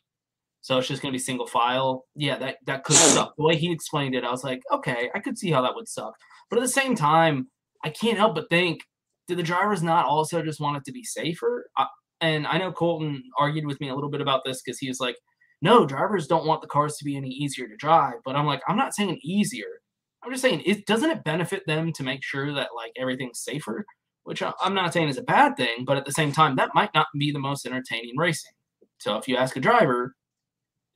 so 0.62 0.78
it's 0.78 0.88
just 0.88 1.02
going 1.02 1.12
to 1.12 1.16
be 1.16 1.22
single 1.22 1.46
file. 1.46 2.04
Yeah, 2.14 2.38
that 2.38 2.58
that 2.66 2.84
could 2.84 2.96
suck. 2.96 3.34
The 3.36 3.42
way 3.42 3.56
he 3.56 3.72
explained 3.72 4.14
it, 4.14 4.24
I 4.24 4.30
was 4.30 4.44
like, 4.44 4.62
okay, 4.72 5.10
I 5.14 5.18
could 5.18 5.36
see 5.36 5.50
how 5.50 5.62
that 5.62 5.74
would 5.74 5.88
suck. 5.88 6.14
But 6.48 6.58
at 6.58 6.62
the 6.62 6.68
same 6.68 6.94
time, 6.94 7.48
I 7.84 7.90
can't 7.90 8.18
help 8.18 8.36
but 8.36 8.48
think, 8.48 8.80
did 9.26 9.38
the 9.38 9.42
drivers 9.42 9.82
not 9.82 10.06
also 10.06 10.42
just 10.42 10.60
want 10.60 10.76
it 10.76 10.84
to 10.84 10.92
be 10.92 11.04
safer? 11.04 11.68
I, 11.76 11.86
and 12.20 12.46
I 12.46 12.58
know 12.58 12.70
Colton 12.70 13.24
argued 13.38 13.66
with 13.66 13.80
me 13.80 13.88
a 13.88 13.94
little 13.94 14.10
bit 14.10 14.20
about 14.20 14.42
this 14.44 14.62
because 14.62 14.78
he 14.78 14.88
was 14.88 15.00
like, 15.00 15.16
no, 15.62 15.86
drivers 15.86 16.26
don't 16.26 16.46
want 16.46 16.60
the 16.60 16.68
cars 16.68 16.96
to 16.96 17.04
be 17.04 17.16
any 17.16 17.30
easier 17.30 17.68
to 17.68 17.76
drive. 17.76 18.14
But 18.24 18.34
I'm 18.34 18.46
like, 18.46 18.60
I'm 18.68 18.76
not 18.76 18.94
saying 18.94 19.20
easier. 19.22 19.80
I'm 20.22 20.30
just 20.30 20.42
saying, 20.42 20.62
it 20.66 20.86
doesn't 20.86 21.10
it 21.10 21.24
benefit 21.24 21.62
them 21.66 21.92
to 21.94 22.02
make 22.02 22.22
sure 22.22 22.52
that 22.52 22.70
like 22.76 22.92
everything's 22.96 23.40
safer? 23.40 23.86
Which 24.24 24.42
I'm 24.42 24.74
not 24.74 24.92
saying 24.92 25.08
is 25.08 25.18
a 25.18 25.22
bad 25.22 25.56
thing, 25.56 25.84
but 25.84 25.96
at 25.96 26.04
the 26.04 26.12
same 26.12 26.30
time, 26.30 26.56
that 26.56 26.70
might 26.74 26.94
not 26.94 27.06
be 27.18 27.32
the 27.32 27.40
most 27.40 27.66
entertaining 27.66 28.16
racing. 28.16 28.52
So 28.98 29.16
if 29.16 29.26
you 29.26 29.36
ask 29.36 29.56
a 29.56 29.60
driver, 29.60 30.14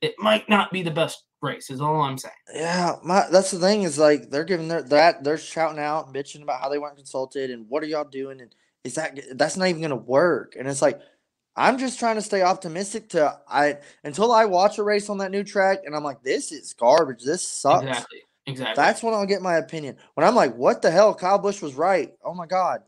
it 0.01 0.15
might 0.17 0.47
not 0.47 0.71
be 0.71 0.81
the 0.81 0.91
best 0.91 1.23
race. 1.41 1.69
Is 1.69 1.81
all 1.81 2.01
I'm 2.01 2.17
saying. 2.17 2.33
Yeah, 2.53 2.95
my 3.03 3.27
that's 3.31 3.51
the 3.51 3.59
thing 3.59 3.83
is 3.83 3.97
like 3.97 4.29
they're 4.29 4.43
giving 4.43 4.67
their 4.67 4.81
that 4.83 5.23
they're 5.23 5.37
shouting 5.37 5.79
out 5.79 6.13
bitching 6.13 6.41
about 6.41 6.61
how 6.61 6.69
they 6.69 6.77
weren't 6.77 6.97
consulted 6.97 7.51
and 7.51 7.65
what 7.69 7.83
are 7.83 7.87
y'all 7.87 8.05
doing 8.05 8.41
and 8.41 8.53
is 8.83 8.95
that 8.95 9.19
that's 9.37 9.57
not 9.57 9.67
even 9.67 9.81
gonna 9.81 9.95
work 9.95 10.55
and 10.57 10.67
it's 10.67 10.81
like 10.81 10.99
I'm 11.57 11.77
just 11.79 11.97
trying 11.99 12.15
to 12.15 12.21
stay 12.21 12.43
optimistic 12.43 13.09
to 13.09 13.37
I 13.49 13.77
until 14.03 14.31
I 14.31 14.45
watch 14.45 14.77
a 14.77 14.83
race 14.83 15.09
on 15.09 15.17
that 15.17 15.31
new 15.31 15.43
track 15.43 15.79
and 15.85 15.95
I'm 15.95 16.03
like 16.03 16.21
this 16.23 16.51
is 16.51 16.73
garbage. 16.73 17.23
This 17.23 17.47
sucks. 17.47 17.85
Exactly. 17.85 18.19
Exactly. 18.45 18.75
that's 18.81 19.03
when 19.03 19.13
I'll 19.13 19.25
get 19.25 19.41
my 19.41 19.55
opinion. 19.55 19.97
When 20.13 20.25
I'm 20.25 20.35
like 20.35 20.55
what 20.55 20.81
the 20.81 20.91
hell? 20.91 21.13
Kyle 21.15 21.39
Busch 21.39 21.61
was 21.61 21.73
right. 21.75 22.13
Oh 22.23 22.33
my 22.33 22.45
god. 22.45 22.81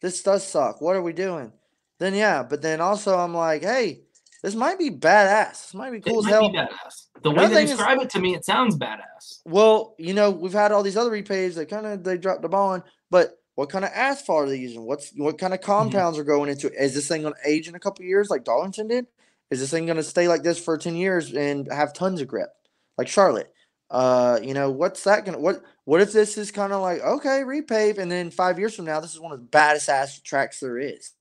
This 0.00 0.22
does 0.22 0.46
suck. 0.46 0.80
What 0.80 0.96
are 0.96 1.02
we 1.02 1.12
doing? 1.12 1.52
Then 2.00 2.14
yeah 2.14 2.42
but 2.42 2.62
then 2.62 2.80
also 2.80 3.16
I'm 3.18 3.34
like 3.34 3.62
hey 3.62 4.00
this 4.42 4.54
might 4.54 4.78
be 4.78 4.90
badass. 4.90 5.50
This 5.50 5.74
might 5.74 5.90
be 5.92 6.00
cool 6.00 6.16
it 6.16 6.18
as 6.18 6.24
might 6.24 6.30
hell. 6.32 6.50
be 6.50 6.58
badass. 6.58 7.06
The 7.22 7.30
way 7.30 7.36
Another 7.36 7.48
they 7.48 7.54
thing 7.60 7.64
is- 7.66 7.70
describe 7.76 8.00
it 8.00 8.10
to 8.10 8.20
me, 8.20 8.34
it 8.34 8.44
sounds 8.44 8.76
badass. 8.76 9.40
well, 9.46 9.94
you 9.98 10.12
know, 10.14 10.30
we've 10.30 10.52
had 10.52 10.72
all 10.72 10.82
these 10.82 10.96
other 10.98 11.10
repays 11.10 11.54
that 11.56 11.70
kind 11.70 11.86
of 11.86 12.04
they 12.04 12.18
dropped 12.18 12.42
the 12.42 12.48
ball 12.48 12.70
on, 12.70 12.82
but 13.10 13.38
what 13.54 13.70
kind 13.70 13.84
of 13.84 13.90
asphalt 13.94 14.44
are 14.44 14.48
they 14.48 14.56
using? 14.56 14.84
What's 14.84 15.12
what 15.16 15.38
kind 15.38 15.54
of 15.54 15.60
compounds 15.60 16.18
are 16.18 16.24
going 16.24 16.50
into 16.50 16.66
it? 16.68 16.74
Is 16.78 16.94
this 16.94 17.08
thing 17.08 17.22
going 17.22 17.34
to 17.34 17.48
age 17.50 17.68
in 17.68 17.74
a 17.74 17.80
couple 17.80 18.04
years 18.04 18.30
like 18.30 18.44
Darlington 18.44 18.88
did? 18.88 19.06
Is 19.50 19.60
this 19.60 19.70
thing 19.70 19.86
going 19.86 19.96
to 19.96 20.02
stay 20.02 20.26
like 20.26 20.42
this 20.42 20.58
for 20.58 20.76
10 20.76 20.96
years 20.96 21.32
and 21.32 21.68
have 21.70 21.92
tons 21.92 22.20
of 22.20 22.28
grip 22.28 22.50
like 22.98 23.08
Charlotte? 23.08 23.52
Uh, 23.90 24.40
you 24.42 24.54
know, 24.54 24.70
what's 24.70 25.04
that 25.04 25.24
going 25.24 25.36
to 25.36 25.40
what 25.40 25.62
what 25.84 26.00
if 26.00 26.12
this 26.12 26.36
is 26.36 26.50
kind 26.50 26.72
of 26.72 26.80
like 26.82 27.00
okay, 27.02 27.42
repave 27.44 27.98
and 27.98 28.10
then 28.10 28.30
5 28.30 28.58
years 28.58 28.74
from 28.74 28.86
now 28.86 29.00
this 29.00 29.12
is 29.14 29.20
one 29.20 29.32
of 29.32 29.38
the 29.38 29.46
baddest 29.46 29.88
ass 29.88 30.20
tracks 30.20 30.60
there 30.60 30.78
is. 30.78 31.12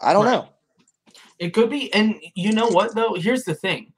I 0.00 0.12
don't 0.12 0.24
Right. 0.24 0.32
know. 0.32 0.48
It 1.38 1.50
could 1.54 1.70
be, 1.70 1.92
and 1.92 2.20
you 2.34 2.52
know 2.52 2.68
what 2.68 2.94
though? 2.94 3.14
Here's 3.14 3.44
the 3.44 3.54
thing: 3.54 3.92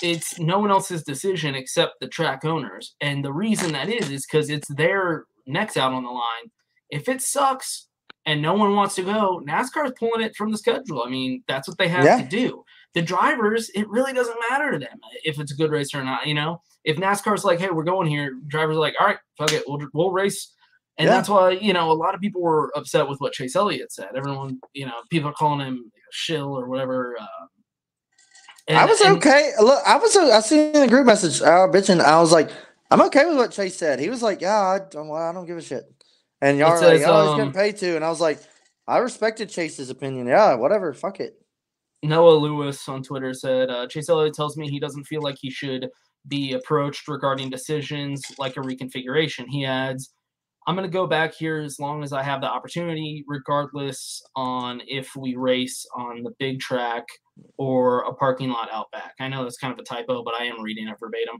it's 0.00 0.38
no 0.38 0.60
one 0.60 0.70
else's 0.70 1.02
decision 1.02 1.54
except 1.54 1.98
the 2.00 2.06
track 2.08 2.44
owners, 2.44 2.94
and 3.00 3.24
the 3.24 3.32
reason 3.32 3.72
that 3.72 3.88
is 3.88 4.10
is 4.10 4.24
because 4.26 4.48
it's 4.48 4.68
their 4.74 5.24
necks 5.46 5.76
out 5.76 5.92
on 5.92 6.04
the 6.04 6.10
line. 6.10 6.50
If 6.90 7.08
it 7.08 7.20
sucks 7.22 7.88
and 8.26 8.40
no 8.40 8.54
one 8.54 8.74
wants 8.74 8.94
to 8.96 9.02
go, 9.02 9.42
NASCAR's 9.46 9.92
pulling 9.98 10.22
it 10.22 10.34
from 10.36 10.50
the 10.52 10.58
schedule. 10.58 11.02
I 11.04 11.10
mean, 11.10 11.42
that's 11.48 11.68
what 11.68 11.78
they 11.78 11.88
have 11.88 12.04
Yeah. 12.04 12.16
to 12.22 12.24
do. 12.28 12.64
The 12.94 13.02
drivers, 13.02 13.70
it 13.70 13.88
really 13.88 14.12
doesn't 14.12 14.38
matter 14.48 14.70
to 14.70 14.78
them 14.78 14.98
if 15.24 15.38
it's 15.40 15.52
a 15.52 15.56
good 15.56 15.70
race 15.70 15.94
or 15.94 16.04
not. 16.04 16.26
You 16.26 16.34
know, 16.34 16.62
if 16.84 16.96
NASCAR's 16.96 17.44
like, 17.44 17.58
"Hey, 17.58 17.70
we're 17.70 17.82
going 17.84 18.06
here," 18.08 18.34
drivers 18.46 18.76
are 18.76 18.80
like, 18.80 18.94
"All 19.00 19.06
right, 19.06 19.18
fuck 19.36 19.52
it, 19.52 19.64
we'll 19.66 19.80
we'll 19.92 20.10
race." 20.12 20.52
And 20.96 21.06
Yeah. 21.08 21.16
that's 21.16 21.28
why, 21.28 21.50
you 21.50 21.72
know, 21.72 21.90
a 21.90 21.92
lot 21.92 22.14
of 22.14 22.20
people 22.20 22.40
were 22.40 22.70
upset 22.76 23.08
with 23.08 23.20
what 23.20 23.32
Chase 23.32 23.56
Elliott 23.56 23.90
said. 23.92 24.10
Everyone, 24.16 24.60
you 24.74 24.86
know, 24.86 24.94
people 25.10 25.28
are 25.28 25.32
calling 25.34 25.58
him 25.66 25.90
a 25.96 26.12
shill 26.12 26.56
or 26.56 26.68
whatever. 26.68 27.16
Uh, 27.20 27.26
I 28.68 28.84
was 28.86 29.00
and- 29.00 29.16
okay. 29.16 29.52
Look, 29.60 29.82
I 29.86 29.96
was. 29.96 30.16
I 30.16 30.40
seen 30.40 30.72
the 30.72 30.86
group 30.86 31.06
message. 31.06 31.42
I 31.42 31.66
bitching. 31.66 32.00
I 32.00 32.20
was 32.20 32.32
like, 32.32 32.50
I'm 32.90 33.00
okay 33.02 33.26
with 33.26 33.36
what 33.36 33.50
Chase 33.50 33.76
said. 33.76 33.98
He 33.98 34.08
was 34.08 34.22
like, 34.22 34.40
Yeah, 34.40 34.56
I 34.58 34.78
don't. 34.88 35.10
I 35.10 35.32
don't 35.32 35.46
give 35.46 35.58
a 35.58 35.62
shit. 35.62 35.84
And 36.40 36.58
y'all 36.58 36.70
were 36.70 36.80
like, 36.80 36.98
says, 36.98 37.06
Oh, 37.06 37.22
he's 37.22 37.30
um, 37.30 37.36
getting 37.38 37.52
paid 37.52 37.76
to. 37.78 37.96
And 37.96 38.04
I 38.04 38.10
was 38.10 38.20
like, 38.20 38.38
I 38.86 38.98
respected 38.98 39.48
Chase's 39.48 39.90
opinion. 39.90 40.26
Yeah, 40.26 40.54
whatever. 40.54 40.92
Fuck 40.92 41.20
it. 41.20 41.40
Noah 42.02 42.36
Lewis 42.36 42.86
on 42.88 43.02
Twitter 43.02 43.32
said, 43.32 43.70
uh, 43.70 43.86
Chase 43.86 44.10
Elliott 44.10 44.34
tells 44.34 44.56
me 44.56 44.68
he 44.68 44.78
doesn't 44.78 45.04
feel 45.04 45.22
like 45.22 45.36
he 45.40 45.50
should 45.50 45.88
be 46.28 46.52
approached 46.52 47.08
regarding 47.08 47.48
decisions 47.48 48.22
like 48.38 48.56
a 48.56 48.60
reconfiguration. 48.60 49.46
He 49.48 49.64
adds, 49.64 50.12
I'm 50.66 50.74
going 50.74 50.88
to 50.88 50.92
go 50.92 51.06
back 51.06 51.34
here 51.34 51.60
as 51.60 51.78
long 51.78 52.02
as 52.02 52.12
I 52.12 52.22
have 52.22 52.40
the 52.40 52.46
opportunity, 52.46 53.24
regardless 53.26 54.22
on 54.34 54.80
if 54.86 55.14
we 55.16 55.36
race 55.36 55.86
on 55.94 56.22
the 56.22 56.32
big 56.38 56.60
track 56.60 57.04
or 57.58 58.00
a 58.02 58.14
parking 58.14 58.50
lot 58.50 58.70
out 58.72 58.90
back. 58.90 59.12
I 59.20 59.28
know 59.28 59.42
that's 59.42 59.58
kind 59.58 59.72
of 59.72 59.78
a 59.78 59.82
typo, 59.82 60.22
but 60.22 60.34
I 60.34 60.44
am 60.44 60.62
reading 60.62 60.88
it 60.88 60.96
verbatim. 60.98 61.36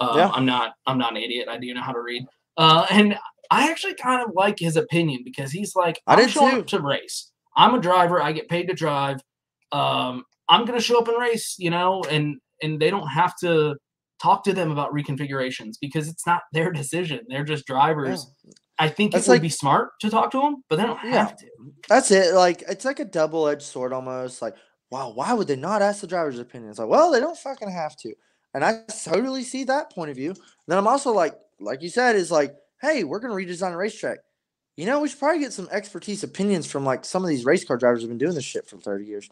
Uh, 0.00 0.14
Yeah. 0.16 0.30
I'm 0.32 0.46
not. 0.46 0.74
I'm 0.86 0.98
not 0.98 1.12
an 1.12 1.22
idiot. 1.22 1.48
I 1.48 1.58
do 1.58 1.72
know 1.74 1.82
how 1.82 1.92
to 1.92 2.00
read. 2.00 2.24
Uh, 2.58 2.86
and 2.90 3.16
I 3.50 3.70
actually 3.70 3.94
kind 3.94 4.22
of 4.22 4.32
like 4.34 4.58
his 4.58 4.76
opinion 4.76 5.22
because 5.24 5.50
he's 5.50 5.74
like, 5.74 6.00
I 6.06 6.12
I'm 6.14 6.18
did 6.18 6.30
showing 6.30 6.54
too. 6.56 6.60
up 6.60 6.66
to 6.68 6.80
race. 6.80 7.30
I'm 7.56 7.74
a 7.74 7.80
driver. 7.80 8.20
I 8.22 8.32
get 8.32 8.48
paid 8.48 8.66
to 8.68 8.74
drive. 8.74 9.20
Um, 9.72 10.24
I'm 10.48 10.64
gonna 10.64 10.80
show 10.80 10.98
up 10.98 11.08
and 11.08 11.18
race, 11.18 11.56
you 11.58 11.70
know, 11.70 12.02
and 12.10 12.36
and 12.62 12.80
they 12.80 12.90
don't 12.90 13.06
have 13.08 13.34
to 13.38 13.76
talk 14.20 14.42
to 14.44 14.52
them 14.52 14.70
about 14.72 14.92
reconfigurations 14.92 15.74
because 15.80 16.08
it's 16.08 16.26
not 16.26 16.42
their 16.52 16.72
decision. 16.72 17.20
They're 17.28 17.44
just 17.44 17.66
drivers. 17.66 18.26
I 18.80 18.88
think 18.88 19.12
That's 19.12 19.26
it 19.26 19.30
would 19.30 19.34
like- 19.36 19.42
be 19.42 19.48
smart 19.48 19.90
to 20.00 20.10
talk 20.10 20.30
to 20.32 20.40
them, 20.40 20.64
but 20.68 20.76
they 20.76 20.82
don't 20.86 20.98
Yeah. 21.04 21.10
have 21.26 21.36
to. 21.36 21.46
That's 21.88 22.10
it. 22.10 22.34
Like 22.34 22.62
it's 22.68 22.84
like 22.84 23.00
a 23.00 23.04
double 23.04 23.46
edged 23.48 23.62
sword 23.62 23.92
almost. 23.92 24.42
Like, 24.42 24.54
wow, 24.90 25.10
why 25.10 25.32
would 25.32 25.48
they 25.48 25.56
not 25.56 25.82
ask 25.82 26.00
the 26.00 26.06
driver's 26.06 26.38
opinion? 26.38 26.70
It's 26.70 26.78
like, 26.78 26.88
well, 26.88 27.10
they 27.12 27.20
don't 27.20 27.36
fucking 27.38 27.70
have 27.70 27.96
to. 27.98 28.14
And 28.54 28.64
I 28.64 28.80
totally 29.04 29.42
see 29.44 29.64
that 29.64 29.90
point 29.92 30.10
of 30.10 30.16
view. 30.16 30.34
then 30.66 30.78
I'm 30.78 30.86
also 30.88 31.12
like, 31.12 31.34
like 31.60 31.82
you 31.82 31.88
said, 31.88 32.16
is 32.16 32.30
like, 32.30 32.54
hey, 32.80 33.04
we're 33.04 33.18
gonna 33.20 33.34
redesign 33.34 33.72
a 33.72 33.76
racetrack. 33.76 34.18
You 34.76 34.86
know, 34.86 35.00
we 35.00 35.08
should 35.08 35.18
probably 35.18 35.40
get 35.40 35.52
some 35.52 35.68
expertise 35.72 36.22
opinions 36.22 36.70
from 36.70 36.84
like 36.84 37.04
some 37.04 37.24
of 37.24 37.28
these 37.28 37.44
race 37.44 37.64
car 37.64 37.76
drivers 37.76 38.00
who've 38.02 38.08
been 38.10 38.18
doing 38.18 38.34
this 38.34 38.44
shit 38.44 38.68
for 38.68 38.76
30 38.78 39.04
years. 39.04 39.28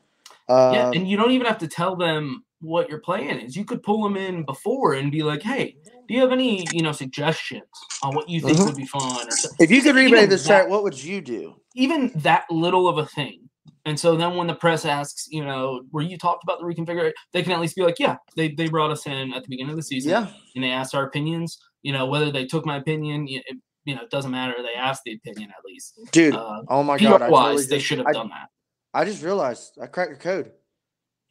Um, 0.49 0.75
yeah, 0.75 0.91
and 0.93 1.09
you 1.09 1.17
don't 1.17 1.31
even 1.31 1.47
have 1.47 1.59
to 1.59 1.69
tell 1.69 1.95
them 1.97 2.45
what 2.61 2.89
your 2.89 2.99
plan 2.99 3.39
is. 3.39 3.57
You 3.57 3.65
could 3.65 3.83
pull 3.83 4.03
them 4.03 4.17
in 4.17 4.45
before 4.45 4.95
and 4.95 5.13
be 5.13 5.23
like, 5.23 5.43
"Hey, 5.43 5.77
do 6.09 6.15
you 6.15 6.21
have 6.21 6.33
any, 6.33 6.69
you 6.75 6.83
know, 6.83 6.93
suggestions 6.93 7.67
on 8.03 8.15
what 8.15 8.29
you 8.29 8.41
think 8.41 8.59
Mhm. 8.59 8.67
would 8.67 8.77
be 8.77 8.87
fun?" 8.87 9.29
Or 9.29 9.29
if 9.61 9.71
you 9.71 9.83
could 9.83 9.95
remake 9.95 10.29
this 10.31 10.47
track, 10.47 10.69
what 10.69 10.83
would 10.83 11.03
you 11.03 11.21
do? 11.21 11.55
even 11.79 12.11
that 12.15 12.51
little 12.51 12.89
of 12.89 12.97
a 12.97 13.05
thing. 13.05 13.39
And 13.85 14.01
so 14.01 14.17
then 14.17 14.35
when 14.35 14.47
the 14.47 14.55
press 14.55 14.87
asks, 14.87 15.29
you 15.31 15.45
know, 15.45 15.83
were 15.93 16.01
you 16.01 16.17
talked 16.17 16.43
about 16.43 16.59
the 16.59 16.65
reconfigure, 16.65 17.13
they 17.35 17.43
can 17.43 17.53
at 17.53 17.61
least 17.61 17.77
be 17.77 17.83
like, 17.83 17.99
yeah, 17.99 18.17
they, 18.35 18.49
they 18.53 18.67
brought 18.67 18.91
us 18.91 19.07
in 19.07 19.35
at 19.35 19.43
the 19.43 19.49
beginning 19.51 19.73
of 19.73 19.77
the 19.77 19.83
season. 19.83 20.11
Yeah. 20.13 20.29
And 20.55 20.65
they 20.65 20.71
asked 20.71 20.95
our 20.95 21.05
opinions. 21.05 21.59
You 21.87 21.93
know, 21.93 22.07
whether 22.07 22.33
they 22.33 22.47
took 22.47 22.67
my 22.67 22.79
opinion, 22.79 23.29
it, 23.29 23.45
you 23.85 23.95
know, 23.95 24.03
it 24.03 24.11
doesn't 24.11 24.33
matter. 24.33 24.55
They 24.61 24.75
asked 24.75 25.03
the 25.05 25.15
opinion 25.15 25.51
at 25.57 25.65
least. 25.65 26.01
Dude, 26.11 26.35
Uh, 26.35 26.63
oh 26.69 26.83
my 26.83 26.99
PR 26.99 27.05
god, 27.05 27.23
I 27.23 27.29
wise, 27.29 27.45
totally 27.51 27.67
they 27.67 27.79
should 27.79 27.99
have 27.99 28.13
done 28.13 28.29
that. 28.31 28.49
I 28.93 29.05
just 29.05 29.23
realized 29.23 29.79
I 29.81 29.87
cracked 29.87 30.11
a 30.13 30.17
code. 30.17 30.51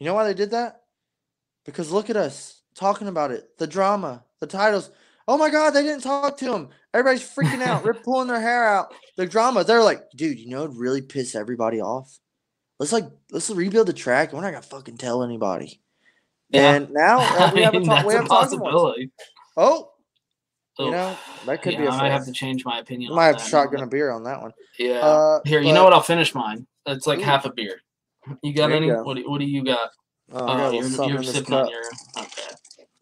You 0.00 0.06
know 0.06 0.14
why 0.14 0.24
they 0.24 0.32
did 0.32 0.52
that? 0.52 0.80
Because 1.66 1.92
look 1.92 2.08
at 2.08 2.16
us 2.16 2.62
talking 2.74 3.08
about 3.08 3.32
it, 3.32 3.44
the 3.58 3.66
drama, 3.66 4.24
the 4.40 4.46
titles. 4.46 4.90
Oh 5.28 5.36
my 5.36 5.50
god, 5.50 5.72
they 5.72 5.82
didn't 5.82 6.04
talk 6.04 6.38
to 6.38 6.54
him. 6.54 6.68
Everybody's 6.94 7.28
freaking 7.28 7.60
out. 7.60 7.84
They're 7.84 7.92
pulling 8.08 8.28
their 8.28 8.40
hair 8.40 8.66
out. 8.66 8.94
The 9.18 9.26
drama. 9.26 9.62
They're 9.62 9.82
like, 9.82 10.08
dude, 10.16 10.38
you 10.38 10.48
know, 10.48 10.64
it'd 10.64 10.76
really 10.78 11.02
piss 11.02 11.34
everybody 11.34 11.82
off. 11.82 12.18
Let's 12.78 12.92
like, 12.92 13.04
let's 13.30 13.50
rebuild 13.50 13.88
the 13.88 13.92
track. 13.92 14.32
We're 14.32 14.40
not 14.40 14.52
gonna 14.52 14.62
fucking 14.62 14.96
tell 14.96 15.22
anybody. 15.22 15.82
Yeah. 16.48 16.76
And 16.76 16.90
now 16.92 17.18
uh, 17.18 17.50
we 17.52 17.60
I 17.60 17.64
haven't 17.64 17.86
mean. 17.86 18.06
We 18.06 18.14
haven't 18.14 18.26
a 18.26 18.28
talked 18.28 18.50
to 18.52 18.56
them 18.56 18.60
once. 18.62 18.72
possibility. 18.72 19.10
Oh, 19.58 19.90
you 20.78 20.90
know 20.90 21.16
that 21.46 21.62
could 21.62 21.72
yeah, 21.74 21.80
be 21.80 21.86
a 21.86 21.90
I 21.90 21.96
might 21.98 22.12
have 22.12 22.24
to 22.26 22.32
change 22.32 22.64
my 22.64 22.78
opinion. 22.78 23.10
on 23.10 23.16
Might 23.16 23.26
have 23.26 23.38
that. 23.38 23.48
shotgun 23.48 23.82
a 23.82 23.86
beer 23.86 24.10
on 24.10 24.22
that 24.24 24.40
one. 24.42 24.52
Yeah. 24.78 24.98
Uh, 25.00 25.40
Here, 25.44 25.60
you 25.60 25.72
know 25.72 25.84
what? 25.84 25.92
I'll 25.92 26.00
finish 26.02 26.34
mine. 26.34 26.66
It's 26.86 27.06
like 27.06 27.18
Ooh. 27.20 27.22
half 27.22 27.44
a 27.46 27.52
beer. 27.52 27.80
You 28.42 28.52
got 28.52 28.68
There 28.68 28.76
you 28.76 28.76
any? 28.76 28.86
go. 28.88 29.02
What, 29.02 29.16
do, 29.16 29.30
what 29.30 29.38
do 29.38 29.44
you 29.46 29.64
got? 29.64 29.90
Oh, 30.32 30.44
I 30.46 30.56
got 30.56 30.72
a 30.72 30.76
you're, 30.76 30.88
you're 30.88 31.10
in 31.10 31.16
this 31.18 31.32
sipping 31.32 31.54
on 31.54 31.68
your. 31.68 31.82
Okay. 32.18 32.42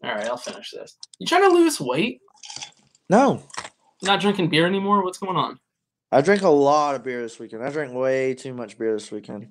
All 0.03 0.11
right, 0.13 0.25
I'll 0.27 0.37
finish 0.37 0.71
this. 0.71 0.97
You 1.19 1.25
trying 1.27 1.43
to 1.43 1.49
lose 1.49 1.79
weight? 1.81 2.21
No, 3.09 3.41
Not 4.01 4.19
drinking 4.19 4.49
beer 4.49 4.65
anymore? 4.65 5.03
What's 5.03 5.17
going 5.17 5.35
on? 5.35 5.59
I 6.11 6.21
drank 6.21 6.43
a 6.43 6.49
lot 6.49 6.95
of 6.95 7.03
beer 7.03 7.21
this 7.21 7.39
weekend. 7.39 7.63
I 7.63 7.69
drank 7.71 7.93
way 7.93 8.33
too 8.35 8.53
much 8.53 8.77
beer 8.77 8.93
this 8.93 9.11
weekend, 9.11 9.49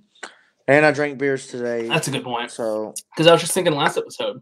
and 0.66 0.86
I 0.86 0.92
drank 0.92 1.18
beers 1.18 1.46
today. 1.48 1.86
That's 1.88 2.08
a 2.08 2.10
good 2.12 2.24
point. 2.24 2.50
So 2.50 2.94
Because 3.14 3.26
I 3.26 3.32
was 3.32 3.40
just 3.40 3.52
thinking 3.52 3.74
last 3.74 3.98
episode. 3.98 4.40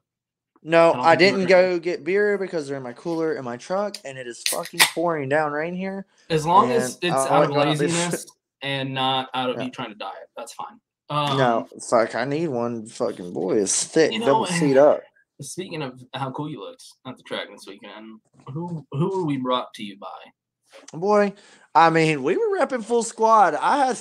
No, 0.62 0.92
I 0.92 1.16
didn't 1.16 1.46
go 1.46 1.78
get 1.78 2.04
beer 2.04 2.38
because 2.38 2.68
they're 2.68 2.76
in 2.76 2.82
my 2.82 2.92
cooler 2.92 3.34
in 3.34 3.44
my 3.44 3.56
truck, 3.56 3.96
and 4.04 4.16
it 4.16 4.26
is 4.26 4.42
fucking 4.48 4.80
pouring 4.94 5.28
down 5.28 5.52
rain 5.52 5.74
here. 5.74 6.06
As 6.30 6.46
long 6.46 6.70
as 6.70 6.98
it's 7.02 7.14
out 7.14 7.44
of 7.44 7.50
like 7.50 7.66
laziness 7.80 8.26
and 8.60 8.94
not 8.94 9.28
out 9.34 9.50
of 9.50 9.60
you 9.60 9.70
trying 9.70 9.90
to 9.90 9.96
diet, 9.96 10.28
that's 10.36 10.52
fine. 10.52 10.78
Um, 11.10 11.36
no, 11.36 11.68
fuck, 11.90 12.14
I 12.14 12.24
need 12.24 12.48
one. 12.48 12.86
Fucking 12.86 13.32
boy, 13.32 13.58
it's 13.58 13.84
thick, 13.84 14.12
You 14.12 14.20
know, 14.20 14.26
double 14.26 14.46
seat 14.46 14.76
up. 14.76 15.02
Speaking 15.40 15.82
of 15.82 16.00
how 16.14 16.30
cool 16.30 16.48
you 16.48 16.60
looked 16.60 16.84
at 17.06 17.16
the 17.16 17.22
track 17.24 17.48
this 17.50 17.66
weekend, 17.66 18.20
who 18.46 18.86
who 18.92 19.18
were 19.18 19.24
we 19.24 19.38
brought 19.38 19.74
to 19.74 19.82
you 19.82 19.98
by? 19.98 20.96
Boy, 20.96 21.34
I 21.74 21.90
mean, 21.90 22.22
we 22.22 22.36
were 22.36 22.58
repping 22.58 22.84
full 22.84 23.02
squad. 23.02 23.54
I 23.54 23.86
had, 23.86 23.98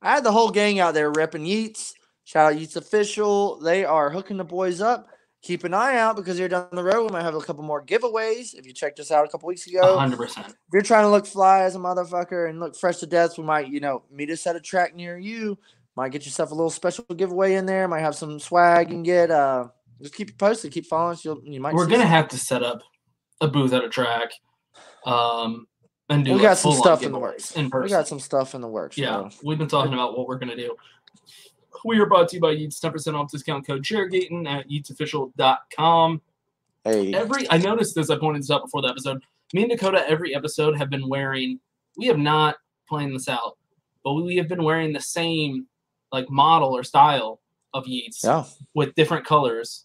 I 0.00 0.14
had 0.14 0.24
the 0.24 0.32
whole 0.32 0.50
gang 0.50 0.80
out 0.80 0.94
there 0.94 1.12
repping 1.12 1.46
Yeats. 1.46 1.94
Shout 2.24 2.52
out 2.52 2.58
Yeats 2.58 2.76
official. 2.76 3.60
They 3.60 3.84
are 3.84 4.10
hooking 4.10 4.36
the 4.36 4.44
boys 4.44 4.80
up. 4.80 5.09
Keep 5.42 5.64
an 5.64 5.72
eye 5.72 5.96
out 5.96 6.16
because 6.16 6.38
you're 6.38 6.50
down 6.50 6.68
the 6.72 6.84
road 6.84 7.06
we 7.06 7.12
might 7.12 7.22
have 7.22 7.34
a 7.34 7.40
couple 7.40 7.62
more 7.62 7.82
giveaways. 7.82 8.52
If 8.54 8.66
you 8.66 8.74
checked 8.74 9.00
us 9.00 9.10
out 9.10 9.24
a 9.24 9.28
couple 9.28 9.46
weeks 9.46 9.66
ago, 9.66 9.96
hundred 9.98 10.18
percent. 10.18 10.48
if 10.48 10.54
you're 10.72 10.82
trying 10.82 11.04
to 11.04 11.08
look 11.08 11.26
fly 11.26 11.62
as 11.62 11.74
a 11.74 11.78
motherfucker 11.78 12.50
and 12.50 12.60
look 12.60 12.76
fresh 12.76 12.98
to 12.98 13.06
death, 13.06 13.38
we 13.38 13.44
might, 13.44 13.68
you 13.68 13.80
know, 13.80 14.02
meet 14.12 14.28
us 14.28 14.46
at 14.46 14.54
a 14.54 14.60
track 14.60 14.94
near 14.94 15.18
you. 15.18 15.56
Might 15.96 16.12
get 16.12 16.26
yourself 16.26 16.50
a 16.50 16.54
little 16.54 16.70
special 16.70 17.04
giveaway 17.16 17.54
in 17.54 17.64
there. 17.64 17.88
Might 17.88 18.00
have 18.00 18.14
some 18.14 18.38
swag 18.38 18.88
you 18.88 18.96
can 18.96 19.02
get. 19.02 19.30
Uh, 19.30 19.68
just 20.02 20.14
keep 20.14 20.36
posted. 20.36 20.72
Keep 20.72 20.86
following 20.86 21.12
us. 21.14 21.24
You'll, 21.24 21.40
you 21.42 21.58
might. 21.58 21.72
We're 21.74 21.86
gonna 21.86 22.00
some- 22.00 22.08
have 22.08 22.28
to 22.28 22.38
set 22.38 22.62
up 22.62 22.82
a 23.40 23.48
booth 23.48 23.72
at 23.72 23.82
a 23.82 23.88
track, 23.88 24.30
um, 25.06 25.66
and 26.10 26.22
do 26.22 26.34
We 26.34 26.42
got 26.42 26.58
some 26.58 26.72
stuff 26.74 27.02
in 27.02 27.12
the 27.12 27.18
works. 27.18 27.52
in 27.52 27.70
person. 27.70 27.84
We 27.84 27.88
got 27.88 28.06
some 28.06 28.20
stuff 28.20 28.54
in 28.54 28.60
the 28.60 28.68
works. 28.68 28.98
Yeah, 28.98 29.30
so. 29.30 29.38
we've 29.42 29.58
been 29.58 29.68
talking 29.68 29.94
about 29.94 30.18
what 30.18 30.28
we're 30.28 30.38
gonna 30.38 30.56
do. 30.56 30.76
We 31.84 31.98
are 31.98 32.06
brought 32.06 32.28
to 32.30 32.36
you 32.36 32.40
by 32.42 32.50
Yeats 32.52 32.78
10% 32.80 33.14
off 33.14 33.30
discount 33.30 33.66
code 33.66 33.82
Chairgaten 33.82 34.46
at 34.48 34.68
yeatsofficial.com. 34.68 36.20
Hey. 36.84 37.12
Every 37.14 37.50
I 37.50 37.58
noticed 37.58 37.94
this, 37.94 38.10
I 38.10 38.18
pointed 38.18 38.42
this 38.42 38.50
out 38.50 38.64
before 38.64 38.82
the 38.82 38.88
episode. 38.88 39.22
Me 39.52 39.62
and 39.62 39.70
Dakota 39.70 40.08
every 40.08 40.34
episode 40.34 40.76
have 40.78 40.90
been 40.90 41.08
wearing 41.08 41.58
we 41.96 42.06
have 42.06 42.18
not 42.18 42.56
planned 42.88 43.14
this 43.14 43.28
out, 43.28 43.56
but 44.04 44.14
we 44.14 44.36
have 44.36 44.48
been 44.48 44.62
wearing 44.64 44.92
the 44.92 45.00
same 45.00 45.66
like 46.12 46.30
model 46.30 46.76
or 46.76 46.82
style 46.84 47.40
of 47.74 47.86
Yeats 47.86 48.22
Yeah. 48.24 48.44
with 48.74 48.94
different 48.94 49.24
colors 49.26 49.84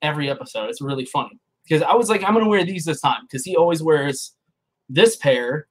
every 0.00 0.30
episode. 0.30 0.68
It's 0.70 0.80
really 0.80 1.04
funny. 1.04 1.38
Because 1.64 1.82
I 1.82 1.94
was 1.94 2.08
like, 2.08 2.22
I'm 2.24 2.34
gonna 2.34 2.48
wear 2.48 2.64
these 2.64 2.84
this 2.84 3.00
time 3.00 3.22
because 3.22 3.44
he 3.44 3.56
always 3.56 3.82
wears 3.82 4.34
this 4.88 5.16
pair 5.16 5.66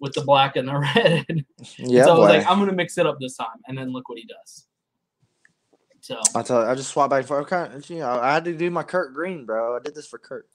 with 0.00 0.12
the 0.14 0.20
black 0.22 0.56
and 0.56 0.68
the 0.68 0.78
red. 0.96 1.44
Yeah, 1.78 2.04
so 2.04 2.10
I 2.16 2.18
was 2.18 2.28
boy. 2.28 2.38
like, 2.38 2.46
I'm 2.46 2.58
gonna 2.58 2.72
mix 2.72 2.98
it 2.98 3.06
up 3.06 3.18
this 3.20 3.36
time, 3.36 3.60
and 3.66 3.76
then 3.78 3.92
look 3.92 4.08
what 4.08 4.18
he 4.18 4.24
does. 4.26 4.66
So 6.02 6.20
I 6.34 6.42
tell 6.42 6.62
you, 6.62 6.68
I 6.68 6.74
just 6.74 6.90
swapped 6.90 7.10
back 7.10 7.24
for 7.26 7.40
okay. 7.42 7.68
You 7.86 8.00
know, 8.00 8.10
I 8.10 8.34
had 8.34 8.44
to 8.46 8.56
do 8.56 8.68
my 8.72 8.82
Kurt 8.82 9.14
Green, 9.14 9.46
bro. 9.46 9.76
I 9.76 9.78
did 9.78 9.94
this 9.94 10.08
for 10.08 10.18
Kurt. 10.18 10.48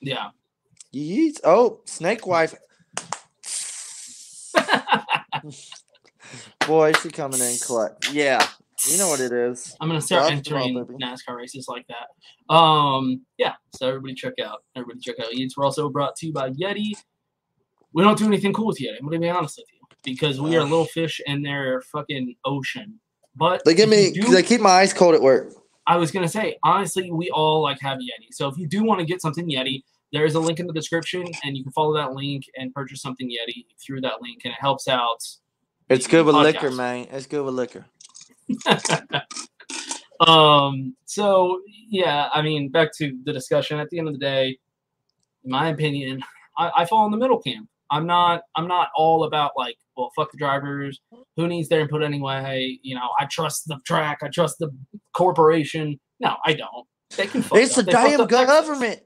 yeah, 0.00 0.28
Yeet. 0.94 1.40
Oh, 1.42 1.80
Snake 1.84 2.28
Wife. 2.28 2.54
Boy, 6.66 6.92
she 6.92 7.10
coming 7.10 7.40
in 7.40 7.56
collect. 7.58 8.12
Yeah, 8.12 8.46
you 8.86 8.98
know 8.98 9.08
what 9.08 9.18
it 9.18 9.32
is. 9.32 9.76
I'm 9.80 9.88
gonna 9.88 10.00
start 10.00 10.32
Love 10.32 10.44
ball, 10.44 10.54
entering. 10.54 10.86
NASCAR 11.00 11.36
races 11.36 11.66
like 11.66 11.86
that. 11.88 12.54
Um, 12.54 13.22
yeah. 13.36 13.54
So 13.74 13.88
everybody 13.88 14.14
check 14.14 14.34
out. 14.44 14.62
Everybody 14.76 15.00
check 15.00 15.18
out 15.18 15.34
Yeats. 15.34 15.56
We're 15.56 15.64
also 15.64 15.88
brought 15.88 16.14
to 16.16 16.26
you 16.28 16.32
by 16.32 16.50
Yeti. 16.50 16.92
We 17.92 18.04
don't 18.04 18.16
do 18.16 18.26
anything 18.26 18.52
cool 18.52 18.68
with 18.68 18.78
Yeti. 18.78 18.96
I'm 19.00 19.06
gonna 19.06 19.18
be 19.18 19.28
honest 19.28 19.58
with 19.58 19.66
you 19.72 19.80
because 20.04 20.40
we 20.40 20.56
are 20.56 20.62
little 20.62 20.84
fish 20.84 21.20
in 21.26 21.42
their 21.42 21.80
fucking 21.80 22.36
ocean. 22.44 23.00
But 23.36 23.62
They 23.64 23.74
give 23.74 23.88
me. 23.88 24.12
do- 24.12 24.22
They 24.32 24.42
keep 24.42 24.60
my 24.60 24.70
ice 24.70 24.92
cold 24.92 25.14
at 25.14 25.22
work. 25.22 25.52
I 25.86 25.96
was 25.96 26.10
gonna 26.10 26.28
say, 26.28 26.58
honestly, 26.64 27.10
we 27.10 27.30
all 27.30 27.62
like 27.62 27.80
have 27.80 27.98
Yeti. 27.98 28.32
So 28.32 28.48
if 28.48 28.58
you 28.58 28.66
do 28.66 28.84
want 28.84 29.00
to 29.00 29.06
get 29.06 29.22
something 29.22 29.48
Yeti, 29.48 29.84
there 30.12 30.24
is 30.26 30.34
a 30.34 30.40
link 30.40 30.60
in 30.60 30.66
the 30.66 30.72
description, 30.72 31.24
and 31.44 31.56
you 31.56 31.62
can 31.62 31.72
follow 31.72 31.94
that 31.94 32.12
link 32.12 32.44
and 32.56 32.74
purchase 32.74 33.00
something 33.00 33.28
Yeti 33.28 33.64
through 33.84 34.02
that 34.02 34.20
link, 34.20 34.40
and 34.44 34.52
it 34.52 34.58
helps 34.60 34.86
out. 34.88 35.22
It's 35.88 36.06
good 36.06 36.26
with 36.26 36.34
Podcast. 36.34 36.42
liquor, 36.44 36.70
man. 36.72 37.06
It's 37.10 37.26
good 37.26 37.44
with 37.44 37.54
liquor. 37.54 37.86
Um. 40.20 40.96
So 41.04 41.60
yeah, 41.88 42.28
I 42.34 42.42
mean, 42.42 42.70
back 42.70 42.88
to 42.96 43.16
the 43.24 43.32
discussion. 43.32 43.78
At 43.78 43.88
the 43.90 43.98
end 44.00 44.08
of 44.08 44.14
the 44.14 44.18
day, 44.20 44.58
in 45.44 45.50
my 45.52 45.68
opinion, 45.68 46.22
I, 46.56 46.72
I 46.78 46.84
fall 46.86 47.04
in 47.06 47.12
the 47.12 47.16
middle 47.18 47.38
camp. 47.38 47.68
I'm 47.90 48.06
not. 48.06 48.42
I'm 48.56 48.68
not 48.68 48.88
all 48.96 49.24
about 49.24 49.52
like, 49.56 49.76
well, 49.96 50.10
fuck 50.16 50.30
the 50.32 50.38
drivers. 50.38 51.00
Who 51.36 51.46
needs 51.46 51.68
their 51.68 51.80
input 51.80 52.02
anyway? 52.02 52.78
You 52.82 52.94
know, 52.94 53.08
I 53.18 53.24
trust 53.26 53.66
the 53.66 53.78
track. 53.86 54.18
I 54.22 54.28
trust 54.28 54.58
the 54.58 54.70
corporation. 55.14 55.98
No, 56.20 56.36
I 56.44 56.52
don't. 56.54 56.86
They 57.16 57.26
can. 57.26 57.42
Fuck 57.42 57.58
It's 57.58 57.76
up. 57.78 57.84
the 57.86 57.90
They 57.90 57.92
damn 57.92 58.20
up 58.20 58.28
Texas. 58.28 58.46
government. 58.46 59.00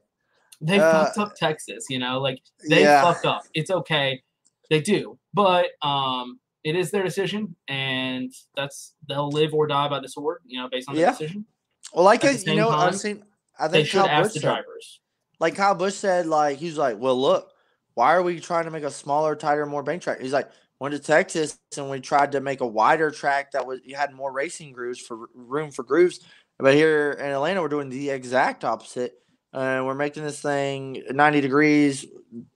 They 0.61 0.79
Uh, 0.79 1.05
fucked 1.07 1.19
up 1.19 1.35
Texas, 1.35 1.87
you 1.91 1.99
know, 1.99 2.21
like 2.21 2.39
they 2.69 2.83
Yeah. 2.83 3.03
fucked 3.03 3.27
up. 3.27 3.43
It's 3.55 3.71
okay. 3.71 4.23
They 4.71 4.81
do. 4.81 5.19
But 5.35 5.67
um 5.83 6.39
it 6.65 6.77
is 6.77 6.93
their 6.93 7.03
decision 7.03 7.57
and 7.67 8.33
that's 8.57 8.95
they'll 9.09 9.29
live 9.31 9.53
or 9.55 9.67
die 9.67 9.89
by 9.89 9.99
the 9.99 10.09
sword, 10.09 10.43
you 10.47 10.61
know, 10.61 10.69
based 10.71 10.89
on 10.89 10.95
their 10.95 11.07
Yeah. 11.07 11.11
decision. 11.11 11.47
Well, 11.93 12.05
like 12.05 12.25
I, 12.25 12.31
you 12.31 12.55
know, 12.55 12.71
time, 12.71 12.89
I've 12.89 12.97
seen. 12.99 13.25
I 13.59 13.67
They 13.69 13.79
think 13.79 13.89
should 13.89 14.03
Kyle 14.03 14.09
ask 14.09 14.23
Busch 14.27 14.35
the 14.35 14.41
said- 14.41 14.47
drivers. 14.47 15.01
like 15.41 15.57
Kyle 15.57 15.75
Busch 15.75 15.95
said, 15.95 16.27
like 16.27 16.59
he's 16.59 16.79
like, 16.79 16.97
"Well, 16.99 17.21
look, 17.21 17.52
why 17.95 18.15
are 18.15 18.23
we 18.23 18.41
trying 18.41 18.65
to 18.65 18.71
make 18.71 18.85
a 18.85 18.91
smaller, 18.91 19.37
tighter, 19.37 19.67
more 19.67 19.83
bank 19.83 20.03
track?" 20.03 20.21
He's 20.21 20.33
like, 20.33 20.51
"Went 20.81 20.95
to 20.95 20.99
Texas 21.01 21.59
and 21.77 21.91
we 21.91 22.01
tried 22.01 22.33
to 22.33 22.41
make 22.41 22.61
a 22.61 22.67
wider 22.67 23.11
track 23.11 23.53
that 23.53 23.67
was 23.67 23.81
you 23.85 23.97
had 23.97 24.13
more 24.15 24.33
racing 24.33 24.73
grooves 24.73 24.99
for 25.01 25.29
room 25.35 25.71
for 25.71 25.83
grooves, 25.83 26.21
but 26.59 26.75
here 26.75 27.13
in 27.13 27.27
Atlanta 27.27 27.63
we're 27.63 27.69
doing 27.69 27.89
the 27.89 28.11
exact 28.11 28.65
opposite, 28.65 29.15
and 29.53 29.87
we're 29.87 29.95
making 29.95 30.23
this 30.25 30.41
thing 30.41 31.03
ninety 31.11 31.41
degrees, 31.41 32.07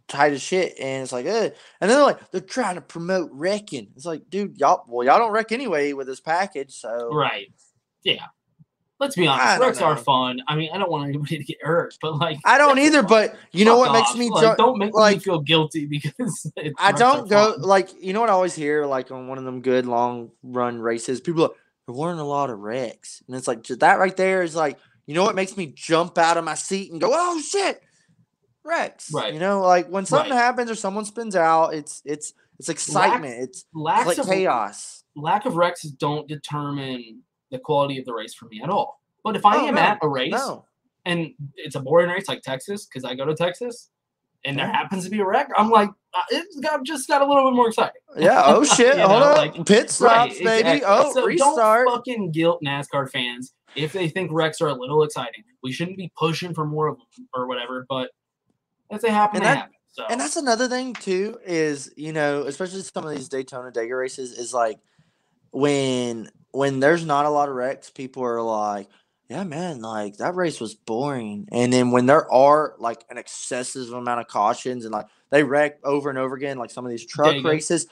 tight 0.08 0.32
as 0.32 0.42
shit, 0.42 0.74
and 0.80 1.02
it's 1.02 1.12
like, 1.12 1.26
eh. 1.26 1.50
and 1.80 1.90
then 1.90 1.96
they're 1.98 2.02
like, 2.06 2.30
they're 2.30 2.40
trying 2.40 2.76
to 2.76 2.80
promote 2.80 3.30
wrecking. 3.32 3.88
It's 3.96 4.06
like, 4.06 4.28
dude, 4.30 4.58
y'all, 4.58 4.84
well, 4.88 5.06
y'all 5.06 5.18
don't 5.18 5.32
wreck 5.32 5.52
anyway 5.52 5.92
with 5.92 6.06
this 6.06 6.20
package, 6.20 6.72
so 6.74 7.10
Right. 7.12 7.48
Yeah. 8.02 8.26
Let's 8.98 9.14
be 9.14 9.26
honest. 9.26 9.60
Wrecks 9.60 9.80
are 9.82 9.96
fun. 9.96 10.40
I 10.48 10.56
mean, 10.56 10.70
I 10.72 10.78
don't 10.78 10.90
want 10.90 11.08
anybody 11.08 11.36
to 11.38 11.44
get 11.44 11.58
hurt, 11.62 11.98
but 12.00 12.16
like 12.16 12.38
I 12.46 12.56
don't 12.56 12.78
either. 12.78 13.02
But 13.02 13.36
you 13.52 13.64
know 13.66 13.76
fuck 13.82 13.88
what 13.88 13.92
makes 13.98 14.10
off. 14.12 14.16
me 14.16 14.30
like, 14.30 14.56
don't 14.56 14.78
make 14.78 14.94
me 14.94 14.98
like 15.00 15.20
feel 15.22 15.40
guilty 15.40 15.84
because 15.86 16.50
it's 16.56 16.74
I 16.78 16.92
don't 16.92 17.28
go 17.28 17.52
fun. 17.52 17.62
like 17.62 17.90
you 18.02 18.12
know 18.14 18.20
what 18.20 18.30
I 18.30 18.32
always 18.32 18.54
hear 18.54 18.86
like 18.86 19.10
on 19.10 19.28
one 19.28 19.36
of 19.36 19.44
them 19.44 19.60
good 19.60 19.84
long 19.86 20.30
run 20.42 20.78
races. 20.80 21.20
People 21.20 21.44
are 21.44 21.50
there 21.86 21.94
weren't 21.94 22.20
a 22.20 22.24
lot 22.24 22.48
of 22.50 22.58
wrecks, 22.58 23.22
and 23.26 23.36
it's 23.36 23.46
like 23.46 23.64
that 23.64 23.98
right 23.98 24.16
there 24.16 24.42
is 24.42 24.56
like 24.56 24.78
you 25.06 25.14
know 25.14 25.24
what 25.24 25.34
makes 25.34 25.56
me 25.56 25.66
jump 25.66 26.16
out 26.18 26.36
of 26.38 26.44
my 26.44 26.54
seat 26.54 26.90
and 26.90 27.00
go, 27.00 27.10
oh 27.12 27.40
shit, 27.40 27.82
wrecks. 28.64 29.10
Right. 29.12 29.32
You 29.34 29.40
know, 29.40 29.60
like 29.60 29.88
when 29.88 30.06
something 30.06 30.30
Right. 30.32 30.36
happens 30.38 30.70
or 30.70 30.74
someone 30.74 31.04
spins 31.04 31.36
out, 31.36 31.74
it's 31.74 32.02
it's 32.04 32.32
it's 32.58 32.68
excitement. 32.70 33.42
it's, 33.42 33.58
it's 33.58 33.66
like 33.74 34.18
of- 34.18 34.26
chaos. 34.26 35.04
Lack 35.14 35.46
of 35.46 35.54
Rexes 35.54 35.96
don't 35.96 36.26
determine 36.28 37.22
the 37.50 37.58
quality 37.58 37.98
of 37.98 38.04
the 38.04 38.12
race 38.14 38.34
for 38.34 38.46
me 38.46 38.60
at 38.62 38.68
all. 38.70 39.00
But 39.24 39.36
if 39.36 39.44
I 39.46 39.56
Oh, 39.56 39.66
am 39.68 39.74
no, 39.74 39.80
at 39.80 39.98
a 40.02 40.08
race 40.08 40.32
no. 40.32 40.64
and 41.04 41.32
it's 41.56 41.74
a 41.76 41.80
boring 41.80 42.10
race 42.10 42.28
like 42.28 42.42
Texas, 42.42 42.86
because 42.86 43.04
I 43.04 43.14
go 43.14 43.24
to 43.24 43.34
Texas, 43.34 43.90
and 44.44 44.56
there 44.58 44.66
happens 44.66 45.04
to 45.04 45.10
be 45.10 45.18
a 45.20 45.24
wreck, 45.26 45.48
I'm 45.56 45.70
like, 45.70 45.88
uh, 46.14 46.22
it's 46.30 46.58
got 46.60 46.84
just 46.84 47.08
got 47.08 47.22
a 47.22 47.26
little 47.26 47.50
bit 47.50 47.56
more 47.56 47.68
exciting. 47.68 48.00
Yeah. 48.16 48.42
Oh 48.46 48.62
shit. 48.76 48.98
Hold 48.98 49.20
know, 49.20 49.26
up. 49.30 49.36
like- 49.38 49.66
Pit 49.66 49.90
stops, 49.90 50.34
Right, 50.34 50.44
baby. 50.44 50.68
exactly. 50.78 50.82
Oh, 50.86 51.12
So 51.12 51.24
restart. 51.26 51.86
Don't 51.88 51.96
fucking 51.96 52.30
guilt 52.32 52.60
NASCAR 52.64 53.10
fans 53.10 53.52
if 53.74 53.92
they 53.92 54.08
think 54.08 54.30
wrecks 54.32 54.60
are 54.60 54.68
a 54.68 54.74
little 54.74 55.02
exciting. 55.02 55.42
We 55.62 55.72
shouldn't 55.72 55.96
be 55.96 56.12
pushing 56.16 56.54
for 56.54 56.64
more 56.64 56.86
of 56.86 56.96
them 56.98 57.26
or 57.34 57.46
whatever. 57.48 57.84
But 57.88 58.10
if 58.90 59.00
they 59.02 59.10
happen, 59.10 59.36
And 59.38 59.44
they 59.44 59.48
that- 59.50 59.56
happen. 59.56 59.72
So 59.88 60.04
And 60.10 60.20
that's 60.20 60.36
another 60.36 60.68
thing 60.68 60.92
too 60.92 61.38
is 61.46 61.90
you 61.96 62.12
know 62.12 62.42
especially 62.42 62.82
some 62.82 63.04
of 63.04 63.10
these 63.16 63.30
Daytona 63.30 63.72
Dega 63.72 63.98
races 63.98 64.32
is 64.38 64.52
like 64.52 64.78
when 65.52 66.30
when 66.56 66.80
there's 66.80 67.04
not 67.04 67.26
a 67.26 67.30
lot 67.30 67.48
of 67.48 67.54
wrecks, 67.54 67.90
people 67.90 68.24
are 68.24 68.40
like, 68.40 68.88
yeah, 69.28 69.44
man, 69.44 69.82
like 69.82 70.16
that 70.18 70.34
race 70.34 70.60
was 70.60 70.74
boring. 70.74 71.46
And 71.52 71.72
then 71.72 71.90
when 71.90 72.06
there 72.06 72.32
are 72.32 72.74
like 72.78 73.04
an 73.10 73.18
excessive 73.18 73.92
amount 73.92 74.20
of 74.20 74.28
cautions 74.28 74.84
and 74.84 74.92
like 74.92 75.06
they 75.30 75.42
wreck 75.42 75.78
over 75.84 76.08
and 76.08 76.18
over 76.18 76.34
again, 76.34 76.58
like 76.58 76.70
some 76.70 76.86
of 76.86 76.90
these 76.90 77.04
truck 77.04 77.44
races, 77.44 77.86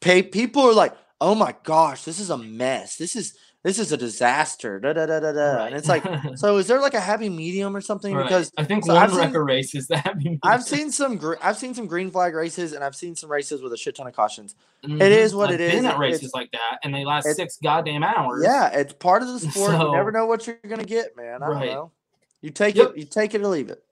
pay 0.00 0.22
people 0.22 0.62
are 0.62 0.74
like, 0.74 0.94
oh 1.20 1.34
my 1.34 1.54
gosh, 1.62 2.04
this 2.04 2.18
is 2.18 2.30
a 2.30 2.36
mess. 2.36 2.96
This 2.96 3.16
is 3.16 3.34
this 3.62 3.78
is 3.78 3.92
a 3.92 3.96
disaster. 3.96 4.80
Da 4.80 4.92
da 4.94 5.04
da 5.06 5.20
da 5.20 5.32
da. 5.32 5.64
And 5.66 5.74
it's 5.74 5.88
like, 5.88 6.02
so 6.36 6.56
is 6.56 6.66
there 6.66 6.80
like 6.80 6.94
a 6.94 7.00
happy 7.00 7.28
medium 7.28 7.76
or 7.76 7.80
something? 7.80 8.14
Right. 8.14 8.22
Because 8.22 8.50
I 8.56 8.64
think 8.64 8.84
so 8.86 8.94
one 8.94 9.02
I've 9.02 9.12
seen- 9.12 9.32
race 9.32 9.74
is 9.74 9.86
that. 9.88 10.14
I've 10.42 10.62
seen 10.62 10.90
some. 10.90 11.16
Gr- 11.16 11.34
I've 11.42 11.56
seen 11.58 11.74
some 11.74 11.86
green 11.86 12.10
flag 12.10 12.34
races, 12.34 12.72
and 12.72 12.82
I've 12.82 12.96
seen 12.96 13.14
some 13.16 13.30
races 13.30 13.60
with 13.62 13.72
a 13.72 13.76
shit 13.76 13.96
ton 13.96 14.06
of 14.06 14.14
cautions. 14.14 14.54
Mhm. 14.84 15.00
It 15.00 15.12
is 15.12 15.34
what 15.34 15.48
I've 15.50 15.56
it 15.56 15.60
is. 15.60 15.72
Been 15.74 15.86
at 15.86 15.98
races 15.98 16.20
it's- 16.20 16.34
like 16.34 16.50
that, 16.52 16.78
and 16.84 16.94
they 16.94 17.04
last 17.04 17.28
six 17.36 17.58
goddamn 17.62 18.02
hours. 18.02 18.42
Yeah, 18.44 18.68
it's 18.68 18.92
part 18.94 19.22
of 19.22 19.28
the 19.28 19.40
sport. 19.50 19.72
you 19.72 19.92
never 19.92 20.10
know 20.12 20.26
what 20.26 20.46
you're 20.46 20.58
gonna 20.66 20.84
get, 20.84 21.16
man. 21.16 21.42
I 21.42 21.46
Right. 21.48 21.64
don't 21.66 21.74
know. 21.74 21.92
You 22.40 22.50
take 22.50 22.76
Yep. 22.76 22.90
it. 22.90 22.96
You 22.96 23.04
take 23.04 23.34
it 23.34 23.42
or 23.42 23.48
leave 23.48 23.68
it. 23.68 23.84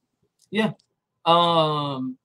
Yeah. 0.50 0.72
Um. 1.26 2.16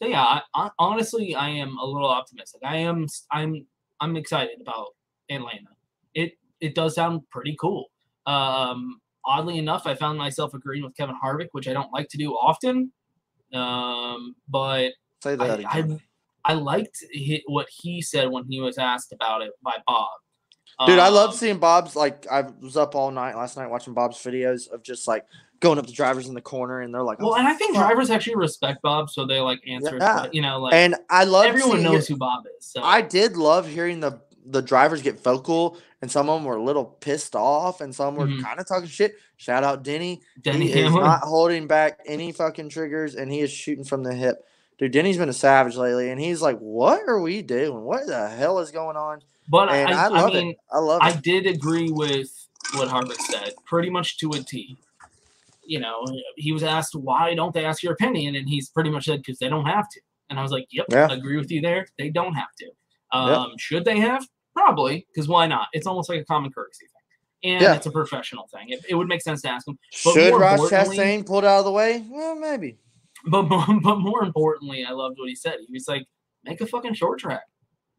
So 0.00 0.06
yeah, 0.06 0.22
I, 0.22 0.42
I, 0.54 0.70
honestly, 0.78 1.34
I 1.34 1.48
am 1.48 1.76
a 1.78 1.84
little 1.84 2.08
optimistic. 2.10 2.60
I 2.64 2.78
am. 2.78 3.06
I'm, 3.32 3.66
I'm 4.00 4.16
excited 4.16 4.60
about 4.60 4.94
Atlanta. 5.30 5.70
It 6.14 6.38
it 6.60 6.74
does 6.74 6.94
sound 6.94 7.28
pretty 7.30 7.56
cool. 7.60 7.86
Um. 8.26 9.00
Oddly 9.24 9.58
enough, 9.58 9.86
I 9.86 9.94
found 9.94 10.16
myself 10.16 10.54
agreeing 10.54 10.84
with 10.84 10.96
Kevin 10.96 11.14
Harvick, 11.22 11.48
which 11.52 11.68
I 11.68 11.74
don't 11.74 11.92
like 11.92 12.08
to 12.10 12.16
do 12.18 12.32
often. 12.32 12.92
Um. 13.52 14.34
But 14.48 14.92
Say 15.22 15.36
that 15.36 15.50
I, 15.66 15.76
again. 15.76 16.00
I, 16.44 16.52
I 16.52 16.54
liked 16.54 17.04
what 17.46 17.66
he 17.70 18.00
said 18.00 18.30
when 18.30 18.44
he 18.48 18.60
was 18.60 18.78
asked 18.78 19.12
about 19.12 19.42
it 19.42 19.50
by 19.62 19.74
Bob. 19.86 20.08
Dude, 20.86 21.00
I 21.00 21.08
love 21.08 21.30
Um, 21.30 21.36
seeing 21.36 21.58
Bob's. 21.58 21.96
Like, 21.96 22.24
I 22.30 22.42
was 22.60 22.76
up 22.76 22.94
all 22.94 23.10
night 23.10 23.34
last 23.36 23.56
night 23.56 23.68
watching 23.68 23.94
Bob's 23.94 24.16
videos 24.18 24.70
of 24.70 24.82
just 24.84 25.08
like 25.08 25.26
going 25.58 25.76
up 25.76 25.86
to 25.88 25.92
drivers 25.92 26.28
in 26.28 26.34
the 26.34 26.40
corner, 26.40 26.82
and 26.82 26.94
they're 26.94 27.02
like, 27.02 27.18
Well, 27.18 27.30
"Oh, 27.30 27.34
and 27.34 27.48
I 27.48 27.54
think 27.54 27.74
fuck." 27.74 27.84
drivers 27.84 28.10
actually 28.10 28.36
respect 28.36 28.80
Bob, 28.82 29.10
so 29.10 29.26
they 29.26 29.40
like 29.40 29.60
answer. 29.66 29.98
Yeah. 30.00 30.26
You 30.32 30.40
know, 30.40 30.60
like 30.60 30.74
and 30.74 30.94
I 31.10 31.24
love 31.24 31.46
everyone 31.46 31.82
knows 31.82 32.04
it- 32.04 32.12
who 32.12 32.16
Bob 32.16 32.44
is. 32.56 32.64
So 32.66 32.82
I 32.82 33.00
did 33.02 33.36
love 33.36 33.66
hearing 33.66 33.98
the 33.98 34.20
the 34.50 34.62
drivers 34.62 35.02
get 35.02 35.22
vocal, 35.22 35.78
and 36.02 36.10
some 36.10 36.28
of 36.28 36.36
them 36.38 36.44
were 36.44 36.56
a 36.56 36.62
little 36.62 36.84
pissed 36.84 37.34
off, 37.36 37.80
and 37.80 37.94
some 37.94 38.14
were 38.16 38.26
Mhm. 38.26 38.42
kind 38.42 38.58
of 38.60 38.66
talking 38.66 38.88
shit. 38.88 39.16
Shout 39.36 39.62
out 39.64 39.82
Denny. 39.82 40.20
Denny 40.42 40.66
he 40.68 40.80
is 40.80 40.92
not 40.94 41.20
holding 41.20 41.66
back 41.66 42.00
any 42.06 42.32
fucking 42.32 42.68
triggers, 42.70 43.14
and 43.14 43.30
he 43.32 43.40
is 43.40 43.50
shooting 43.50 43.84
from 43.84 44.02
the 44.02 44.14
hip. 44.14 44.44
Dude, 44.78 44.92
Denny's 44.92 45.18
been 45.18 45.28
a 45.28 45.32
savage 45.32 45.76
lately, 45.76 46.10
and 46.10 46.20
he's 46.20 46.40
like, 46.40 46.58
"What 46.58 47.02
are 47.08 47.20
we 47.20 47.42
doing? 47.42 47.82
What 47.82 48.06
the 48.06 48.28
hell 48.28 48.58
is 48.60 48.70
going 48.70 48.96
on?" 48.96 49.22
But 49.48 49.70
and 49.70 49.90
I, 49.90 50.04
I, 50.04 50.08
love 50.08 50.30
I 50.30 50.34
mean, 50.34 50.50
it. 50.50 50.56
I 50.70 50.78
love 50.78 51.00
I 51.02 51.10
it. 51.10 51.22
did 51.22 51.46
agree 51.46 51.90
with 51.90 52.30
what 52.74 52.88
Harvick 52.88 53.20
said, 53.22 53.54
pretty 53.64 53.90
much 53.90 54.18
to 54.18 54.30
a 54.30 54.38
T. 54.40 54.76
You 55.64 55.80
know, 55.80 56.04
he 56.36 56.52
was 56.52 56.62
asked 56.62 56.94
why 56.94 57.34
don't 57.34 57.52
they 57.52 57.64
ask 57.64 57.82
your 57.82 57.92
opinion, 57.92 58.36
and 58.36 58.48
he's 58.48 58.68
pretty 58.70 58.90
much 58.90 59.04
said 59.06 59.18
because 59.20 59.38
they 59.38 59.48
don't 59.48 59.66
have 59.66 59.88
to. 59.90 60.00
And 60.30 60.38
I 60.38 60.42
was 60.42 60.52
like, 60.52 60.66
yep, 60.70 60.86
Yeah. 60.90 61.10
agree 61.10 61.36
with 61.38 61.50
you 61.50 61.60
there. 61.60 61.86
They 61.98 62.10
don't 62.10 62.34
have 62.34 62.54
to. 62.60 62.70
Um, 63.16 63.52
Should 63.58 63.84
they 63.84 63.98
have? 64.00 64.26
Probably, 64.58 65.06
because 65.12 65.28
why 65.28 65.46
not? 65.46 65.68
It's 65.72 65.86
almost 65.86 66.08
like 66.08 66.20
a 66.20 66.24
common 66.24 66.50
courtesy 66.52 66.86
thing, 66.86 67.52
and 67.52 67.62
Yeah. 67.62 67.74
it's 67.76 67.86
a 67.86 67.90
professional 67.92 68.48
thing. 68.48 68.70
It, 68.70 68.80
it 68.88 68.94
would 68.96 69.06
make 69.08 69.22
sense 69.22 69.42
to 69.42 69.48
ask 69.50 69.68
him. 69.68 69.78
But 70.04 70.14
Should 70.14 70.34
Ross 70.34 70.60
Chastain 70.70 71.24
pulled 71.24 71.44
out 71.44 71.60
of 71.60 71.64
the 71.64 71.70
way? 71.70 72.04
Well, 72.08 72.34
maybe. 72.34 72.76
But 73.26 73.42
more, 73.44 73.64
but 73.82 73.96
more 73.98 74.22
importantly, 74.24 74.84
I 74.84 74.90
loved 74.90 75.16
what 75.18 75.28
he 75.28 75.36
said. 75.36 75.58
He 75.66 75.72
was 75.72 75.86
like, 75.86 76.06
"Make 76.44 76.60
a 76.60 76.66
fucking 76.66 76.94
short 76.94 77.20
track," 77.20 77.44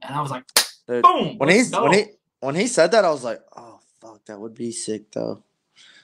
and 0.01 0.13
I 0.13 0.21
was 0.21 0.31
like, 0.31 0.43
Dude, 0.87 1.01
"Boom!" 1.03 1.37
when 1.37 1.49
he's 1.49 1.71
when 1.71 1.93
he 1.93 2.05
when 2.41 2.55
he 2.55 2.67
said 2.67 2.91
that, 2.91 3.05
I 3.05 3.09
was 3.09 3.23
like, 3.23 3.39
"Oh 3.55 3.79
fuck, 4.01 4.25
that 4.25 4.39
would 4.39 4.53
be 4.53 4.71
sick 4.71 5.11
though." 5.11 5.43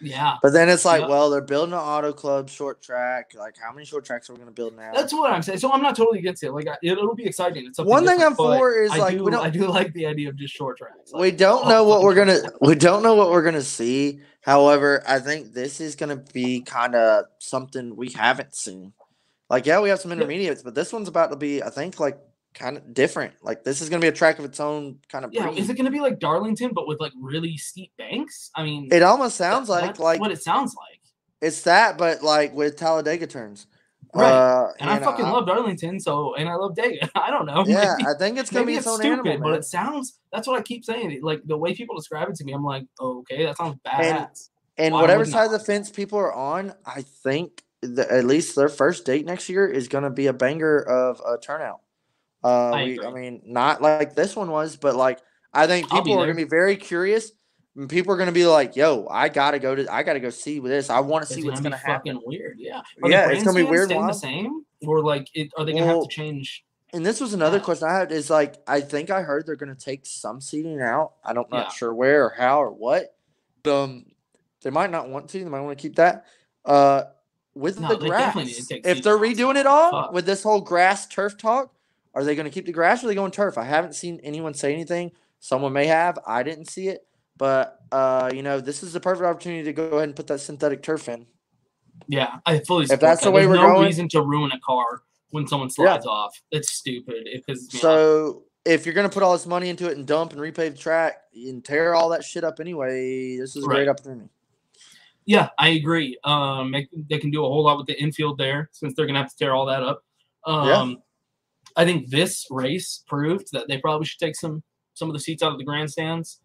Yeah, 0.02 0.36
But 0.42 0.54
then 0.54 0.70
it's 0.70 0.86
like, 0.86 1.02
Yep. 1.02 1.10
well, 1.10 1.30
they're 1.30 1.42
building 1.42 1.74
an 1.74 1.80
auto 1.80 2.14
club 2.14 2.50
short 2.50 2.82
track. 2.82 3.32
Like, 3.38 3.56
how 3.58 3.74
many 3.74 3.86
short 3.86 4.06
tracks 4.06 4.30
are 4.30 4.34
we 4.34 4.40
gonna 4.40 4.52
build 4.52 4.76
now? 4.76 4.92
That's 4.94 5.14
what 5.14 5.32
I'm 5.32 5.42
saying. 5.42 5.60
So 5.60 5.72
I'm 5.72 5.82
not 5.82 5.96
totally 5.96 6.20
against 6.20 6.44
it. 6.44 6.52
Like 6.52 6.68
it, 6.68 6.78
it'll 6.92 7.16
be 7.16 7.26
exciting. 7.26 7.66
It's 7.66 7.80
One 7.80 8.06
thing 8.06 8.22
I'm 8.22 8.36
for 8.36 8.74
is, 8.74 8.92
I 8.92 8.98
like, 8.98 9.18
do, 9.18 9.24
we 9.24 9.32
don't- 9.32 9.46
I 9.46 9.50
do 9.50 9.68
like 9.68 9.94
the 9.94 10.06
idea 10.06 10.30
of 10.30 10.36
just 10.36 10.54
short 10.54 10.78
tracks. 10.78 11.12
we 11.14 11.32
don't 11.32 11.66
oh, 11.66 11.70
know 11.70 11.84
what 11.84 12.02
we're 12.02 12.16
gonna 12.16 12.40
we 12.62 12.76
don't 12.76 13.04
know 13.04 13.16
what 13.16 13.30
we're 13.30 13.44
gonna 13.44 13.62
see. 13.62 14.20
However, 14.42 15.04
I 15.08 15.20
think 15.20 15.54
this 15.54 15.82
is 15.82 15.96
gonna 15.96 16.18
be 16.34 16.62
kind 16.62 16.96
of 16.96 17.26
something 17.40 17.96
we 17.96 18.10
haven't 18.12 18.56
seen. 18.56 18.94
Like, 19.50 19.66
yeah, 19.66 19.80
we 19.80 19.90
have 19.90 20.00
some 20.00 20.12
intermediates, 20.12 20.64
but 20.64 20.74
this 20.76 20.92
one's 20.92 21.08
about 21.08 21.30
to 21.30 21.36
be, 21.36 21.62
I 21.62 21.70
think, 21.70 22.00
like 22.00 22.18
kind 22.56 22.78
of 22.78 22.94
different. 22.94 23.34
Like, 23.44 23.64
this 23.64 23.82
is 23.82 23.90
gonna 23.90 24.02
be 24.02 24.08
a 24.08 24.12
track 24.12 24.40
of 24.40 24.46
its 24.46 24.60
own 24.60 24.98
kind 25.10 25.24
of. 25.26 25.34
Yeah, 25.34 25.48
breed. 25.48 25.60
is 25.60 25.70
it 25.70 25.76
going 25.76 25.86
to 25.86 25.92
be 25.92 26.00
like 26.00 26.20
Darlington, 26.20 26.72
but 26.74 26.88
with 26.88 27.00
like 27.00 27.12
really 27.22 27.58
steep 27.58 27.92
banks? 27.98 28.50
I 28.56 28.64
mean, 28.64 28.90
It 28.92 29.04
almost 29.04 29.36
sounds 29.38 29.68
that- 29.68 29.82
like 29.82 30.00
like 30.00 30.20
what 30.20 30.32
it 30.32 30.42
sounds 30.42 30.74
like. 30.76 31.00
it's 31.42 31.62
that, 31.64 31.98
but 31.98 32.24
like 32.24 32.54
with 32.56 32.78
Talladega 32.78 33.28
turns. 33.28 33.68
Right. 34.14 34.32
Uh, 34.32 34.72
and 34.80 34.90
I 34.90 34.94
you 34.94 35.00
know, 35.02 35.06
fucking 35.08 35.26
love 35.26 35.46
Darlington, 35.46 36.00
so 36.00 36.36
and 36.36 36.48
I 36.48 36.56
love 36.56 36.74
Dega. 36.74 37.10
I 37.16 37.30
don't 37.30 37.46
know. 37.46 37.66
Yeah, 37.68 37.96
maybe- 37.98 38.10
I 38.10 38.14
think 38.18 38.38
it's 38.40 38.50
gonna 38.50 38.66
be 38.66 38.74
its 38.76 38.86
it's 38.86 38.88
own 38.88 39.00
stupid, 39.00 39.28
animal, 39.28 39.50
but 39.52 39.60
it 39.60 39.66
sounds. 39.66 40.20
That's 40.32 40.48
what 40.48 40.58
I 40.58 40.62
keep 40.64 40.86
saying. 40.86 41.20
Like 41.22 41.42
the 41.46 41.58
way 41.58 41.76
people 41.76 41.96
describe 41.96 42.30
it 42.30 42.36
to 42.36 42.46
me, 42.46 42.54
I'm 42.54 42.64
like, 42.64 42.86
oh, 43.00 43.20
okay, 43.20 43.46
that 43.46 43.58
sounds 43.58 43.78
badass. 43.86 44.50
And 44.78 44.94
Why 44.94 45.02
whatever 45.02 45.26
side 45.26 45.46
of 45.46 45.52
the 45.52 45.60
fence 45.60 45.90
people 45.90 46.20
are 46.20 46.34
on, 46.34 46.74
I 46.86 47.02
think 47.02 47.64
the, 47.82 48.10
at 48.12 48.26
least 48.26 48.56
their 48.56 48.68
first 48.70 49.06
date 49.06 49.26
next 49.26 49.48
year 49.50 49.68
is 49.68 49.88
going 49.88 50.04
to 50.04 50.10
be 50.10 50.28
a 50.28 50.34
banger 50.34 50.80
of 50.80 51.22
a 51.26 51.38
turnout. 51.38 51.80
Uh, 52.46 52.72
I 52.72 52.84
we, 52.84 53.02
I 53.02 53.12
mean, 53.12 53.42
not 53.44 53.82
like 53.82 54.14
this 54.14 54.36
one 54.36 54.52
was, 54.52 54.76
but 54.76 54.96
like 54.96 55.20
I 55.52 55.66
think 55.66 55.90
people 55.90 56.20
are 56.20 56.28
to 56.28 56.34
be 56.36 56.44
very 56.44 56.76
curious. 56.76 57.32
And 57.76 57.90
people 57.90 58.14
are 58.14 58.18
going 58.18 58.28
to 58.28 58.34
be 58.34 58.46
like, 58.46 58.76
"Yo, 58.76 59.08
I 59.10 59.30
gotta 59.30 59.58
go 59.58 59.76
to, 59.76 59.92
I 59.92 60.04
gotta 60.04 60.20
go 60.20 60.30
see 60.30 60.60
this. 60.60 60.90
I 60.90 61.00
want 61.00 61.28
to 61.28 61.34
see 61.34 61.44
what's 61.44 61.60
gonna 61.60 61.76
to 61.76 61.82
happen." 61.82 62.22
weird. 62.24 62.58
Yeah. 62.60 62.82
Are 63.04 63.10
Yeah, 63.10 63.30
it's 63.32 63.44
gonna 63.44 63.58
be 63.58 63.64
weird 63.64 63.90
Staying 63.90 64.06
the 64.06 64.14
same, 64.14 64.64
or 64.86 65.02
like, 65.02 65.28
it, 65.34 65.52
are 65.58 65.66
they 65.66 65.74
gonna 65.74 65.86
have 65.86 66.04
to 66.04 66.08
change? 66.08 66.64
And 66.94 67.06
this 67.06 67.20
was 67.20 67.34
another 67.34 67.60
question 67.62 67.88
I 67.88 67.98
had 67.98 68.12
is 68.12 68.30
like 68.30 68.58
I 68.68 68.80
think 68.80 69.10
I 69.10 69.24
heard 69.24 69.48
they're 69.48 69.56
gonna 69.56 69.76
take 69.76 70.06
some 70.06 70.40
seating 70.40 70.80
out. 70.82 71.14
I 71.24 71.34
don't 71.34 71.52
not 71.52 71.74
sure 71.74 71.94
where 71.94 72.26
or 72.26 72.30
how 72.30 72.62
or 72.62 72.72
what. 72.72 73.16
Um 73.66 74.06
they 74.62 74.70
might 74.70 74.92
not 74.92 75.10
want 75.10 75.30
to, 75.30 75.40
they 75.40 75.50
might 75.50 75.62
want 75.62 75.78
to 75.78 75.82
keep 75.82 75.96
that. 75.96 76.26
Uh 76.64 77.06
with 77.56 77.80
No, 77.80 77.90
the 77.90 77.98
they 77.98 78.10
definitely 78.10 78.54
need 78.54 78.84
grass. 78.84 78.98
If 78.98 79.04
they're 79.04 79.18
redoing 79.18 79.56
it 79.56 79.66
all 79.66 79.92
Fuck. 79.92 80.14
with 80.14 80.26
this 80.26 80.44
whole 80.44 80.62
grass 80.62 81.08
turf 81.08 81.38
talk, 81.38 81.74
are 82.16 82.24
they 82.24 82.36
gonna 82.36 82.50
keep 82.50 82.66
the 82.66 82.72
grass 82.72 83.04
or 83.04 83.08
are 83.08 83.10
they 83.10 83.16
going 83.16 83.32
turf? 83.32 83.58
I 83.58 83.66
haven't 83.66 83.94
seen 83.94 84.20
anyone 84.24 84.54
say 84.54 84.74
anything. 84.74 85.12
Someone 85.40 85.74
may 85.74 85.86
have. 85.86 86.18
I 86.26 86.42
didn't 86.44 86.66
see 86.70 86.88
it. 86.88 87.06
But 87.38 87.80
uh, 87.92 88.32
you 88.34 88.42
know, 88.42 88.60
this 88.62 88.82
is 88.82 88.94
the 88.94 89.00
perfect 89.00 89.26
opportunity 89.26 89.64
to 89.66 89.74
go 89.74 89.84
ahead 89.98 90.04
and 90.10 90.16
put 90.16 90.28
that 90.28 90.40
synthetic 90.40 90.82
turf 90.82 91.10
in. 91.10 91.28
Yeah, 92.08 92.38
I 92.46 92.60
fully. 92.60 92.86
If 92.90 93.00
that's 93.00 93.24
the 93.24 93.32
way 93.32 93.42
There's 93.46 93.58
we're 93.58 93.68
no 93.68 93.74
going- 93.74 93.86
reason 93.86 94.08
to 94.10 94.22
ruin 94.22 94.52
a 94.52 94.60
car 94.62 95.02
when 95.32 95.46
someone 95.48 95.70
slides 95.70 96.06
off. 96.06 96.42
It's 96.52 96.72
stupid. 96.72 97.28
Pisses. 97.48 97.72
So 97.72 98.44
if 98.64 98.86
you're 98.86 98.96
gonna 98.96 99.10
put 99.10 99.22
all 99.24 99.34
this 99.34 99.46
money 99.46 99.70
into 99.70 99.90
it 99.90 99.98
and 99.98 100.08
dump 100.08 100.32
and 100.32 100.40
repave 100.42 100.72
the 100.72 100.78
track 100.78 101.16
and 101.36 101.64
tear 101.64 101.94
all 101.94 102.10
that 102.10 102.24
shit 102.24 102.44
up 102.46 102.60
anyway, 102.62 103.38
this 103.38 103.56
is 103.58 103.64
a 103.64 103.68
great 103.68 103.88
opportunity. 103.90 104.30
Yeah, 105.26 105.50
I 105.58 105.70
agree. 105.70 106.18
Um, 106.24 106.72
they, 106.72 106.88
they 107.10 107.18
can 107.18 107.32
do 107.32 107.44
a 107.44 107.48
whole 107.48 107.64
lot 107.64 107.78
with 107.78 107.88
the 107.88 108.00
infield 108.00 108.38
there 108.38 108.70
since 108.72 108.94
they're 108.96 109.08
gonna 109.08 109.20
have 109.20 109.32
to 109.32 109.36
tear 109.38 109.54
all 109.54 109.66
that 109.66 109.84
up. 109.84 110.04
Um, 110.46 110.68
Yeah. 110.68 110.96
I 111.76 111.84
think 111.86 112.10
this 112.10 112.46
race 112.50 113.04
proved 113.08 113.48
that 113.52 113.68
they 113.68 113.78
probably 113.80 114.06
should 114.06 114.20
take 114.20 114.36
some 114.36 114.64
some 114.94 115.10
of 115.10 115.14
the 115.14 115.20
seats 115.20 115.44
out 115.44 115.52
of 115.52 115.58
the 115.58 115.64
grandstands. 115.66 116.40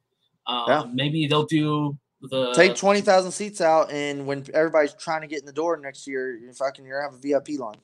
Um, 0.47 0.65
Yeah. 0.69 0.85
Maybe 0.93 1.27
they'll 1.29 1.47
do 1.47 1.97
the 2.23 2.53
Take 2.53 2.75
twenty 2.77 3.01
thousand 3.01 3.31
seats 3.33 3.61
out, 3.61 3.91
and 3.93 4.27
when 4.27 4.45
everybody's 4.53 4.95
trying 4.95 5.21
to 5.23 5.27
get 5.27 5.41
in 5.41 5.47
the 5.47 5.53
door 5.53 5.77
next 5.77 6.07
year, 6.07 6.37
you 6.37 6.53
fucking 6.53 6.85
you're 6.85 7.01
gonna 7.01 7.13
have 7.13 7.19
a 7.19 7.23
VIP 7.23 7.59
line. 7.59 7.79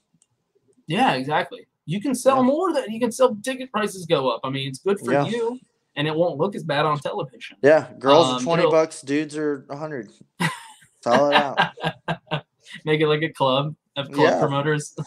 Yeah, 0.88 1.14
exactly. 1.14 1.66
You 1.86 2.00
can 2.00 2.14
sell 2.14 2.36
Yeah. 2.38 2.42
more. 2.42 2.72
That 2.74 2.90
you 2.90 2.98
can 3.00 3.12
sell 3.12 3.34
ticket 3.36 3.70
prices 3.72 4.06
go 4.06 4.28
up. 4.28 4.40
I 4.44 4.50
mean, 4.50 4.68
it's 4.68 4.80
good 4.80 4.98
for 5.00 5.12
Yeah. 5.12 5.26
you, 5.26 5.58
and 5.94 6.06
it 6.08 6.14
won't 6.14 6.36
look 6.38 6.54
as 6.56 6.64
bad 6.64 6.84
on 6.84 6.98
television. 6.98 7.56
Yeah, 7.62 7.92
girls 7.98 8.26
are 8.28 8.36
Um, 8.38 8.42
twenty 8.44 8.68
bucks, 8.68 9.00
dudes 9.02 9.36
are 9.36 9.64
a 9.70 9.76
hundred. 9.76 10.10
Sell 11.02 11.30
it 11.30 11.34
out. 11.34 11.58
Make 12.84 13.00
it 13.00 13.06
like 13.06 13.22
a 13.22 13.28
club 13.32 13.74
of 13.96 14.10
club 14.12 14.30
Yeah. 14.34 14.38
promoters. 14.40 14.94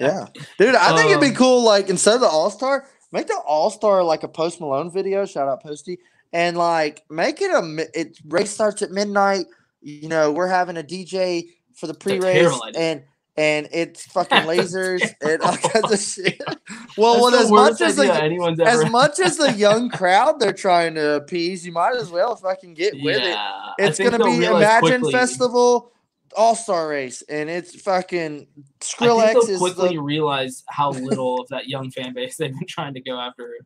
Yeah, 0.00 0.26
dude, 0.58 0.74
I 0.76 0.96
think 0.96 1.10
it'd 1.10 1.20
be 1.20 1.28
Um, 1.28 1.34
cool. 1.34 1.64
Like 1.64 1.88
instead 1.88 2.14
of 2.14 2.20
the 2.20 2.28
All 2.28 2.50
Star, 2.50 2.86
make 3.10 3.26
the 3.26 3.36
All 3.44 3.68
Star 3.70 4.02
like 4.04 4.22
a 4.22 4.28
Post 4.28 4.60
Malone 4.60 4.90
video. 4.92 5.26
Shout 5.26 5.48
out 5.48 5.60
Posty, 5.62 5.98
and 6.32 6.56
like 6.56 7.02
make 7.10 7.40
it 7.42 7.50
a. 7.50 7.88
It 7.98 8.18
race 8.26 8.50
starts 8.50 8.80
at 8.82 8.90
midnight. 8.92 9.46
You 9.80 10.08
know, 10.08 10.30
we're 10.30 10.46
having 10.48 10.76
a 10.76 10.82
DJ 10.84 11.48
for 11.74 11.86
the 11.88 11.94
pre 11.94 12.20
race, 12.20 12.52
and 12.76 13.02
and 13.36 13.68
it's 13.72 14.04
fucking 14.06 14.38
lasers 14.42 15.02
and 15.20 15.40
all 15.42 15.56
kinds 15.56 15.92
of 15.92 15.98
shit. 15.98 16.40
Well, 16.96 17.20
well, 17.22 17.34
as 17.36 17.48
much 17.50 17.80
as 17.80 17.94
the 17.94 18.12
anyone's 18.12 18.58
as 18.58 18.90
much 18.90 19.20
as 19.20 19.36
the 19.36 19.52
young 19.52 19.88
crowd 19.88 20.40
they're 20.40 20.52
trying 20.52 20.94
to 20.96 21.12
appease, 21.14 21.64
you 21.64 21.70
might 21.70 21.94
as 21.94 22.10
well 22.10 22.34
fucking 22.34 22.74
get 22.74 22.94
with 23.00 23.22
Yeah, 23.22 23.70
it. 23.78 23.84
It's 23.88 23.98
gonna 24.00 24.18
be 24.24 24.44
Imagine 24.44 24.80
quickly- 25.02 25.12
Festival 25.12 25.92
All 26.36 26.54
Star 26.54 26.88
Race, 26.88 27.22
and 27.28 27.48
it's 27.48 27.80
fucking 27.80 28.46
I 28.58 28.84
Skrillex 28.84 29.32
think 29.32 29.46
they'll 29.46 29.50
is 29.50 29.58
quickly 29.58 29.88
the 29.96 30.02
realize 30.02 30.64
how 30.68 30.90
little 31.08 31.40
of 31.40 31.48
that 31.48 31.68
young 31.68 31.90
fan 31.90 32.14
base 32.14 32.36
they've 32.36 32.52
been 32.52 32.66
trying 32.68 32.94
to 32.94 33.00
go 33.00 33.18
after. 33.18 33.56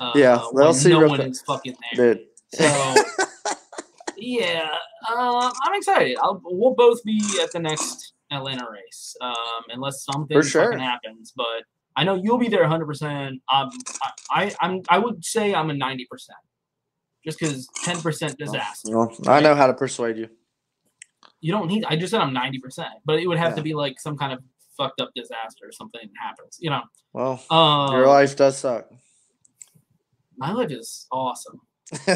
Uh, 0.00 0.12
Yeah, 0.14 0.40
they'll 0.54 0.74
see 0.74 0.90
no 0.90 1.06
one 1.06 1.16
quick. 1.16 1.28
is 1.30 1.42
fucking 1.42 1.76
there. 1.96 2.14
dude. 2.14 2.26
So 2.52 2.64
yeah, 4.16 4.68
uh, 5.08 5.52
I'm 5.64 5.74
excited. 5.74 6.16
I'll, 6.20 6.40
we'll 6.44 6.74
both 6.74 7.02
be 7.04 7.22
at 7.42 7.52
the 7.52 7.60
next 7.60 8.12
Atlanta 8.32 8.66
race, 8.70 9.16
um, 9.20 9.34
unless 9.70 10.04
something 10.04 10.42
sure. 10.42 10.64
fucking 10.64 10.78
happens. 10.80 11.32
But 11.36 11.64
I 11.96 12.04
know 12.04 12.14
you'll 12.16 12.38
be 12.38 12.48
there 12.48 12.62
100. 12.62 12.86
percent 12.86 13.40
Um, 13.52 13.70
I, 14.02 14.10
I, 14.30 14.54
I'm, 14.60 14.82
I 14.88 14.98
would 14.98 15.24
say 15.24 15.54
I'm 15.54 15.70
a 15.70 15.74
90 15.74 16.06
percent, 16.10 16.38
just 17.24 17.38
because 17.38 17.68
10 17.84 18.00
percent 18.00 18.38
disaster. 18.38 18.90
Well, 18.96 19.14
I 19.26 19.40
know 19.40 19.54
how 19.54 19.66
to 19.66 19.74
persuade 19.74 20.16
you. 20.18 20.28
You 21.40 21.52
don't 21.52 21.68
need. 21.68 21.84
I 21.86 21.96
just 21.96 22.10
said 22.10 22.20
I'm 22.20 22.32
90 22.32 22.58
percent, 22.58 22.90
but 23.04 23.18
it 23.18 23.26
would 23.26 23.38
have 23.38 23.54
to 23.56 23.62
be 23.62 23.74
like 23.74 23.98
some 24.00 24.16
kind 24.16 24.32
of 24.32 24.40
fucked 24.76 25.00
up 25.00 25.10
disaster 25.14 25.66
or 25.66 25.72
something 25.72 26.08
happens. 26.20 26.58
You 26.60 26.70
know. 26.70 26.82
Well, 27.12 27.42
Um, 27.50 27.92
your 27.94 28.06
life 28.06 28.36
does 28.36 28.58
suck. 28.58 28.90
My 30.36 30.52
life 30.52 30.70
is 30.70 31.06
awesome. 31.10 31.60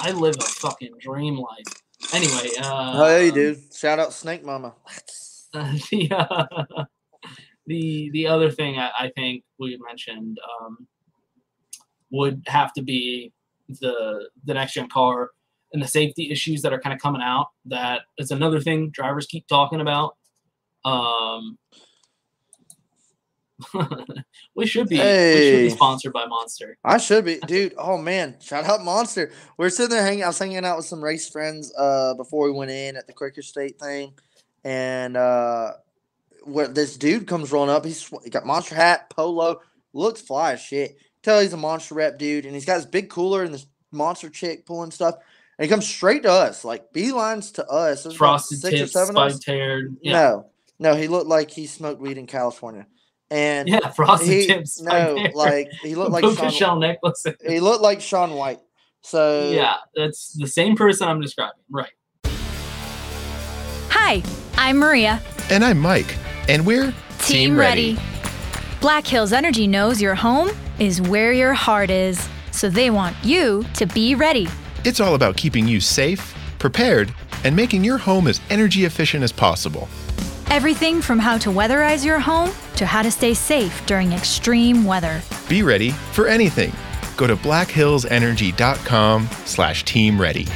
I 0.00 0.10
live 0.12 0.34
a 0.38 0.44
fucking 0.44 0.94
dream 1.00 1.38
life. 1.38 1.82
Anyway, 2.12 2.50
uh, 2.60 2.92
oh, 2.96 3.06
yeah, 3.08 3.18
you 3.20 3.32
do. 3.32 3.56
Shout 3.74 3.98
out 3.98 4.12
Snake 4.12 4.44
Mama. 4.44 4.74
the 5.52 6.08
uh, 6.10 6.84
the 7.66 8.10
the 8.10 8.26
other 8.26 8.50
thing 8.50 8.78
I, 8.78 8.90
I 8.98 9.12
think 9.14 9.44
we 9.58 9.78
mentioned 9.86 10.38
um, 10.60 10.86
would 12.10 12.42
have 12.46 12.72
to 12.74 12.82
be 12.82 13.32
the 13.68 14.28
the 14.44 14.54
next 14.54 14.74
gen 14.74 14.88
car 14.88 15.30
and 15.72 15.82
the 15.82 15.88
safety 15.88 16.30
issues 16.30 16.62
that 16.62 16.72
are 16.72 16.80
kind 16.80 16.94
of 16.94 17.00
coming 17.00 17.22
out. 17.22 17.48
That 17.66 18.02
is 18.18 18.30
another 18.30 18.60
thing 18.60 18.90
drivers 18.90 19.26
keep 19.26 19.46
talking 19.46 19.80
about. 19.80 20.16
Um, 20.84 21.58
we 24.54 24.66
should 24.66 24.88
be 24.88 24.98
we 24.98 25.02
should 25.02 25.62
be 25.62 25.70
sponsored 25.70 26.12
by 26.12 26.26
Monster. 26.26 26.76
I 26.84 26.98
should 26.98 27.24
be, 27.24 27.38
dude. 27.46 27.74
Oh 27.78 27.96
man, 27.96 28.36
shout 28.40 28.64
out 28.64 28.84
Monster. 28.84 29.32
We're 29.56 29.70
sitting 29.70 29.90
there 29.90 30.02
hanging. 30.02 30.24
I 30.24 30.28
was 30.28 30.38
hanging 30.38 30.64
out 30.64 30.76
with 30.76 30.86
some 30.86 31.02
race 31.02 31.28
friends 31.28 31.72
uh 31.76 32.14
before 32.14 32.46
we 32.46 32.56
went 32.56 32.70
in 32.70 32.96
at 32.96 33.06
the 33.06 33.12
Quaker 33.12 33.42
State 33.42 33.78
thing, 33.78 34.12
and 34.64 35.16
uh, 35.16 35.72
where 36.44 36.68
this 36.68 36.96
dude 36.96 37.26
comes 37.26 37.50
rolling 37.50 37.70
up. 37.70 37.84
He's 37.84 38.06
he 38.22 38.30
got 38.30 38.46
monster 38.46 38.74
hat, 38.74 39.10
polo, 39.10 39.60
looks 39.92 40.20
fly 40.20 40.52
as 40.52 40.60
shit. 40.60 40.98
Tell 41.22 41.40
he's 41.40 41.52
a 41.54 41.56
monster 41.56 41.94
rep 41.94 42.18
dude, 42.18 42.44
and 42.44 42.54
he's 42.54 42.66
got 42.66 42.76
his 42.76 42.86
big 42.86 43.08
cooler 43.08 43.42
and 43.42 43.54
this 43.54 43.66
monster 43.90 44.28
chick 44.28 44.66
pulling 44.66 44.90
stuff. 44.90 45.16
And 45.58 45.64
he 45.64 45.70
comes 45.70 45.86
straight 45.88 46.22
to 46.24 46.30
us, 46.30 46.64
like 46.64 46.92
beelines 46.92 47.54
to 47.54 47.66
us. 47.66 48.02
There's 48.02 48.14
Frosted 48.16 48.58
six 48.60 48.74
or 48.74 48.78
tips, 48.78 48.92
seven 48.92 49.16
of 49.16 49.22
us. 49.22 49.44
haired. 49.44 49.96
Yeah. 50.02 50.12
No, 50.12 50.50
no, 50.78 50.94
he 50.94 51.08
looked 51.08 51.28
like 51.28 51.50
he 51.50 51.66
smoked 51.66 52.00
weed 52.00 52.18
in 52.18 52.26
California. 52.26 52.86
And 53.30 53.68
Yeah, 53.68 53.88
frosted 53.90 54.28
he, 54.28 54.46
tips, 54.46 54.80
No, 54.80 54.90
spiked 54.90 55.18
hair, 55.18 55.30
like 55.34 55.72
he 55.82 55.94
looked 55.94 56.12
like 56.12 56.22
puka 56.24 56.36
Sean, 56.42 56.50
shell 56.50 56.76
necklace. 56.78 57.24
he 57.46 57.60
looked 57.60 57.82
like 57.82 58.00
Shaun 58.00 58.32
White. 58.32 58.60
So 59.02 59.50
yeah, 59.50 59.76
that's 59.94 60.32
the 60.34 60.46
same 60.46 60.76
person 60.76 61.08
I'm 61.08 61.20
describing. 61.20 61.60
Right. 61.70 61.90
Hi, 63.90 64.22
I'm 64.56 64.76
Maria. 64.78 65.20
And 65.50 65.64
I'm 65.64 65.78
Mike. 65.78 66.16
And 66.48 66.66
we're 66.66 66.92
Team 67.20 67.56
Ready. 67.58 67.98
Black 68.80 69.06
Hills 69.06 69.32
Energy 69.32 69.66
knows 69.66 70.00
your 70.02 70.14
home 70.14 70.50
is 70.78 71.00
where 71.00 71.32
your 71.32 71.54
heart 71.54 71.88
is, 71.90 72.28
so 72.52 72.68
they 72.68 72.90
want 72.90 73.16
you 73.24 73.64
to 73.74 73.86
be 73.86 74.14
ready. 74.14 74.46
It's 74.86 75.00
all 75.00 75.16
about 75.16 75.36
keeping 75.36 75.66
you 75.66 75.80
safe, 75.80 76.32
prepared, 76.60 77.12
and 77.42 77.56
making 77.56 77.82
your 77.82 77.98
home 77.98 78.28
as 78.28 78.40
energy 78.50 78.84
efficient 78.84 79.24
as 79.24 79.32
possible. 79.32 79.88
Everything 80.52 81.02
from 81.02 81.18
how 81.18 81.38
to 81.38 81.48
weatherize 81.48 82.04
your 82.04 82.20
home 82.20 82.52
to 82.76 82.86
how 82.86 83.02
to 83.02 83.10
stay 83.10 83.34
safe 83.34 83.84
during 83.86 84.12
extreme 84.12 84.84
weather. 84.84 85.20
Be 85.48 85.64
ready 85.64 85.90
for 85.90 86.28
anything. 86.28 86.72
Go 87.16 87.26
to 87.26 87.34
blackhillsenergy.com 87.34 89.28
slash 89.44 89.84
team 89.84 90.20
ready. 90.20 90.46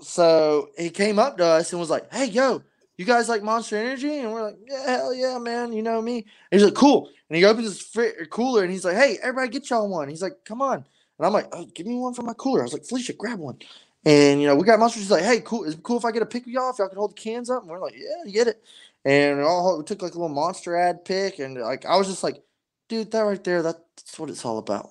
So 0.00 0.70
he 0.76 0.90
came 0.90 1.20
up 1.20 1.38
to 1.38 1.44
us 1.44 1.70
and 1.70 1.78
was 1.78 1.90
like, 1.90 2.12
"Hey, 2.12 2.24
yo, 2.24 2.60
you 2.96 3.04
guys 3.04 3.28
like 3.28 3.44
Monster 3.44 3.76
Energy?" 3.76 4.18
And 4.18 4.32
we're 4.32 4.42
like, 4.42 4.58
"Yeah, 4.66 4.82
hell 4.84 5.14
yeah, 5.14 5.38
man. 5.38 5.72
You 5.72 5.84
know 5.84 6.02
me." 6.02 6.26
And 6.50 6.60
he's 6.60 6.64
like, 6.64 6.74
"Cool." 6.74 7.08
And 7.30 7.36
he 7.36 7.44
opens 7.44 7.68
his 7.68 7.80
fri- 7.82 8.26
cooler 8.30 8.64
and 8.64 8.72
he's 8.72 8.84
like, 8.84 8.96
"Hey, 8.96 9.16
everybody, 9.22 9.52
get 9.52 9.70
y'all 9.70 9.88
one." 9.88 10.08
He's 10.08 10.22
like, 10.22 10.38
"Come 10.44 10.60
on." 10.60 10.84
And 11.18 11.26
I'm 11.26 11.32
like, 11.32 11.48
oh, 11.52 11.64
"Give 11.66 11.86
me 11.86 11.96
one 11.98 12.14
from 12.14 12.26
my 12.26 12.34
cooler." 12.34 12.60
I 12.60 12.64
was 12.64 12.72
like, 12.72 12.84
"Felicia, 12.84 13.12
grab 13.14 13.38
one." 13.38 13.58
And 14.04 14.40
you 14.40 14.46
know, 14.46 14.54
we 14.54 14.64
got 14.64 14.78
Monster. 14.78 15.00
She's 15.00 15.10
like, 15.10 15.24
"Hey, 15.24 15.40
cool. 15.40 15.64
Is 15.64 15.74
it 15.74 15.82
cool 15.82 15.96
if 15.98 16.04
I 16.04 16.12
get 16.12 16.22
a 16.22 16.26
pick 16.26 16.42
of 16.44 16.48
y'all? 16.52 16.70
If 16.70 16.78
y'all 16.78 16.88
can 16.88 16.98
hold 16.98 17.12
the 17.12 17.14
cans 17.20 17.50
up?" 17.50 17.62
And 17.62 17.70
we're 17.70 17.80
like, 17.80 17.94
"Yeah, 17.96 18.24
you 18.24 18.32
get 18.32 18.48
it." 18.48 18.62
And 19.04 19.38
we 19.38 19.44
all 19.44 19.78
we 19.78 19.84
took 19.84 20.02
like 20.02 20.14
a 20.14 20.18
little 20.18 20.34
Monster 20.34 20.76
ad 20.76 21.04
pick, 21.04 21.38
and 21.38 21.58
like 21.60 21.84
I 21.86 21.96
was 21.96 22.06
just 22.08 22.22
like, 22.22 22.42
"Dude, 22.88 23.10
that 23.12 23.20
right 23.20 23.42
there, 23.42 23.62
that's 23.62 24.18
what 24.18 24.30
it's 24.30 24.44
all 24.44 24.58
about." 24.58 24.90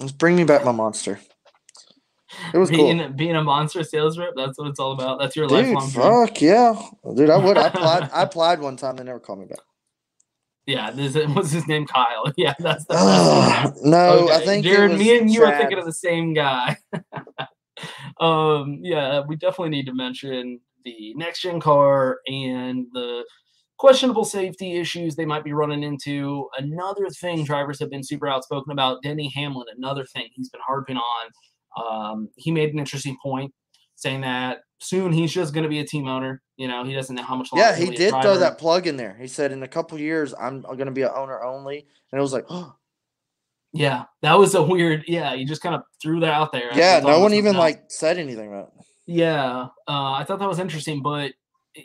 Just 0.00 0.18
bring 0.18 0.36
me 0.36 0.44
back 0.44 0.64
my 0.64 0.72
Monster. 0.72 1.20
It 2.54 2.58
was 2.58 2.70
cool. 2.70 2.94
being, 2.94 3.12
being 3.14 3.36
a 3.36 3.42
monster 3.42 3.82
sales 3.82 4.16
rep, 4.16 4.34
that's 4.36 4.56
what 4.56 4.68
it's 4.68 4.78
all 4.78 4.92
about. 4.92 5.18
That's 5.18 5.34
your 5.34 5.48
Dude, 5.48 5.74
lifelong 5.74 5.90
dream. 5.90 6.26
fuck 6.26 6.40
yeah, 6.40 6.80
dude! 7.14 7.28
I 7.28 7.36
would. 7.36 7.58
I 7.58 7.66
applied. 7.68 8.10
I 8.14 8.22
applied 8.22 8.60
one 8.60 8.76
time. 8.76 8.96
They 8.96 9.04
never 9.04 9.18
called 9.18 9.40
me 9.40 9.46
back. 9.46 9.58
Yeah, 10.70 10.92
this 10.92 11.16
what's 11.34 11.50
his 11.50 11.66
name? 11.66 11.86
Kyle. 11.86 12.32
Yeah, 12.36 12.54
that's 12.58 12.84
the 12.86 12.94
best. 12.94 13.84
no, 13.84 14.28
I 14.30 14.44
think 14.44 14.64
Jared, 14.64 14.96
me 14.96 15.18
and 15.18 15.30
you 15.30 15.44
are 15.44 15.58
thinking 15.58 15.78
of 15.78 15.84
the 15.84 15.92
same 15.92 16.32
guy. 16.32 16.76
um, 18.20 18.78
yeah, 18.80 19.22
we 19.26 19.36
definitely 19.36 19.70
need 19.70 19.86
to 19.86 19.94
mention 19.94 20.60
the 20.84 21.12
next 21.16 21.42
gen 21.42 21.60
car 21.60 22.20
and 22.26 22.86
the 22.92 23.24
questionable 23.78 24.24
safety 24.24 24.76
issues 24.76 25.16
they 25.16 25.26
might 25.26 25.44
be 25.44 25.52
running 25.52 25.82
into. 25.82 26.48
Another 26.56 27.08
thing 27.08 27.44
drivers 27.44 27.80
have 27.80 27.90
been 27.90 28.04
super 28.04 28.28
outspoken 28.28 28.72
about. 28.72 29.02
Denny 29.02 29.30
Hamlin, 29.34 29.66
another 29.76 30.04
thing 30.04 30.28
he's 30.32 30.50
been 30.50 30.60
harping 30.64 30.96
on. 30.96 31.30
Um, 31.76 32.28
he 32.36 32.52
made 32.52 32.72
an 32.72 32.78
interesting 32.78 33.16
point 33.22 33.52
saying 34.00 34.22
that 34.22 34.58
soon 34.80 35.12
he's 35.12 35.32
just 35.32 35.52
going 35.54 35.62
to 35.62 35.68
be 35.68 35.78
a 35.78 35.86
team 35.86 36.08
owner. 36.08 36.42
You 36.56 36.68
know, 36.68 36.84
he 36.84 36.94
doesn't 36.94 37.14
know 37.14 37.22
how 37.22 37.36
much. 37.36 37.50
Yeah, 37.54 37.74
he 37.76 37.82
he'll 37.82 37.90
be 37.90 37.96
a 37.96 37.98
did 37.98 38.22
throw 38.22 38.38
that 38.38 38.58
plug 38.58 38.86
in 38.86 38.96
there. 38.96 39.16
He 39.20 39.28
said, 39.28 39.52
"In 39.52 39.62
a 39.62 39.68
couple 39.68 39.98
years, 39.98 40.34
I'm 40.38 40.62
going 40.62 40.86
to 40.86 40.90
be 40.90 41.02
an 41.02 41.10
owner 41.14 41.42
only," 41.42 41.78
and 41.78 42.18
it 42.18 42.22
was 42.22 42.32
like, 42.32 42.44
oh, 42.50 42.74
Yeah, 43.72 44.04
that 44.22 44.38
was 44.38 44.54
a 44.54 44.62
weird. 44.62 45.04
Yeah, 45.06 45.34
he 45.36 45.44
just 45.44 45.62
kind 45.62 45.74
of 45.74 45.82
threw 46.02 46.20
that 46.20 46.32
out 46.32 46.52
there. 46.52 46.70
yeah. 46.74 47.00
No 47.00 47.20
one 47.20 47.34
even 47.34 47.56
like 47.56 47.84
said 47.88 48.18
anything 48.18 48.48
about 48.48 48.72
it. 48.78 48.84
Yeah, 49.06 49.66
uh, 49.88 50.12
I 50.12 50.24
thought 50.24 50.38
that 50.38 50.48
was 50.48 50.60
interesting, 50.60 51.02
but 51.02 51.32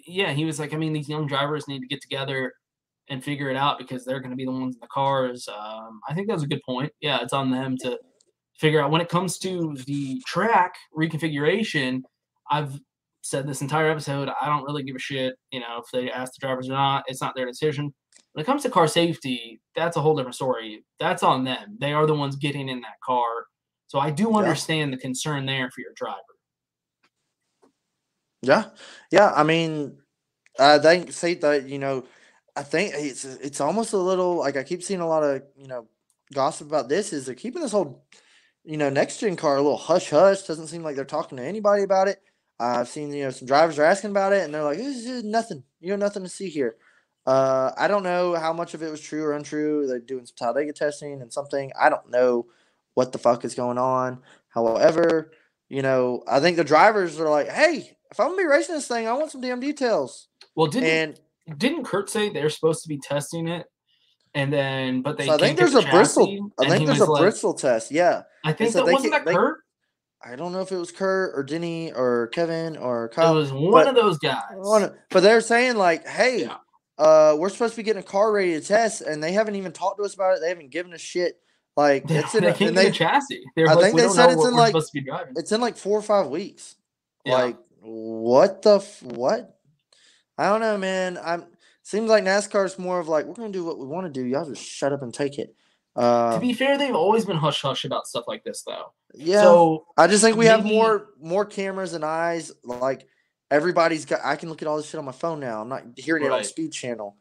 yeah, 0.06 0.32
he 0.32 0.46
was 0.46 0.60
like, 0.60 0.74
I 0.74 0.78
mean, 0.78 0.94
these 0.94 1.10
young 1.10 1.28
drivers 1.28 1.68
need 1.68 1.80
to 1.80 1.88
get 1.88 2.02
together 2.02 2.54
and 3.10 3.24
figure 3.24 3.50
it 3.50 3.56
out 3.56 3.78
because 3.78 4.04
they're 4.04 4.20
going 4.20 4.32
to 4.32 4.36
be 4.36 4.46
the 4.46 4.52
ones 4.52 4.76
in 4.76 4.80
the 4.82 4.88
cars. 4.88 5.48
Um, 5.48 6.00
I 6.08 6.14
think 6.14 6.28
that 6.28 6.34
was 6.34 6.44
a 6.44 6.48
good 6.48 6.62
point. 6.66 6.92
Yeah, 7.02 7.20
it's 7.22 7.34
on 7.34 7.52
them 7.52 7.78
to 7.82 7.98
figure 8.58 8.82
out 8.82 8.92
when 8.92 9.02
it 9.02 9.10
comes 9.10 9.38
to 9.40 9.76
the 9.86 10.22
track 10.26 10.76
reconfiguration. 10.98 12.02
I've 12.50 12.80
said 13.22 13.48
this 13.48 13.62
entire 13.62 13.90
episode, 13.90 14.30
I 14.40 14.46
don't 14.46 14.64
really 14.64 14.84
give 14.84 14.96
a 14.96 15.00
shit, 15.00 15.36
you 15.52 15.60
know, 15.60 15.82
if 15.84 15.86
they 15.92 16.12
ask 16.12 16.34
the 16.34 16.46
drivers 16.46 16.70
or 16.70 16.74
not. 16.74 17.04
It's 17.08 17.22
not 17.22 17.36
their 17.36 17.48
decision. 17.48 17.94
When 18.34 18.44
it 18.44 18.46
comes 18.46 18.64
to 18.64 18.70
car 18.70 18.88
safety, 18.88 19.62
that's 19.76 19.98
a 19.98 20.02
whole 20.02 20.16
different 20.16 20.36
story. 20.36 20.84
That's 21.00 21.24
on 21.24 21.44
them. 21.44 21.78
They 21.80 21.94
are 21.94 22.06
the 22.06 22.14
ones 22.14 22.36
getting 22.36 22.70
in 22.70 22.82
that 22.82 23.00
car. 23.04 23.46
So 23.88 24.00
I 24.00 24.12
do 24.12 24.36
understand 24.36 24.94
the 24.94 24.98
concern 24.98 25.46
there 25.46 25.72
for 25.72 25.82
your 25.82 25.94
driver. 25.96 26.20
Yeah, 28.42 28.66
yeah. 29.12 29.32
I 29.36 29.44
mean, 29.44 29.98
I 30.60 30.78
think 30.80 31.12
say 31.12 31.34
that 31.36 31.68
you 31.68 31.80
know, 31.80 32.06
I 32.56 32.64
think 32.64 32.94
it's 32.96 33.26
it's 33.26 33.62
almost 33.62 33.94
a 33.94 33.98
little 33.98 34.36
like 34.36 34.58
I 34.58 34.64
keep 34.64 34.84
seeing 34.84 35.02
a 35.02 35.08
lot 35.08 35.24
of 35.24 35.44
you 35.56 35.68
know 35.68 35.88
gossip 36.34 36.68
about 36.68 36.90
this. 36.90 37.14
Is 37.14 37.26
they're 37.26 37.36
keeping 37.36 37.62
this 37.62 37.72
whole 37.72 38.06
you 38.66 38.78
know 38.78 38.90
next 38.90 39.20
gen 39.20 39.36
car 39.36 39.58
a 39.58 39.62
little 39.62 39.78
hush 39.78 40.10
hush. 40.10 40.44
Doesn't 40.44 40.68
seem 40.68 40.84
like 40.84 40.96
they're 40.96 41.06
talking 41.06 41.38
to 41.38 41.44
anybody 41.44 41.84
about 41.84 42.08
it. 42.08 42.22
Uh, 42.60 42.78
I've 42.80 42.88
seen 42.88 43.14
you 43.14 43.24
know 43.24 43.30
some 43.30 43.48
drivers 43.48 43.80
are 43.80 43.84
asking 43.84 44.12
about 44.12 44.34
it, 44.34 44.44
and 44.44 44.54
they're 44.54 44.64
like, 44.64 44.78
"This 44.78 45.06
is 45.06 45.24
nothing. 45.24 45.64
You 45.80 45.90
know, 45.92 45.96
nothing 45.98 46.24
to 46.24 46.30
see 46.30 46.50
here." 46.50 46.76
Uh, 47.26 47.72
I 47.78 47.88
don't 47.88 48.04
know 48.04 48.36
how 48.36 48.54
much 48.54 48.74
of 48.74 48.84
it 48.84 48.92
was 48.92 49.02
true 49.02 49.24
or 49.24 49.34
untrue. 49.34 49.88
They're 49.88 50.00
doing 50.00 50.26
some 50.26 50.36
Talladega 50.38 50.74
testing 50.74 51.22
and 51.22 51.34
something. 51.34 51.72
I 51.80 51.90
don't 51.90 52.10
know 52.10 52.46
what 52.94 53.12
the 53.12 53.18
fuck 53.18 53.44
is 53.44 53.56
going 53.56 53.78
on. 53.78 54.22
However, 54.50 55.32
you 55.68 55.82
know, 55.82 56.24
I 56.28 56.40
think 56.40 56.58
the 56.58 56.64
drivers 56.64 57.20
are 57.20 57.30
like, 57.30 57.50
hey, 57.50 57.98
if 58.12 58.20
I'm 58.20 58.28
gonna 58.28 58.38
be 58.38 58.46
racing 58.46 58.76
this 58.76 58.88
thing, 58.88 59.08
I 59.08 59.14
want 59.14 59.32
some 59.32 59.42
damn 59.42 59.60
details. 59.60 60.28
Well, 60.56 60.68
didn't 60.68 61.20
and 61.48 61.60
didn't 61.60 61.86
Kurt 61.86 62.10
say 62.10 62.30
they're 62.30 62.50
supposed 62.50 62.84
to 62.84 62.90
be 62.90 62.98
testing 62.98 63.48
it, 63.48 63.66
and 64.36 64.54
then 64.54 65.02
but 65.02 65.18
they 65.18 65.26
so 65.26 65.34
I 65.34 65.38
think 65.38 65.58
there's 65.58 65.72
the 65.74 65.80
a 65.80 65.90
Bristol. 65.90 66.52
I 66.60 66.70
think 66.70 66.86
there's 66.86 67.00
a 67.00 67.06
like- 67.06 67.22
Bristol 67.22 67.54
test. 67.54 67.92
Yeah, 67.92 68.24
I 68.44 68.54
think 68.54 68.72
said 68.72 68.82
that 68.82 68.86
they 68.86 68.94
wasn't 68.94 69.14
that 69.14 69.26
they- 69.26 69.34
Kurt. 69.34 69.62
I 70.24 70.36
don't 70.36 70.52
know 70.52 70.62
if 70.62 70.72
it 70.72 70.78
was 70.78 70.92
Kurt 70.92 71.38
or 71.38 71.44
Denny 71.44 71.92
or 71.94 72.28
Kevin 72.28 72.78
or 72.78 73.10
Kyle. 73.10 73.36
It 73.36 73.40
was 73.40 73.52
one 73.54 73.88
of 73.88 73.96
those 73.96 74.18
guys. 74.18 74.42
one 74.54 74.84
of- 74.84 74.96
but 75.10 75.22
they're 75.22 75.42
saying 75.42 75.76
like, 75.78 76.08
hey, 76.08 76.50
uh, 76.98 77.36
we're 77.38 77.50
supposed 77.50 77.74
to 77.74 77.78
be 77.78 77.84
getting 77.84 78.00
a 78.02 78.06
car 78.06 78.32
ready 78.32 78.54
to 78.54 78.62
test, 78.62 79.02
and 79.02 79.24
they 79.24 79.34
haven't 79.34 79.56
even 79.56 79.72
talked 79.72 79.98
to 80.00 80.04
us 80.04 80.14
about 80.16 80.36
it. 80.38 80.42
They 80.42 80.50
haven't 80.50 80.70
given 80.72 80.94
us 80.94 81.02
shit. 81.02 81.40
Like 81.78 82.10
it's 82.10 82.34
in, 82.34 82.44
they 82.44 82.66
and 82.68 82.78
they, 82.78 82.90
chassis. 82.90 83.44
They're 83.56 83.68
I 83.70 83.74
like, 83.74 83.86
think 83.86 83.98
they 83.98 84.08
said 84.08 84.32
it's 84.32 84.46
in 84.46 84.54
like 84.56 84.68
supposed 84.70 84.88
to 84.88 84.94
be 84.94 85.02
driving. 85.02 85.34
it's 85.36 85.52
in 85.52 85.60
like 85.62 85.76
four 85.78 86.00
or 86.00 86.02
five 86.02 86.28
weeks. 86.28 86.76
Yeah. 87.26 87.34
Like 87.34 87.58
what 87.82 88.62
the 88.62 88.78
f- 88.78 89.04
what? 89.04 89.58
I 90.38 90.50
don't 90.50 90.62
know, 90.62 90.78
man. 90.78 91.20
I'm 91.24 91.46
seems 91.86 92.10
like 92.10 92.24
NASCAR's 92.24 92.80
more 92.80 93.00
of 93.00 93.08
like 93.08 93.26
we're 93.26 93.36
gonna 93.36 93.50
do 93.50 93.64
what 93.64 93.78
we 93.78 93.86
want 93.86 94.06
to 94.08 94.12
do. 94.12 94.26
Y'all 94.26 94.46
just 94.50 94.64
shut 94.64 94.92
up 94.92 95.04
and 95.04 95.14
take 95.14 95.38
it. 95.38 95.56
Uh, 95.96 96.34
to 96.34 96.40
be 96.42 96.52
fair, 96.54 96.78
they've 96.78 96.96
always 96.96 97.24
been 97.26 97.38
hush 97.38 97.62
hush 97.62 97.86
about 97.86 98.08
stuff 98.08 98.26
like 98.28 98.44
this, 98.44 98.64
though. 98.64 98.92
yeah. 99.14 99.42
So 99.42 99.86
I 99.96 100.08
just 100.08 100.24
think 100.24 100.36
we 100.36 100.48
have 100.48 100.66
more 100.66 101.10
more 101.22 101.46
cameras 101.46 101.94
and 101.94 102.04
eyes. 102.04 102.52
Like 102.64 103.08
everybody's 103.52 104.04
got. 104.06 104.20
I 104.24 104.36
can 104.36 104.50
look 104.50 104.62
at 104.62 104.68
all 104.68 104.78
this 104.78 104.90
shit 104.90 104.98
on 104.98 105.06
my 105.06 105.12
phone 105.14 105.40
now. 105.40 105.62
I'm 105.62 105.70
not 105.70 105.84
hearing 105.96 106.26
it 106.26 106.32
on 106.32 106.44
Speed 106.44 106.74
Channel. 106.74 107.16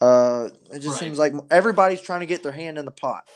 Uh, 0.00 0.48
it 0.72 0.78
just 0.78 0.94
Right. 0.94 1.00
seems 1.00 1.18
like 1.18 1.34
everybody's 1.50 2.00
trying 2.00 2.20
to 2.20 2.26
get 2.26 2.42
their 2.42 2.52
hand 2.52 2.78
in 2.78 2.84
the 2.86 2.90
pot. 2.90 3.28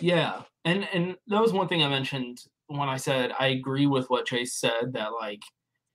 Yeah, 0.00 0.42
and 0.64 0.88
and 0.92 1.16
that 1.28 1.40
was 1.40 1.52
one 1.52 1.68
thing 1.68 1.82
I 1.82 1.88
mentioned 1.88 2.38
when 2.66 2.88
I 2.88 2.96
said 2.96 3.32
I 3.38 3.48
agree 3.48 3.86
with 3.86 4.10
what 4.10 4.26
Chase 4.26 4.54
said 4.54 4.92
that 4.94 5.12
like 5.12 5.42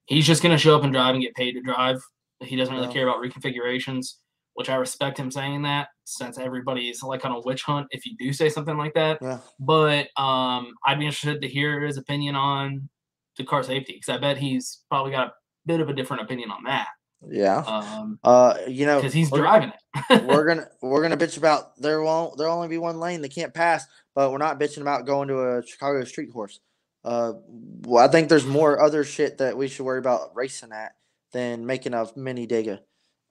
he's 0.05 0.25
just 0.25 0.41
gonna 0.41 0.57
show 0.57 0.75
up 0.77 0.83
and 0.83 0.93
drive 0.93 1.15
and 1.15 1.23
get 1.23 1.35
paid 1.35 1.53
to 1.53 1.61
drive. 1.61 2.01
He 2.41 2.55
doesn't 2.55 2.73
really 2.73 2.87
Yeah. 2.87 2.93
care 2.93 3.07
about 3.07 3.21
reconfigurations, 3.21 4.15
which 4.53 4.69
I 4.69 4.75
respect 4.75 5.17
him 5.19 5.31
saying 5.31 5.61
that 5.63 5.89
since 6.05 6.37
everybody's 6.37 7.03
like 7.03 7.25
on 7.25 7.31
a 7.31 7.39
witch 7.41 7.63
hunt 7.63 7.87
if 7.91 8.05
you 8.05 8.15
do 8.17 8.31
say 8.33 8.49
something 8.49 8.77
like 8.77 8.93
that. 8.95 9.19
Yeah. 9.21 9.39
But 9.59 10.07
um, 10.17 10.73
I'd 10.85 10.99
be 10.99 11.05
interested 11.05 11.41
to 11.41 11.47
hear 11.47 11.81
his 11.81 11.97
opinion 11.97 12.35
on 12.35 12.89
the 13.37 13.43
car 13.43 13.63
safety 13.63 13.93
because 13.93 14.09
I 14.09 14.17
bet 14.19 14.37
he's 14.37 14.81
probably 14.89 15.11
got 15.11 15.27
a 15.27 15.33
bit 15.65 15.79
of 15.79 15.89
a 15.89 15.93
different 15.93 16.23
opinion 16.23 16.51
on 16.51 16.63
that. 16.63 16.87
Yeah. 17.29 17.57
Um, 17.59 18.17
Uh, 18.23 18.55
you 18.67 18.85
know, 18.85 18.97
because 18.97 19.13
he's 19.13 19.29
driving 19.29 19.71
it. 20.09 20.23
we're 20.25 20.45
gonna 20.47 20.67
we're 20.81 21.01
gonna 21.01 21.17
bitch 21.17 21.37
about 21.37 21.75
there 21.77 22.01
won't 22.01 22.37
there'll 22.37 22.55
only 22.55 22.69
be 22.69 22.77
one 22.77 22.99
lane 22.99 23.21
they 23.21 23.27
can't 23.29 23.53
pass, 23.53 23.85
but 24.15 24.31
we're 24.31 24.37
not 24.37 24.59
bitching 24.59 24.81
about 24.81 25.05
going 25.05 25.27
to 25.27 25.57
a 25.57 25.65
Chicago 25.65 26.03
street 26.05 26.31
course. 26.31 26.59
Uh, 27.03 27.33
well, 27.85 28.03
I 28.03 28.09
think 28.09 28.29
there's 28.29 28.45
more 28.45 28.81
other 28.81 29.03
shit 29.03 29.37
that 29.39 29.55
we 29.57 29.67
should 29.67 29.85
worry 29.85 29.99
about 29.99 30.35
racing 30.35 30.71
at 30.73 30.93
than 31.33 31.65
making 31.65 31.93
a 31.93 32.07
mini 32.15 32.47
Dega. 32.47 32.79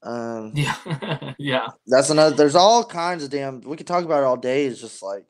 Um, 0.02 0.52
yeah, 0.54 1.34
yeah. 1.38 1.66
that's 1.86 2.10
another. 2.10 2.34
There's 2.36 2.54
all 2.54 2.84
kinds 2.84 3.24
of 3.24 3.30
damn. 3.30 3.60
We 3.62 3.76
could 3.76 3.86
talk 3.86 4.04
about 4.04 4.22
it 4.22 4.26
all 4.26 4.36
day. 4.36 4.66
It's 4.66 4.80
just 4.80 5.02
like, 5.02 5.24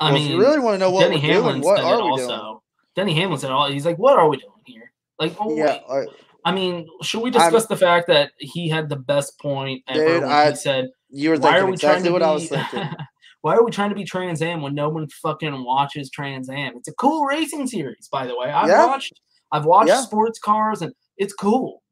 I 0.00 0.06
well, 0.06 0.14
mean, 0.14 0.24
if 0.24 0.30
you 0.32 0.40
really 0.40 0.58
want 0.58 0.74
to 0.74 0.78
know 0.78 0.90
what 0.90 1.02
Denny 1.04 1.16
we're 1.16 1.34
Hamlin 1.34 1.60
doing, 1.60 1.64
what 1.64 1.80
are 1.80 1.96
we 2.02 2.10
also. 2.10 2.26
doing? 2.26 2.58
Denny 2.96 3.14
Hamlin 3.14 3.38
said 3.38 3.50
all. 3.50 3.70
He's 3.70 3.86
like, 3.86 3.98
"What 3.98 4.18
are 4.18 4.28
we 4.28 4.36
doing 4.38 4.50
here?" 4.66 4.92
Like, 5.18 5.34
oh, 5.38 5.56
Yeah, 5.56 5.78
wait. 5.88 6.08
I 6.44 6.52
mean, 6.52 6.88
should 7.02 7.22
we 7.22 7.30
I'm- 7.30 7.32
discuss 7.52 7.66
the 7.66 7.76
fact 7.76 8.08
that 8.08 8.32
he 8.38 8.68
had 8.68 8.88
the 8.88 8.96
best 8.96 9.38
point 9.40 9.82
ever 9.88 10.04
Dude, 10.20 10.22
I- 10.24 10.50
he 10.50 10.56
said, 10.56 10.88
you 11.10 11.30
were 11.30 11.36
"Why 11.38 11.58
are 11.58 11.66
we 11.66 11.76
trying 11.76 11.98
exactly 11.98 12.08
to 12.08 12.12
what 12.12 12.18
be, 12.18 12.24
I 12.24 12.32
was 12.32 12.48
thinking. 12.48 12.88
Why 13.42 13.54
are 13.56 13.62
we 13.64 13.70
trying 13.70 13.90
to 13.90 13.94
be 13.94 14.04
Trans 14.04 14.40
Am 14.42 14.62
when 14.62 14.74
no 14.74 14.88
one 14.88 15.06
fucking 15.22 15.64
watches 15.64 16.10
Trans 16.10 16.48
Am? 16.48 16.76
It's 16.78 16.88
a 16.88 16.94
cool 16.94 17.26
racing 17.26 17.66
series, 17.66 18.08
by 18.10 18.26
the 18.26 18.34
way. 18.36 18.48
I've 18.50 18.68
Yeah. 18.68 18.86
watched, 18.86 19.20
I've 19.52 19.66
watched 19.66 19.88
Yeah. 19.88 20.00
sports 20.00 20.38
cars, 20.38 20.80
and 20.82 20.92
it's 21.18 21.34
cool. 21.34 21.82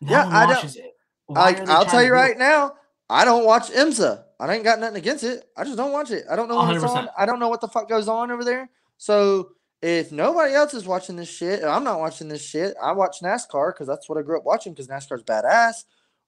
No 0.00 0.12
Yeah, 0.12 0.28
I 0.28 0.46
don't- 0.46 0.56
watches 0.56 0.76
it. 0.76 0.94
Why 1.26 1.40
I, 1.40 1.50
are 1.50 1.66
they 1.66 1.72
I'll 1.72 1.84
tell 1.84 2.02
you 2.02 2.08
do 2.08 2.14
it? 2.14 2.16
right 2.16 2.38
now, 2.38 2.74
I 3.10 3.24
don't 3.24 3.44
watch 3.44 3.70
IMSA. 3.70 4.24
I 4.40 4.54
ain't 4.54 4.64
got 4.64 4.78
nothing 4.78 4.96
against 4.96 5.24
it. 5.24 5.44
I 5.56 5.64
just 5.64 5.76
don't 5.76 5.92
watch 5.92 6.10
it. 6.10 6.24
I 6.30 6.36
don't 6.36 6.48
know 6.48 6.56
when 6.58 6.74
it's 6.76 6.84
on. 6.84 7.08
I 7.18 7.26
don't 7.26 7.38
know 7.40 7.48
what 7.48 7.60
the 7.60 7.68
fuck 7.68 7.88
goes 7.88 8.08
on 8.08 8.30
over 8.30 8.44
there. 8.44 8.70
So 8.96 9.50
if 9.82 10.10
nobody 10.12 10.54
else 10.54 10.74
is 10.74 10.86
watching 10.86 11.16
this 11.16 11.28
shit, 11.28 11.60
and 11.60 11.68
I'm 11.68 11.84
not 11.84 11.98
watching 12.00 12.28
this 12.28 12.42
shit, 12.44 12.74
I 12.82 12.92
watch 12.92 13.18
NASCAR 13.22 13.72
because 13.74 13.86
that's 13.86 14.08
what 14.08 14.16
I 14.18 14.22
grew 14.22 14.38
up 14.38 14.44
watching 14.44 14.72
because 14.72 14.88
NASCAR's 14.88 15.22
badass. 15.24 15.84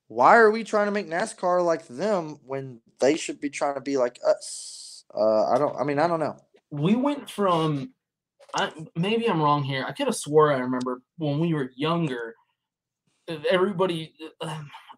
Why 0.09 0.37
are 0.37 0.51
we 0.51 0.65
trying 0.65 0.87
to 0.87 0.91
make 0.93 1.09
NASCAR 1.09 1.65
like 1.65 1.87
them 1.87 2.41
when 2.45 2.81
they 2.99 3.17
should 3.17 3.41
be 3.41 3.49
trying 3.49 3.77
to 3.77 3.81
be 3.81 3.97
like 3.97 4.19
us? 4.27 5.05
Uh, 5.15 5.45
I 5.51 5.59
don't. 5.59 5.77
I 5.77 5.85
mean, 5.85 5.99
I 5.99 6.09
don't 6.09 6.21
know. 6.21 6.37
we 6.71 6.95
went 6.97 7.31
from 7.31 7.93
I, 8.55 8.73
maybe 8.97 9.29
I'm 9.29 9.41
wrong 9.41 9.63
here. 9.63 9.85
I 9.87 9.93
could 9.93 10.07
have 10.09 10.17
swore 10.17 10.53
I 10.53 10.59
remember 10.59 11.03
when 11.19 11.39
we 11.39 11.55
were 11.55 11.71
younger, 11.77 12.35
everybody 13.51 14.13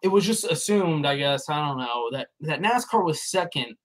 it 0.01 0.07
was 0.07 0.25
just 0.25 0.43
assumed, 0.45 1.05
I 1.05 1.17
guess, 1.17 1.49
I 1.49 1.65
don't 1.65 1.77
know, 1.77 2.09
that 2.11 2.27
that 2.41 2.61
NASCAR 2.61 3.03
was 3.03 3.29
second 3.29 3.75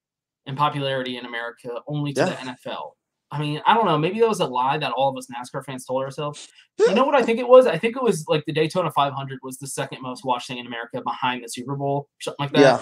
in 0.46 0.56
popularity 0.56 1.16
in 1.16 1.26
America 1.26 1.70
only 1.86 2.12
to 2.14 2.24
the 2.24 2.30
NFL. 2.32 2.92
I 3.30 3.38
mean, 3.38 3.60
I 3.66 3.74
don't 3.74 3.84
know, 3.84 3.98
maybe 3.98 4.20
that 4.20 4.28
was 4.28 4.40
a 4.40 4.46
lie 4.46 4.78
that 4.78 4.92
all 4.92 5.10
of 5.10 5.16
us 5.16 5.26
NASCAR 5.26 5.64
fans 5.64 5.84
told 5.84 6.02
ourselves. 6.02 6.48
You 6.78 6.94
know 6.94 7.04
what 7.04 7.14
I 7.14 7.22
think 7.22 7.38
it 7.38 7.48
was? 7.48 7.66
I 7.66 7.76
think 7.76 7.96
it 7.96 8.02
was 8.02 8.24
like 8.26 8.44
the 8.46 8.52
Daytona 8.52 8.90
500 8.90 9.38
was 9.42 9.58
the 9.58 9.66
second 9.66 10.00
most 10.00 10.24
watched 10.24 10.48
thing 10.48 10.58
in 10.58 10.66
America 10.66 11.02
behind 11.04 11.44
the 11.44 11.48
Super 11.48 11.76
Bowl, 11.76 12.08
something 12.20 12.44
like 12.44 12.52
that. 12.52 12.60
Yeah. 12.60 12.80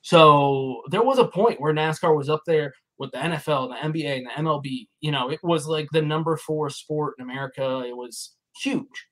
So 0.00 0.82
there 0.90 1.02
was 1.02 1.18
a 1.18 1.26
point 1.26 1.60
where 1.60 1.74
NASCAR 1.74 2.16
was 2.16 2.30
up 2.30 2.42
there 2.46 2.72
with 2.98 3.10
the 3.12 3.18
NFL, 3.18 3.70
the 3.70 3.88
NBA, 3.88 4.18
and 4.18 4.26
the 4.26 4.50
MLB. 4.50 4.86
You 5.00 5.12
know, 5.12 5.30
it 5.30 5.40
was 5.42 5.66
like 5.66 5.88
the 5.92 6.02
number 6.02 6.36
four 6.36 6.70
sport 6.70 7.14
in 7.18 7.24
America. 7.24 7.82
It 7.86 7.96
was 7.96 8.34
huge. 8.62 9.06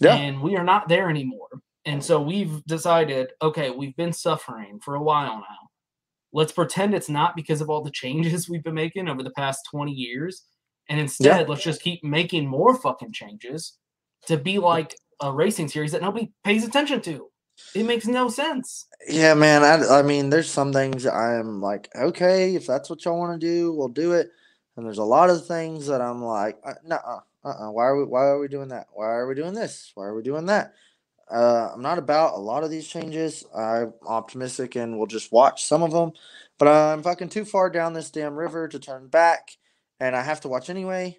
Yeah. 0.00 0.14
And 0.14 0.40
we 0.40 0.56
are 0.56 0.64
not 0.64 0.88
there 0.88 1.08
anymore. 1.08 1.48
And 1.84 2.02
so 2.02 2.20
we've 2.20 2.64
decided, 2.64 3.30
okay, 3.40 3.70
we've 3.70 3.96
been 3.96 4.12
suffering 4.12 4.80
for 4.80 4.96
a 4.96 5.02
while 5.02 5.36
now. 5.36 5.70
Let's 6.32 6.52
pretend 6.52 6.94
it's 6.94 7.08
not 7.08 7.36
because 7.36 7.60
of 7.60 7.70
all 7.70 7.82
the 7.82 7.90
changes 7.90 8.48
we've 8.50 8.64
been 8.64 8.74
making 8.74 9.08
over 9.08 9.22
the 9.22 9.30
past 9.30 9.68
20 9.70 9.92
years. 9.92 10.44
And 10.88 11.00
instead, 11.00 11.48
let's 11.48 11.62
just 11.62 11.82
keep 11.82 12.04
making 12.04 12.46
more 12.46 12.74
fucking 12.74 13.12
changes 13.12 13.76
to 14.26 14.36
be 14.36 14.58
like 14.58 14.94
a 15.20 15.32
racing 15.32 15.68
series 15.68 15.92
that 15.92 16.02
nobody 16.02 16.32
pays 16.44 16.64
attention 16.64 17.00
to. 17.02 17.28
It 17.74 17.84
makes 17.84 18.06
no 18.06 18.28
sense. 18.28 18.86
Yeah, 19.08 19.34
man. 19.34 19.64
I, 19.64 20.00
I 20.00 20.02
mean, 20.02 20.30
there's 20.30 20.50
some 20.50 20.72
things 20.72 21.06
I'm 21.06 21.60
like, 21.60 21.88
okay, 21.96 22.54
if 22.54 22.66
that's 22.66 22.90
what 22.90 23.04
y'all 23.04 23.18
want 23.18 23.40
to 23.40 23.46
do, 23.46 23.72
we'll 23.72 23.88
do 23.88 24.12
it. 24.12 24.28
And 24.76 24.84
there's 24.84 24.98
a 24.98 25.04
lot 25.04 25.30
of 25.30 25.46
things 25.46 25.86
that 25.86 26.02
I'm 26.02 26.22
like, 26.22 26.58
uh, 26.64 26.74
no, 26.84 26.98
uh, 27.46 27.68
uh, 27.68 27.70
why 27.70 27.84
are 27.84 27.96
we, 27.96 28.04
why 28.04 28.24
are 28.26 28.40
we 28.40 28.48
doing 28.48 28.68
that? 28.68 28.88
Why 28.92 29.06
are 29.06 29.26
we 29.28 29.36
doing 29.36 29.54
this? 29.54 29.92
Why 29.94 30.06
are 30.06 30.14
we 30.14 30.22
doing 30.22 30.46
that? 30.46 30.74
Uh, 31.30 31.70
I'm 31.72 31.82
not 31.82 31.98
about 31.98 32.34
a 32.34 32.40
lot 32.40 32.64
of 32.64 32.70
these 32.70 32.88
changes. 32.88 33.44
I'm 33.54 33.94
optimistic 34.06 34.74
and 34.74 34.98
we'll 34.98 35.06
just 35.06 35.32
watch 35.32 35.64
some 35.64 35.82
of 35.82 35.92
them, 35.92 36.12
but 36.58 36.68
I'm 36.68 37.02
fucking 37.02 37.28
too 37.28 37.44
far 37.44 37.70
down 37.70 37.92
this 37.92 38.10
damn 38.10 38.34
river 38.34 38.68
to 38.68 38.78
turn 38.78 39.06
back, 39.08 39.50
and 40.00 40.16
I 40.16 40.22
have 40.22 40.40
to 40.42 40.48
watch 40.48 40.70
anyway. 40.70 41.18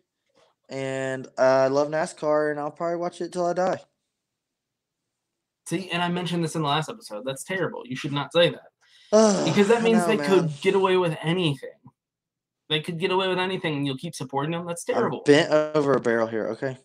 And 0.70 1.28
I 1.38 1.68
love 1.68 1.88
NASCAR, 1.88 2.52
and 2.52 2.60
I'll 2.60 2.72
probably 2.72 2.98
watch 2.98 3.22
it 3.22 3.32
till 3.32 3.46
I 3.46 3.54
die. 3.54 3.80
See, 5.66 5.90
and 5.90 6.02
I 6.02 6.10
mentioned 6.10 6.44
this 6.44 6.56
in 6.56 6.62
the 6.62 6.68
last 6.68 6.90
episode. 6.90 7.24
That's 7.26 7.44
terrible. 7.46 7.84
You 7.86 7.96
should 7.96 8.12
not 8.12 8.34
say 8.34 8.50
that. 8.50 8.68
Because 9.46 9.70
that 9.70 9.84
means 9.84 10.00
know, 10.00 10.08
they 10.08 10.18
man. 10.18 10.28
could 10.28 10.62
get 10.62 10.76
away 10.76 10.98
with 10.98 11.18
anything. 11.22 11.70
They 12.70 12.82
could 12.82 13.00
get 13.00 13.12
away 13.12 13.28
with 13.30 13.40
anything 13.40 13.76
and 13.78 13.86
you'll 13.88 13.98
keep 13.98 14.14
supporting 14.16 14.52
them. 14.52 14.66
That's 14.66 14.84
terrible. 14.84 15.20
I'm 15.20 15.34
bent 15.34 15.52
over 15.76 15.94
a 15.94 16.00
barrel 16.02 16.28
here. 16.28 16.48
Okay, 16.50 16.78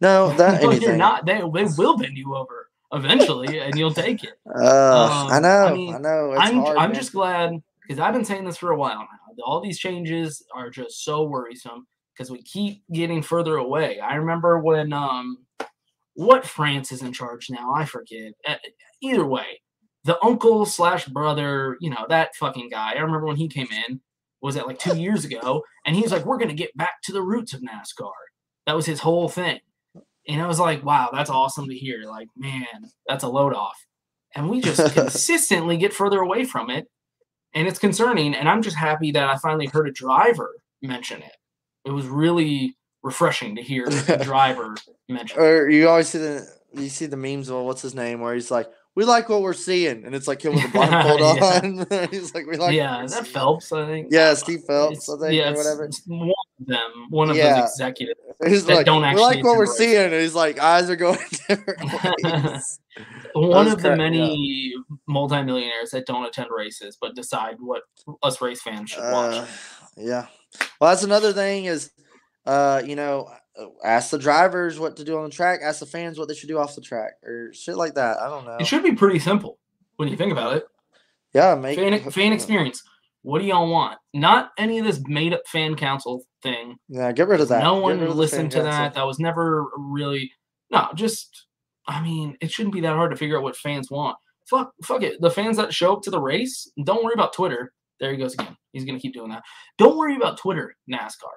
no, 0.00 0.30
that 0.36 0.62
no, 0.62 0.70
anything. 0.70 0.88
you're 0.88 0.96
not. 0.96 1.26
They, 1.26 1.38
they 1.38 1.64
will 1.76 1.96
bend 1.96 2.16
you 2.16 2.34
over 2.36 2.70
eventually 2.92 3.60
and 3.60 3.76
you'll 3.78 3.92
take 3.94 4.24
it. 4.24 4.34
Uh, 4.56 5.28
I 5.30 5.36
Um, 5.36 5.42
know, 5.42 5.66
I, 5.66 5.72
mean, 5.74 6.02
know. 6.02 6.32
It's 6.32 6.40
I'm, 6.42 6.56
hard, 6.60 6.78
I'm 6.78 6.90
man. 6.90 6.98
just 6.98 7.12
glad 7.12 7.52
because 7.86 8.00
I've 8.00 8.14
been 8.14 8.24
saying 8.24 8.44
this 8.44 8.56
for 8.56 8.72
a 8.72 8.76
while 8.76 8.98
now. 9.00 9.44
All 9.44 9.60
these 9.60 9.78
changes 9.78 10.42
are 10.54 10.68
just 10.70 11.04
so 11.04 11.22
worrisome 11.24 11.86
because 12.14 12.30
we 12.30 12.42
keep 12.42 12.82
getting 12.92 13.22
further 13.22 13.56
away. 13.58 14.00
I 14.00 14.14
remember 14.16 14.58
when 14.58 14.92
um, 14.92 15.38
what 16.14 16.44
France 16.44 16.90
is 16.90 17.02
in 17.02 17.12
charge 17.12 17.48
now. 17.50 17.72
I 17.72 17.84
forget. 17.84 18.32
Either 19.00 19.24
way, 19.24 19.60
the 20.04 20.18
uncle 20.24 20.66
slash 20.66 21.06
brother, 21.06 21.76
you 21.80 21.90
know 21.90 22.06
that 22.08 22.34
fucking 22.34 22.70
guy. 22.70 22.94
I 22.94 23.00
remember 23.00 23.26
when 23.26 23.36
he 23.36 23.46
came 23.48 23.68
in. 23.86 24.00
Was 24.40 24.54
that 24.54 24.66
like 24.66 24.78
two 24.78 24.96
years 24.98 25.24
ago? 25.24 25.62
And 25.84 25.96
he's 25.96 26.12
like, 26.12 26.24
"We're 26.24 26.38
gonna 26.38 26.54
get 26.54 26.76
back 26.76 27.02
to 27.04 27.12
the 27.12 27.22
roots 27.22 27.52
of 27.54 27.60
NASCAR." 27.60 28.12
That 28.66 28.76
was 28.76 28.86
his 28.86 29.00
whole 29.00 29.28
thing. 29.28 29.60
And 30.28 30.42
I 30.42 30.46
was 30.46 30.60
like, 30.60 30.84
"Wow, 30.84 31.10
that's 31.12 31.30
awesome 31.30 31.68
to 31.68 31.74
hear." 31.74 32.02
Like, 32.04 32.28
man, 32.36 32.66
that's 33.06 33.24
a 33.24 33.28
load 33.28 33.54
off. 33.54 33.76
And 34.34 34.48
we 34.50 34.60
just 34.60 34.94
consistently 34.94 35.76
get 35.76 35.92
further 35.92 36.20
away 36.20 36.44
from 36.44 36.70
it, 36.70 36.86
and 37.54 37.66
it's 37.66 37.78
concerning. 37.78 38.34
And 38.34 38.48
I'm 38.48 38.62
just 38.62 38.76
happy 38.76 39.10
that 39.12 39.28
I 39.28 39.36
finally 39.38 39.66
heard 39.66 39.88
a 39.88 39.92
driver 39.92 40.54
mention 40.82 41.22
it. 41.22 41.36
It 41.84 41.90
was 41.90 42.06
really 42.06 42.76
refreshing 43.02 43.56
to 43.56 43.62
hear 43.62 43.86
a 43.86 44.18
driver 44.24 44.76
mention. 45.08 45.38
it. 45.38 45.42
Or 45.42 45.68
you 45.70 45.88
always 45.88 46.08
see 46.08 46.18
the 46.18 46.46
you 46.74 46.88
see 46.90 47.06
the 47.06 47.16
memes 47.16 47.48
of 47.48 47.64
what's 47.64 47.82
his 47.82 47.94
name 47.94 48.20
where 48.20 48.34
he's 48.34 48.50
like, 48.50 48.68
we 48.94 49.04
like 49.04 49.28
what 49.28 49.42
we're 49.42 49.52
seeing, 49.54 50.04
and 50.04 50.14
it's 50.14 50.26
like 50.26 50.44
him 50.44 50.54
with 50.54 50.64
the 50.64 50.68
blindfold 50.70 51.20
Yeah. 51.90 52.00
on. 52.02 52.08
He's 52.10 52.34
like, 52.34 52.46
we 52.46 52.56
like. 52.56 52.74
yeah, 52.74 53.04
is 53.04 53.12
that 53.12 53.24
seeing." 53.24 53.32
Phelps? 53.34 53.72
I 53.72 53.86
think. 53.86 54.08
Yeah, 54.10 54.34
Steve 54.34 54.62
Phelps, 54.66 55.08
It's- 55.08 55.08
I 55.08 55.18
think, 55.28 55.34
yeah, 55.38 55.50
or 55.50 55.54
whatever. 55.54 55.88
one 56.06 56.30
of 56.60 56.66
them, 56.66 57.06
one 57.10 57.30
of 57.30 57.36
Yeah. 57.36 57.60
those 57.60 57.70
executives 57.70 58.18
He's 58.46 58.64
that 58.66 58.74
like, 58.76 58.86
don't 58.86 59.02
we 59.02 59.08
actually. 59.08 59.22
like 59.36 59.44
what 59.44 59.56
we're 59.56 59.64
attend 59.64 59.76
seeing, 59.76 59.96
and 60.04 60.14
he's 60.14 60.34
like, 60.34 60.58
eyes 60.60 60.90
are 60.90 60.96
going 60.96 61.18
one 63.34 63.68
of 63.68 63.82
the 63.82 63.94
many 63.96 64.74
multimillionaires 65.06 65.90
that 65.90 66.06
don't 66.06 66.24
attend 66.24 66.48
races 66.56 66.96
but 67.00 67.14
decide 67.14 67.56
what 67.60 67.82
us 68.22 68.40
race 68.40 68.60
fans 68.62 68.90
should 68.90 69.02
watch. 69.12 69.34
Uh, 69.36 69.46
yeah. 69.96 70.26
Well, 70.80 70.90
that's 70.90 71.02
another 71.04 71.32
thing 71.32 71.66
is, 71.66 71.90
uh, 72.46 72.82
you 72.84 72.96
know, 72.96 73.30
ask 73.84 74.10
the 74.10 74.18
drivers 74.18 74.78
what 74.78 74.96
to 74.96 75.04
do 75.04 75.16
on 75.18 75.24
the 75.24 75.30
track. 75.30 75.60
Ask 75.62 75.80
the 75.80 75.86
fans 75.86 76.18
what 76.18 76.28
they 76.28 76.34
should 76.34 76.48
do 76.48 76.58
off 76.58 76.74
the 76.74 76.80
track 76.80 77.12
or 77.22 77.52
shit 77.52 77.76
like 77.76 77.94
that. 77.94 78.18
I 78.18 78.28
don't 78.28 78.44
know. 78.44 78.56
It 78.58 78.66
should 78.66 78.82
be 78.82 78.94
pretty 78.94 79.18
simple 79.18 79.58
when 79.96 80.08
you 80.08 80.16
think 80.16 80.32
about 80.32 80.56
it. 80.56 80.64
Yeah, 81.34 81.54
make 81.54 81.78
Fan, 81.78 82.10
fan 82.10 82.32
experience. 82.32 82.82
What 83.22 83.40
do 83.40 83.44
y'all 83.46 83.68
want? 83.70 83.98
Not 84.14 84.50
any 84.58 84.78
of 84.78 84.84
this 84.86 85.00
made 85.06 85.34
up 85.34 85.42
fan 85.46 85.74
council 85.74 86.24
thing. 86.42 86.76
Yeah, 86.88 87.12
get 87.12 87.28
rid 87.28 87.40
of 87.40 87.48
that. 87.48 87.62
No 87.62 87.74
Get 87.76 87.82
one 87.82 88.16
listened 88.16 88.52
to 88.52 88.58
council. 88.58 88.70
that. 88.72 88.94
That 88.94 89.06
was 89.06 89.18
never 89.18 89.66
really 89.76 90.30
no. 90.70 90.88
Just 90.94 91.46
I 91.86 92.02
mean, 92.02 92.36
it 92.40 92.50
shouldn't 92.50 92.74
be 92.74 92.80
that 92.82 92.94
hard 92.94 93.10
to 93.10 93.16
figure 93.16 93.36
out 93.36 93.42
what 93.42 93.56
fans 93.56 93.90
want. 93.90 94.16
Fuck, 94.48 94.72
fuck 94.84 95.02
it. 95.02 95.20
The 95.20 95.30
fans 95.30 95.56
that 95.58 95.74
show 95.74 95.92
up 95.94 96.02
to 96.02 96.10
the 96.10 96.20
race, 96.20 96.70
don't 96.84 97.04
worry 97.04 97.14
about 97.14 97.34
Twitter. 97.34 97.72
There 98.00 98.12
he 98.12 98.16
goes 98.16 98.34
again. 98.34 98.56
He's 98.72 98.84
gonna 98.84 99.00
keep 99.00 99.12
doing 99.14 99.30
that. 99.30 99.42
Don't 99.76 99.96
worry 99.98 100.16
about 100.16 100.38
Twitter, 100.38 100.74
NASCAR. 100.90 101.34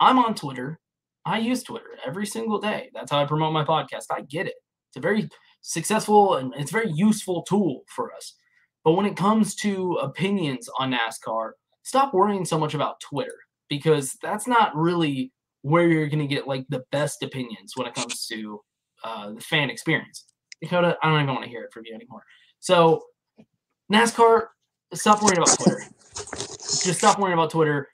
I'm 0.00 0.18
on 0.18 0.34
Twitter. 0.34 0.78
I 1.24 1.38
use 1.38 1.62
Twitter 1.62 1.98
every 2.06 2.26
single 2.26 2.58
day. 2.58 2.90
That's 2.94 3.10
how 3.10 3.22
I 3.22 3.26
promote 3.26 3.52
my 3.52 3.64
podcast. 3.64 4.06
I 4.10 4.22
get 4.22 4.46
it. 4.46 4.54
It's 4.88 4.96
a 4.96 5.00
very 5.00 5.28
successful 5.60 6.36
and 6.36 6.52
it's 6.56 6.70
a 6.70 6.72
very 6.72 6.90
useful 6.92 7.42
tool 7.42 7.82
for 7.94 8.14
us. 8.14 8.34
But 8.84 8.92
when 8.92 9.06
it 9.06 9.16
comes 9.16 9.54
to 9.56 9.94
opinions 10.02 10.68
on 10.78 10.92
NASCAR, 10.92 11.50
stop 11.82 12.14
worrying 12.14 12.44
so 12.44 12.58
much 12.58 12.74
about 12.74 13.00
Twitter 13.00 13.34
because 13.68 14.16
that's 14.22 14.46
not 14.46 14.74
really 14.74 15.32
where 15.62 15.88
you're 15.88 16.08
going 16.08 16.26
to 16.26 16.34
get 16.34 16.48
like 16.48 16.64
the 16.70 16.82
best 16.90 17.22
opinions 17.22 17.72
when 17.74 17.86
it 17.86 17.94
comes 17.94 18.26
to 18.26 18.60
uh, 19.04 19.32
the 19.32 19.40
fan 19.40 19.68
experience. 19.70 20.24
Dakota, 20.62 20.96
I 21.02 21.08
don't 21.08 21.22
even 21.22 21.34
want 21.34 21.44
to 21.44 21.50
hear 21.50 21.62
it 21.62 21.72
from 21.72 21.84
you 21.86 21.94
anymore. 21.94 22.22
So, 22.60 23.02
NASCAR, 23.92 24.48
stop 24.94 25.22
worrying 25.22 25.38
about 25.38 25.58
Twitter. 25.58 25.82
Just 26.24 26.98
stop 26.98 27.18
worrying 27.18 27.34
about 27.34 27.50
Twitter. 27.50 27.88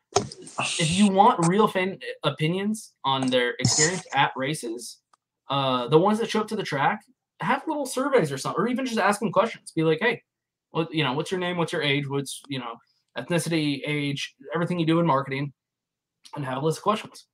If 0.58 0.90
you 0.90 1.08
want 1.08 1.46
real 1.48 1.68
fan 1.68 1.98
opinions 2.24 2.92
on 3.04 3.26
their 3.26 3.54
experience 3.58 4.04
at 4.14 4.32
races, 4.36 4.98
uh, 5.50 5.88
the 5.88 5.98
ones 5.98 6.18
that 6.18 6.30
show 6.30 6.40
up 6.40 6.48
to 6.48 6.56
the 6.56 6.62
track, 6.62 7.00
have 7.40 7.62
little 7.66 7.86
surveys 7.86 8.32
or 8.32 8.38
something, 8.38 8.62
or 8.62 8.68
even 8.68 8.86
just 8.86 8.98
ask 8.98 9.20
them 9.20 9.30
questions. 9.32 9.72
Be 9.74 9.82
like, 9.84 9.98
hey, 10.00 10.22
what 10.70 10.92
you 10.92 11.04
know, 11.04 11.12
what's 11.12 11.30
your 11.30 11.40
name? 11.40 11.56
What's 11.56 11.72
your 11.72 11.82
age? 11.82 12.08
What's 12.08 12.42
you 12.48 12.58
know, 12.58 12.74
ethnicity, 13.18 13.80
age, 13.86 14.34
everything 14.54 14.78
you 14.78 14.86
do 14.86 15.00
in 15.00 15.06
marketing, 15.06 15.52
and 16.34 16.44
have 16.44 16.62
a 16.62 16.64
list 16.64 16.78
of 16.78 16.84
questions, 16.84 17.26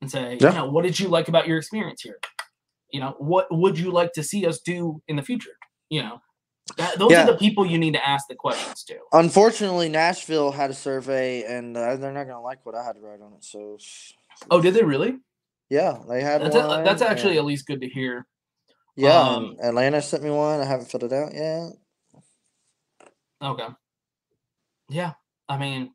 and 0.00 0.10
say, 0.10 0.36
Yeah. 0.40 0.50
you 0.50 0.56
know, 0.56 0.68
what 0.70 0.82
did 0.84 0.98
you 1.00 1.08
like 1.08 1.28
about 1.28 1.46
your 1.48 1.58
experience 1.58 2.02
here? 2.02 2.18
You 2.90 3.00
know, 3.00 3.14
what 3.18 3.46
would 3.50 3.78
you 3.78 3.90
like 3.90 4.12
to 4.12 4.22
see 4.22 4.46
us 4.46 4.60
do 4.60 5.02
in 5.08 5.16
the 5.16 5.22
future? 5.22 5.56
You 5.88 6.02
know, 6.02 6.20
that, 6.76 6.98
those 6.98 7.10
Yeah. 7.12 7.22
are 7.24 7.26
the 7.32 7.36
people 7.38 7.64
you 7.64 7.78
need 7.78 7.94
to 7.94 8.06
ask 8.08 8.26
the 8.28 8.34
questions 8.34 8.82
to. 8.84 8.98
Unfortunately, 9.12 9.88
Nashville 9.88 10.50
had 10.52 10.70
a 10.70 10.74
survey, 10.74 11.44
and 11.44 11.76
uh, 11.76 11.96
they're 11.96 12.12
not 12.12 12.26
gonna 12.26 12.42
like 12.42 12.64
what 12.66 12.74
I 12.74 12.84
had 12.84 12.94
to 12.94 13.00
write 13.00 13.20
on 13.20 13.32
it. 13.34 13.44
So, 13.44 13.78
Oh, 14.50 14.60
did 14.60 14.74
they 14.74 14.82
really? 14.82 15.16
yeah, 15.70 15.98
they 16.08 16.20
had 16.22 16.42
That's, 16.42 16.56
one. 16.56 16.80
a, 16.80 16.84
that's 16.84 17.02
and- 17.02 17.10
actually 17.10 17.38
at 17.38 17.44
least 17.44 17.66
good 17.66 17.80
to 17.80 17.88
hear. 17.88 18.26
yeah. 18.96 19.18
um, 19.20 19.56
and 19.60 19.68
Atlanta 19.68 20.02
sent 20.02 20.22
me 20.22 20.30
one. 20.30 20.60
I 20.60 20.64
haven't 20.64 20.90
filled 20.90 21.04
it 21.04 21.12
out 21.12 21.32
yet. 21.34 21.72
Okay. 23.42 23.68
Yeah. 24.88 25.12
I 25.48 25.58
mean, 25.58 25.92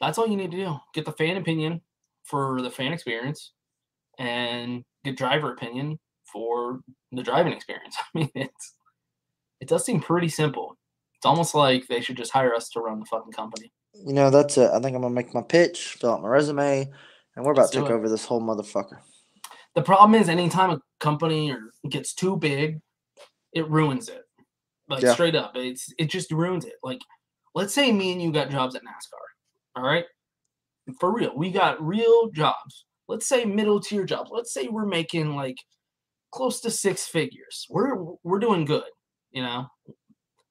that's 0.00 0.18
all 0.18 0.26
you 0.26 0.36
need 0.36 0.50
to 0.50 0.56
do. 0.56 0.76
Get 0.94 1.04
the 1.04 1.12
fan 1.12 1.36
opinion 1.36 1.80
for 2.24 2.60
the 2.62 2.70
fan 2.70 2.92
experience 2.92 3.52
and 4.18 4.84
get 5.04 5.16
driver 5.16 5.52
opinion 5.52 5.98
for 6.32 6.80
the 7.12 7.22
driving 7.22 7.52
experience. 7.52 7.96
I 8.14 8.18
mean, 8.18 8.30
it's 8.34 8.74
it 9.64 9.68
does 9.68 9.86
seem 9.86 9.98
pretty 9.98 10.28
simple. 10.28 10.76
It's 11.16 11.24
almost 11.24 11.54
like 11.54 11.86
they 11.88 12.02
should 12.02 12.18
just 12.18 12.30
hire 12.30 12.54
us 12.54 12.68
to 12.70 12.80
run 12.80 13.00
the 13.00 13.06
fucking 13.06 13.32
company. 13.32 13.72
You 13.94 14.12
know, 14.12 14.28
that's 14.28 14.58
it. 14.58 14.70
I 14.70 14.78
think 14.78 14.94
I'm 14.94 15.00
gonna 15.00 15.14
make 15.14 15.32
my 15.32 15.40
pitch, 15.40 15.96
fill 15.98 16.12
out 16.12 16.22
my 16.22 16.28
resume, 16.28 16.92
and 17.34 17.44
we're 17.46 17.52
about 17.52 17.72
to 17.72 17.78
take 17.80 17.88
it. 17.88 17.92
over 17.92 18.10
this 18.10 18.26
whole 18.26 18.42
motherfucker. 18.42 18.98
The 19.74 19.80
problem 19.80 20.20
is 20.20 20.28
anytime 20.28 20.70
a 20.70 20.80
company 21.00 21.50
or 21.50 21.70
gets 21.88 22.12
too 22.12 22.36
big, 22.36 22.80
it 23.54 23.66
ruins 23.70 24.10
it. 24.10 24.24
Like 24.86 25.02
Yeah. 25.02 25.14
straight 25.14 25.34
up. 25.34 25.56
It's 25.56 25.90
it 25.98 26.10
just 26.10 26.30
ruins 26.30 26.66
it. 26.66 26.74
Like 26.82 27.00
let's 27.54 27.72
say 27.72 27.90
me 27.90 28.12
and 28.12 28.20
you 28.20 28.30
got 28.30 28.50
jobs 28.50 28.74
at 28.74 28.82
NASCAR. 28.82 29.76
All 29.76 29.82
right? 29.82 30.04
For 31.00 31.10
real. 31.10 31.32
We 31.34 31.50
got 31.50 31.82
real 31.82 32.28
jobs. 32.32 32.84
Let's 33.08 33.26
say 33.26 33.46
middle 33.46 33.80
tier 33.80 34.04
jobs. 34.04 34.30
Let's 34.30 34.52
say 34.52 34.68
we're 34.68 34.84
making 34.84 35.34
like 35.34 35.56
close 36.32 36.60
to 36.60 36.70
six 36.70 37.06
figures. 37.06 37.66
We're 37.70 37.96
we're 38.24 38.40
doing 38.40 38.66
good, 38.66 38.84
you 39.34 39.42
know. 39.42 39.66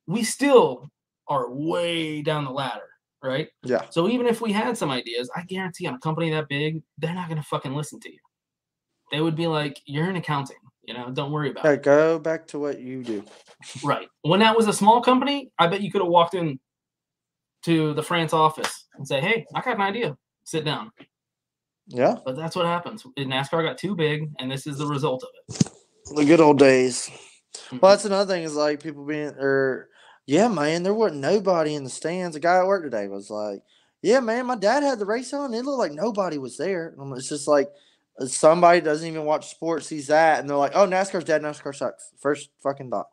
We 0.06 0.24
still 0.24 0.90
are 1.28 1.50
way 1.50 2.22
down 2.22 2.44
the 2.46 2.52
ladder, 2.52 2.90
right? 3.24 3.48
Yeah. 3.64 3.86
So 3.90 4.08
even 4.10 4.28
if 4.28 4.42
we 4.42 4.52
had 4.52 4.78
some 4.78 4.92
ideas, 4.92 5.30
I 5.36 5.44
guarantee 5.44 5.88
on 5.88 5.96
a 5.96 6.00
company 6.00 6.30
that 6.32 6.50
big, 6.50 6.84
they're 7.00 7.16
not 7.16 7.30
gonna 7.30 7.42
fucking 7.44 7.74
listen 7.74 8.00
to 8.02 8.12
you. 8.12 8.20
They 9.12 9.22
would 9.22 9.36
be 9.36 9.48
like, 9.48 9.80
"You're 9.86 10.10
in 10.10 10.18
accounting, 10.18 10.58
you 10.84 10.94
know. 10.94 11.10
Don't 11.12 11.32
worry 11.32 11.50
about 11.52 11.64
Yeah, 11.66 11.72
it." 11.72 11.84
go 11.84 12.20
back 12.20 12.46
to 12.48 12.60
what 12.60 12.80
you 12.80 13.04
do. 13.04 13.24
Right. 13.84 14.10
When 14.24 14.42
that 14.42 14.58
was 14.58 14.68
a 14.68 14.74
small 14.74 15.02
company, 15.02 15.52
I 15.58 15.68
bet 15.68 15.82
you 15.82 15.90
could 15.92 16.02
have 16.02 16.10
walked 16.12 16.34
in 16.36 16.60
to 17.64 17.94
the 17.94 18.04
France 18.04 18.34
office 18.34 18.88
and 18.96 19.08
say, 19.08 19.22
"Hey, 19.22 19.46
I 19.56 19.62
got 19.62 19.76
an 19.76 19.82
idea. 19.82 20.18
Sit 20.44 20.66
down." 20.66 20.92
Yeah, 21.88 22.16
But 22.26 22.36
that's 22.38 22.56
what 22.56 22.66
happens. 22.66 23.04
NASCAR 23.18 23.64
got 23.66 23.78
too 23.78 23.96
big, 23.96 24.30
and 24.40 24.50
this 24.52 24.68
is 24.68 24.78
the 24.78 24.88
result 24.88 25.24
of 25.24 25.30
it. 25.56 25.72
the 26.16 26.26
good 26.26 26.40
old 26.42 26.58
days. 26.60 27.10
Mm-hmm. 27.54 27.78
Well, 27.82 27.92
that's 27.92 28.06
another 28.06 28.32
thing 28.34 28.44
is 28.44 28.56
like 28.56 28.82
people 28.82 29.06
being 29.06 29.30
or 29.40 29.90
yeah, 30.26 30.48
man, 30.48 30.84
there 30.84 30.94
wasn't 30.94 31.22
nobody 31.22 31.76
in 31.76 31.84
the 31.84 31.90
stands. 31.90 32.36
A 32.36 32.40
guy 32.40 32.58
at 32.58 32.68
work 32.68 32.84
today 32.84 33.08
was 33.08 33.30
like, 33.30 33.62
"Yeah, 34.02 34.20
man, 34.22 34.46
my 34.46 34.56
dad 34.56 34.84
had 34.84 35.00
the 35.00 35.06
race 35.06 35.34
on. 35.34 35.54
It 35.54 35.66
looked 35.66 35.80
like 35.80 35.92
nobody 35.92 36.38
was 36.38 36.58
there." 36.58 36.94
And 36.98 37.16
It's 37.18 37.28
just 37.30 37.48
like 37.48 37.70
uh, 38.20 38.26
somebody 38.26 38.80
doesn't 38.82 39.08
even 39.08 39.26
watch 39.26 39.50
sports 39.50 39.88
sees 39.88 40.08
that, 40.08 40.40
and 40.40 40.50
they're 40.50 40.58
like, 40.58 40.72
"Oh, 40.76 40.88
NASCAR's 40.88 41.26
dead. 41.26 41.42
NASCAR 41.42 41.76
sucks." 41.76 42.12
First 42.20 42.50
fucking 42.62 42.90
thought. 42.90 43.08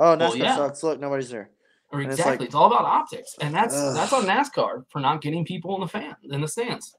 Oh, 0.00 0.16
Well, 0.16 0.30
NASCAR 0.32 0.38
yeah. 0.38 0.56
sucks. 0.56 0.82
Look, 0.82 1.00
nobody's 1.00 1.30
there. 1.30 1.50
Or 1.90 2.00
And 2.00 2.10
it's 2.10 2.18
exactly, 2.18 2.38
like- 2.38 2.46
it's, 2.48 2.54
all 2.54 2.66
about 2.66 2.84
optics, 2.84 3.34
and 3.40 3.54
that's 3.54 3.74
Ugh. 3.74 3.94
that's 3.94 4.12
on 4.12 4.24
NASCAR 4.26 4.84
for 4.90 5.00
not 5.00 5.22
getting 5.22 5.44
people 5.44 5.74
in 5.76 5.80
the 5.80 5.88
fan 5.88 6.16
in 6.24 6.40
the 6.40 6.48
stands. 6.48 6.96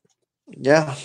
Yeah. 0.47 0.95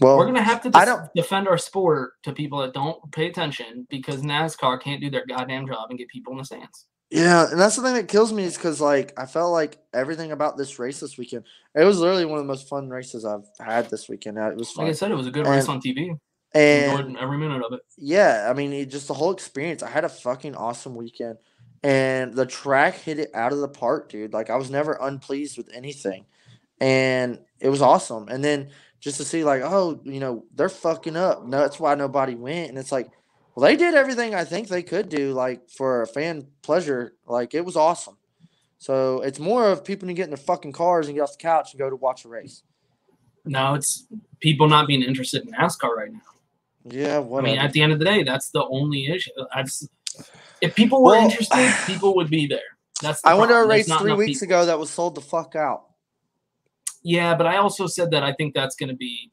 Well, 0.00 0.18
We're 0.18 0.26
gonna 0.26 0.42
have 0.42 0.60
to 0.62 0.70
I 0.74 0.84
don't- 0.84 1.12
defend 1.14 1.46
our 1.48 1.58
sport 1.58 2.14
to 2.24 2.32
people 2.32 2.58
that 2.60 2.74
don't 2.74 2.98
pay 3.12 3.26
attention 3.28 3.86
because 3.90 4.22
NASCAR 4.22 4.80
can't 4.80 5.00
do 5.00 5.10
their 5.10 5.24
goddamn 5.26 5.66
job 5.66 5.90
and 5.90 5.98
get 5.98 6.08
people 6.08 6.32
in 6.32 6.38
the 6.38 6.44
stands. 6.44 6.86
Yeah, 7.10 7.48
and 7.50 7.60
that's 7.60 7.76
the 7.76 7.82
thing 7.82 7.94
that 7.94 8.08
kills 8.08 8.32
me 8.32 8.42
is 8.44 8.56
because 8.56 8.80
like 8.80 9.12
I 9.16 9.26
felt 9.26 9.52
like 9.52 9.78
everything 9.92 10.32
about 10.32 10.56
this 10.56 10.78
race 10.78 10.98
this 11.00 11.16
weekend. 11.16 11.44
It 11.74 11.84
was 11.84 11.98
literally 12.00 12.24
one 12.24 12.38
of 12.38 12.44
the 12.44 12.48
most 12.48 12.68
fun 12.68 12.88
races 12.88 13.24
I've 13.24 13.44
had 13.60 13.88
this 13.90 14.08
weekend. 14.08 14.38
It 14.38 14.56
was 14.56 14.70
fun. 14.72 14.86
Like 14.86 14.92
I 14.92 14.96
said, 14.96 15.10
it 15.12 15.14
was 15.16 15.26
a 15.28 15.30
good 15.30 15.46
race 15.46 15.68
on 15.68 15.80
TV. 15.80 16.18
and 16.54 17.00
Enjoyed 17.00 17.16
every 17.22 17.36
minute 17.38 17.62
of 17.64 17.72
it. 17.72 17.80
yeah, 17.98 18.48
I 18.50 18.52
mean, 18.54 18.72
it, 18.72 18.86
just 18.86 19.06
the 19.06 19.14
whole 19.14 19.32
experience. 19.32 19.82
I 19.82 19.90
had 19.90 20.04
a 20.04 20.08
fucking 20.08 20.56
awesome 20.56 20.96
weekend, 20.96 21.36
and 21.84 22.32
the 22.34 22.46
track 22.46 22.94
hit 22.96 23.18
it 23.20 23.30
out 23.34 23.52
of 23.52 23.58
the 23.58 23.68
park, 23.68 24.08
dude. 24.08 24.32
Like 24.32 24.50
I 24.50 24.56
was 24.56 24.70
never 24.70 24.98
unpleased 25.00 25.56
with 25.56 25.68
anything, 25.72 26.24
and 26.80 27.38
it 27.60 27.68
was 27.68 27.82
awesome. 27.82 28.28
And 28.28 28.42
then 28.42 28.70
just 29.04 29.18
to 29.18 29.24
see 29.24 29.44
like, 29.44 29.60
oh, 29.62 30.00
you 30.02 30.18
know, 30.18 30.46
they're 30.54 30.70
fucking 30.70 31.14
up. 31.14 31.44
No, 31.44 31.58
that's 31.60 31.78
why 31.78 31.94
nobody 31.94 32.34
went. 32.34 32.70
And 32.70 32.78
it's 32.78 32.90
like, 32.90 33.10
well, 33.54 33.64
they 33.66 33.76
did 33.76 33.94
everything 33.94 34.34
I 34.34 34.44
think 34.44 34.68
they 34.68 34.82
could 34.82 35.10
do, 35.10 35.32
like 35.34 35.68
for 35.68 36.00
a 36.00 36.06
fan 36.06 36.46
pleasure. 36.62 37.12
Like 37.26 37.52
it 37.54 37.66
was 37.66 37.76
awesome. 37.76 38.16
So 38.78 39.20
it's 39.20 39.38
more 39.38 39.70
of 39.70 39.84
people 39.84 40.08
to 40.08 40.14
get 40.14 40.24
in 40.24 40.30
their 40.30 40.38
fucking 40.38 40.72
cars 40.72 41.06
and 41.06 41.14
get 41.14 41.20
off 41.20 41.32
the 41.32 41.42
couch 41.42 41.72
and 41.74 41.78
go 41.78 41.90
to 41.90 41.96
watch 41.96 42.24
a 42.24 42.28
race. 42.28 42.62
No, 43.44 43.74
it's 43.74 44.06
people 44.40 44.68
not 44.68 44.86
being 44.86 45.02
interested 45.02 45.42
in 45.46 45.52
NASCAR 45.52 45.94
right 45.94 46.10
now. 46.10 46.20
Yeah, 46.86 47.18
I 47.36 47.40
mean, 47.42 47.58
at 47.58 47.72
the 47.72 47.82
end 47.82 47.92
of 47.92 47.98
the 47.98 48.06
day, 48.06 48.22
that's 48.22 48.48
the 48.50 48.64
only 48.64 49.06
issue. 49.06 49.30
I've, 49.54 49.70
if 50.62 50.74
people 50.74 51.02
were 51.02 51.12
Well, 51.12 51.24
interested, 51.30 51.74
people 51.86 52.14
would 52.16 52.30
be 52.30 52.46
there. 52.46 52.60
That's 53.02 53.20
the 53.20 53.28
I 53.28 53.34
went 53.34 53.50
to 53.50 53.56
a 53.56 53.66
race 53.66 53.86
three 53.98 54.12
weeks 54.14 54.40
people. 54.40 54.56
ago 54.56 54.66
that 54.66 54.78
was 54.78 54.88
sold 54.88 55.14
the 55.14 55.20
fuck 55.20 55.56
out. 55.56 55.84
Yeah, 57.04 57.34
but 57.34 57.46
I 57.46 57.58
also 57.58 57.86
said 57.86 58.10
that 58.12 58.22
I 58.22 58.32
think 58.32 58.54
that's 58.54 58.76
going 58.76 58.88
to 58.88 58.96
be 58.96 59.30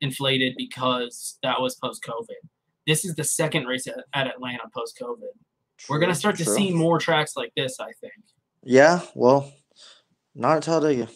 inflated 0.00 0.54
because 0.58 1.38
that 1.42 1.60
was 1.60 1.76
post 1.76 2.04
COVID. 2.04 2.48
This 2.86 3.04
is 3.04 3.14
the 3.14 3.24
second 3.24 3.66
race 3.66 3.86
at, 3.86 3.94
at 4.12 4.26
Atlanta 4.26 4.64
post 4.74 4.98
COVID. 5.00 5.30
We're 5.88 6.00
going 6.00 6.10
to 6.10 6.18
start 6.18 6.36
to 6.36 6.44
true. 6.44 6.54
see 6.54 6.72
more 6.72 6.98
tracks 6.98 7.36
like 7.36 7.52
this, 7.56 7.78
I 7.80 7.92
think. 8.00 8.12
Yeah, 8.64 9.00
well, 9.14 9.52
not 10.34 10.58
at 10.58 10.62
Talladega. 10.64 11.08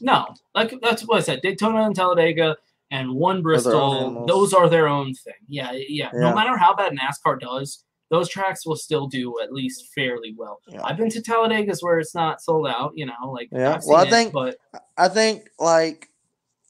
No, 0.00 0.26
like 0.54 0.74
that's 0.82 1.02
what 1.02 1.18
I 1.18 1.20
said. 1.20 1.40
Daytona 1.42 1.82
and 1.82 1.94
Talladega 1.94 2.56
and 2.90 3.14
one 3.14 3.42
Bristol, 3.42 4.26
those 4.26 4.52
are 4.52 4.68
their 4.68 4.88
own 4.88 5.14
thing. 5.14 5.34
Yeah, 5.48 5.72
yeah. 5.72 6.10
Yeah. 6.12 6.20
No 6.20 6.34
matter 6.34 6.56
how 6.56 6.74
bad 6.74 6.92
NASCAR 6.92 7.40
does, 7.40 7.84
those 8.10 8.28
tracks 8.28 8.66
will 8.66 8.76
still 8.76 9.06
do 9.06 9.34
at 9.42 9.52
least 9.52 9.88
fairly 9.94 10.34
well. 10.36 10.60
Yeah. 10.68 10.82
I've 10.84 10.96
been 10.96 11.10
to 11.10 11.22
Talladega's 11.22 11.82
where 11.82 11.98
it's 11.98 12.14
not 12.14 12.40
sold 12.42 12.66
out. 12.66 12.92
You 12.94 13.06
know, 13.06 13.32
like 13.32 13.48
Yeah. 13.50 13.80
Well, 13.86 13.96
I 13.96 14.04
seen 14.04 14.08
it, 14.08 14.10
think 14.10 14.32
but 14.32 14.56
I 14.96 15.08
think 15.08 15.48
like 15.58 16.08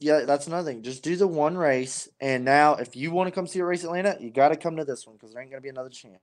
yeah, 0.00 0.20
that's 0.26 0.46
another 0.46 0.70
thing. 0.70 0.82
Just 0.82 1.02
do 1.02 1.16
the 1.16 1.26
one 1.26 1.56
race, 1.56 2.08
and 2.20 2.44
now 2.44 2.74
if 2.74 2.94
you 2.96 3.10
want 3.10 3.28
to 3.28 3.30
come 3.30 3.46
see 3.46 3.60
a 3.60 3.64
race 3.64 3.84
Atlanta, 3.84 4.16
you 4.20 4.30
got 4.30 4.48
to 4.50 4.56
come 4.56 4.76
to 4.76 4.84
this 4.84 5.06
one 5.06 5.16
because 5.16 5.32
there 5.32 5.40
ain't 5.40 5.50
gonna 5.50 5.60
be 5.60 5.68
another 5.68 5.88
chance. 5.88 6.20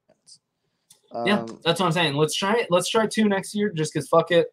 yeah, 1.26 1.40
Um, 1.40 1.60
that's 1.64 1.80
what 1.80 1.88
I'm 1.88 1.92
saying. 1.92 2.14
Let's 2.16 2.36
try 2.36 2.56
it. 2.56 2.68
Let's 2.70 2.90
try 2.90 3.08
two 3.08 3.28
next 3.28 3.56
year, 3.56 3.72
just 3.72 3.94
because 3.94 4.08
fuck 4.08 4.32
it. 4.32 4.48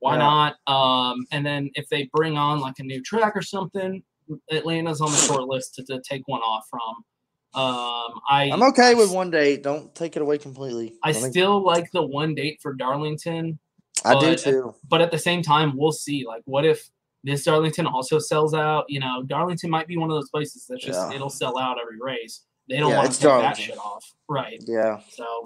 Why 0.00 0.14
Yeah. 0.14 0.18
not? 0.18 0.56
Um, 0.66 1.26
and 1.30 1.44
then 1.44 1.70
if 1.74 1.88
they 1.88 2.10
bring 2.12 2.36
on 2.36 2.60
like 2.60 2.78
a 2.78 2.82
new 2.82 3.02
track 3.02 3.34
or 3.36 3.42
something, 3.42 4.02
Atlanta's 4.50 5.00
on 5.00 5.10
the 5.10 5.16
short 5.18 5.44
list 5.44 5.74
to, 5.76 5.84
to 5.84 6.00
take 6.08 6.22
one 6.26 6.40
off 6.40 6.64
from. 6.70 7.04
Um, 7.52 8.20
I 8.30 8.48
I'm 8.52 8.62
okay 8.64 8.94
with 8.94 9.10
one 9.10 9.30
date. 9.30 9.62
Don't 9.62 9.92
take 9.94 10.14
it 10.16 10.22
away 10.22 10.38
completely. 10.38 10.94
I 11.02 11.12
still 11.12 11.64
like 11.64 11.90
the 11.92 12.02
one 12.02 12.34
date 12.34 12.60
for 12.62 12.74
Darlington. 12.74 13.58
I 14.04 14.14
do 14.14 14.20
but 14.20 14.28
at- 14.32 14.38
too. 14.38 14.74
but 14.88 15.00
at 15.00 15.10
the 15.10 15.18
same 15.18 15.42
time, 15.42 15.76
we'll 15.76 15.92
see. 15.92 16.24
Like, 16.26 16.42
what 16.44 16.64
if 16.64 16.88
this 17.24 17.44
Darlington 17.44 17.86
also 17.86 18.18
sells 18.18 18.54
out? 18.54 18.84
You 18.88 19.00
know, 19.00 19.22
Darlington 19.26 19.68
might 19.68 19.88
be 19.88 19.96
one 19.96 20.10
of 20.10 20.14
those 20.16 20.30
places 20.30 20.64
that's 20.68 20.84
just 20.84 20.98
Yeah. 21.10 21.14
it'll 21.16 21.28
sell 21.28 21.58
out 21.58 21.76
every 21.80 21.98
race. 22.00 22.42
They 22.68 22.78
don't 22.78 22.90
Yeah, 22.90 22.98
want 22.98 23.12
to 23.12 23.18
take 23.18 23.28
that 23.28 23.56
shit 23.56 23.78
off, 23.78 24.10
right? 24.28 24.62
Yeah. 24.66 25.00
So 25.10 25.44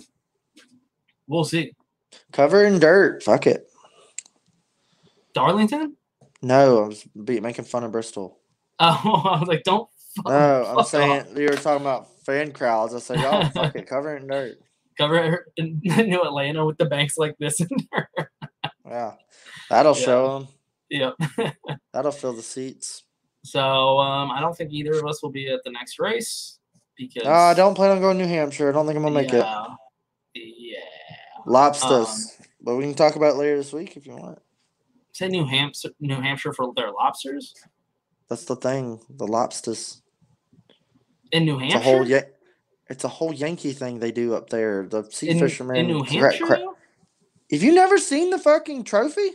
we'll 1.26 1.44
see. 1.44 1.72
Cover 2.32 2.64
in 2.66 2.78
dirt. 2.78 3.22
Fuck 3.22 3.46
it. 3.46 3.66
Darlington? 5.34 5.96
No, 6.42 6.84
I 6.84 6.86
was 6.88 7.04
be, 7.04 7.40
making 7.40 7.64
fun 7.64 7.84
of 7.84 7.92
Bristol. 7.92 8.38
Oh, 8.80 9.22
I 9.24 9.38
was 9.38 9.48
like, 9.48 9.62
don't. 9.62 9.88
Fuck, 10.16 10.26
No, 10.26 10.74
I'm 10.78 10.84
saying 10.84 11.20
off. 11.22 11.36
you 11.38 11.44
were 11.48 11.56
talking 11.56 11.82
about 11.82 12.08
fan 12.24 12.52
crowds. 12.52 12.94
I 12.94 12.98
said, 13.00 13.20
y'all 13.20 13.48
fuck 13.54 13.74
it, 13.76 13.86
cover 13.86 14.16
it 14.16 14.22
in 14.22 14.28
dirt. 14.28 14.58
cover 14.96 15.16
it 15.16 15.40
in 15.56 15.80
New 15.84 16.22
Atlanta 16.22 16.64
with 16.64 16.78
the 16.78 16.84
banks 16.86 17.16
like 17.18 17.36
this. 17.38 17.60
in 17.60 17.68
there. 17.92 18.08
Yeah, 18.86 19.14
that'll 19.70 19.96
Yeah. 19.96 20.04
show 20.04 20.38
them. 20.38 20.48
yep. 20.90 21.14
That'll 21.92 22.12
fill 22.12 22.32
the 22.34 22.42
seats. 22.42 23.02
So 23.44 23.98
um, 23.98 24.30
I 24.30 24.40
don't 24.40 24.56
think 24.56 24.72
either 24.72 24.92
of 24.98 25.06
us 25.06 25.22
will 25.22 25.30
be 25.30 25.48
at 25.50 25.60
the 25.64 25.70
next 25.70 25.98
race 25.98 26.58
because 26.96 27.26
Uh, 27.26 27.30
I 27.32 27.54
don't 27.54 27.74
plan 27.74 27.90
on 27.92 28.00
going 28.00 28.18
to 28.18 28.24
New 28.24 28.28
Hampshire. 28.28 28.68
I 28.68 28.72
don't 28.72 28.86
think 28.86 28.96
I'm 28.96 29.02
gonna 29.02 29.14
make 29.14 29.28
it. 29.32 29.34
yeah, 29.38 29.66
yeah. 30.34 30.78
Lobsters, 31.46 32.36
Um, 32.40 32.46
but 32.60 32.76
we 32.76 32.84
can 32.84 32.94
talk 32.94 33.16
about 33.16 33.36
later 33.36 33.56
this 33.56 33.72
week 33.72 33.96
if 33.96 34.06
you 34.06 34.16
want. 34.16 34.40
Say 35.12 35.28
New 35.28 35.44
Hampshire, 35.44 35.90
New 36.00 36.20
Hampshire 36.20 36.52
for 36.52 36.72
their 36.74 36.90
lobsters 36.90 37.54
That's 38.28 38.44
the 38.44 38.56
thing. 38.56 39.00
The 39.10 39.26
lobsters. 39.26 40.02
In 41.34 41.44
New 41.44 41.60
It's 41.60 41.72
Hampshire. 41.74 41.78
a 41.78 41.82
whole. 42.04 42.20
It's 42.88 43.04
a 43.04 43.08
whole 43.08 43.32
Yankee 43.32 43.72
thing 43.72 43.98
they 43.98 44.12
do 44.12 44.34
up 44.34 44.50
there. 44.50 44.86
The 44.86 45.04
sea 45.10 45.30
in, 45.30 45.38
fishermen. 45.38 45.76
in 45.76 45.86
New 45.88 46.02
Hampshire. 46.02 46.46
cra- 46.46 46.58
though? 46.58 46.76
Have 47.50 47.62
you 47.62 47.74
never 47.74 47.98
seen 47.98 48.30
the 48.30 48.38
fucking 48.38 48.84
trophy? 48.84 49.28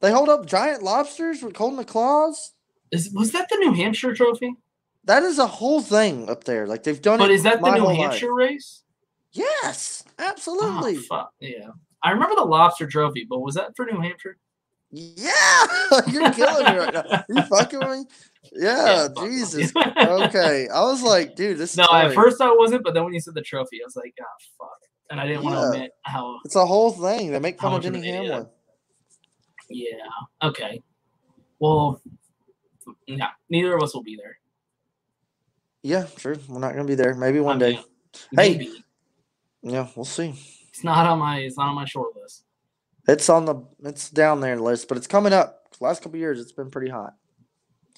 They 0.00 0.10
hold 0.10 0.28
up 0.28 0.46
giant 0.46 0.82
lobsters 0.82 1.42
with 1.42 1.56
holding 1.56 1.78
the 1.78 1.84
claws. 1.84 2.52
Is 2.90 3.10
was 3.12 3.32
that 3.32 3.48
the 3.50 3.56
New 3.58 3.72
Hampshire 3.72 4.14
trophy? 4.14 4.54
That 5.04 5.22
is 5.22 5.38
a 5.38 5.46
whole 5.46 5.80
thing 5.82 6.28
up 6.30 6.44
there. 6.44 6.66
Like 6.66 6.82
they've 6.84 7.00
done 7.00 7.16
it. 7.16 7.24
But 7.24 7.30
is 7.30 7.42
that 7.42 7.60
the 7.60 7.74
New 7.74 7.88
Hampshire 7.88 8.28
life. 8.32 8.36
race? 8.50 8.82
Yes, 9.32 10.04
Oh, 10.18 10.24
absolutely. 10.28 10.96
fuck 10.96 11.30
yeah! 11.40 11.70
I 12.04 12.12
remember 12.12 12.36
the 12.36 12.44
lobster 12.44 12.86
trophy, 12.86 13.26
but 13.28 13.40
was 13.40 13.56
that 13.56 13.70
for 13.76 13.84
New 13.84 14.00
Hampshire? 14.00 14.36
Yeah, 14.96 15.66
you're 16.06 16.30
killing 16.32 16.72
me 16.72 16.78
right 16.78 16.94
now. 16.94 17.24
You 17.28 17.42
fucking 17.42 17.80
with 17.80 17.88
me? 17.88 18.04
Yeah, 18.52 19.08
fuck 19.08 19.26
Jesus. 19.26 19.72
okay, 19.76 20.68
I 20.68 20.82
was 20.82 21.02
like, 21.02 21.34
dude, 21.34 21.58
this. 21.58 21.72
Is 21.72 21.78
No, 21.78 21.88
at 21.90 22.14
first 22.14 22.40
I 22.40 22.52
wasn't, 22.52 22.84
but 22.84 22.94
then 22.94 23.02
when 23.02 23.12
you 23.12 23.18
said 23.18 23.34
the 23.34 23.42
trophy, 23.42 23.82
I 23.82 23.86
was 23.86 23.96
like, 23.96 24.14
ah, 24.20 24.24
fuck. 24.56 24.78
And 25.10 25.20
I 25.20 25.26
didn't 25.26 25.42
want 25.42 25.56
to 25.56 25.70
admit 25.72 25.90
how. 26.02 26.38
It's 26.44 26.54
a 26.54 26.64
whole 26.64 26.92
thing. 26.92 27.32
They 27.32 27.40
make 27.40 27.60
fun 27.60 27.74
of 27.74 27.82
Denny. 27.82 28.08
Hamlin. 28.08 28.46
Yeah. 29.68 29.88
Okay. 30.44 30.80
Well, 31.58 32.00
yeah. 33.08 33.30
Neither 33.48 33.74
of 33.74 33.82
us 33.82 33.94
will 33.94 34.04
be 34.04 34.14
there. 34.14 34.38
Yeah, 35.82 36.06
sure. 36.18 36.36
We're 36.48 36.60
not 36.60 36.72
gonna 36.72 36.84
be 36.84 36.94
there. 36.94 37.14
Maybe 37.16 37.40
one 37.40 37.60
I 37.60 37.66
mean, 37.66 37.76
day. 38.36 38.58
Hey, 38.58 38.70
yeah, 39.62 39.88
we'll 39.96 40.04
see. 40.04 40.34
it's 40.68 40.84
not 40.84 41.04
on 41.04 41.18
my. 41.18 41.38
It's 41.38 41.58
not 41.58 41.66
on 41.66 41.74
my 41.74 41.84
short 41.84 42.14
list. 42.14 42.43
It's 43.06 43.28
on 43.28 43.44
the. 43.44 43.56
It's 43.84 44.10
down 44.10 44.40
there 44.40 44.58
list, 44.58 44.88
but 44.88 44.96
it's 44.96 45.06
coming 45.06 45.32
up. 45.32 45.60
Last 45.80 46.02
couple 46.02 46.18
years, 46.18 46.40
it's 46.40 46.52
been 46.52 46.70
pretty 46.70 46.90
hot. 46.90 47.14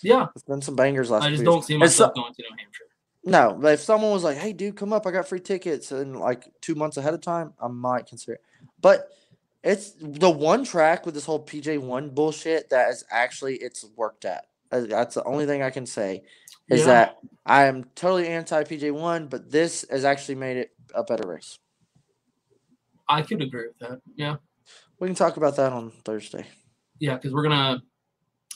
Yeah. 0.03 0.27
It's 0.35 0.45
been 0.45 0.63
some 0.63 0.77
bangers 0.77 1.11
last. 1.11 1.25
I 1.25 1.31
just 1.31 1.45
don't 1.45 1.57
years. 1.57 1.67
see 1.67 1.77
myself 1.79 2.13
so- 2.15 2.23
going 2.23 2.35
to 2.35 2.43
New 2.43 2.49
Hampshire. 2.59 2.83
No, 3.29 3.59
but 3.61 3.75
if 3.75 3.81
someone 3.81 4.13
was 4.13 4.23
like, 4.23 4.37
"Hey, 4.37 4.53
dude, 4.53 4.77
come 4.77 4.93
up! 4.93 5.05
I 5.07 5.11
got 5.11 5.27
free 5.29 5.41
tickets," 5.41 5.91
and 5.91 6.17
like 6.17 6.49
two 6.61 6.77
months 6.77 6.97
ahead 6.97 7.13
of 7.13 7.21
time, 7.21 7.55
I 7.61 7.67
might 7.67 8.07
consider 8.07 8.35
it. 8.35 8.41
But 8.81 9.09
it's 9.65 9.95
the 10.01 10.31
one 10.31 10.65
track 10.65 11.05
with 11.05 11.15
this 11.15 11.25
whole 11.27 11.45
PJ 11.45 11.79
one 11.79 12.11
bullshit 12.11 12.71
that 12.71 12.89
is 12.91 13.05
actually 13.11 13.57
it's 13.57 13.85
worked 13.97 14.25
at. 14.25 14.47
Uh, 14.71 14.83
That's 14.83 15.17
the 15.17 15.25
only 15.25 15.45
thing 15.45 15.61
I 15.63 15.71
can 15.71 15.87
say 15.87 16.23
is 16.69 16.81
Yeah. 16.81 16.87
that 16.87 17.19
I 17.45 17.65
am 17.65 17.85
totally 17.97 18.29
anti 18.29 18.63
PJ 18.63 18.93
one, 18.93 19.27
but 19.27 19.51
this 19.51 19.85
has 19.91 20.05
actually 20.05 20.37
made 20.37 20.57
it 20.57 20.71
a 20.95 21.03
better 21.03 21.29
race. 21.29 21.59
I 23.09 23.23
could 23.23 23.43
agree 23.43 23.67
with 23.69 23.79
that. 23.81 24.01
Yeah. 24.15 24.37
We 24.99 25.09
can 25.09 25.15
talk 25.15 25.37
about 25.37 25.57
that 25.57 25.73
on 25.73 25.91
Thursday. 26.05 26.47
Yeah, 26.99 27.15
because 27.15 27.33
we're 27.33 27.43
gonna 27.43 27.83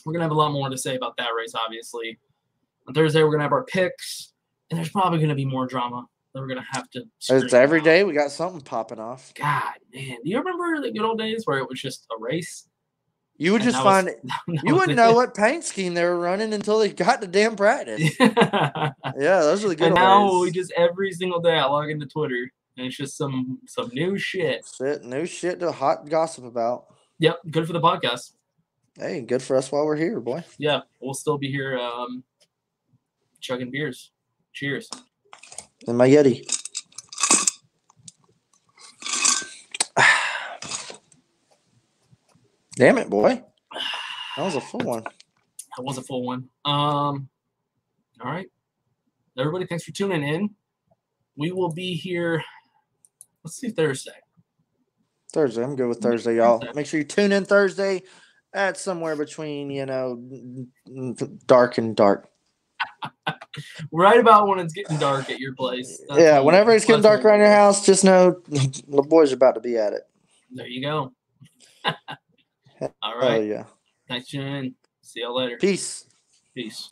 we're 0.05 0.13
gonna 0.13 0.23
have 0.25 0.31
a 0.31 0.35
lot 0.35 0.51
more 0.51 0.69
to 0.69 0.77
say 0.77 0.95
about 0.95 1.15
that 1.17 1.29
race. 1.37 1.53
Obviously, 1.55 2.19
on 2.87 2.93
Thursday 2.93 3.23
we're 3.23 3.31
gonna 3.31 3.43
have 3.43 3.51
our 3.51 3.63
picks, 3.65 4.33
and 4.69 4.77
there's 4.77 4.89
probably 4.89 5.19
gonna 5.19 5.35
be 5.35 5.45
more 5.45 5.67
drama 5.67 6.05
that 6.33 6.41
we're 6.41 6.47
gonna 6.47 6.65
have 6.71 6.89
to. 6.91 7.03
It's 7.29 7.53
every 7.53 7.79
about. 7.79 7.85
day 7.85 8.03
we 8.03 8.13
got 8.13 8.31
something 8.31 8.61
popping 8.61 8.99
off. 8.99 9.33
God, 9.35 9.73
man, 9.93 10.17
do 10.23 10.29
you 10.29 10.39
remember 10.39 10.81
the 10.81 10.91
good 10.91 11.03
old 11.05 11.19
days 11.19 11.43
where 11.45 11.59
it 11.59 11.69
was 11.69 11.79
just 11.79 12.07
a 12.11 12.19
race? 12.19 12.67
You 13.37 13.53
would 13.53 13.61
And 13.61 13.71
just 13.71 13.83
that 13.83 13.85
was- 13.85 14.05
find 14.05 14.07
it. 14.57 14.63
You 14.63 14.75
wouldn't 14.75 14.95
know 14.97 15.13
what 15.13 15.33
paint 15.35 15.63
scheme 15.63 15.93
they 15.93 16.03
were 16.03 16.19
running 16.19 16.53
until 16.53 16.77
they 16.79 16.89
got 16.89 17.21
to 17.21 17.27
damn 17.27 17.55
practice. 17.55 18.15
yeah, 18.19 18.91
those 19.15 19.63
are 19.63 19.69
the 19.69 19.75
good 19.75 19.89
and 19.89 19.97
old 19.97 19.99
now 19.99 20.29
days. 20.31 20.41
we 20.41 20.51
just 20.51 20.71
every 20.77 21.11
single 21.11 21.39
day 21.39 21.57
I 21.57 21.65
log 21.65 21.89
into 21.89 22.05
Twitter 22.07 22.51
and 22.77 22.87
it's 22.87 22.95
just 22.97 23.17
some 23.17 23.59
some 23.67 23.89
new 23.93 24.17
shit. 24.17 24.65
Shit, 24.77 25.03
new 25.03 25.25
shit 25.25 25.59
to 25.59 25.71
hot 25.71 26.09
gossip 26.09 26.45
about. 26.45 26.85
Yep, 27.19 27.39
good 27.51 27.67
for 27.67 27.73
the 27.73 27.81
podcast. 27.81 28.33
Hey, 28.97 29.21
good 29.21 29.41
for 29.41 29.55
us 29.55 29.71
while 29.71 29.85
we're 29.85 29.95
here, 29.95 30.19
boy. 30.19 30.43
Yeah, 30.57 30.81
we'll 30.99 31.13
still 31.13 31.37
be 31.37 31.49
here 31.51 31.77
um 31.77 32.23
chugging 33.39 33.71
beers. 33.71 34.11
Cheers. 34.53 34.89
And 35.87 35.97
my 35.97 36.07
Yeti. 36.07 36.45
Damn 42.75 42.97
it, 42.97 43.09
boy. 43.09 43.43
That 44.37 44.43
was 44.43 44.55
a 44.55 44.61
full 44.61 44.81
one. 44.81 45.03
That 45.03 45.83
was 45.83 45.97
a 45.97 46.01
full 46.01 46.25
one. 46.25 46.49
Um 46.65 47.29
all 48.23 48.31
right. 48.31 48.47
Everybody, 49.37 49.65
thanks 49.65 49.83
for 49.83 49.91
tuning 49.91 50.23
in. 50.23 50.49
We 51.35 51.51
will 51.51 51.71
be 51.71 51.93
here. 51.95 52.43
Let's 53.43 53.57
see 53.57 53.69
Thursday. 53.69 54.11
Thursday. 55.33 55.63
I'm 55.63 55.75
good 55.75 55.87
with 55.87 55.99
Thursday, 55.99 56.37
y'all. 56.37 56.61
Make 56.75 56.85
sure 56.85 56.99
you 56.99 57.05
tune 57.05 57.31
in 57.31 57.45
Thursday 57.45 58.03
at 58.53 58.77
somewhere 58.77 59.15
between, 59.15 59.71
you 59.71 59.85
know, 59.85 60.21
dark 61.47 61.77
and 61.77 61.95
dark. 61.95 62.29
Right 63.91 64.19
about 64.19 64.47
when 64.47 64.59
it's 64.59 64.73
getting 64.73 64.97
dark 64.97 65.29
at 65.29 65.39
your 65.39 65.53
place. 65.53 66.01
That's 66.09 66.21
yeah, 66.21 66.39
whenever 66.39 66.71
it's 66.71 66.85
getting 66.85 67.01
dark 67.01 67.25
around 67.25 67.39
your 67.39 67.49
house, 67.49 67.85
just 67.85 68.05
know 68.05 68.41
the 68.47 69.05
boys 69.07 69.31
are 69.33 69.35
about 69.35 69.55
to 69.55 69.61
be 69.61 69.77
at 69.77 69.91
it. 69.91 70.03
There 70.51 70.67
you 70.67 70.81
go. 70.81 71.11
All 73.03 73.17
right. 73.17 73.39
Oh, 73.39 73.41
yeah. 73.41 73.65
Thanks 74.07 74.33
in. 74.33 74.75
See 75.01 75.21
y'all 75.21 75.35
later. 75.35 75.57
Peace. 75.57 76.05
Peace. 76.55 76.91